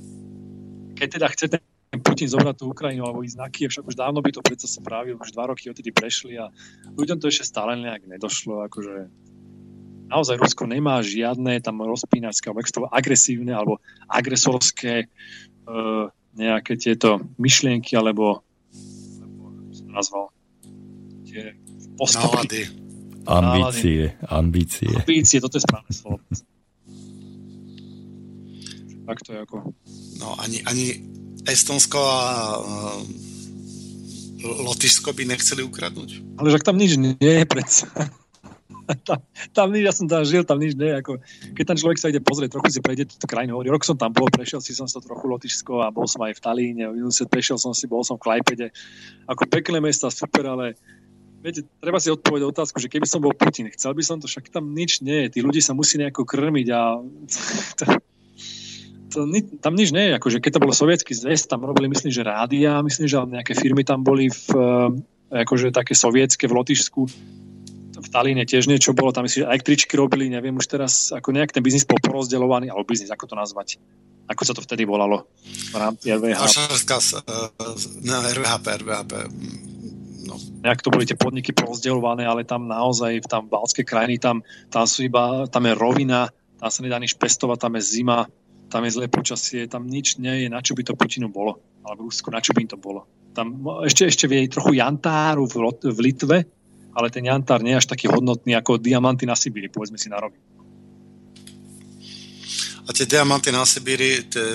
keď 0.95 1.09
teda 1.19 1.27
chce 1.35 1.47
ten 1.91 2.01
Putin 2.07 2.31
zobrať 2.31 2.63
tú 2.63 2.71
Ukrajinu 2.71 3.03
alebo 3.03 3.27
ísť 3.27 3.39
na 3.41 3.51
Kiev, 3.51 3.75
však 3.75 3.83
už 3.91 3.99
dávno 3.99 4.23
by 4.23 4.31
to 4.31 4.47
predsa 4.47 4.71
spravil, 4.71 5.19
už 5.19 5.35
dva 5.35 5.51
roky 5.51 5.67
odtedy 5.67 5.91
prešli 5.91 6.39
a 6.39 6.55
ľuďom 6.95 7.19
to 7.19 7.27
ešte 7.27 7.51
stále 7.51 7.75
nejak 7.75 8.07
nedošlo, 8.07 8.63
akože 8.71 9.11
naozaj 10.11 10.43
Rusko 10.43 10.67
nemá 10.67 10.99
žiadne 11.07 11.63
tam 11.63 11.87
rozpínačské 11.87 12.51
alebo 12.51 12.91
agresívne 12.91 13.55
alebo 13.55 13.79
agresorské 14.11 15.07
uh, 15.07 16.11
nejaké 16.35 16.75
tieto 16.75 17.23
myšlienky 17.39 17.95
alebo 17.95 18.43
nazval. 19.87 20.35
Tie 21.27 21.55
postupy. 21.95 22.67
Ambície, 23.31 24.19
ambície. 24.27 24.91
Ambície, 24.91 25.39
toto 25.39 25.59
je 25.59 25.63
správne 25.63 25.93
slovo. 25.95 26.19
Tak 29.07 29.19
to 29.23 29.31
je 29.35 29.39
ako... 29.43 29.57
No 30.19 30.35
ani, 30.39 30.63
ani 30.67 31.03
Estonsko 31.47 31.99
a 31.99 32.23
uh, 32.59 32.99
Lotyšsko 34.41 35.15
by 35.15 35.23
nechceli 35.31 35.63
ukradnúť. 35.67 36.39
Ale 36.39 36.51
však 36.51 36.67
tam 36.67 36.79
nič 36.79 36.99
nie 36.99 37.15
je 37.19 37.47
predsa 37.47 37.91
tam, 39.09 39.19
tam 39.55 39.67
ja 39.77 39.93
som 39.95 40.07
tam 40.11 40.23
žil, 40.27 40.43
tam 40.43 40.59
nič 40.59 40.75
nie. 40.75 40.91
Ako, 40.91 41.23
keď 41.55 41.65
tam 41.75 41.77
človek 41.79 41.99
sa 41.99 42.11
ide 42.11 42.23
pozrieť, 42.23 42.59
trochu 42.59 42.79
si 42.79 42.81
prejde 42.83 43.07
túto 43.07 43.27
krajinu, 43.31 43.59
hovorí, 43.59 43.71
rok 43.71 43.87
som 43.87 43.97
tam 43.97 44.11
bol, 44.11 44.27
prešiel 44.31 44.59
si 44.63 44.75
som 44.75 44.91
sa 44.91 44.99
trochu 44.99 45.27
Lotyšsko 45.31 45.85
a 45.85 45.95
bol 45.95 46.11
som 46.11 46.23
aj 46.27 46.39
v 46.39 46.41
Talíne, 46.43 46.85
prešiel 47.31 47.59
som 47.61 47.73
si, 47.77 47.87
bol 47.87 48.03
som 48.03 48.19
v 48.19 48.25
Klajpede. 48.27 48.75
Ako 49.31 49.47
pekné 49.47 49.79
mesta, 49.79 50.11
super, 50.11 50.47
ale 50.51 50.75
viete, 51.41 51.65
treba 51.81 51.99
si 52.03 52.13
odpovedať 52.13 52.47
otázku, 52.47 52.77
že 52.83 52.91
keby 52.93 53.07
som 53.09 53.25
bol 53.25 53.33
Putin, 53.33 53.71
chcel 53.73 53.97
by 53.97 54.03
som 54.05 54.17
to, 54.21 54.29
však 54.29 54.53
tam 54.53 54.77
nič 54.77 55.01
nie 55.01 55.27
je, 55.27 55.37
tí 55.37 55.39
ľudí 55.41 55.63
sa 55.65 55.73
musí 55.73 55.97
nejako 55.97 56.29
krmiť 56.29 56.67
a 56.73 56.81
to, 57.79 57.85
to, 59.11 59.19
tam 59.61 59.73
nič 59.75 59.91
nie 59.91 60.13
je, 60.13 60.13
akože 60.21 60.39
keď 60.43 60.51
to 60.59 60.63
bolo 60.63 60.75
sovietský 60.77 61.17
zväz, 61.17 61.49
tam 61.49 61.65
robili, 61.65 61.89
myslím, 61.89 62.13
že 62.13 62.27
rádia, 62.27 62.85
myslím, 62.85 63.07
že 63.09 63.17
nejaké 63.25 63.53
firmy 63.57 63.83
tam 63.83 64.05
boli 64.05 64.29
v, 64.29 64.47
eh, 64.53 65.43
akože 65.47 65.73
také 65.73 65.97
sovietské 65.97 66.51
v 66.51 66.57
Lotyšsku, 66.61 67.03
Talíne 68.11 68.43
tiež 68.43 68.67
niečo 68.67 68.91
bolo, 68.91 69.15
tam 69.15 69.23
myslím, 69.23 69.47
že 69.47 69.51
električky 69.55 69.95
robili, 69.95 70.27
neviem 70.27 70.59
už 70.59 70.67
teraz, 70.67 71.15
ako 71.15 71.31
nejak 71.31 71.55
ten 71.55 71.63
biznis 71.63 71.87
bol 71.87 71.95
porozdeľovaný, 72.03 72.67
alebo 72.67 72.91
biznis, 72.91 73.15
ako 73.15 73.31
to 73.31 73.35
nazvať. 73.39 73.79
Ako 74.27 74.43
sa 74.43 74.51
to 74.51 74.63
vtedy 74.67 74.83
volalo 74.83 75.31
v 75.71 75.77
rámci 75.79 76.11
RVH? 76.11 76.43
Na 78.03 78.19
RVHP, 78.27 78.67
RVHP. 78.83 79.13
No. 80.27 80.35
Nejak 80.67 80.83
to 80.83 80.91
boli 80.91 81.07
tie 81.07 81.15
podniky 81.15 81.55
porozdeľované, 81.55 82.27
ale 82.27 82.43
tam 82.43 82.67
naozaj, 82.67 83.31
tam 83.31 83.47
balské 83.47 83.87
krajiny, 83.87 84.19
tam, 84.19 84.43
tam 84.71 84.91
sú 84.91 85.07
iba, 85.07 85.47
tam 85.47 85.71
je 85.71 85.75
rovina, 85.79 86.31
tam 86.59 86.71
sa 86.71 86.83
nedá 86.83 86.99
nič 86.99 87.15
pestovať, 87.15 87.59
tam 87.63 87.79
je 87.79 87.83
zima, 87.83 88.27
tam 88.71 88.87
je 88.87 88.95
zlé 88.95 89.07
počasie, 89.11 89.67
tam 89.67 89.87
nič 89.87 90.19
nie 90.23 90.47
je, 90.47 90.47
na 90.47 90.63
čo 90.63 90.79
by 90.79 90.83
to 90.87 90.95
Putinu 90.95 91.31
bolo. 91.31 91.59
Alebo 91.83 92.07
Rusko, 92.07 92.31
na 92.31 92.39
čo 92.39 92.55
by 92.55 92.67
im 92.67 92.71
to 92.71 92.79
bolo. 92.79 93.07
Tam 93.35 93.63
ešte, 93.87 94.07
ešte 94.07 94.27
vie 94.31 94.47
trochu 94.47 94.79
Jantáru 94.79 95.47
v, 95.47 95.75
v 95.79 95.99
Litve, 96.03 96.39
ale 96.95 97.09
ten 97.11 97.27
jantár 97.27 97.63
nie 97.63 97.77
je 97.77 97.81
až 97.83 97.89
taký 97.91 98.11
hodnotný 98.11 98.55
ako 98.59 98.79
diamanty 98.83 99.27
na 99.27 99.39
Sibíri, 99.39 99.71
povedzme 99.71 99.99
si 99.99 100.11
na 100.11 100.19
rovinu. 100.19 100.43
A 102.87 102.91
tie 102.91 103.07
diamanty 103.07 103.55
na 103.55 103.63
Sibíri, 103.63 104.27
to 104.27 104.43
je 104.43 104.55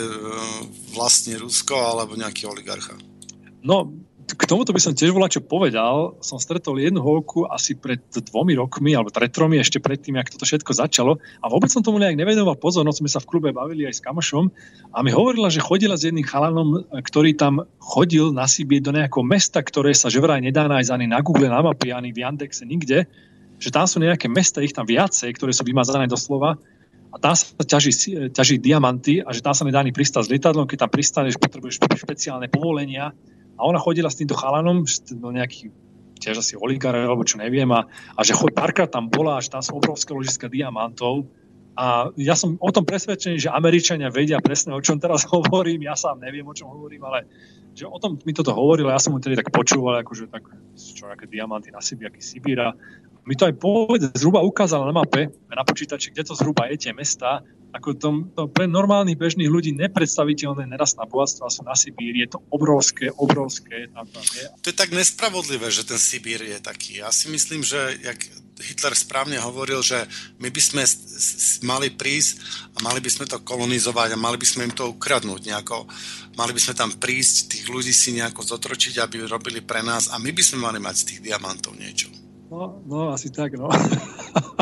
vlastne 0.91 1.39
Rusko 1.39 1.79
alebo 1.79 2.19
nejaký 2.19 2.51
oligarcha? 2.51 2.99
No, 3.63 3.87
k 4.25 4.49
tomuto 4.49 4.73
by 4.73 4.81
som 4.81 4.97
tiež 4.97 5.13
volal, 5.13 5.29
čo 5.29 5.45
povedal. 5.45 6.17
Som 6.25 6.41
stretol 6.41 6.81
jednu 6.81 6.97
holku 7.05 7.45
asi 7.45 7.77
pred 7.77 8.01
dvomi 8.09 8.57
rokmi, 8.57 8.97
alebo 8.97 9.13
pred 9.13 9.29
tromi, 9.29 9.61
ešte 9.61 9.77
predtým, 9.77 10.17
jak 10.17 10.33
toto 10.33 10.49
všetko 10.49 10.71
začalo. 10.73 11.21
A 11.41 11.45
vôbec 11.45 11.69
som 11.69 11.85
tomu 11.85 12.01
nejak 12.01 12.17
nevenoval 12.17 12.57
pozornosť. 12.57 13.05
Sme 13.05 13.09
sa 13.13 13.21
v 13.21 13.29
klube 13.29 13.53
bavili 13.53 13.85
aj 13.85 14.01
s 14.01 14.05
kamošom 14.05 14.49
a 14.89 14.97
mi 15.05 15.13
hovorila, 15.13 15.53
že 15.53 15.61
chodila 15.61 15.93
s 15.93 16.09
jedným 16.09 16.25
chalanom, 16.25 16.81
ktorý 16.89 17.37
tam 17.37 17.69
chodil 17.77 18.33
na 18.33 18.49
Sibír 18.49 18.81
do 18.81 18.89
nejakého 18.89 19.21
mesta, 19.21 19.61
ktoré 19.61 19.93
sa 19.93 20.09
že 20.09 20.17
vraj 20.17 20.41
nedá 20.41 20.65
nájsť 20.65 20.89
ani 20.89 21.05
na 21.05 21.21
Google, 21.21 21.53
na 21.53 21.61
mape, 21.61 21.93
ani 21.93 22.09
v 22.09 22.25
Yandexe, 22.25 22.65
nikde. 22.65 23.05
Že 23.61 23.69
tam 23.69 23.85
sú 23.85 24.01
nejaké 24.01 24.25
mesta, 24.25 24.65
ich 24.65 24.73
tam 24.73 24.89
viacej, 24.89 25.37
ktoré 25.37 25.53
sú 25.53 25.61
vymazané 25.61 26.09
doslova 26.09 26.57
a 27.13 27.15
tam 27.21 27.31
sa 27.31 27.47
ťaží, 27.63 27.91
ťaží 28.35 28.59
diamanty 28.59 29.23
a 29.23 29.31
že 29.31 29.39
tam 29.39 29.55
sa 29.55 29.63
nedá 29.63 29.79
ani 29.79 29.95
pristať 29.95 30.27
s 30.27 30.31
lietadlom, 30.35 30.67
keď 30.67 30.83
tam 30.83 30.91
pristaneš, 30.91 31.39
potrebuješ 31.39 31.79
špeciálne 31.79 32.51
povolenia 32.51 33.15
a 33.55 33.61
ona 33.63 33.79
chodila 33.79 34.11
s 34.11 34.19
týmto 34.19 34.35
chalanom, 34.35 34.83
no 35.15 35.27
nejaký 35.31 35.71
tiež 36.19 36.39
asi 36.39 36.53
oligár, 36.55 36.95
alebo 36.95 37.23
čo 37.27 37.39
neviem, 37.39 37.67
a, 37.71 37.87
a 38.15 38.19
že 38.23 38.35
chod, 38.35 38.55
párkrát 38.55 38.87
tam 38.87 39.11
bola, 39.11 39.39
až 39.39 39.51
tam 39.51 39.61
sú 39.63 39.75
obrovské 39.75 40.15
ložiska 40.15 40.47
diamantov. 40.47 41.27
A 41.75 42.07
ja 42.15 42.39
som 42.39 42.55
o 42.55 42.71
tom 42.71 42.87
presvedčený, 42.87 43.35
že 43.35 43.51
Američania 43.51 44.07
vedia 44.07 44.39
presne, 44.39 44.71
o 44.71 44.79
čom 44.79 44.95
teraz 44.95 45.27
hovorím. 45.31 45.83
Ja 45.83 45.99
sám 45.99 46.23
neviem, 46.23 46.47
o 46.47 46.55
čom 46.55 46.71
hovorím, 46.71 47.03
ale 47.03 47.27
že 47.75 47.83
o 47.83 47.99
tom 47.99 48.15
mi 48.23 48.31
toto 48.31 48.55
hovoril, 48.55 48.87
ja 48.87 48.99
som 49.03 49.11
mu 49.11 49.19
tedy 49.19 49.35
tak 49.35 49.51
počúval, 49.51 49.99
akože 49.99 50.31
tak, 50.31 50.47
čo 50.79 51.11
nejaké 51.11 51.27
diamanty 51.27 51.75
na 51.75 51.83
Sibír, 51.83 52.07
aký 52.07 52.23
Sibíra. 52.23 52.71
Mi 53.27 53.35
to 53.35 53.51
aj 53.51 53.59
povede, 53.59 54.07
zhruba 54.15 54.39
ukázal 54.39 54.87
na 54.87 54.95
mape, 54.95 55.27
na 55.51 55.65
počítači, 55.67 56.15
kde 56.15 56.23
to 56.23 56.37
zhruba 56.39 56.71
je 56.71 56.79
tie 56.79 56.95
mesta 56.95 57.43
ako 57.75 57.89
to, 57.99 58.09
to 58.31 58.43
pre 58.47 58.71
normálnych 58.71 59.19
bežných 59.19 59.51
ľudí 59.51 59.75
nepredstaviteľné 59.75 60.63
nerastná 60.63 61.03
bohatstva 61.03 61.51
sú 61.51 61.67
na 61.67 61.75
Sibíri. 61.75 62.23
Je 62.23 62.31
to 62.31 62.39
obrovské, 62.47 63.11
obrovské. 63.11 63.91
Tam, 63.91 64.07
tam 64.07 64.23
je. 64.23 64.47
To 64.63 64.67
je 64.71 64.75
tak 64.79 64.95
nespravodlivé, 64.95 65.67
že 65.67 65.83
ten 65.83 65.99
Sibír 65.99 66.39
je 66.39 66.55
taký. 66.63 67.03
Ja 67.03 67.11
si 67.11 67.27
myslím, 67.27 67.67
že 67.67 67.99
jak 67.99 68.15
Hitler 68.63 68.95
správne 68.95 69.35
hovoril, 69.43 69.83
že 69.83 70.07
my 70.39 70.47
by 70.47 70.61
sme 70.63 70.83
mali 71.67 71.91
prísť 71.91 72.39
a 72.79 72.87
mali 72.87 73.03
by 73.03 73.11
sme 73.11 73.27
to 73.27 73.43
kolonizovať 73.43 74.15
a 74.15 74.23
mali 74.23 74.39
by 74.39 74.47
sme 74.47 74.71
im 74.71 74.73
to 74.73 74.95
ukradnúť 74.95 75.51
nejako. 75.51 75.83
Mali 76.39 76.55
by 76.55 76.61
sme 76.63 76.79
tam 76.79 76.95
prísť, 76.95 77.59
tých 77.59 77.67
ľudí 77.67 77.91
si 77.91 78.15
nejako 78.15 78.39
zotročiť, 78.39 79.03
aby 79.03 79.27
robili 79.27 79.59
pre 79.59 79.83
nás 79.83 80.07
a 80.07 80.15
my 80.15 80.31
by 80.31 80.43
sme 80.43 80.63
mali 80.63 80.79
mať 80.79 80.95
z 80.95 81.05
tých 81.11 81.19
diamantov 81.27 81.75
niečo. 81.75 82.07
No, 82.45 82.77
no 82.85 83.09
asi 83.09 83.33
tak, 83.33 83.57
no. 83.57 83.73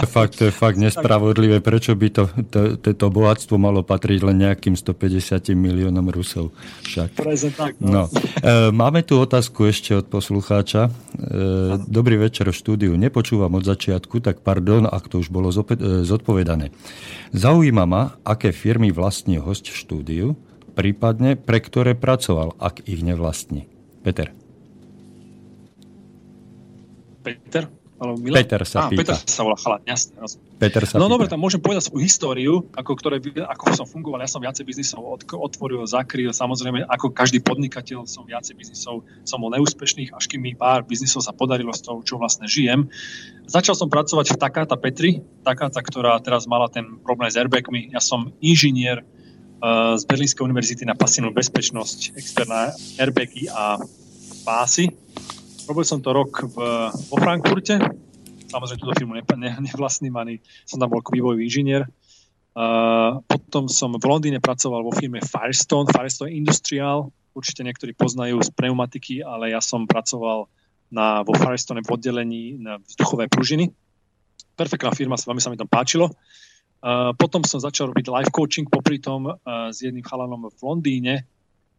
Fakt, 0.08 0.40
to 0.40 0.48
je 0.48 0.54
fakt 0.56 0.80
nespravodlivé. 0.80 1.60
Prečo 1.60 1.98
by 1.98 2.08
to, 2.14 2.24
to, 2.48 2.60
to, 2.80 2.90
to 2.96 3.08
bohatstvo 3.12 3.60
malo 3.60 3.84
patriť 3.84 4.24
len 4.24 4.40
nejakým 4.40 4.80
150 4.80 5.52
miliónom 5.52 6.08
Rusov? 6.08 6.56
Však. 6.88 7.20
tak, 7.58 7.74
no. 7.84 7.92
no. 7.92 8.04
E, 8.40 8.72
máme 8.72 9.04
tu 9.04 9.20
otázku 9.20 9.68
ešte 9.68 10.00
od 10.00 10.08
poslucháča. 10.08 10.88
E, 10.88 10.92
dobrý 11.90 12.22
večer 12.22 12.48
v 12.48 12.56
štúdiu. 12.56 12.94
Nepočúvam 12.96 13.58
od 13.60 13.68
začiatku, 13.68 14.24
tak 14.24 14.46
pardon, 14.46 14.88
ak 14.88 15.12
to 15.12 15.20
už 15.20 15.28
bolo 15.34 15.52
e, 15.52 16.06
zodpovedané. 16.08 16.72
Zaujíma 17.36 17.84
ma, 17.84 18.16
aké 18.24 18.56
firmy 18.56 18.96
vlastní 18.96 19.42
host 19.42 19.68
v 19.68 19.76
štúdiu, 19.76 20.28
prípadne 20.78 21.36
pre 21.36 21.60
ktoré 21.60 21.98
pracoval, 21.98 22.56
ak 22.62 22.86
ich 22.88 23.04
nevlastní. 23.04 23.68
Peter. 24.04 24.43
Peter? 27.24 27.72
alebo 28.04 28.20
Milan? 28.20 28.44
Peter 28.44 28.62
sa 28.68 28.78
Á, 28.86 28.92
pýta. 28.92 29.16
Peter 29.16 29.18
sa 29.30 29.42
volá 29.48 29.58
chalan, 29.58 29.82
jasne. 29.88 30.14
Peter 30.60 30.84
sa 30.84 31.00
No 31.00 31.08
dobre, 31.08 31.32
tam 31.32 31.40
môžem 31.40 31.64
povedať 31.64 31.88
svoju 31.88 32.02
históriu, 32.04 32.54
ako, 32.76 32.92
ktoré, 33.00 33.24
ako 33.48 33.64
som 33.72 33.88
fungoval. 33.88 34.20
Ja 34.20 34.30
som 34.30 34.44
viacej 34.44 34.64
biznisov 34.68 35.02
od, 35.06 35.22
otvoril, 35.24 35.86
zakryl. 35.88 36.36
Samozrejme, 36.36 36.84
ako 36.90 37.16
každý 37.16 37.40
podnikateľ 37.40 38.04
som 38.04 38.28
viacej 38.28 38.60
biznisov, 38.60 39.08
som 39.24 39.40
bol 39.40 39.54
neúspešných, 39.56 40.12
až 40.12 40.24
kým 40.28 40.44
mi 40.44 40.52
pár 40.58 40.84
biznisov 40.84 41.24
sa 41.24 41.32
podarilo 41.32 41.72
z 41.72 41.82
toho, 41.86 42.04
čo 42.04 42.20
vlastne 42.20 42.50
žijem. 42.50 42.92
Začal 43.48 43.78
som 43.78 43.88
pracovať 43.88 44.36
v 44.36 44.38
Takáta 44.40 44.76
Petri, 44.76 45.24
Takáta, 45.46 45.80
ktorá 45.80 46.20
teraz 46.20 46.44
mala 46.44 46.68
ten 46.68 47.00
problém 47.00 47.32
s 47.32 47.40
airbagmi. 47.40 47.94
Ja 47.96 48.04
som 48.04 48.36
inžinier 48.44 49.04
uh, 49.04 49.96
z 49.96 50.04
Berlínskej 50.10 50.44
univerzity 50.44 50.84
na 50.84 50.98
pasívnu 50.98 51.32
bezpečnosť, 51.32 52.20
expert 52.20 52.50
na 52.50 52.74
airbagy 53.00 53.48
a 53.48 53.80
pásy. 54.44 54.92
Robil 55.64 55.86
som 55.88 56.04
to 56.04 56.12
rok 56.12 56.44
v, 56.44 56.58
vo 56.92 57.16
Frankfurte, 57.16 57.80
samozrejme 58.52 58.82
túto 58.84 58.96
firmu 59.00 59.16
ne, 59.16 59.24
ne, 59.40 59.52
nevlastním, 59.64 60.14
ani 60.20 60.44
som 60.68 60.78
tam 60.78 60.92
bol 60.92 61.00
ako 61.00 61.16
vývojový 61.16 61.42
inžinier. 61.48 61.88
Uh, 62.54 63.24
potom 63.26 63.66
som 63.66 63.96
v 63.98 64.06
Londýne 64.06 64.38
pracoval 64.38 64.86
vo 64.86 64.94
firme 64.94 65.24
Firestone, 65.24 65.90
Firestone 65.90 66.36
Industrial, 66.36 67.10
určite 67.34 67.66
niektorí 67.66 67.98
poznajú 67.98 68.44
z 68.46 68.54
pneumatiky, 68.54 69.26
ale 69.26 69.56
ja 69.56 69.64
som 69.64 69.90
pracoval 69.90 70.46
na, 70.94 71.26
vo 71.26 71.34
Firestone 71.34 71.82
v 71.82 71.90
oddelení 71.90 72.44
na 72.62 72.78
vzduchové 72.78 73.26
pružiny. 73.26 73.74
Perfektná 74.54 74.94
firma, 74.94 75.18
veľmi 75.18 75.42
sa 75.42 75.50
mi 75.50 75.58
tam 75.58 75.72
páčilo. 75.72 76.14
Uh, 76.84 77.16
potom 77.18 77.42
som 77.48 77.64
začal 77.64 77.90
robiť 77.90 78.12
life 78.12 78.30
coaching 78.30 78.70
popri 78.70 79.02
tom 79.02 79.32
uh, 79.32 79.72
s 79.72 79.82
jedným 79.82 80.04
chalanom 80.06 80.52
v 80.52 80.60
Londýne 80.62 81.26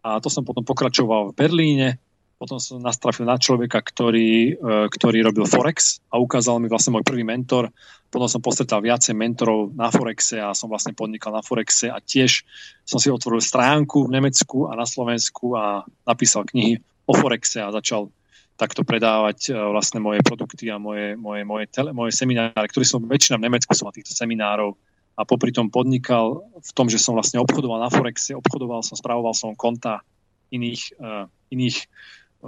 a 0.01 0.21
to 0.21 0.33
som 0.33 0.43
potom 0.43 0.65
pokračoval 0.65 1.31
v 1.31 1.37
Berlíne. 1.37 1.89
Potom 2.35 2.59
som 2.59 2.83
nastrafil 2.83 3.25
na 3.25 3.39
človeka, 3.39 3.79
ktorý, 3.81 4.59
uh, 4.59 4.87
ktorý 4.91 5.25
robil 5.25 5.47
Forex 5.47 6.03
a 6.11 6.19
ukázal 6.19 6.59
mi 6.59 6.67
vlastne 6.67 6.99
môj 6.99 7.07
prvý 7.07 7.23
mentor. 7.23 7.71
Potom 8.11 8.31
som 8.31 8.43
postretal 8.43 8.83
viacej 8.83 9.15
mentorov 9.15 9.75
na 9.75 9.91
Forexe 9.91 10.39
a 10.39 10.55
som 10.55 10.71
vlastne 10.71 10.95
podnikal 10.95 11.35
na 11.35 11.43
Forexe 11.43 11.91
a 11.91 11.99
tiež 11.99 12.47
som 12.87 13.03
si 13.03 13.11
otvoril 13.11 13.43
stránku 13.43 14.07
v 14.07 14.19
Nemecku 14.19 14.71
a 14.71 14.79
na 14.79 14.87
Slovensku 14.87 15.59
a 15.59 15.83
napísal 16.07 16.47
knihy 16.47 16.79
o 17.07 17.13
Forexe 17.15 17.59
a 17.63 17.75
začal 17.75 18.11
takto 18.55 18.87
predávať 18.87 19.51
uh, 19.51 19.71
vlastne 19.75 19.99
moje 19.99 20.23
produkty 20.23 20.71
a 20.71 20.79
moje, 20.79 21.19
moje, 21.19 21.43
moje, 21.43 21.67
tele, 21.71 21.91
moje 21.91 22.15
semináre, 22.15 22.71
ktoré 22.71 22.87
som 22.87 23.03
väčšina 23.03 23.39
v 23.39 23.47
Nemecku 23.51 23.75
som 23.75 23.91
mal 23.91 23.95
týchto 23.95 24.15
seminárov 24.15 24.79
a 25.15 25.23
popri 25.23 25.55
tom 25.55 25.71
podnikal 25.71 26.43
v 26.59 26.71
tom, 26.75 26.91
že 26.91 26.99
som 26.99 27.15
vlastne 27.15 27.39
obchodoval 27.39 27.79
na 27.79 27.91
Forexe, 27.91 28.35
obchodoval 28.35 28.83
som, 28.83 28.99
spravoval 28.99 29.35
som 29.35 29.55
konta 29.55 30.03
iných, 30.51 30.99
uh, 30.99 31.27
iných 31.55 31.87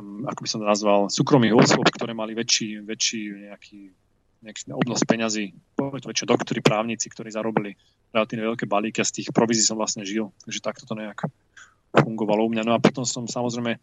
ako 0.02 0.40
by 0.44 0.48
som 0.48 0.60
to 0.60 0.66
nazval, 0.68 1.00
súkromných 1.08 1.56
osôb, 1.56 1.88
ktoré 1.88 2.12
mali 2.12 2.36
väčší, 2.36 2.84
väčší 2.84 3.48
nejaký, 3.48 3.80
nejaký 4.44 4.60
obnos 4.76 5.00
peňazí, 5.08 5.56
väčšie 5.80 6.28
doktory, 6.28 6.60
právnici, 6.60 7.08
ktorí 7.08 7.32
zarobili 7.32 7.72
relatívne 8.12 8.44
veľké 8.52 8.68
balíky 8.68 9.00
a 9.00 9.08
z 9.08 9.22
tých 9.22 9.28
provízií 9.32 9.64
som 9.64 9.80
vlastne 9.80 10.04
žil. 10.04 10.32
Takže 10.44 10.60
takto 10.60 10.84
to 10.84 10.92
nejak 10.92 11.24
fungovalo 11.96 12.44
u 12.44 12.50
mňa. 12.52 12.62
No 12.68 12.72
a 12.76 12.82
potom 12.82 13.08
som 13.08 13.24
samozrejme 13.24 13.80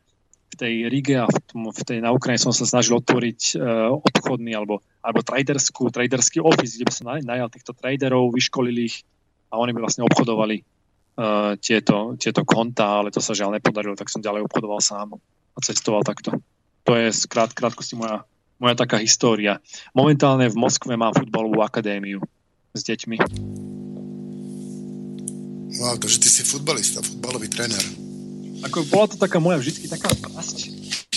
v 0.54 0.56
tej 0.56 0.74
Rige 0.86 1.18
a 1.18 1.26
v, 1.26 1.38
tom, 1.50 1.62
v 1.74 1.82
tej 1.82 1.98
na 1.98 2.14
Ukrajine 2.14 2.38
som 2.38 2.54
sa 2.54 2.70
snažil 2.70 2.94
otvoriť 3.02 3.58
uh, 3.58 3.90
obchodný 3.98 4.54
alebo, 4.54 4.86
alebo 5.02 5.26
traderskú, 5.26 5.90
traderský 5.90 6.46
office, 6.46 6.78
kde 6.78 6.86
by 6.86 6.94
som 6.94 7.06
najal 7.10 7.50
týchto 7.50 7.74
traderov, 7.74 8.30
vyškolil 8.30 8.86
ich 8.86 9.02
a 9.50 9.58
oni 9.58 9.74
by 9.74 9.82
vlastne 9.82 10.06
obchodovali 10.06 10.62
uh, 10.62 11.58
tieto, 11.58 12.14
tieto 12.22 12.46
konta, 12.46 13.02
ale 13.02 13.10
to 13.10 13.18
sa 13.18 13.34
žiaľ 13.34 13.58
nepodarilo, 13.58 13.98
tak 13.98 14.14
som 14.14 14.22
ďalej 14.22 14.46
obchodoval 14.46 14.78
sám 14.78 15.18
a 15.54 15.60
cestoval 15.62 16.02
takto. 16.02 16.42
To 16.84 16.92
je 16.98 17.14
skrát, 17.14 17.54
krátkosti 17.54 17.96
moja, 17.96 18.28
moja 18.60 18.76
taká 18.76 19.00
história. 19.00 19.64
Momentálne 19.96 20.50
v 20.52 20.60
Moskve 20.60 21.00
mám 21.00 21.16
futbalovú 21.16 21.64
akadémiu 21.64 22.20
s 22.74 22.82
deťmi. 22.84 23.18
Wow, 25.74 25.98
takže 25.98 26.18
ty 26.22 26.30
si 26.30 26.42
futbalista, 26.46 27.02
futbalový 27.02 27.50
tréner. 27.50 27.82
Ako 28.64 28.86
bola 28.88 29.10
to 29.10 29.18
taká 29.18 29.42
moja 29.42 29.58
vždy 29.60 29.90
taká 29.90 30.12
strasť. 30.12 30.58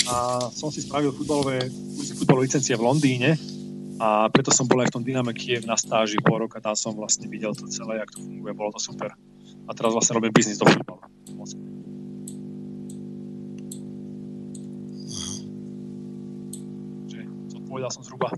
A 0.06 0.48
som 0.54 0.70
si 0.70 0.86
spravil 0.86 1.12
futbalové, 1.12 1.66
futbalové 2.14 2.46
licencie 2.48 2.78
v 2.78 2.86
Londýne 2.86 3.34
a 3.96 4.28
preto 4.28 4.52
som 4.52 4.68
bol 4.68 4.80
aj 4.84 4.92
v 4.92 4.94
tom 5.00 5.04
Dyname 5.04 5.32
Kiev 5.32 5.64
na 5.64 5.74
stáži 5.74 6.20
pol 6.20 6.46
roka, 6.46 6.60
tam 6.60 6.76
som 6.76 6.92
vlastne 6.92 7.26
videl 7.26 7.56
to 7.56 7.66
celé, 7.68 8.00
jak 8.00 8.12
to 8.12 8.20
funguje, 8.20 8.52
bolo 8.52 8.70
to 8.76 8.80
super. 8.80 9.12
A 9.66 9.70
teraz 9.74 9.92
vlastne 9.92 10.20
robím 10.20 10.36
biznis 10.36 10.60
do 10.60 10.68
futbalu. 10.68 11.00
Čiže 17.76 17.84
zodpovedal 17.84 17.92
som 17.92 18.04
zhruba. 18.08 18.28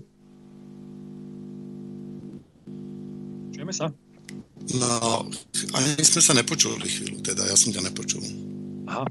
Čujeme 3.55 3.71
sa? 3.71 3.87
No, 4.75 5.23
ani 5.79 5.89
sme 6.03 6.21
sa 6.21 6.35
nepočuli 6.35 6.85
chvíľu, 6.91 7.23
teda 7.23 7.47
ja 7.47 7.55
som 7.55 7.71
ťa 7.71 7.87
nepočul. 7.87 8.19
Aha. 8.91 9.07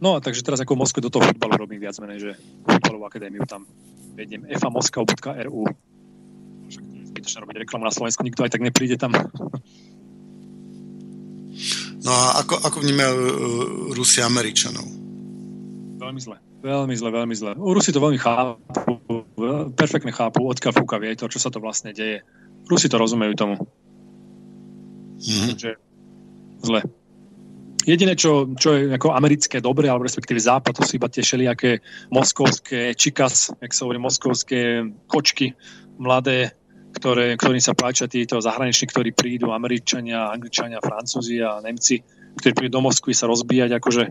No 0.00 0.16
takže 0.20 0.40
teraz 0.44 0.60
ako 0.64 0.76
v 0.76 0.80
Moskve 0.80 1.04
do 1.04 1.12
toho 1.12 1.28
futbalu 1.28 1.60
robím 1.60 1.80
viac 1.80 1.96
menej, 2.00 2.18
že 2.20 2.30
futbalovú 2.64 3.04
akadémiu 3.04 3.44
tam 3.44 3.68
vediem 4.16 4.48
je 4.48 4.56
zbytočné 7.12 7.44
robiť 7.44 7.56
reklamu 7.68 7.84
na 7.84 7.92
Slovensku, 7.92 8.24
nikto 8.24 8.44
aj 8.48 8.56
tak 8.56 8.64
nepríde 8.64 8.96
tam. 8.96 9.12
No 12.00 12.10
a 12.12 12.40
ako, 12.44 12.60
ako 12.64 12.76
vnímajú 12.80 13.16
uh, 13.16 13.32
Rusi 13.96 14.20
Američanov? 14.24 14.84
Veľmi 16.00 16.20
zle. 16.20 16.45
Veľmi 16.66 16.98
zle, 16.98 17.14
veľmi 17.14 17.34
zle. 17.38 17.54
Rusi 17.54 17.94
to 17.94 18.02
veľmi 18.02 18.18
chápu, 18.18 18.58
perfektne 19.78 20.10
chápu, 20.10 20.42
odkiaľ 20.50 20.72
fúka 20.74 20.98
vietor, 20.98 21.30
čo 21.30 21.38
sa 21.38 21.46
to 21.46 21.62
vlastne 21.62 21.94
deje. 21.94 22.26
Rusi 22.66 22.90
to 22.90 22.98
rozumejú 22.98 23.38
tomu. 23.38 23.54
Mhm. 25.22 25.46
Takže 25.54 25.70
zle. 26.66 26.80
Jediné, 27.86 28.18
čo, 28.18 28.50
čo 28.58 28.74
je 28.74 28.90
ako 28.90 29.14
americké 29.14 29.62
dobre, 29.62 29.86
alebo 29.86 30.10
respektíve 30.10 30.42
západ, 30.42 30.74
to 30.74 30.82
sú 30.82 30.98
iba 30.98 31.06
tie 31.06 31.22
všelijaké 31.22 31.78
moskovské 32.10 32.98
čikas, 32.98 33.54
jak 33.62 33.70
sa 33.70 33.86
hovorí, 33.86 34.02
moskovské 34.02 34.82
kočky 35.06 35.54
mladé, 36.02 36.50
ktoré, 36.98 37.38
ktorým 37.38 37.62
sa 37.62 37.78
páčia 37.78 38.10
títo 38.10 38.42
zahraniční, 38.42 38.90
ktorí 38.90 39.14
prídu, 39.14 39.54
Američania, 39.54 40.34
Angličania, 40.34 40.82
Francúzi 40.82 41.38
a 41.46 41.62
Nemci, 41.62 42.02
ktorí 42.42 42.52
prídu 42.58 42.82
do 42.82 42.90
Moskvy 42.90 43.14
sa 43.14 43.30
rozbíjať, 43.30 43.78
akože, 43.78 44.04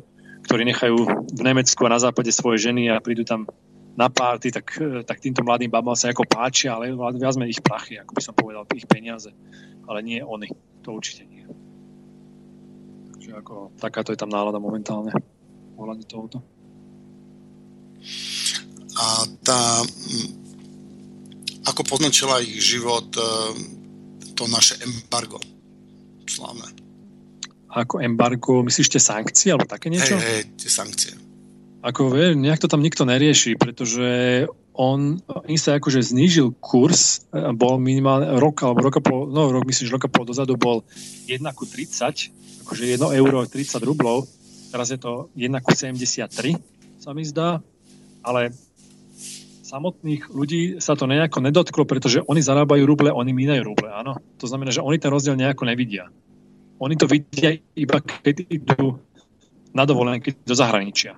ktorí 0.46 0.62
nechajú 0.70 0.96
v 1.34 1.42
Nemecku 1.42 1.82
a 1.90 1.94
na 1.94 2.00
západe 2.00 2.30
svoje 2.30 2.70
ženy 2.70 2.94
a 2.94 3.02
prídu 3.02 3.26
tam 3.26 3.50
na 3.96 4.12
párty, 4.12 4.52
tak, 4.52 4.76
tak 5.08 5.24
týmto 5.24 5.42
mladým 5.42 5.72
babám 5.72 5.96
sa 5.96 6.12
ako 6.12 6.28
páčia, 6.28 6.76
ale 6.76 6.92
viac 6.94 7.36
ich 7.48 7.64
prachy, 7.64 7.96
ako 7.98 8.12
by 8.14 8.22
som 8.22 8.36
povedal, 8.36 8.68
ich 8.76 8.86
peniaze, 8.86 9.32
ale 9.88 10.00
nie 10.04 10.20
oni, 10.20 10.52
to 10.84 10.92
určite 10.94 11.24
nie. 11.26 11.48
Takže 13.16 13.32
ako, 13.40 13.72
takáto 13.80 14.12
je 14.12 14.20
tam 14.20 14.30
nálada 14.30 14.60
momentálne 14.60 15.16
ohľadne 15.80 16.06
tohoto. 16.06 16.44
A 18.96 19.06
tá, 19.44 19.60
ako 21.68 21.82
poznačila 21.88 22.44
ich 22.44 22.64
život 22.64 23.12
e, 23.16 23.24
to 24.36 24.48
naše 24.48 24.80
embargo 24.84 25.40
slávne? 26.28 26.85
Ako 27.76 28.00
embargo, 28.00 28.64
myslíš 28.64 28.88
tie 28.88 29.02
sankcie 29.04 29.52
alebo 29.52 29.68
také 29.68 29.92
niečo? 29.92 30.16
Hej, 30.16 30.24
hej, 30.24 30.42
tie 30.56 30.72
sankcie. 30.72 31.14
Ako 31.84 32.10
vie, 32.10 32.34
nejak 32.34 32.64
to 32.64 32.72
tam 32.72 32.82
nikto 32.82 33.04
nerieši, 33.04 33.60
pretože 33.60 34.08
on, 34.74 35.20
on 35.28 35.56
sa 35.60 35.78
akože 35.78 36.02
znížil 36.02 36.56
kurz, 36.58 37.28
e, 37.30 37.52
bol 37.52 37.78
minimálne 37.78 38.40
rok 38.40 38.64
alebo 38.64 38.80
roka 38.90 39.04
pol, 39.04 39.28
no 39.30 39.52
rok, 39.52 39.68
myslím, 39.68 39.86
že 39.92 39.96
roka 39.96 40.10
pol 40.10 40.26
dozadu 40.26 40.58
bol 40.58 40.82
1 41.28 41.44
ku 41.54 41.68
30, 41.68 42.66
akože 42.66 42.84
1 42.96 43.20
euro 43.20 43.44
30 43.44 43.84
rublov, 43.86 44.26
teraz 44.72 44.90
je 44.90 45.00
to 45.00 45.30
1 45.36 45.52
ku 45.62 45.72
73, 45.72 46.58
sa 46.98 47.12
mi 47.14 47.24
zdá, 47.28 47.62
ale 48.26 48.50
samotných 49.66 50.30
ľudí 50.34 50.62
sa 50.82 50.98
to 50.98 51.06
nejako 51.06 51.42
nedotklo, 51.42 51.84
pretože 51.84 52.22
oni 52.26 52.40
zarábajú 52.40 52.84
ruble, 52.86 53.10
oni 53.12 53.30
mínajú 53.34 53.62
ruble, 53.66 53.90
áno. 53.90 54.18
To 54.40 54.46
znamená, 54.46 54.72
že 54.72 54.86
oni 54.86 54.98
ten 55.02 55.12
rozdiel 55.12 55.36
nejako 55.36 55.66
nevidia. 55.66 56.10
Oni 56.80 56.96
to 57.00 57.08
vidia 57.08 57.56
iba, 57.76 57.98
keď 58.04 58.36
idú 58.52 59.00
na 59.76 59.84
dovolenky 59.84 60.36
do 60.44 60.56
zahraničia, 60.56 61.16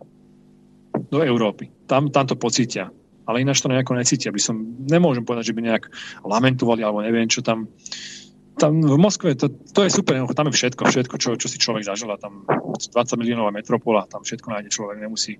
do 1.09 1.21
Európy. 1.21 1.69
Tam, 1.85 2.09
tam 2.09 2.25
to 2.25 2.37
pocítia. 2.37 2.89
Ale 3.27 3.43
ináč 3.43 3.59
to 3.59 3.67
nejako 3.67 3.99
necítia. 3.99 4.31
By 4.31 4.39
som, 4.39 4.55
nemôžem 4.87 5.27
povedať, 5.27 5.51
že 5.51 5.55
by 5.57 5.61
nejak 5.67 5.83
lamentovali, 6.23 6.81
alebo 6.81 7.03
neviem, 7.03 7.27
čo 7.27 7.43
tam 7.43 7.67
tam 8.57 8.81
v 8.81 8.97
Moskve, 8.97 9.37
to, 9.37 9.53
to 9.53 9.85
je 9.85 9.93
super, 9.93 10.17
tam 10.33 10.49
je 10.49 10.57
všetko, 10.57 10.89
všetko, 10.89 11.15
čo, 11.21 11.29
čo 11.37 11.47
si 11.47 11.61
človek 11.61 11.85
zažila, 11.85 12.17
tam 12.17 12.41
20 12.49 13.21
miliónová 13.21 13.53
metropola, 13.53 14.09
tam 14.09 14.25
všetko 14.25 14.49
nájde 14.49 14.73
človek, 14.73 14.97
nemusí 14.97 15.37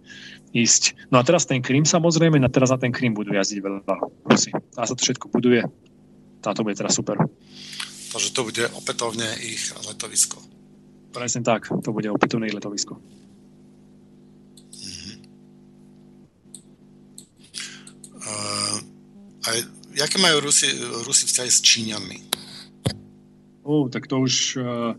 ísť. 0.53 1.09
No 1.09 1.17
a 1.17 1.25
teraz 1.25 1.49
ten 1.49 1.65
Krym 1.65 1.83
samozrejme, 1.83 2.37
a 2.45 2.53
teraz 2.53 2.69
na 2.69 2.77
ten 2.77 2.93
Krym 2.93 3.17
budú 3.17 3.33
jazdiť 3.33 3.59
veľa 3.59 3.97
Rusy. 4.29 4.53
A 4.77 4.85
sa 4.85 4.93
to 4.93 5.01
všetko 5.01 5.33
buduje, 5.33 5.65
táto 6.45 6.61
bude 6.61 6.77
teraz 6.77 6.93
super. 6.93 7.17
Takže 8.07 8.29
to 8.31 8.41
bude 8.47 8.63
opätovne 8.73 9.27
ich 9.43 9.73
letovisko. 9.87 10.39
Presne 11.11 11.41
tak, 11.43 11.67
to 11.69 11.89
bude 11.91 12.07
opätovné 12.11 12.47
ich 12.47 12.55
letovisko. 12.55 12.99
Uh, 18.27 18.77
aj 19.47 19.57
jaké 19.95 20.17
majú 20.19 20.43
Rusi, 20.43 20.67
Rusi 21.07 21.25
vzťahy 21.25 21.51
s 21.51 21.59
Číňanmi? 21.63 22.17
Uh, 23.63 23.87
tak 23.87 24.07
to 24.11 24.19
už... 24.19 24.59
Uh, 24.59 24.93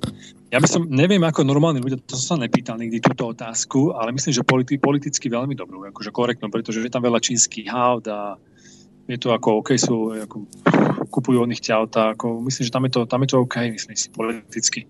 ja 0.48 0.64
by 0.64 0.68
som, 0.68 0.88
neviem 0.88 1.20
ako 1.20 1.44
normálni 1.44 1.84
ľudia, 1.84 2.00
to 2.00 2.16
som 2.16 2.40
sa 2.40 2.48
nepýtal 2.48 2.80
nikdy 2.80 3.04
túto 3.04 3.28
otázku, 3.28 3.92
ale 3.92 4.16
myslím, 4.16 4.32
že 4.32 4.48
politi, 4.48 4.80
politicky 4.80 5.28
veľmi 5.28 5.52
dobrú, 5.52 5.84
akože 5.92 6.08
korektnú, 6.08 6.48
pretože 6.48 6.80
je 6.80 6.88
tam 6.88 7.04
veľa 7.04 7.20
čínskych 7.20 7.68
haut 7.68 8.08
a 8.08 8.40
je 9.04 9.16
to 9.20 9.32
ako 9.32 9.60
OK, 9.60 9.76
sú, 9.76 10.16
ako, 10.16 10.48
kupujú 11.08 11.42
od 11.42 11.50
nich 11.50 11.64
ťauta, 11.64 12.14
ako, 12.14 12.44
myslím, 12.46 12.64
že 12.68 12.74
tam 12.74 12.84
je 12.86 12.92
to, 12.92 13.00
tam 13.08 13.20
je 13.24 13.28
to 13.32 13.36
OK, 13.42 13.56
myslím 13.72 13.96
si, 13.96 14.08
politicky. 14.12 14.86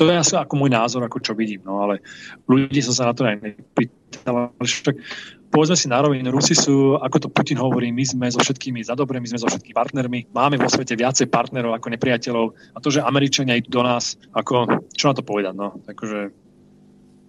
To 0.00 0.08
je 0.08 0.16
asi 0.16 0.34
ako 0.36 0.56
môj 0.56 0.72
názor, 0.72 1.04
ako 1.04 1.20
čo 1.20 1.32
vidím, 1.36 1.60
no 1.64 1.84
ale 1.84 2.00
ľudí 2.48 2.80
som 2.80 2.96
sa 2.96 3.08
na 3.08 3.12
to 3.12 3.28
aj 3.28 3.44
nepýtal, 3.44 4.52
však 4.56 4.96
povedzme 5.52 5.76
si 5.76 5.92
nároveň, 5.92 6.32
Rusi 6.32 6.56
sú, 6.56 6.96
ako 6.96 7.28
to 7.28 7.28
Putin 7.28 7.60
hovorí, 7.60 7.92
my 7.92 8.00
sme 8.00 8.26
so 8.32 8.40
všetkými 8.40 8.80
za 8.80 8.96
dobre, 8.96 9.20
my 9.20 9.28
sme 9.28 9.44
so 9.44 9.52
všetkými 9.52 9.76
partnermi, 9.76 10.32
máme 10.32 10.56
vo 10.56 10.64
svete 10.72 10.96
viacej 10.96 11.28
partnerov 11.28 11.76
ako 11.76 11.92
nepriateľov 11.92 12.46
a 12.72 12.78
to, 12.80 12.88
že 12.88 13.04
Američania 13.04 13.60
idú 13.60 13.80
do 13.80 13.82
nás, 13.84 14.16
ako, 14.32 14.88
čo 14.96 15.12
na 15.12 15.14
to 15.14 15.20
povedať, 15.20 15.52
no, 15.52 15.76
takže, 15.84 16.32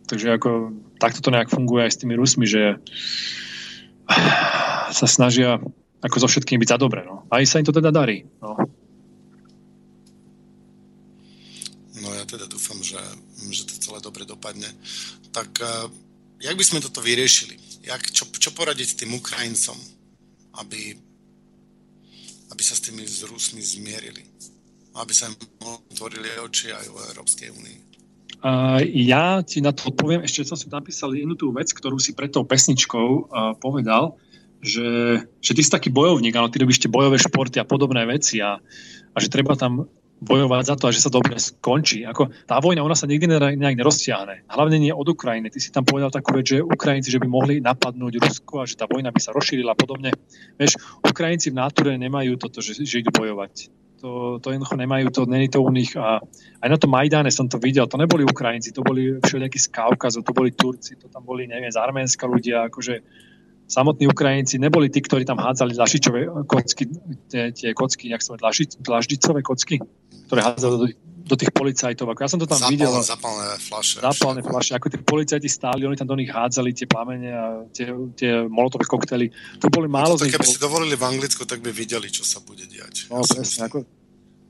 takže 0.08 0.28
ako, 0.40 0.72
takto 1.04 1.20
to 1.20 1.36
nejak 1.36 1.52
funguje 1.52 1.84
aj 1.84 1.92
s 1.92 2.00
tými 2.00 2.16
Rusmi, 2.16 2.48
že 2.48 2.80
sa 4.96 5.08
snažia 5.08 5.60
ako 6.04 6.18
so 6.20 6.28
všetkým 6.28 6.60
byť 6.60 6.70
za 6.76 6.78
dobre, 6.78 7.08
no. 7.08 7.24
A 7.32 7.40
aj 7.40 7.48
sa 7.48 7.60
im 7.64 7.68
to 7.68 7.72
teda 7.72 7.90
darí, 7.90 8.28
no. 8.44 8.60
No 12.04 12.08
ja 12.12 12.28
teda 12.28 12.52
dúfam, 12.52 12.78
že, 12.84 13.00
že 13.48 13.64
to 13.64 13.80
celé 13.80 14.04
dobre 14.04 14.28
dopadne. 14.28 14.68
Tak 15.32 15.50
uh, 15.64 15.88
jak 16.44 16.60
by 16.60 16.64
sme 16.68 16.84
toto 16.84 17.00
vyriešili? 17.00 17.74
jak, 17.84 18.02
čo, 18.16 18.24
čo 18.32 18.56
poradiť 18.56 19.04
tým 19.04 19.20
Ukrajincom, 19.20 19.76
aby, 20.64 20.96
aby 22.50 22.64
sa 22.64 22.76
s 22.80 22.84
tými 22.88 23.04
z 23.04 23.28
Rusmi 23.28 23.60
zmierili? 23.60 24.24
Aby 24.96 25.12
sa 25.12 25.28
im 25.28 25.36
otvorili 25.60 26.32
oči 26.40 26.72
aj 26.72 26.86
v 26.88 26.98
Európskej 27.14 27.50
únii? 27.52 27.78
Uh, 28.44 28.84
ja 28.84 29.40
ti 29.44 29.64
na 29.64 29.72
to 29.72 29.92
odpoviem. 29.92 30.24
Ešte 30.24 30.48
som 30.48 30.60
si 30.60 30.68
napísal 30.68 31.16
jednu 31.16 31.36
tú 31.36 31.52
vec, 31.56 31.72
ktorú 31.72 31.96
si 32.00 32.12
pred 32.12 32.32
tou 32.32 32.44
pesničkou 32.44 33.08
uh, 33.08 33.56
povedal, 33.58 34.16
že, 34.64 35.20
že 35.44 35.52
ty 35.52 35.62
si 35.62 35.70
taký 35.70 35.92
bojovník, 35.92 36.32
áno, 36.34 36.48
ty 36.48 36.64
robíš 36.64 36.80
tie 36.80 36.90
bojové 36.90 37.20
športy 37.20 37.60
a 37.60 37.68
podobné 37.68 38.08
veci 38.08 38.40
a, 38.40 38.58
a 39.12 39.18
že 39.20 39.28
treba 39.28 39.60
tam 39.60 39.92
bojovať 40.24 40.64
za 40.64 40.76
to, 40.80 40.86
že 40.96 41.04
sa 41.04 41.12
dobre 41.12 41.36
skončí. 41.36 42.08
Ako, 42.08 42.32
tá 42.48 42.64
vojna, 42.64 42.80
ona 42.80 42.96
sa 42.96 43.06
nikdy 43.12 43.28
nejak 43.60 43.76
neroztiahne. 43.76 44.48
Hlavne 44.48 44.80
nie 44.80 44.96
od 44.96 45.04
Ukrajiny. 45.04 45.52
Ty 45.52 45.60
si 45.60 45.70
tam 45.70 45.84
povedal 45.84 46.16
takú 46.16 46.40
vec, 46.40 46.48
že 46.48 46.64
Ukrajinci, 46.64 47.12
že 47.12 47.20
by 47.20 47.28
mohli 47.28 47.60
napadnúť 47.60 48.24
Rusko 48.24 48.64
a 48.64 48.66
že 48.66 48.80
tá 48.80 48.88
vojna 48.88 49.12
by 49.12 49.20
sa 49.20 49.36
rozšírila 49.36 49.76
a 49.76 49.78
podobne. 49.78 50.16
Vieš, 50.56 50.80
Ukrajinci 51.04 51.52
v 51.52 51.60
náture 51.60 51.92
nemajú 52.00 52.40
toto, 52.40 52.64
že, 52.64 52.80
že 52.80 53.04
idú 53.04 53.12
bojovať. 53.12 53.68
To, 54.04 54.40
to 54.40 54.52
jednoducho 54.52 54.76
nemajú, 54.76 55.16
to 55.16 55.22
není 55.28 55.48
to 55.48 55.64
u 55.64 55.72
nich. 55.72 55.96
A 55.96 56.20
aj 56.64 56.70
na 56.72 56.80
tom 56.80 56.92
Majdane 56.92 57.32
som 57.32 57.48
to 57.48 57.60
videl, 57.60 57.88
to 57.88 58.00
neboli 58.00 58.24
Ukrajinci, 58.24 58.76
to 58.76 58.84
boli 58.84 59.20
všelijakí 59.20 59.60
z 59.60 59.68
Kaukazu, 59.72 60.24
to 60.24 60.36
boli 60.36 60.52
Turci, 60.52 61.00
to 61.00 61.08
tam 61.08 61.24
boli, 61.24 61.48
neviem, 61.48 61.72
z 61.72 61.80
Arménska 61.80 62.28
ľudia, 62.28 62.68
akože 62.68 63.00
samotní 63.68 64.06
Ukrajinci 64.08 64.60
neboli 64.60 64.90
tí, 64.90 65.02
ktorí 65.02 65.26
tam 65.26 65.40
hádzali 65.40 65.74
lašičové 65.78 66.46
kocky, 66.46 66.86
tie, 67.32 67.52
tie 67.56 67.70
kocky, 67.74 68.12
jak 68.12 68.22
sa 68.22 68.38
laši, 68.38 68.70
laždicové 68.84 69.42
kocky, 69.42 69.80
ktoré 70.28 70.42
hádzali 70.44 70.76
do, 70.78 70.88
do 71.24 71.36
tých 71.40 71.52
policajtov. 71.56 72.12
Ako 72.12 72.20
ja 72.20 72.30
som 72.30 72.40
to 72.40 72.48
tam 72.48 72.60
Zapal, 72.60 72.72
videl. 72.76 72.92
Zapalné 73.00 73.46
flaše. 73.58 73.98
Zapalné 74.04 74.42
flaše. 74.44 74.72
Ako 74.76 74.88
tí 74.92 74.98
policajti 75.00 75.48
stáli, 75.48 75.88
oni 75.88 75.96
tam 75.96 76.12
do 76.12 76.20
nich 76.20 76.30
hádzali 76.30 76.76
tie 76.76 76.88
plamene 76.88 77.32
a 77.32 77.46
tie, 77.72 77.90
tie 78.20 78.44
molotové 78.46 78.84
koktely. 78.84 79.32
To 79.64 79.72
boli 79.72 79.88
málo 79.88 80.16
no 80.16 80.20
to, 80.20 80.28
keby 80.28 80.46
si 80.46 80.60
dovolili 80.60 81.00
v 81.00 81.04
Anglicku, 81.08 81.48
tak 81.48 81.64
by 81.64 81.72
videli, 81.72 82.12
čo 82.12 82.28
sa 82.28 82.44
bude 82.44 82.68
diať. 82.68 83.08
No, 83.08 83.24
ja 83.24 83.40
presne. 83.40 83.72
Ako, 83.72 83.88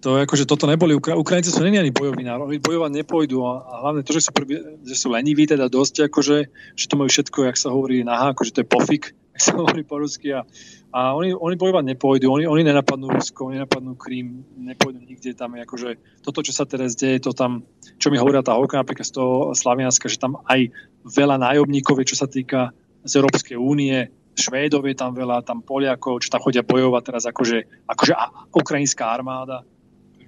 to 0.03 0.19
akože 0.19 0.43
toto 0.43 0.67
neboli, 0.67 0.99
Ukra- 0.99 1.15
Ukrajinci 1.15 1.47
sú 1.47 1.63
není 1.63 1.79
ani 1.79 1.95
bojovní 1.95 2.27
národ, 2.27 2.51
oni 2.51 2.59
bojovať 2.59 2.91
nepôjdu 2.91 3.39
a, 3.47 3.63
a 3.63 3.73
hlavne 3.87 4.03
to, 4.03 4.11
že 4.11 4.27
sú, 4.27 4.35
prví, 4.35 4.59
že 4.83 4.99
sú 4.99 5.07
leniví 5.15 5.47
teda 5.47 5.71
dosť, 5.71 6.11
akože, 6.11 6.37
že 6.75 6.85
to 6.91 6.99
majú 6.99 7.07
všetko, 7.07 7.47
jak 7.47 7.55
sa 7.55 7.71
hovorí 7.71 8.03
na 8.03 8.35
akože 8.35 8.51
to 8.51 8.59
je 8.61 8.67
pofik, 8.67 9.03
jak 9.39 9.41
sa 9.41 9.51
hovorí 9.55 9.87
po 9.87 10.03
rusky 10.03 10.35
a, 10.35 10.43
a 10.91 11.15
oni, 11.15 11.31
oni 11.31 11.55
bojovať 11.55 11.95
nepôjdu, 11.95 12.27
oni, 12.27 12.43
oni 12.43 12.67
nenapadnú 12.67 13.15
Rusko, 13.15 13.47
oni 13.47 13.63
nenapadnú 13.63 13.95
Krím, 13.95 14.43
nepôjdu 14.59 14.99
nikde 15.07 15.31
tam, 15.39 15.55
akože 15.55 16.19
toto, 16.19 16.43
čo 16.43 16.51
sa 16.51 16.67
teraz 16.67 16.99
deje, 16.99 17.23
to 17.23 17.31
tam, 17.31 17.63
čo 17.95 18.11
mi 18.11 18.19
hovorila 18.19 18.43
tá 18.43 18.59
holka 18.59 18.75
napríklad 18.75 19.07
z 19.07 19.15
toho 19.15 19.55
Slavianska, 19.55 20.11
že 20.11 20.19
tam 20.19 20.43
aj 20.51 20.67
veľa 21.07 21.39
nájomníkov 21.39 22.03
je, 22.03 22.11
čo 22.11 22.19
sa 22.19 22.27
týka 22.27 22.75
z 23.07 23.23
Európskej 23.23 23.55
únie, 23.55 24.11
Švédov 24.33 24.81
je 24.89 24.97
tam 24.97 25.13
veľa, 25.13 25.45
tam 25.45 25.61
Poliakov, 25.61 26.17
čo 26.25 26.33
tam 26.33 26.41
chodia 26.41 26.65
bojovať 26.65 27.01
teraz 27.05 27.23
akože, 27.29 27.85
akože 27.85 28.13
ukrajinská 28.49 29.05
armáda 29.05 29.61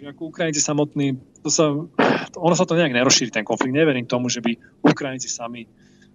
Ako 0.03 0.33
Ukrajinci 0.33 0.59
samotní, 0.59 1.15
to 1.39 1.49
sa, 1.53 1.71
to, 2.33 2.37
ono 2.41 2.55
sa 2.57 2.67
to 2.67 2.75
nejak 2.75 2.91
nerozšíri, 2.91 3.31
ten 3.31 3.47
konflikt. 3.47 3.71
Neverím 3.71 4.09
tomu, 4.09 4.27
že 4.27 4.43
by 4.43 4.57
Ukrajinci 4.83 5.31
sami, 5.31 5.69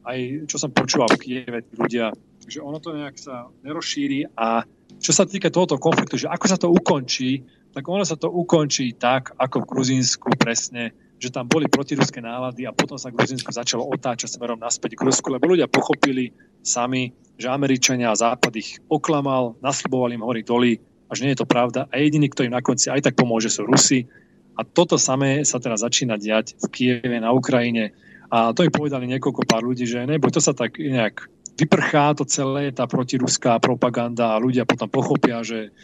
aj 0.05 0.49
čo 0.49 0.57
som 0.61 0.75
počúval 0.75 1.09
v 1.17 1.21
Kieve, 1.21 1.61
ľudia, 1.77 2.13
že 2.45 2.61
ono 2.61 2.81
to 2.81 2.93
nejak 2.97 3.17
sa 3.17 3.49
nerozšíri 3.65 4.37
a 4.37 4.65
čo 5.01 5.13
sa 5.15 5.25
týka 5.25 5.49
tohoto 5.49 5.81
konfliktu, 5.81 6.21
že 6.21 6.29
ako 6.29 6.47
sa 6.51 6.59
to 6.59 6.69
ukončí, 6.69 7.47
tak 7.71 7.87
ono 7.87 8.03
sa 8.03 8.19
to 8.19 8.27
ukončí 8.27 8.99
tak, 8.99 9.33
ako 9.39 9.63
v 9.65 9.71
Gruzínsku 9.71 10.29
presne, 10.35 10.91
že 11.21 11.29
tam 11.29 11.47
boli 11.47 11.69
protiruské 11.69 12.19
nálady 12.25 12.65
a 12.65 12.73
potom 12.73 12.97
sa 12.97 13.13
Gruzínsko 13.13 13.53
začalo 13.53 13.85
otáčať 13.87 14.41
smerom 14.41 14.59
naspäť 14.59 14.97
k 14.97 15.05
Rusku, 15.05 15.29
lebo 15.31 15.53
ľudia 15.53 15.69
pochopili 15.69 16.33
sami, 16.65 17.13
že 17.37 17.53
Američania 17.53 18.11
a 18.13 18.19
Západ 18.19 18.53
ich 18.57 18.81
oklamal, 18.89 19.57
nasľubovali 19.61 20.17
im 20.17 20.25
hory 20.25 20.43
doly, 20.43 20.73
a 21.11 21.13
že 21.19 21.27
nie 21.27 21.35
je 21.35 21.43
to 21.43 21.51
pravda. 21.51 21.91
A 21.91 21.99
jediný, 21.99 22.31
kto 22.31 22.47
im 22.47 22.55
na 22.55 22.63
konci 22.63 22.87
aj 22.87 23.11
tak 23.11 23.19
pomôže, 23.19 23.51
sú 23.51 23.67
Rusi. 23.67 24.07
A 24.55 24.63
toto 24.63 24.95
samé 24.95 25.43
sa 25.43 25.59
teraz 25.59 25.83
začína 25.83 26.15
diať 26.15 26.55
v 26.63 26.67
Kieve, 26.71 27.19
na 27.19 27.35
Ukrajine. 27.35 27.91
A 28.31 28.55
to 28.55 28.63
im 28.63 28.71
povedali 28.71 29.11
niekoľko 29.11 29.43
pár 29.43 29.67
ľudí, 29.67 29.91
že 29.91 30.07
neboj, 30.07 30.31
to 30.31 30.39
sa 30.39 30.55
tak 30.55 30.79
nejak 30.79 31.27
vyprchá 31.59 32.15
to 32.15 32.23
celé, 32.25 32.71
tá 32.71 32.87
protiruská 32.87 33.59
propaganda 33.59 34.39
a 34.39 34.41
ľudia 34.41 34.63
potom 34.63 34.87
pochopia, 34.87 35.43
že 35.43 35.75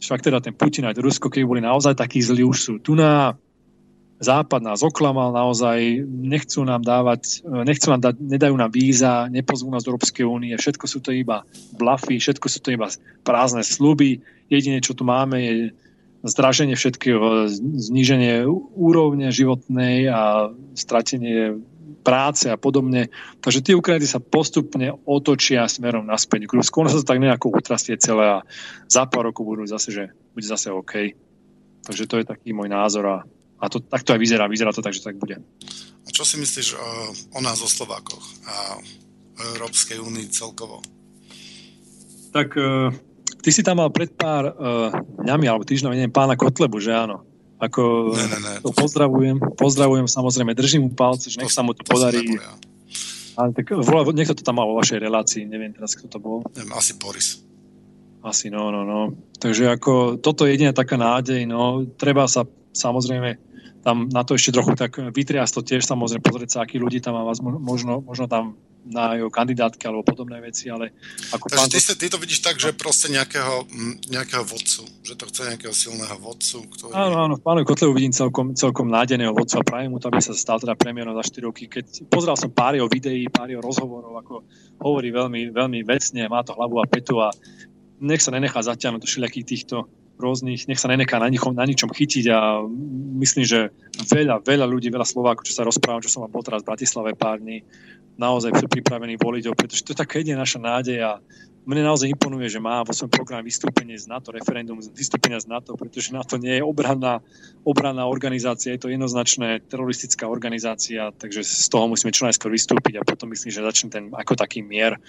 však 0.00 0.24
teda 0.24 0.40
ten 0.40 0.56
Putin 0.56 0.88
aj 0.88 0.98
Rusko, 0.98 1.28
keď 1.28 1.42
boli 1.44 1.60
naozaj 1.60 1.94
takí 1.94 2.24
zlí, 2.24 2.42
už 2.42 2.58
sú 2.58 2.74
tu 2.80 2.96
na 2.96 3.36
Západ 4.24 4.64
nás 4.64 4.80
oklamal 4.80 5.36
naozaj, 5.36 6.00
nechcú 6.08 6.64
nám 6.64 6.80
dávať, 6.80 7.44
nechcú 7.44 7.92
nám 7.92 8.00
dať, 8.00 8.14
nedajú 8.24 8.56
nám 8.56 8.72
víza, 8.72 9.28
nepozvú 9.28 9.68
nás 9.68 9.84
do 9.84 9.92
Európskej 9.92 10.24
únie, 10.24 10.56
všetko 10.56 10.84
sú 10.88 11.04
to 11.04 11.12
iba 11.12 11.44
blafy, 11.76 12.16
všetko 12.16 12.46
sú 12.48 12.64
to 12.64 12.72
iba 12.72 12.88
prázdne 13.20 13.60
sluby, 13.60 14.24
jediné, 14.48 14.80
čo 14.80 14.96
tu 14.96 15.04
máme, 15.04 15.36
je 15.36 15.54
zdraženie 16.24 16.72
všetkého, 16.72 17.52
zníženie 17.76 18.48
úrovne 18.72 19.28
životnej 19.28 20.08
a 20.08 20.48
stratenie 20.72 21.60
práce 22.04 22.48
a 22.48 22.56
podobne. 22.56 23.12
Takže 23.40 23.60
tí 23.64 23.72
Ukrajinci 23.76 24.08
sa 24.08 24.20
postupne 24.20 24.92
otočia 25.08 25.68
smerom 25.68 26.04
naspäť 26.04 26.48
k 26.48 26.56
Rusku. 26.60 26.84
Sa 26.88 27.00
to 27.00 27.08
tak 27.08 27.20
nejako 27.20 27.52
utrastie 27.52 27.96
celé 27.96 28.40
a 28.40 28.44
za 28.88 29.04
pár 29.08 29.32
rokov 29.32 29.44
budú 29.44 29.64
zase, 29.64 29.92
že 29.92 30.04
bude 30.36 30.44
zase 30.44 30.72
OK. 30.72 31.16
Takže 31.84 32.04
to 32.08 32.20
je 32.20 32.28
taký 32.28 32.56
môj 32.56 32.72
názor 32.72 33.04
a 33.04 33.16
a 33.64 33.72
to, 33.72 33.80
tak 33.80 34.04
to 34.04 34.12
aj 34.12 34.20
vyzerá, 34.20 34.44
vyzerá 34.44 34.76
to 34.76 34.84
tak, 34.84 34.92
že 34.92 35.00
tak 35.00 35.16
bude. 35.16 35.40
A 36.04 36.08
čo 36.12 36.28
si 36.28 36.36
myslíš 36.36 36.76
o, 36.76 36.88
o 37.32 37.40
nás, 37.40 37.64
o 37.64 37.68
Slovákoch 37.68 38.24
a 38.44 38.76
o 38.76 39.40
Európskej 39.56 40.04
únii 40.04 40.28
celkovo? 40.28 40.84
Tak 42.36 42.52
uh, 42.60 42.92
ty 43.40 43.48
si 43.48 43.64
tam 43.64 43.80
mal 43.80 43.88
pred 43.88 44.12
pár 44.12 44.52
uh, 44.52 44.92
dňami 45.24 45.46
alebo 45.48 45.64
týždňami, 45.64 45.96
neviem, 45.96 46.12
pána 46.12 46.36
Kotlebu, 46.36 46.76
že 46.76 46.92
áno? 46.92 47.24
Ako 47.56 48.12
ne, 48.12 48.26
ne, 48.28 48.38
ne, 48.44 48.54
to 48.60 48.74
pozdravujem, 48.74 49.40
pozdravujem 49.56 50.04
samozrejme, 50.04 50.52
držím 50.52 50.82
mu 50.84 50.90
palce, 50.92 51.32
že 51.32 51.40
nech 51.40 51.48
to, 51.48 51.56
sa 51.56 51.64
mu 51.64 51.72
to, 51.72 51.80
to 51.80 51.88
podarí. 51.88 52.36
Ale 53.34 53.56
tak 53.56 53.72
niekto 54.12 54.36
to 54.36 54.44
tam 54.44 54.60
mal 54.60 54.68
vo 54.68 54.76
vašej 54.78 55.00
relácii, 55.00 55.48
neviem 55.48 55.72
teraz, 55.72 55.96
kto 55.96 56.06
to 56.06 56.18
bol. 56.20 56.44
Neviem, 56.52 56.74
asi 56.76 56.92
Boris. 57.00 57.40
Asi, 58.20 58.52
no, 58.52 58.68
no, 58.68 58.84
no. 58.84 59.16
Takže 59.40 59.70
ako 59.72 60.20
toto 60.20 60.44
je 60.44 60.56
jediná 60.56 60.76
taká 60.76 61.00
nádej, 61.00 61.48
no, 61.48 61.86
treba 61.96 62.28
sa 62.28 62.44
samozrejme 62.74 63.53
tam 63.84 64.08
na 64.08 64.24
to 64.24 64.34
ešte 64.34 64.56
trochu 64.56 64.72
tak 64.74 64.96
vytriasť 64.96 65.52
to 65.54 65.62
tiež 65.62 65.84
samozrejme 65.84 66.24
pozrieť 66.24 66.50
sa, 66.56 66.58
akí 66.64 66.80
ľudí 66.80 67.04
tam 67.04 67.20
má 67.20 67.22
vás 67.28 67.44
možno, 67.44 68.00
možno 68.00 68.24
tam 68.24 68.56
na 68.84 69.16
jeho 69.16 69.32
kandidátke 69.32 69.88
alebo 69.88 70.04
podobné 70.04 70.44
veci, 70.44 70.68
ale 70.68 70.92
ako 71.32 71.48
Takže 71.48 71.68
ty, 71.72 71.80
to... 71.80 71.92
ty 71.96 72.06
to 72.12 72.18
vidíš 72.20 72.40
tak, 72.44 72.60
že 72.60 72.76
proste 72.76 73.08
nejakého, 73.08 73.64
nejakého 74.12 74.44
vodcu, 74.44 74.84
že 75.00 75.16
to 75.16 75.24
chce 75.24 75.56
nejakého 75.56 75.72
silného 75.72 76.16
vodcu, 76.20 76.68
ktorý... 76.68 76.92
Áno, 76.92 77.16
áno, 77.16 77.34
v 77.40 77.42
pánovi 77.44 77.64
Kotlevu 77.64 77.96
vidím 77.96 78.12
celkom, 78.12 78.52
celkom 78.52 78.92
nádejného 78.92 79.32
vodcu 79.32 79.56
a 79.56 79.64
prajem 79.64 79.88
mu 79.88 79.96
to, 79.96 80.12
aby 80.12 80.20
sa 80.20 80.36
stal 80.36 80.60
teda 80.60 80.76
premiérom 80.76 81.16
za 81.16 81.24
4 81.32 81.48
roky. 81.48 81.64
Keď 81.64 82.12
pozeral 82.12 82.36
som 82.36 82.52
pár 82.52 82.76
jeho 82.76 82.88
videí, 82.92 83.24
pár 83.32 83.48
jeho 83.48 83.64
rozhovorov, 83.64 84.20
ako 84.20 84.44
hovorí 84.84 85.08
veľmi, 85.08 85.48
veľmi 85.48 85.80
vecne, 85.88 86.28
má 86.28 86.44
to 86.44 86.52
hlavu 86.52 86.84
a 86.84 86.86
petu 86.88 87.24
a 87.24 87.32
nech 88.04 88.20
sa 88.20 88.36
nenechá 88.36 88.60
zatiahnuť 88.60 89.00
do 89.00 89.08
všelijakých 89.08 89.48
týchto 89.48 89.88
rôznych, 90.14 90.70
nech 90.70 90.78
sa 90.78 90.86
nenechá 90.86 91.18
na, 91.18 91.26
nichom, 91.26 91.54
na 91.54 91.66
ničom 91.66 91.90
chytiť 91.90 92.24
a 92.30 92.62
myslím, 93.18 93.44
že 93.44 93.74
veľa, 94.06 94.46
veľa 94.46 94.66
ľudí, 94.66 94.88
veľa 94.90 95.06
Slovákov, 95.06 95.46
čo 95.46 95.56
sa 95.58 95.66
rozprávam, 95.66 96.02
čo 96.02 96.10
som 96.10 96.26
bol 96.30 96.42
teraz 96.46 96.62
v 96.62 96.70
Bratislave 96.70 97.18
pár 97.18 97.42
dní, 97.42 97.66
naozaj 98.14 98.54
sú 98.54 98.66
pripravení 98.70 99.18
voliť 99.18 99.50
pretože 99.58 99.82
to 99.82 99.90
je 99.90 99.98
taká 99.98 100.22
jediná 100.22 100.46
naša 100.46 100.62
nádej 100.62 100.98
a 101.02 101.18
mne 101.64 101.80
naozaj 101.80 102.12
imponuje, 102.12 102.52
že 102.52 102.60
má 102.60 102.84
vo 102.84 102.92
svojom 102.92 103.08
programe 103.08 103.48
vystúpenie 103.48 103.96
z 103.96 104.04
NATO, 104.04 104.36
referendum 104.36 104.76
vystúpenia 104.84 105.40
z 105.40 105.48
NATO, 105.48 105.72
pretože 105.80 106.12
NATO 106.12 106.36
nie 106.36 106.60
je 106.60 106.62
obranná, 106.62 107.24
obranná 107.64 108.04
organizácia, 108.04 108.76
je 108.76 108.84
to 108.84 108.92
jednoznačné 108.92 109.64
teroristická 109.72 110.28
organizácia, 110.28 111.08
takže 111.16 111.40
z 111.40 111.66
toho 111.72 111.88
musíme 111.88 112.12
čo 112.12 112.28
najskôr 112.28 112.52
vystúpiť 112.52 113.00
a 113.00 113.06
potom 113.06 113.32
myslím, 113.32 113.48
že 113.48 113.64
začne 113.64 113.88
ten 113.88 114.04
ako 114.12 114.36
taký 114.36 114.60
mier. 114.60 115.00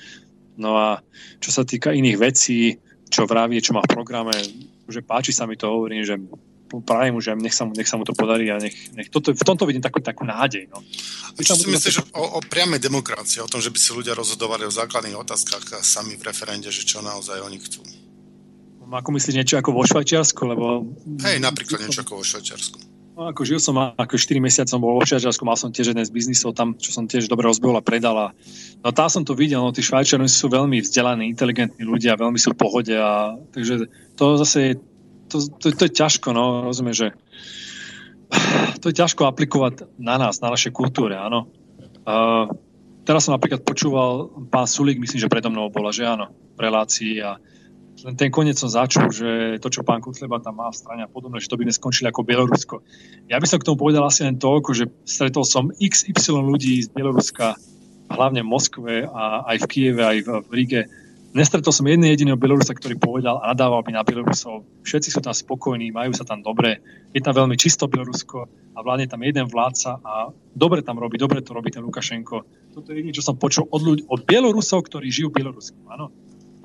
No 0.56 0.80
a 0.80 1.04
čo 1.44 1.52
sa 1.52 1.68
týka 1.68 1.92
iných 1.92 2.18
vecí, 2.18 2.80
čo 3.12 3.28
vraví, 3.28 3.60
čo 3.60 3.76
má 3.76 3.84
v 3.84 3.92
programe, 3.92 4.34
že 4.88 5.02
páči 5.02 5.32
sa 5.34 5.50
mi 5.50 5.58
to, 5.58 5.70
hovorím, 5.70 6.06
že 6.06 6.16
prajem 6.82 7.14
mu, 7.16 7.22
že 7.22 7.38
nech 7.38 7.54
sa 7.54 7.64
mu, 7.64 7.72
nech 7.78 7.88
sa 7.88 7.96
mu 7.96 8.04
to 8.04 8.12
podarí 8.18 8.50
a 8.50 8.58
nech, 8.58 8.74
nech 8.98 9.08
toto, 9.14 9.32
v 9.32 9.46
tomto 9.46 9.70
vidím 9.70 9.86
takú, 9.86 10.02
takú 10.02 10.26
nádej. 10.26 10.68
No. 10.68 10.82
Čo 11.38 11.56
si 11.56 11.70
myslíš 11.70 12.12
o, 12.16 12.26
o 12.38 12.40
priamej 12.42 12.82
demokracii, 12.82 13.44
o 13.44 13.50
tom, 13.50 13.62
že 13.62 13.70
by 13.70 13.80
si 13.80 13.94
ľudia 13.94 14.18
rozhodovali 14.18 14.66
o 14.66 14.74
základných 14.74 15.16
otázkach 15.16 15.86
sami 15.86 16.18
v 16.18 16.26
referende, 16.26 16.74
že 16.74 16.84
čo 16.84 17.06
naozaj 17.06 17.40
oni 17.44 17.60
chcú? 17.62 17.86
Ako 18.86 19.10
myslíš 19.18 19.36
niečo 19.36 19.58
ako 19.58 19.74
vo 19.74 19.82
Švajčiarsku? 19.82 20.42
Lebo... 20.46 20.86
Hej, 21.26 21.42
napríklad 21.42 21.82
niečo 21.82 22.06
ako 22.06 22.22
vo 22.22 22.24
Švajčiarsku. 22.26 22.78
No, 23.16 23.32
ako 23.32 23.48
žil 23.48 23.64
som, 23.64 23.80
ako 23.80 24.20
4 24.20 24.44
mesiace 24.44 24.76
som 24.76 24.84
bol 24.84 25.00
vo 25.00 25.08
Švajčiarsku, 25.08 25.48
mal 25.48 25.56
som 25.56 25.72
tiež 25.72 25.96
jeden 25.96 26.04
z 26.04 26.12
biznisov 26.12 26.52
tam, 26.52 26.76
čo 26.76 26.92
som 26.92 27.08
tiež 27.08 27.32
dobre 27.32 27.48
rozbehol 27.48 27.80
a 27.80 27.84
predal. 27.84 28.36
No 28.84 28.92
tam 28.92 29.08
som 29.08 29.24
to 29.24 29.32
videl, 29.32 29.64
no 29.64 29.72
tí 29.72 29.80
Švajčiari 29.80 30.28
sú 30.28 30.52
veľmi 30.52 30.84
vzdelaní, 30.84 31.32
inteligentní 31.32 31.88
ľudia, 31.88 32.20
veľmi 32.20 32.36
sú 32.36 32.52
v 32.52 32.60
pohode 32.60 32.92
a 32.92 33.40
takže 33.56 33.88
to 34.20 34.36
zase 34.36 34.84
to, 35.32 35.40
to, 35.48 35.72
to 35.72 35.84
je 35.88 35.96
ťažko, 35.96 36.36
no, 36.36 36.68
rozumiem, 36.68 36.92
že 36.92 37.08
to 38.84 38.92
je 38.92 39.00
ťažko 39.00 39.32
aplikovať 39.32 39.96
na 39.96 40.20
nás, 40.20 40.44
na 40.44 40.52
našej 40.52 40.76
kultúre, 40.76 41.16
áno. 41.16 41.48
Uh, 42.04 42.52
teraz 43.08 43.26
som 43.26 43.34
napríklad 43.34 43.64
počúval 43.64 44.28
pán 44.52 44.68
Sulík, 44.68 45.00
myslím, 45.00 45.24
že 45.24 45.32
predo 45.32 45.48
mnou 45.48 45.72
bola, 45.72 45.96
že 45.96 46.04
áno, 46.04 46.36
v 46.56 46.60
relácii 46.60 47.24
a 47.24 47.40
ten 47.96 48.30
koniec 48.30 48.60
som 48.60 48.68
začul, 48.68 49.08
že 49.10 49.58
to, 49.64 49.72
čo 49.72 49.88
pán 49.88 50.04
Kutleba 50.04 50.44
tam 50.44 50.60
má 50.60 50.68
v 50.68 50.78
strane 50.78 51.02
a 51.06 51.10
podobne, 51.10 51.40
že 51.40 51.48
to 51.48 51.56
by 51.56 51.64
sme 51.70 51.80
skončili 51.80 52.08
ako 52.12 52.28
Bielorusko. 52.28 52.76
Ja 53.32 53.40
by 53.40 53.48
som 53.48 53.58
k 53.64 53.68
tomu 53.72 53.80
povedal 53.80 54.04
asi 54.04 54.28
len 54.28 54.36
toľko, 54.36 54.70
že 54.76 54.92
stretol 55.08 55.48
som 55.48 55.72
XY 55.80 56.44
ľudí 56.44 56.84
z 56.84 56.92
Bieloruska, 56.92 57.56
hlavne 58.12 58.44
v 58.44 58.52
Moskve 58.52 58.94
a 59.08 59.48
aj 59.50 59.64
v 59.64 59.66
Kieve, 59.72 60.04
aj 60.04 60.18
v, 60.22 60.30
v 60.44 60.52
Ríge, 60.54 60.82
Nestretol 61.36 61.76
som 61.76 61.84
jedný 61.84 62.16
jediného 62.16 62.40
Bielorusa, 62.40 62.72
ktorý 62.72 62.96
povedal 62.96 63.44
a 63.44 63.52
nadával 63.52 63.84
by 63.84 63.92
na 63.92 64.08
Bielorusov. 64.08 64.64
Všetci 64.88 65.12
sú 65.12 65.20
tam 65.20 65.36
spokojní, 65.36 65.92
majú 65.92 66.16
sa 66.16 66.24
tam 66.24 66.40
dobre. 66.40 66.80
Je 67.12 67.20
tam 67.20 67.36
veľmi 67.36 67.60
čisto 67.60 67.92
Bielorusko 67.92 68.48
a 68.72 68.80
vládne 68.80 69.12
tam 69.12 69.20
jeden 69.20 69.44
vládca 69.52 70.00
a 70.00 70.32
dobre 70.56 70.80
tam 70.80 70.96
robí, 70.96 71.20
dobre 71.20 71.44
to 71.44 71.52
robí 71.52 71.76
ten 71.76 71.84
Lukašenko. 71.84 72.48
Toto 72.72 72.88
je 72.88 73.04
jediné, 73.04 73.12
čo 73.12 73.20
som 73.20 73.36
počul 73.36 73.68
od, 73.68 73.82
ľudí, 73.84 74.08
od 74.08 74.24
Bielorusov, 74.24 74.88
ktorí 74.88 75.12
žijú 75.12 75.28
v 75.28 75.44
Bielorusku. 75.44 75.76
Áno. 75.92 76.08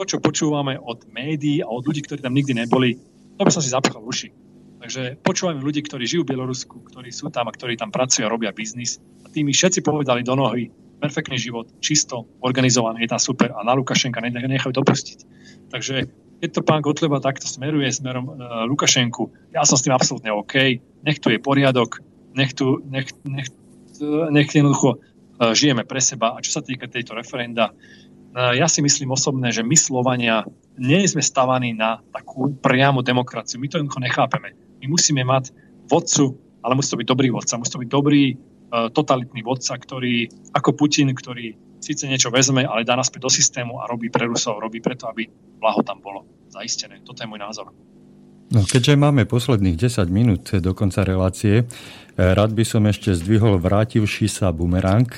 To, 0.00 0.08
čo 0.08 0.16
počúvame 0.16 0.80
od 0.80 1.04
médií 1.12 1.60
a 1.60 1.68
od 1.68 1.84
ľudí, 1.84 2.00
ktorí 2.00 2.24
tam 2.24 2.32
nikdy 2.32 2.56
neboli, 2.56 2.96
to 3.36 3.44
by 3.44 3.52
som 3.52 3.60
si 3.60 3.68
zapchal 3.68 4.00
uši. 4.00 4.32
Takže 4.80 5.20
počúvame 5.20 5.60
ľudí, 5.60 5.84
ktorí 5.84 6.08
žijú 6.08 6.24
v 6.24 6.32
Bielorusku, 6.32 6.88
ktorí 6.88 7.12
sú 7.12 7.28
tam 7.28 7.52
a 7.52 7.52
ktorí 7.52 7.76
tam 7.76 7.92
pracujú 7.92 8.24
a 8.24 8.32
robia 8.32 8.48
biznis. 8.48 8.96
A 9.20 9.28
tými 9.28 9.52
všetci 9.52 9.84
povedali 9.84 10.24
do 10.24 10.32
nohy, 10.40 10.72
perfektný 11.04 11.36
život, 11.36 11.68
čisto, 11.84 12.24
organizovaný, 12.40 13.04
je 13.04 13.12
tam 13.12 13.20
super 13.20 13.52
a 13.52 13.60
na 13.60 13.76
Lukašenka 13.76 14.24
nechajú 14.24 14.72
dopustiť. 14.72 15.18
Takže 15.68 16.08
keď 16.40 16.48
to 16.48 16.60
pán 16.64 16.80
Kotleba 16.80 17.20
takto 17.20 17.44
smeruje 17.44 17.92
smerom 17.92 18.24
uh, 18.24 18.64
Lukašenku, 18.64 19.52
ja 19.52 19.68
som 19.68 19.76
s 19.76 19.84
tým 19.84 19.92
absolútne 19.92 20.32
OK, 20.32 20.80
nech 21.04 21.20
tu 21.20 21.28
je 21.28 21.36
poriadok, 21.36 22.00
nech 22.32 22.56
tu, 22.56 22.80
nech, 22.88 23.12
nech, 23.28 23.52
nech 24.32 24.48
jednoducho 24.48 24.96
uh, 24.96 25.52
žijeme 25.52 25.84
pre 25.84 26.00
seba. 26.00 26.36
A 26.36 26.40
čo 26.40 26.56
sa 26.56 26.64
týka 26.64 26.88
tejto 26.88 27.12
referenda, 27.12 27.76
ja 28.34 28.66
si 28.70 28.78
myslím 28.78 29.10
osobne, 29.10 29.50
že 29.50 29.66
my 29.66 29.74
Slovania 29.74 30.46
nie 30.78 31.02
sme 31.06 31.22
stavaní 31.24 31.74
na 31.74 31.98
takú 32.14 32.54
priamu 32.54 33.02
demokraciu. 33.02 33.58
My 33.58 33.66
to 33.66 33.82
jednoducho 33.82 34.00
nechápeme. 34.00 34.54
My 34.78 34.86
musíme 34.86 35.26
mať 35.26 35.50
vodcu, 35.90 36.38
ale 36.62 36.78
musí 36.78 36.94
to 36.94 37.00
byť 37.02 37.08
dobrý 37.10 37.28
vodca, 37.34 37.58
musí 37.58 37.74
to 37.74 37.82
byť 37.82 37.90
dobrý 37.90 38.22
E, 38.70 38.86
totalitný 38.94 39.42
vodca, 39.42 39.74
ktorý 39.74 40.30
ako 40.54 40.78
Putin, 40.78 41.10
ktorý 41.10 41.58
síce 41.82 42.06
niečo 42.06 42.30
vezme, 42.30 42.62
ale 42.62 42.86
dá 42.86 42.94
naspäť 42.94 43.26
do 43.26 43.30
systému 43.32 43.82
a 43.82 43.90
robí 43.90 44.14
pre 44.14 44.30
Rusov, 44.30 44.62
robí 44.62 44.78
preto, 44.78 45.10
aby 45.10 45.26
blaho 45.58 45.82
tam 45.82 45.98
bolo 45.98 46.22
zaistené. 46.46 47.02
Toto 47.02 47.18
je 47.18 47.26
môj 47.26 47.42
názor. 47.42 47.74
No, 48.50 48.62
keďže 48.62 48.94
máme 48.94 49.26
posledných 49.26 49.74
10 49.74 50.06
minút 50.10 50.54
do 50.54 50.70
konca 50.70 51.02
relácie, 51.02 51.62
e, 51.62 51.64
rád 52.14 52.54
by 52.54 52.62
som 52.62 52.86
ešte 52.86 53.10
zdvihol 53.10 53.58
vrátivší 53.58 54.30
sa 54.30 54.54
bumerang 54.54 55.10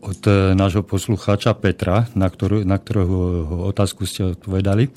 od 0.00 0.20
e, 0.28 0.52
nášho 0.52 0.84
poslucháča 0.84 1.56
Petra, 1.56 2.08
na, 2.12 2.28
ktorú, 2.28 2.62
na 2.62 2.76
ktorého 2.76 3.46
otázku 3.70 4.04
ste 4.04 4.36
odpovedali. 4.36 4.92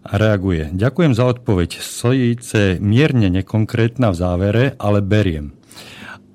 A 0.00 0.16
reaguje. 0.16 0.72
Ďakujem 0.72 1.12
za 1.12 1.28
odpoveď. 1.28 1.76
Síce 1.76 2.80
mierne 2.80 3.28
nekonkrétna 3.28 4.10
v 4.10 4.16
závere, 4.16 4.64
ale 4.80 5.04
beriem. 5.04 5.60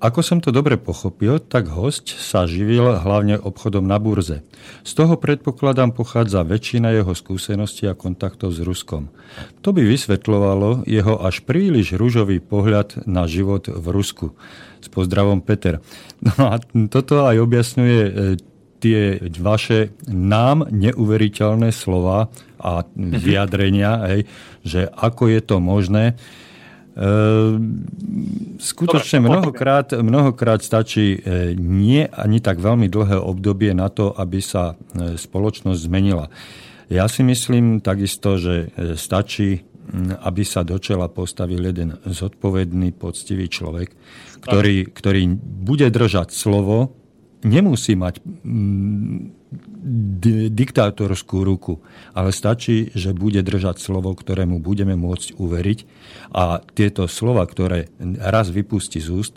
Ako 0.06 0.22
som 0.22 0.38
to 0.38 0.54
dobre 0.54 0.78
pochopil, 0.78 1.42
tak 1.42 1.72
host 1.72 2.14
sa 2.14 2.46
živil 2.46 2.84
hlavne 3.00 3.42
obchodom 3.42 3.88
na 3.88 3.98
burze. 3.98 4.46
Z 4.86 4.92
toho 5.02 5.18
predpokladám 5.18 5.98
pochádza 5.98 6.46
väčšina 6.46 6.94
jeho 6.94 7.16
skúseností 7.16 7.90
a 7.90 7.98
kontaktov 7.98 8.54
s 8.54 8.62
Ruskom. 8.62 9.10
To 9.66 9.74
by 9.74 9.82
vysvetľovalo 9.82 10.86
jeho 10.86 11.18
až 11.26 11.42
príliš 11.48 11.98
rúžový 11.98 12.38
pohľad 12.38 13.08
na 13.10 13.26
život 13.26 13.66
v 13.66 13.86
Rusku. 13.90 14.38
S 14.86 14.88
pozdravom 14.88 15.42
Peter. 15.42 15.82
No 16.22 16.54
a 16.54 16.62
toto 16.94 17.26
aj 17.26 17.42
objasňuje 17.42 18.02
e, 18.06 18.12
tie 18.78 19.18
vaše 19.42 19.98
nám 20.06 20.70
neuveriteľné 20.70 21.74
slova 21.74 22.30
a 22.62 22.86
mhm. 22.86 23.18
vyjadrenia, 23.18 23.92
hej, 24.14 24.22
že 24.62 24.86
ako 24.94 25.34
je 25.34 25.42
to 25.42 25.58
možné, 25.58 26.14
Ehm, 26.96 27.84
skutočne 28.56 29.20
Dobre, 29.20 29.28
mnohokrát, 29.28 29.92
mnohokrát 30.00 30.64
stačí 30.64 31.20
e, 31.20 31.52
nie 31.60 32.08
ani 32.08 32.40
tak 32.40 32.64
veľmi 32.64 32.88
dlhé 32.88 33.20
obdobie 33.20 33.76
na 33.76 33.92
to, 33.92 34.16
aby 34.16 34.40
sa 34.40 34.80
e, 34.96 35.20
spoločnosť 35.20 35.76
zmenila. 35.76 36.32
Ja 36.88 37.12
si 37.12 37.28
myslím 37.28 37.84
takisto, 37.84 38.40
že 38.40 38.72
e, 38.72 38.96
stačí, 38.96 39.68
aby 40.24 40.48
sa 40.48 40.64
do 40.64 40.80
čela 40.80 41.12
postavil 41.12 41.68
jeden 41.68 42.00
zodpovedný, 42.08 42.96
poctivý 42.96 43.52
človek, 43.52 43.92
ktorý, 44.46 44.94
ktorý 44.94 45.22
bude 45.42 45.90
držať 45.90 46.30
slovo, 46.30 46.94
nemusí 47.46 47.98
mať 47.98 48.22
diktátorskú 50.50 51.46
ruku, 51.46 51.82
ale 52.18 52.34
stačí, 52.34 52.90
že 52.98 53.14
bude 53.14 53.46
držať 53.46 53.78
slovo, 53.78 54.18
ktorému 54.18 54.58
budeme 54.58 54.98
môcť 54.98 55.38
uveriť 55.38 55.80
a 56.34 56.62
tieto 56.74 57.06
slova, 57.06 57.46
ktoré 57.46 57.94
raz 58.18 58.50
vypustí 58.50 58.98
z 58.98 59.10
úst, 59.14 59.36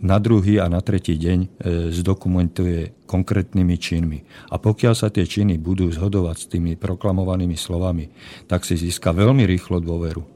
na 0.00 0.16
druhý 0.16 0.56
a 0.56 0.66
na 0.72 0.80
tretí 0.80 1.12
deň 1.12 1.38
e, 1.44 1.48
zdokumentuje 1.92 3.04
konkrétnymi 3.04 3.76
činmi. 3.76 4.24
A 4.48 4.56
pokiaľ 4.56 4.94
sa 4.96 5.12
tie 5.12 5.28
činy 5.28 5.60
budú 5.60 5.92
zhodovať 5.92 6.36
s 6.40 6.48
tými 6.48 6.72
proklamovanými 6.80 7.52
slovami, 7.52 8.08
tak 8.48 8.64
si 8.64 8.80
získa 8.80 9.12
veľmi 9.12 9.44
rýchlo 9.44 9.84
dôveru. 9.84 10.33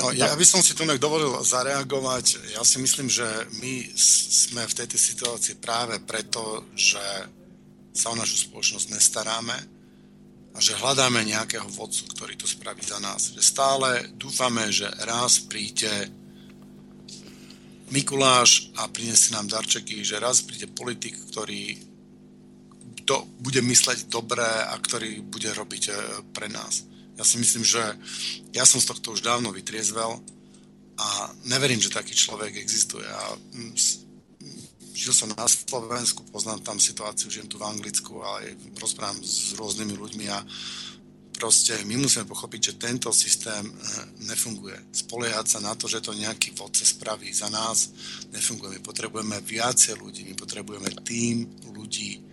No, 0.00 0.16
ja 0.16 0.32
by 0.32 0.46
som 0.48 0.64
si 0.64 0.72
tu 0.72 0.88
dovolil 0.96 1.36
zareagovať. 1.44 2.56
Ja 2.56 2.64
si 2.64 2.80
myslím, 2.80 3.12
že 3.12 3.28
my 3.60 3.92
sme 4.00 4.64
v 4.64 4.76
tejto 4.80 4.96
situácii 4.96 5.60
práve 5.60 6.00
preto, 6.00 6.64
že 6.72 7.00
sa 7.92 8.08
o 8.08 8.16
našu 8.16 8.48
spoločnosť 8.48 8.96
nestaráme 8.96 9.56
a 10.56 10.58
že 10.58 10.72
hľadáme 10.72 11.20
nejakého 11.28 11.68
vodcu, 11.68 12.08
ktorý 12.16 12.34
to 12.40 12.48
spraví 12.48 12.80
za 12.80 12.96
nás. 12.96 13.36
Že 13.36 13.42
stále 13.44 13.88
dúfame, 14.16 14.72
že 14.72 14.88
raz 15.04 15.44
príde 15.44 16.08
Mikuláš 17.90 18.70
a 18.78 18.86
prinesie 18.86 19.34
nám 19.34 19.50
darčeky, 19.50 20.06
že 20.06 20.22
raz 20.22 20.46
príde 20.46 20.70
politik, 20.70 21.18
ktorý 21.28 21.74
to 23.02 23.26
bude 23.42 23.58
mysleť 23.66 24.06
dobré 24.06 24.46
a 24.46 24.78
ktorý 24.78 25.26
bude 25.26 25.50
robiť 25.50 25.84
e, 25.90 25.92
pre 26.30 26.46
nás. 26.46 26.86
Ja 27.20 27.24
si 27.28 27.36
myslím, 27.36 27.60
že 27.60 27.84
ja 28.56 28.64
som 28.64 28.80
z 28.80 28.88
tohto 28.88 29.12
už 29.12 29.20
dávno 29.20 29.52
vytriezvel 29.52 30.24
a 30.96 31.28
neverím, 31.44 31.76
že 31.76 31.92
taký 31.92 32.16
človek 32.16 32.56
existuje. 32.56 33.04
A 33.04 33.36
žil 34.96 35.12
som 35.12 35.28
na 35.28 35.44
Slovensku, 35.44 36.24
poznám 36.32 36.64
tam 36.64 36.80
situáciu, 36.80 37.28
žijem 37.28 37.44
tu 37.44 37.60
v 37.60 37.68
Anglicku 37.68 38.24
a 38.24 38.40
rozprávam 38.80 39.20
s 39.20 39.52
rôznymi 39.52 40.00
ľuďmi 40.00 40.26
a 40.32 40.40
proste 41.36 41.76
my 41.84 42.00
musíme 42.00 42.24
pochopiť, 42.24 42.60
že 42.72 42.80
tento 42.80 43.12
systém 43.12 43.68
eh, 43.68 43.76
nefunguje. 44.24 44.80
Spoliehať 44.88 45.46
sa 45.56 45.60
na 45.60 45.76
to, 45.76 45.92
že 45.92 46.00
to 46.00 46.16
nejaký 46.16 46.56
vodce 46.56 46.88
spraví 46.88 47.28
za 47.36 47.52
nás, 47.52 47.92
nefunguje. 48.32 48.76
My 48.76 48.80
potrebujeme 48.80 49.36
viacej 49.44 50.00
ľudí, 50.00 50.24
my 50.24 50.36
potrebujeme 50.40 50.88
tým 51.04 51.44
ľudí 51.76 52.24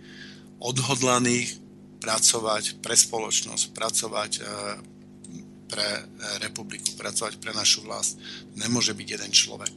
odhodlaných 0.64 1.67
pracovať 1.98 2.78
pre 2.82 2.94
spoločnosť, 2.94 3.64
pracovať 3.74 4.32
eh, 4.38 4.46
pre 5.68 5.88
eh, 5.88 6.04
republiku, 6.42 6.94
pracovať 6.96 7.42
pre 7.42 7.52
našu 7.52 7.84
vlast. 7.84 8.18
Nemôže 8.56 8.94
byť 8.94 9.08
jeden 9.08 9.32
človek. 9.34 9.72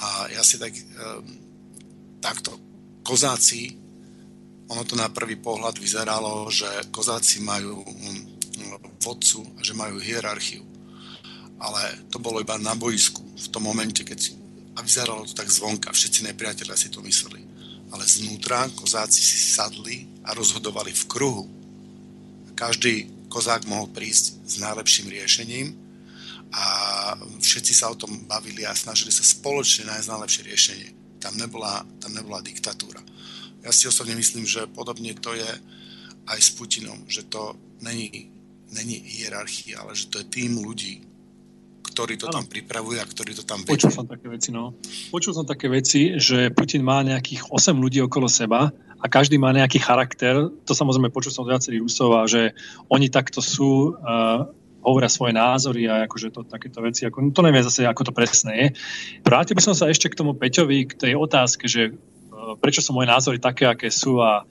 A 0.00 0.32
ja 0.32 0.40
si 0.40 0.56
tak 0.56 0.72
takto. 2.24 2.56
kozáci, 3.04 3.76
ono 4.72 4.80
to 4.88 4.96
na 4.96 5.12
prvý 5.12 5.36
pohľad 5.36 5.76
vyzeralo, 5.76 6.48
že 6.48 6.88
kozáci 6.88 7.44
majú 7.44 7.84
vodcu 9.00 9.44
a 9.56 9.60
že 9.60 9.72
majú 9.76 10.00
hierarchiu. 10.00 10.62
Ale 11.60 12.08
to 12.08 12.16
bolo 12.16 12.40
iba 12.40 12.56
na 12.56 12.72
boisku 12.72 13.20
v 13.20 13.48
tom 13.52 13.68
momente, 13.68 14.04
keď 14.04 14.18
si, 14.20 14.32
a 14.76 14.80
vyzeralo 14.80 15.28
to 15.28 15.36
tak 15.36 15.52
zvonka, 15.52 15.92
všetci 15.92 16.24
nepriatelia 16.24 16.76
si 16.76 16.88
to 16.88 17.04
mysleli. 17.04 17.44
Ale 17.90 18.06
znútra 18.06 18.70
kozáci 18.72 19.20
si 19.20 19.36
sadli 19.36 20.19
a 20.30 20.38
rozhodovali 20.38 20.94
v 20.94 21.04
kruhu. 21.10 21.44
Každý 22.54 23.26
kozák 23.26 23.66
mohol 23.66 23.90
prísť 23.90 24.46
s 24.46 24.62
najlepším 24.62 25.10
riešením 25.10 25.74
a 26.54 26.64
všetci 27.18 27.72
sa 27.74 27.90
o 27.90 27.98
tom 27.98 28.26
bavili 28.30 28.62
a 28.62 28.74
snažili 28.74 29.10
sa 29.10 29.26
spoločne 29.26 29.90
nájsť 29.90 30.06
najlepšie 30.06 30.42
riešenie. 30.46 30.88
Tam 31.18 31.34
nebola, 31.34 31.82
tam 31.98 32.14
nebola 32.14 32.38
diktatúra. 32.42 33.02
Ja 33.66 33.74
si 33.74 33.90
osobne 33.90 34.14
myslím, 34.14 34.46
že 34.46 34.70
podobne 34.70 35.14
to 35.18 35.34
je 35.34 35.50
aj 36.30 36.38
s 36.38 36.50
Putinom, 36.54 37.06
že 37.10 37.26
to 37.26 37.58
není, 37.82 38.30
není 38.70 39.02
hierarchia, 39.02 39.82
ale 39.82 39.98
že 39.98 40.08
to 40.08 40.22
je 40.22 40.26
tým 40.30 40.62
ľudí, 40.62 41.02
ktorí 41.90 42.14
to 42.16 42.30
ano. 42.30 42.40
tam 42.40 42.44
pripravujú 42.46 42.98
a 43.02 43.06
ktorí 43.06 43.34
to 43.34 43.42
tam 43.42 43.66
vedú. 43.66 43.74
Počul 43.74 43.92
som 43.92 44.06
také 44.06 44.26
veci, 44.30 44.48
no. 44.54 44.78
Počul 45.10 45.32
som 45.34 45.44
také 45.46 45.66
veci, 45.66 46.16
že 46.16 46.54
Putin 46.54 46.86
má 46.86 47.02
nejakých 47.02 47.50
8 47.50 47.74
ľudí 47.76 47.98
okolo 48.00 48.30
seba 48.30 48.70
a 49.00 49.06
každý 49.08 49.40
má 49.40 49.50
nejaký 49.56 49.80
charakter. 49.80 50.52
To 50.52 50.72
samozrejme 50.76 51.08
počul 51.08 51.32
som 51.32 51.48
od 51.48 51.56
viacerých 51.56 51.80
Rusov 51.80 52.20
a 52.20 52.28
že 52.28 52.52
oni 52.92 53.08
takto 53.08 53.40
sú, 53.40 53.96
uh, 53.96 54.46
hovoria 54.84 55.08
svoje 55.08 55.32
názory 55.32 55.88
a 55.88 56.04
akože 56.04 56.28
to, 56.32 56.44
takéto 56.44 56.84
veci, 56.84 57.08
ako, 57.08 57.24
no 57.24 57.30
to 57.32 57.44
neviem 57.44 57.64
zase, 57.64 57.88
ako 57.88 58.08
to 58.08 58.12
presne 58.12 58.52
je. 58.52 58.66
Vrátil 59.24 59.56
by 59.56 59.62
som 59.64 59.74
sa 59.76 59.88
ešte 59.88 60.12
k 60.12 60.18
tomu 60.20 60.36
Peťovi, 60.36 60.88
k 60.88 60.92
tej 60.96 61.12
otázke, 61.16 61.68
že 61.68 61.96
prečo 62.60 62.80
sú 62.80 62.96
moje 62.96 63.08
názory 63.10 63.36
také, 63.38 63.68
aké 63.68 63.92
sú 63.92 64.18
a 64.18 64.48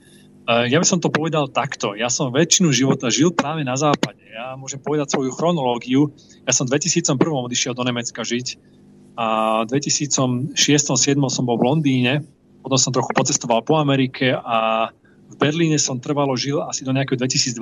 ja 0.50 0.82
by 0.82 0.86
som 0.86 0.98
to 0.98 1.14
povedal 1.14 1.46
takto. 1.46 1.94
Ja 1.94 2.10
som 2.10 2.34
väčšinu 2.34 2.74
života 2.74 3.06
žil 3.06 3.30
práve 3.30 3.62
na 3.62 3.78
západe. 3.78 4.24
Ja 4.34 4.58
môžem 4.58 4.82
povedať 4.82 5.14
svoju 5.14 5.30
chronológiu. 5.30 6.10
Ja 6.42 6.50
som 6.50 6.66
v 6.66 6.74
2001 6.74 7.06
odišiel 7.14 7.72
do 7.76 7.86
Nemecka 7.86 8.26
žiť 8.26 8.58
a 9.14 9.62
v 9.62 9.78
2006-2007 9.78 10.56
som 11.30 11.44
bol 11.46 11.54
v 11.54 11.66
Londýne, 11.70 12.26
potom 12.60 12.78
som 12.78 12.92
trochu 12.92 13.12
pocestoval 13.16 13.64
po 13.64 13.80
Amerike 13.80 14.36
a 14.36 14.88
v 15.30 15.36
Berlíne 15.38 15.78
som 15.78 16.02
trvalo 16.02 16.34
žil 16.34 16.60
asi 16.64 16.82
do 16.82 16.90
nejakého 16.90 17.16
2012. 17.16 17.56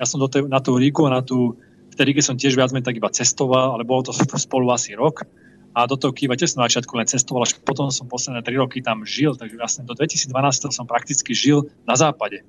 Ja 0.00 0.06
som 0.08 0.18
do 0.18 0.26
te, 0.26 0.40
na 0.44 0.58
tú 0.58 0.80
Ríku 0.80 1.04
a 1.06 1.20
na 1.20 1.22
tú, 1.22 1.60
v 1.90 1.94
tej 1.94 2.04
Ríke 2.10 2.22
som 2.24 2.34
tiež 2.34 2.56
viac 2.56 2.72
menej 2.72 2.88
tak 2.88 2.98
iba 2.98 3.12
cestoval, 3.12 3.76
ale 3.76 3.84
bolo 3.84 4.08
to 4.08 4.12
spolu 4.46 4.72
asi 4.72 4.96
rok 4.96 5.28
a 5.70 5.86
do 5.86 5.94
toho 5.94 6.10
Kýva 6.10 6.34
tesne 6.34 6.62
na 6.62 6.66
začiatku 6.66 6.92
len 6.98 7.06
cestoval, 7.06 7.46
až 7.46 7.54
potom 7.62 7.94
som 7.94 8.10
posledné 8.10 8.42
3 8.42 8.58
roky 8.58 8.82
tam 8.82 9.06
žil, 9.06 9.38
takže 9.38 9.54
vlastne 9.54 9.82
do 9.86 9.94
2012 9.94 10.34
som 10.74 10.84
prakticky 10.86 11.30
žil 11.30 11.70
na 11.86 11.94
západe. 11.94 12.42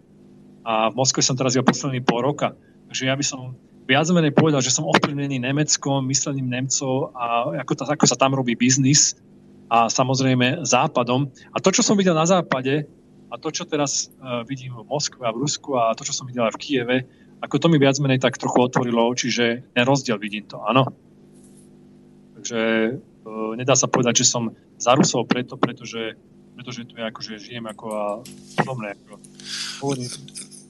A 0.65 0.89
v 0.89 0.97
Moskve 0.97 1.21
som 1.21 1.37
teraz 1.37 1.53
iba 1.53 1.65
posledný 1.65 2.01
pol 2.01 2.25
roka. 2.25 2.57
Takže 2.89 3.05
ja 3.05 3.13
by 3.13 3.25
som 3.25 3.53
viac 3.85 4.09
menej 4.09 4.33
povedal, 4.33 4.61
že 4.61 4.73
som 4.73 4.89
ovplyvnený 4.89 5.41
Nemeckom, 5.41 6.01
myslením 6.09 6.49
Nemcov 6.49 7.13
a 7.13 7.53
ako, 7.61 7.73
to, 7.77 7.83
ako 7.85 8.05
sa 8.09 8.17
tam 8.17 8.33
robí 8.33 8.57
biznis 8.57 9.17
a 9.71 9.87
samozrejme 9.87 10.67
západom. 10.67 11.31
A 11.55 11.57
to, 11.63 11.71
čo 11.71 11.79
som 11.79 11.95
videl 11.95 12.11
na 12.11 12.27
západe 12.27 12.91
a 13.31 13.39
to, 13.39 13.47
čo 13.55 13.63
teraz 13.63 14.11
uh, 14.19 14.43
vidím 14.43 14.75
v 14.75 14.83
Moskve 14.83 15.23
a 15.23 15.31
v 15.31 15.47
Rusku 15.47 15.79
a 15.79 15.95
to, 15.95 16.03
čo 16.03 16.11
som 16.11 16.27
videl 16.27 16.43
aj 16.43 16.59
v 16.59 16.61
Kieve, 16.61 16.97
ako 17.39 17.55
to 17.55 17.67
mi 17.71 17.79
viac 17.79 17.95
menej 18.03 18.19
tak 18.19 18.35
trochu 18.35 18.59
otvorilo 18.59 19.07
oči, 19.07 19.31
že 19.31 19.63
ten 19.71 19.87
rozdiel 19.87 20.19
vidím 20.19 20.43
to, 20.43 20.59
áno. 20.59 20.91
Takže 22.35 22.59
uh, 22.99 23.55
nedá 23.55 23.79
sa 23.79 23.87
povedať, 23.87 24.27
že 24.27 24.29
som 24.35 24.51
za 24.75 24.91
Rusov 24.91 25.31
preto, 25.31 25.55
pretože, 25.55 26.19
pretože 26.59 26.83
to 26.83 26.99
je 26.99 27.07
ako, 27.07 27.19
že 27.23 27.39
žijem 27.39 27.63
ako 27.71 27.85
a 27.95 28.05
podobné. 28.59 28.99
Ako, 29.07 29.15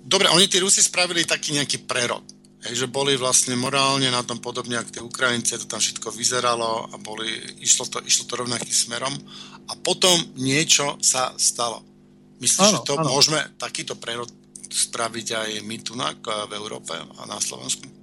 Dobre, 0.02 0.30
oni 0.34 0.46
tí 0.46 0.62
Rusi 0.62 0.82
spravili 0.82 1.26
taký 1.26 1.58
nejaký 1.58 1.90
prerod. 1.90 2.26
Hej, 2.62 2.86
že 2.86 2.94
boli 2.94 3.18
vlastne 3.18 3.58
morálne 3.58 4.06
na 4.14 4.22
tom 4.22 4.38
podobne 4.38 4.78
ako 4.78 4.90
tí 4.94 5.00
Ukrajinci, 5.02 5.58
to 5.58 5.66
tam 5.66 5.82
všetko 5.82 6.14
vyzeralo 6.14 6.94
a 6.94 6.96
boli, 7.02 7.34
išlo, 7.58 7.90
to, 7.90 7.98
išlo 8.06 8.30
to 8.30 8.38
rovnakým 8.38 8.70
smerom 8.70 9.14
a 9.66 9.74
potom 9.82 10.14
niečo 10.38 11.02
sa 11.02 11.34
stalo. 11.42 11.82
Myslíš, 12.38 12.82
že 12.82 12.86
to 12.86 13.02
áno. 13.02 13.10
môžeme 13.10 13.42
takýto 13.58 13.98
prerod 13.98 14.30
spraviť 14.70 15.28
aj 15.36 15.50
my 15.66 15.78
tu 15.82 15.98
v 15.98 16.52
Európe 16.54 16.94
a 16.94 17.22
na 17.26 17.42
Slovensku? 17.42 18.01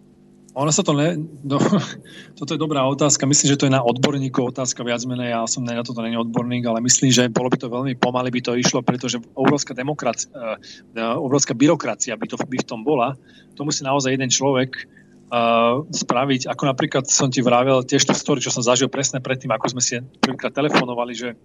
Ono 0.59 0.75
sa 0.75 0.83
to 0.83 0.91
ne... 0.91 1.15
No, 1.47 1.63
toto 2.39 2.51
je 2.51 2.59
dobrá 2.59 2.83
otázka. 2.91 3.31
Myslím, 3.31 3.55
že 3.55 3.59
to 3.63 3.67
je 3.71 3.77
na 3.79 3.79
odborníkov 3.79 4.51
otázka 4.51 4.83
viac 4.83 4.99
menej. 5.07 5.31
Ja 5.31 5.47
som 5.47 5.63
na 5.63 5.79
toto 5.87 6.03
není 6.03 6.19
odborník, 6.19 6.67
ale 6.67 6.83
myslím, 6.83 7.15
že 7.15 7.31
bolo 7.31 7.55
by 7.55 7.59
to 7.63 7.71
veľmi 7.71 7.95
pomaly 7.95 8.35
by 8.35 8.41
to 8.43 8.59
išlo, 8.59 8.83
pretože 8.83 9.23
obrovská, 9.39 9.71
demokracia, 9.71 10.27
uh, 10.35 11.15
obrovská 11.15 11.55
byrokracia 11.55 12.19
by, 12.19 12.27
to, 12.27 12.35
by 12.43 12.59
v 12.59 12.67
tom 12.67 12.83
bola. 12.83 13.15
To 13.55 13.63
musí 13.63 13.87
naozaj 13.87 14.19
jeden 14.19 14.35
človek 14.35 14.83
uh, 15.31 15.87
spraviť. 15.95 16.51
Ako 16.51 16.63
napríklad 16.67 17.07
som 17.07 17.31
ti 17.31 17.39
vravel 17.39 17.87
tiež 17.87 18.11
tú 18.11 18.15
story, 18.19 18.43
čo 18.43 18.51
som 18.51 18.67
zažil 18.67 18.91
presne 18.91 19.23
predtým, 19.23 19.55
ako 19.55 19.79
sme 19.79 19.83
si 19.83 20.03
prvýkrát 20.19 20.51
telefonovali, 20.51 21.15
že 21.15 21.39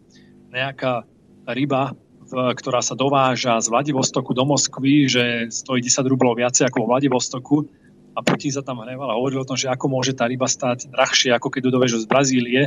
nejaká 0.50 1.06
ryba 1.54 1.94
ktorá 2.34 2.82
sa 2.82 2.98
dováža 2.98 3.62
z 3.62 3.70
Vladivostoku 3.70 4.34
do 4.34 4.42
Moskvy, 4.48 5.06
že 5.06 5.24
stojí 5.54 5.86
10 5.86 6.02
rublov 6.10 6.42
viacej 6.42 6.66
ako 6.66 6.82
v 6.82 6.90
Vladivostoku 6.90 7.56
a 8.14 8.22
sa 8.22 8.62
tam 8.62 8.86
hneval 8.86 9.10
a 9.10 9.18
hovoril 9.18 9.42
o 9.42 9.50
tom, 9.50 9.58
že 9.58 9.70
ako 9.70 9.90
môže 9.90 10.14
tá 10.14 10.30
ryba 10.30 10.46
stáť 10.46 10.94
drahšie, 10.94 11.34
ako 11.34 11.50
keď 11.50 11.62
ju 11.66 11.72
dovežú 11.74 11.98
z 11.98 12.08
Brazílie, 12.10 12.62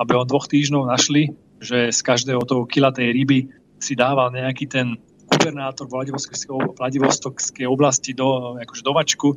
aby 0.00 0.12
on 0.16 0.24
dvoch 0.24 0.48
týždňov 0.48 0.88
našli, 0.88 1.36
že 1.60 1.92
z 1.92 2.00
každého 2.00 2.40
toho 2.48 2.64
kila 2.64 2.88
tej 2.88 3.12
ryby 3.12 3.52
si 3.76 3.92
dával 3.92 4.32
nejaký 4.32 4.64
ten 4.64 4.96
gubernátor 5.28 5.86
Vladivostokskej 5.86 7.68
oblasti 7.68 8.16
do, 8.16 8.56
akože 8.56 8.82
do 8.82 8.92
vačku. 8.96 9.28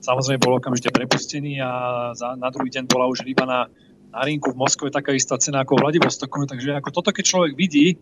Samozrejme 0.00 0.40
bol 0.40 0.56
okamžite 0.56 0.88
prepustený 0.88 1.60
a 1.60 1.70
za, 2.16 2.34
na 2.36 2.48
druhý 2.48 2.72
deň 2.72 2.88
bola 2.88 3.06
už 3.08 3.22
ryba 3.22 3.44
na, 3.44 3.60
na 4.10 4.20
rinku 4.24 4.52
v 4.52 4.60
Moskve 4.60 4.88
taká 4.88 5.12
istá 5.12 5.36
cena 5.36 5.62
ako 5.62 5.76
v 5.76 5.82
Vladivostoku. 5.86 6.48
Takže 6.48 6.76
ako 6.80 6.88
toto, 6.90 7.12
keď 7.12 7.24
človek 7.24 7.52
vidí, 7.52 8.00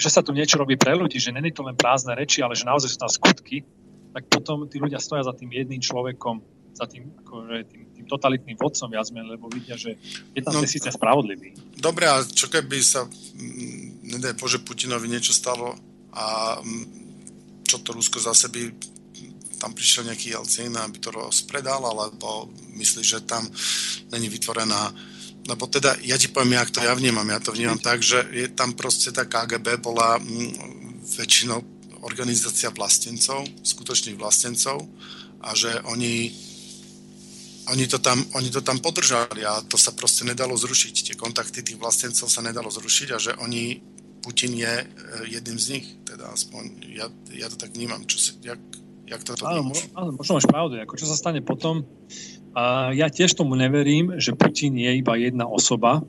že 0.00 0.08
sa 0.08 0.24
tu 0.24 0.32
niečo 0.32 0.56
robí 0.56 0.80
pre 0.80 0.96
ľudí, 0.96 1.20
že 1.20 1.32
není 1.32 1.52
to 1.52 1.60
len 1.60 1.76
prázdne 1.76 2.16
reči, 2.16 2.40
ale 2.40 2.56
že 2.56 2.64
naozaj 2.64 2.96
sú 2.96 2.98
tam 2.98 3.12
skutky, 3.12 3.62
tak 4.10 4.26
potom 4.26 4.66
tí 4.66 4.82
ľudia 4.82 4.98
stoja 4.98 5.22
za 5.22 5.34
tým 5.34 5.50
jedným 5.54 5.78
človekom, 5.78 6.42
za 6.74 6.86
tým, 6.86 7.10
akože, 7.22 7.56
tým, 7.70 7.82
tým 7.94 8.06
totalitným 8.06 8.56
vodcom 8.58 8.90
viac 8.90 9.06
menej, 9.14 9.38
lebo 9.38 9.46
vidia, 9.50 9.78
že 9.78 9.98
je 10.34 10.40
tam 10.42 10.58
no, 10.58 10.66
síce 10.66 10.90
spravodlivý. 10.90 11.54
Dobre, 11.78 12.06
a 12.10 12.22
čo 12.22 12.50
keby 12.50 12.78
sa, 12.82 13.06
mm, 13.06 14.06
nedaj 14.16 14.34
Bože, 14.38 14.62
Putinovi 14.62 15.06
niečo 15.06 15.34
stalo 15.34 15.74
a 16.14 16.58
mm, 16.58 16.84
čo 17.66 17.82
to 17.82 17.94
Rusko 17.94 18.18
zase 18.18 18.50
by 18.50 18.70
tam 19.60 19.76
prišiel 19.76 20.08
nejaký 20.08 20.32
Jelcin, 20.32 20.72
aby 20.72 20.98
to 20.98 21.12
rozpredal, 21.12 21.84
alebo 21.84 22.48
myslíš, 22.80 23.06
že 23.06 23.20
tam 23.28 23.44
není 24.10 24.32
vytvorená 24.32 24.90
lebo 25.48 25.64
teda 25.64 25.96
ja 26.04 26.20
ti 26.20 26.28
poviem, 26.28 26.60
jak 26.60 26.70
to 26.70 26.84
ja 26.84 26.92
vnímam. 26.92 27.24
Ja 27.24 27.40
to 27.40 27.56
vnímam 27.56 27.80
tak, 27.80 28.04
že 28.04 28.22
je 28.28 28.46
tam 28.52 28.76
proste 28.76 29.08
tá 29.08 29.24
KGB 29.24 29.80
bola 29.80 30.20
mm, 30.20 31.00
väčšinou 31.16 31.79
organizácia 32.02 32.72
vlastencov, 32.72 33.44
skutočných 33.60 34.16
vlastencov 34.16 34.80
a 35.44 35.52
že 35.56 35.72
oni, 35.88 36.32
oni, 37.68 37.84
to 37.88 38.00
tam, 38.00 38.20
oni 38.36 38.48
to 38.48 38.60
tam 38.64 38.80
podržali 38.80 39.44
a 39.44 39.60
to 39.64 39.76
sa 39.76 39.92
proste 39.92 40.24
nedalo 40.24 40.56
zrušiť. 40.56 40.94
Tie 41.12 41.16
kontakty 41.16 41.60
tých 41.64 41.80
vlastencov 41.80 42.28
sa 42.28 42.40
nedalo 42.40 42.68
zrušiť 42.72 43.08
a 43.12 43.18
že 43.20 43.32
oni, 43.40 43.80
Putin 44.20 44.52
je 44.52 44.74
e, 44.84 44.86
jedným 45.32 45.56
z 45.56 45.66
nich, 45.76 45.86
teda 46.04 46.28
aspoň 46.32 46.62
ja, 46.92 47.08
ja 47.32 47.48
to 47.48 47.56
tak 47.56 47.72
vnímam. 47.72 48.04
Čo 48.04 48.16
si, 48.20 48.30
jak, 48.44 48.60
jak 49.08 49.20
to 49.24 49.32
áno, 49.44 49.72
áno, 49.96 50.10
možno 50.12 50.36
máš 50.36 50.48
pravdu. 50.48 50.76
Ako 50.76 51.00
čo 51.00 51.08
sa 51.08 51.16
stane 51.16 51.40
potom? 51.40 51.88
A 52.52 52.90
ja 52.92 53.06
tiež 53.08 53.32
tomu 53.38 53.54
neverím, 53.54 54.18
že 54.18 54.34
Putin 54.34 54.74
je 54.74 54.90
iba 54.98 55.14
jedna 55.16 55.46
osoba, 55.46 56.02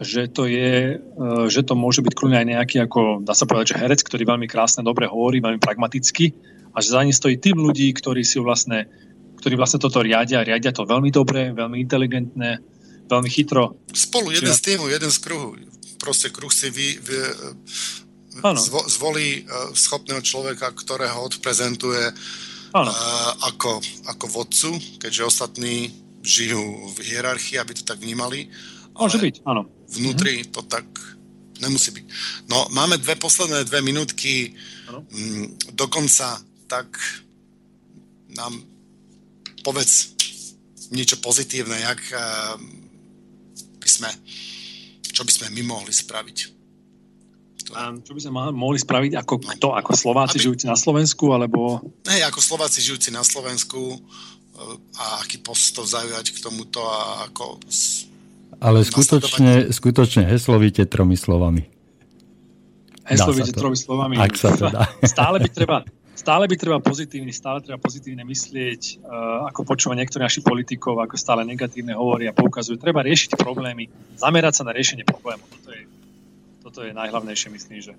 že 0.00 0.28
to, 0.32 0.48
je, 0.48 0.96
e, 0.96 1.24
že 1.52 1.62
to 1.62 1.76
môže 1.76 2.00
byť 2.00 2.12
kľudne 2.16 2.38
aj 2.40 2.48
nejaký, 2.48 2.76
ako 2.82 3.20
dá 3.22 3.36
sa 3.36 3.44
povedať, 3.44 3.76
že 3.76 3.80
herec, 3.84 4.00
ktorý 4.00 4.24
veľmi 4.24 4.48
krásne, 4.48 4.86
dobre 4.86 5.04
hovorí, 5.04 5.44
veľmi 5.44 5.60
pragmaticky 5.60 6.32
a 6.72 6.80
že 6.80 6.96
za 6.96 7.04
ním 7.04 7.12
stojí 7.12 7.36
tým 7.36 7.60
ľudí, 7.60 7.92
ktorí 7.92 8.24
si 8.24 8.40
vlastne, 8.40 8.88
ktorí 9.38 9.54
vlastne 9.58 9.82
toto 9.82 10.00
riadia, 10.00 10.46
riadia 10.46 10.72
to 10.72 10.88
veľmi 10.88 11.12
dobre, 11.12 11.52
veľmi 11.52 11.76
inteligentné, 11.76 12.64
veľmi 13.06 13.28
chytro. 13.28 13.76
Spolu, 13.92 14.32
jeden 14.32 14.52
z 14.52 14.60
týmu, 14.64 14.88
jeden 14.88 15.12
z 15.12 15.18
kruhu. 15.20 15.60
Proste 16.00 16.32
kruh 16.32 16.50
si 16.50 16.72
vy, 16.72 16.98
vy 16.98 17.16
zvo, 18.40 18.80
zvolí 18.88 19.44
e, 19.44 19.76
schopného 19.76 20.24
človeka, 20.24 20.72
ktorého 20.72 21.20
odprezentuje 21.28 22.10
ano. 22.72 22.90
ako, 23.44 23.78
ako 24.08 24.24
vodcu, 24.26 24.70
keďže 24.98 25.28
ostatní 25.28 25.92
žijú 26.24 26.90
v 26.96 27.12
hierarchii, 27.12 27.60
aby 27.60 27.72
to 27.76 27.84
tak 27.84 28.00
vnímali. 28.00 28.48
Môže 28.96 29.20
byť, 29.20 29.44
áno 29.44 29.81
vnútri 29.92 30.48
to 30.48 30.64
tak 30.64 30.84
nemusí 31.62 31.94
byť. 31.94 32.04
No, 32.50 32.66
máme 32.74 32.98
dve 32.98 33.14
posledné 33.14 33.62
dve 33.70 33.80
minútky 33.86 34.50
mm, 34.90 35.76
dokonca, 35.78 36.42
tak 36.66 36.90
nám 38.34 38.58
povedz 39.62 40.16
niečo 40.90 41.22
pozitívne, 41.22 41.78
jak 41.78 42.00
uh, 42.12 42.58
by 43.78 43.88
sme, 43.88 44.10
čo 45.14 45.22
by 45.22 45.32
sme 45.32 45.46
my 45.54 45.62
mohli 45.64 45.94
spraviť 45.94 46.38
A 47.72 47.94
čo 47.96 48.12
by 48.12 48.20
sme 48.20 48.52
mohli 48.52 48.76
spraviť 48.76 49.12
ako 49.16 49.34
no. 49.40 49.48
kto? 49.56 49.68
Ako 49.78 49.92
Slováci 49.96 50.36
Aby... 50.36 50.44
žijúci 50.50 50.64
na 50.68 50.76
Slovensku? 50.76 51.32
Alebo... 51.32 51.80
Hej, 52.04 52.26
ako 52.28 52.40
Slováci 52.42 52.84
žijúci 52.84 53.08
na 53.14 53.24
Slovensku 53.24 53.96
a 54.98 55.24
aký 55.24 55.40
postup 55.40 55.88
zaujať 55.88 56.36
k 56.36 56.42
tomuto 56.42 56.84
a 56.84 57.30
ako... 57.30 57.56
Ale 58.58 58.84
skutočne, 58.84 59.72
skutočne 59.72 60.28
heslovíte 60.28 60.84
tromi 60.84 61.16
slovami. 61.16 61.64
Heslovíte 63.06 63.52
tromi 63.54 63.78
slovami. 63.78 64.14
Ak 64.18 64.36
sa 64.36 64.54
to 64.54 64.68
dá. 64.68 64.86
Stále 65.12 65.42
by 65.42 65.48
treba, 65.50 65.78
stále 66.14 66.44
by 66.46 66.54
treba 66.54 66.78
pozitívny, 66.78 67.34
stále 67.34 67.58
treba 67.58 67.82
pozitívne 67.82 68.22
myslieť, 68.22 69.02
uh, 69.02 69.50
ako 69.50 69.66
počúva 69.66 69.98
niektorí 69.98 70.22
naši 70.22 70.38
politikov, 70.44 71.02
ako 71.02 71.18
stále 71.18 71.42
negatívne 71.42 71.98
hovoria 71.98 72.30
a 72.30 72.36
poukazujú. 72.36 72.78
Treba 72.78 73.02
riešiť 73.02 73.34
problémy, 73.34 73.90
zamerať 74.14 74.62
sa 74.62 74.66
na 74.68 74.72
riešenie 74.76 75.02
problémov. 75.02 75.44
Toto 75.50 75.70
je, 75.74 75.82
toto 76.62 76.78
je 76.86 76.92
najhlavnejšie, 76.94 77.48
myslím, 77.50 77.80
že 77.82 77.92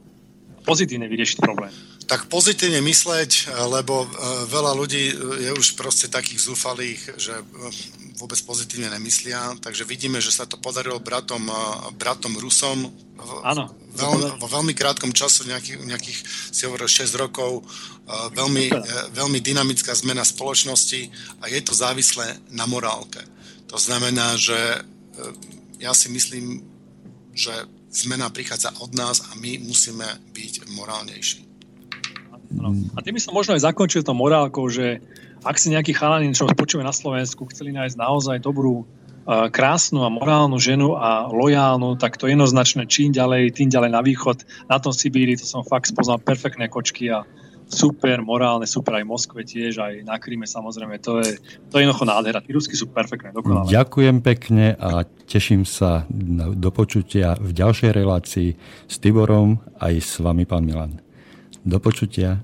pozitívne 0.64 1.12
vyriešiť 1.12 1.38
problém. 1.44 1.70
Tak 2.08 2.32
pozitívne 2.32 2.80
mysleť, 2.80 3.52
lebo 3.68 4.08
e, 4.08 4.08
veľa 4.48 4.72
ľudí 4.80 5.12
je 5.44 5.52
už 5.52 5.76
proste 5.76 6.08
takých 6.08 6.40
zúfalých, 6.40 7.20
že 7.20 7.36
vôbec 8.18 8.38
pozitívne 8.45 8.94
nemyslia, 8.94 9.57
takže 9.57 9.88
vidíme, 9.90 10.22
že 10.22 10.30
sa 10.30 10.45
to 10.45 10.61
podarilo 10.61 11.02
bratom, 11.02 11.49
bratom 11.98 12.38
Rusom 12.38 12.94
Áno. 13.44 13.72
Veľ, 13.94 14.41
vo 14.41 14.48
veľmi 14.49 14.73
krátkom 14.73 15.14
času, 15.14 15.45
nejakých, 15.45 15.85
nejakých 15.85 16.19
si 16.26 16.65
hovoril 16.65 16.90
6 16.90 17.14
rokov, 17.14 17.61
veľmi, 18.34 18.73
veľmi 19.14 19.40
dynamická 19.40 19.94
zmena 19.94 20.26
spoločnosti 20.26 21.14
a 21.40 21.48
je 21.48 21.60
to 21.61 21.77
závislé 21.77 22.41
na 22.52 22.65
morálke. 22.65 23.22
To 23.69 23.77
znamená, 23.77 24.34
že 24.35 24.57
ja 25.77 25.94
si 25.94 26.10
myslím, 26.10 26.65
že 27.38 27.53
zmena 27.94 28.34
prichádza 28.34 28.73
od 28.81 28.98
nás 28.98 29.22
a 29.30 29.38
my 29.38 29.61
musíme 29.61 30.06
byť 30.34 30.73
morálnejší. 30.73 31.41
A 32.98 32.99
tým 33.02 33.18
by 33.18 33.22
som 33.22 33.34
možno 33.34 33.53
aj 33.57 33.65
zakončil 33.65 34.02
to 34.02 34.14
morálkou, 34.14 34.65
že 34.69 35.02
ak 35.44 35.56
si 35.60 35.72
nejaký 35.72 35.91
chalanin, 35.91 36.32
čo 36.32 36.48
počujeme 36.48 36.88
na 36.88 36.95
Slovensku, 36.95 37.48
chceli 37.52 37.76
nájsť 37.76 37.95
naozaj 37.99 38.38
dobrú, 38.40 38.88
krásnu 39.28 40.03
a 40.03 40.11
morálnu 40.11 40.60
ženu 40.60 40.99
a 40.99 41.32
lojálnu, 41.32 41.95
tak 41.95 42.20
to 42.20 42.28
jednoznačne 42.28 42.84
čím 42.91 43.15
ďalej, 43.15 43.56
tým 43.56 43.72
ďalej 43.72 43.91
na 43.95 44.03
východ, 44.03 44.44
na 44.68 44.84
tom 44.84 44.91
Sibíri, 44.91 45.40
to 45.40 45.48
som 45.48 45.64
fakt 45.64 45.88
spoznal 45.88 46.20
perfektné 46.20 46.68
kočky 46.68 47.07
a 47.07 47.24
super 47.72 48.20
morálne, 48.20 48.68
super 48.68 48.99
aj 48.99 49.07
v 49.07 49.11
Moskve 49.15 49.41
tiež, 49.48 49.80
aj 49.80 49.94
na 50.03 50.20
Kríme 50.20 50.44
samozrejme, 50.44 50.99
to 50.99 51.24
je, 51.24 51.40
to 51.72 51.74
je 51.80 51.88
jednoducho 51.88 52.03
nádhera. 52.03 52.44
Tí 52.44 52.52
rusky 52.52 52.76
sú 52.76 52.91
perfektné, 52.91 53.32
dokonale. 53.32 53.72
Ďakujem 53.72 54.20
pekne 54.20 54.76
a 54.76 55.07
teším 55.07 55.64
sa 55.64 56.03
do 56.52 56.70
počutia 56.76 57.40
v 57.40 57.56
ďalšej 57.56 57.91
relácii 57.95 58.49
s 58.91 58.95
Tiborom 58.99 59.64
aj 59.80 59.94
s 60.03 60.20
vami, 60.20 60.44
pán 60.44 60.68
Milan. 60.68 60.99
Do 61.64 61.80
počutia. 61.80 62.44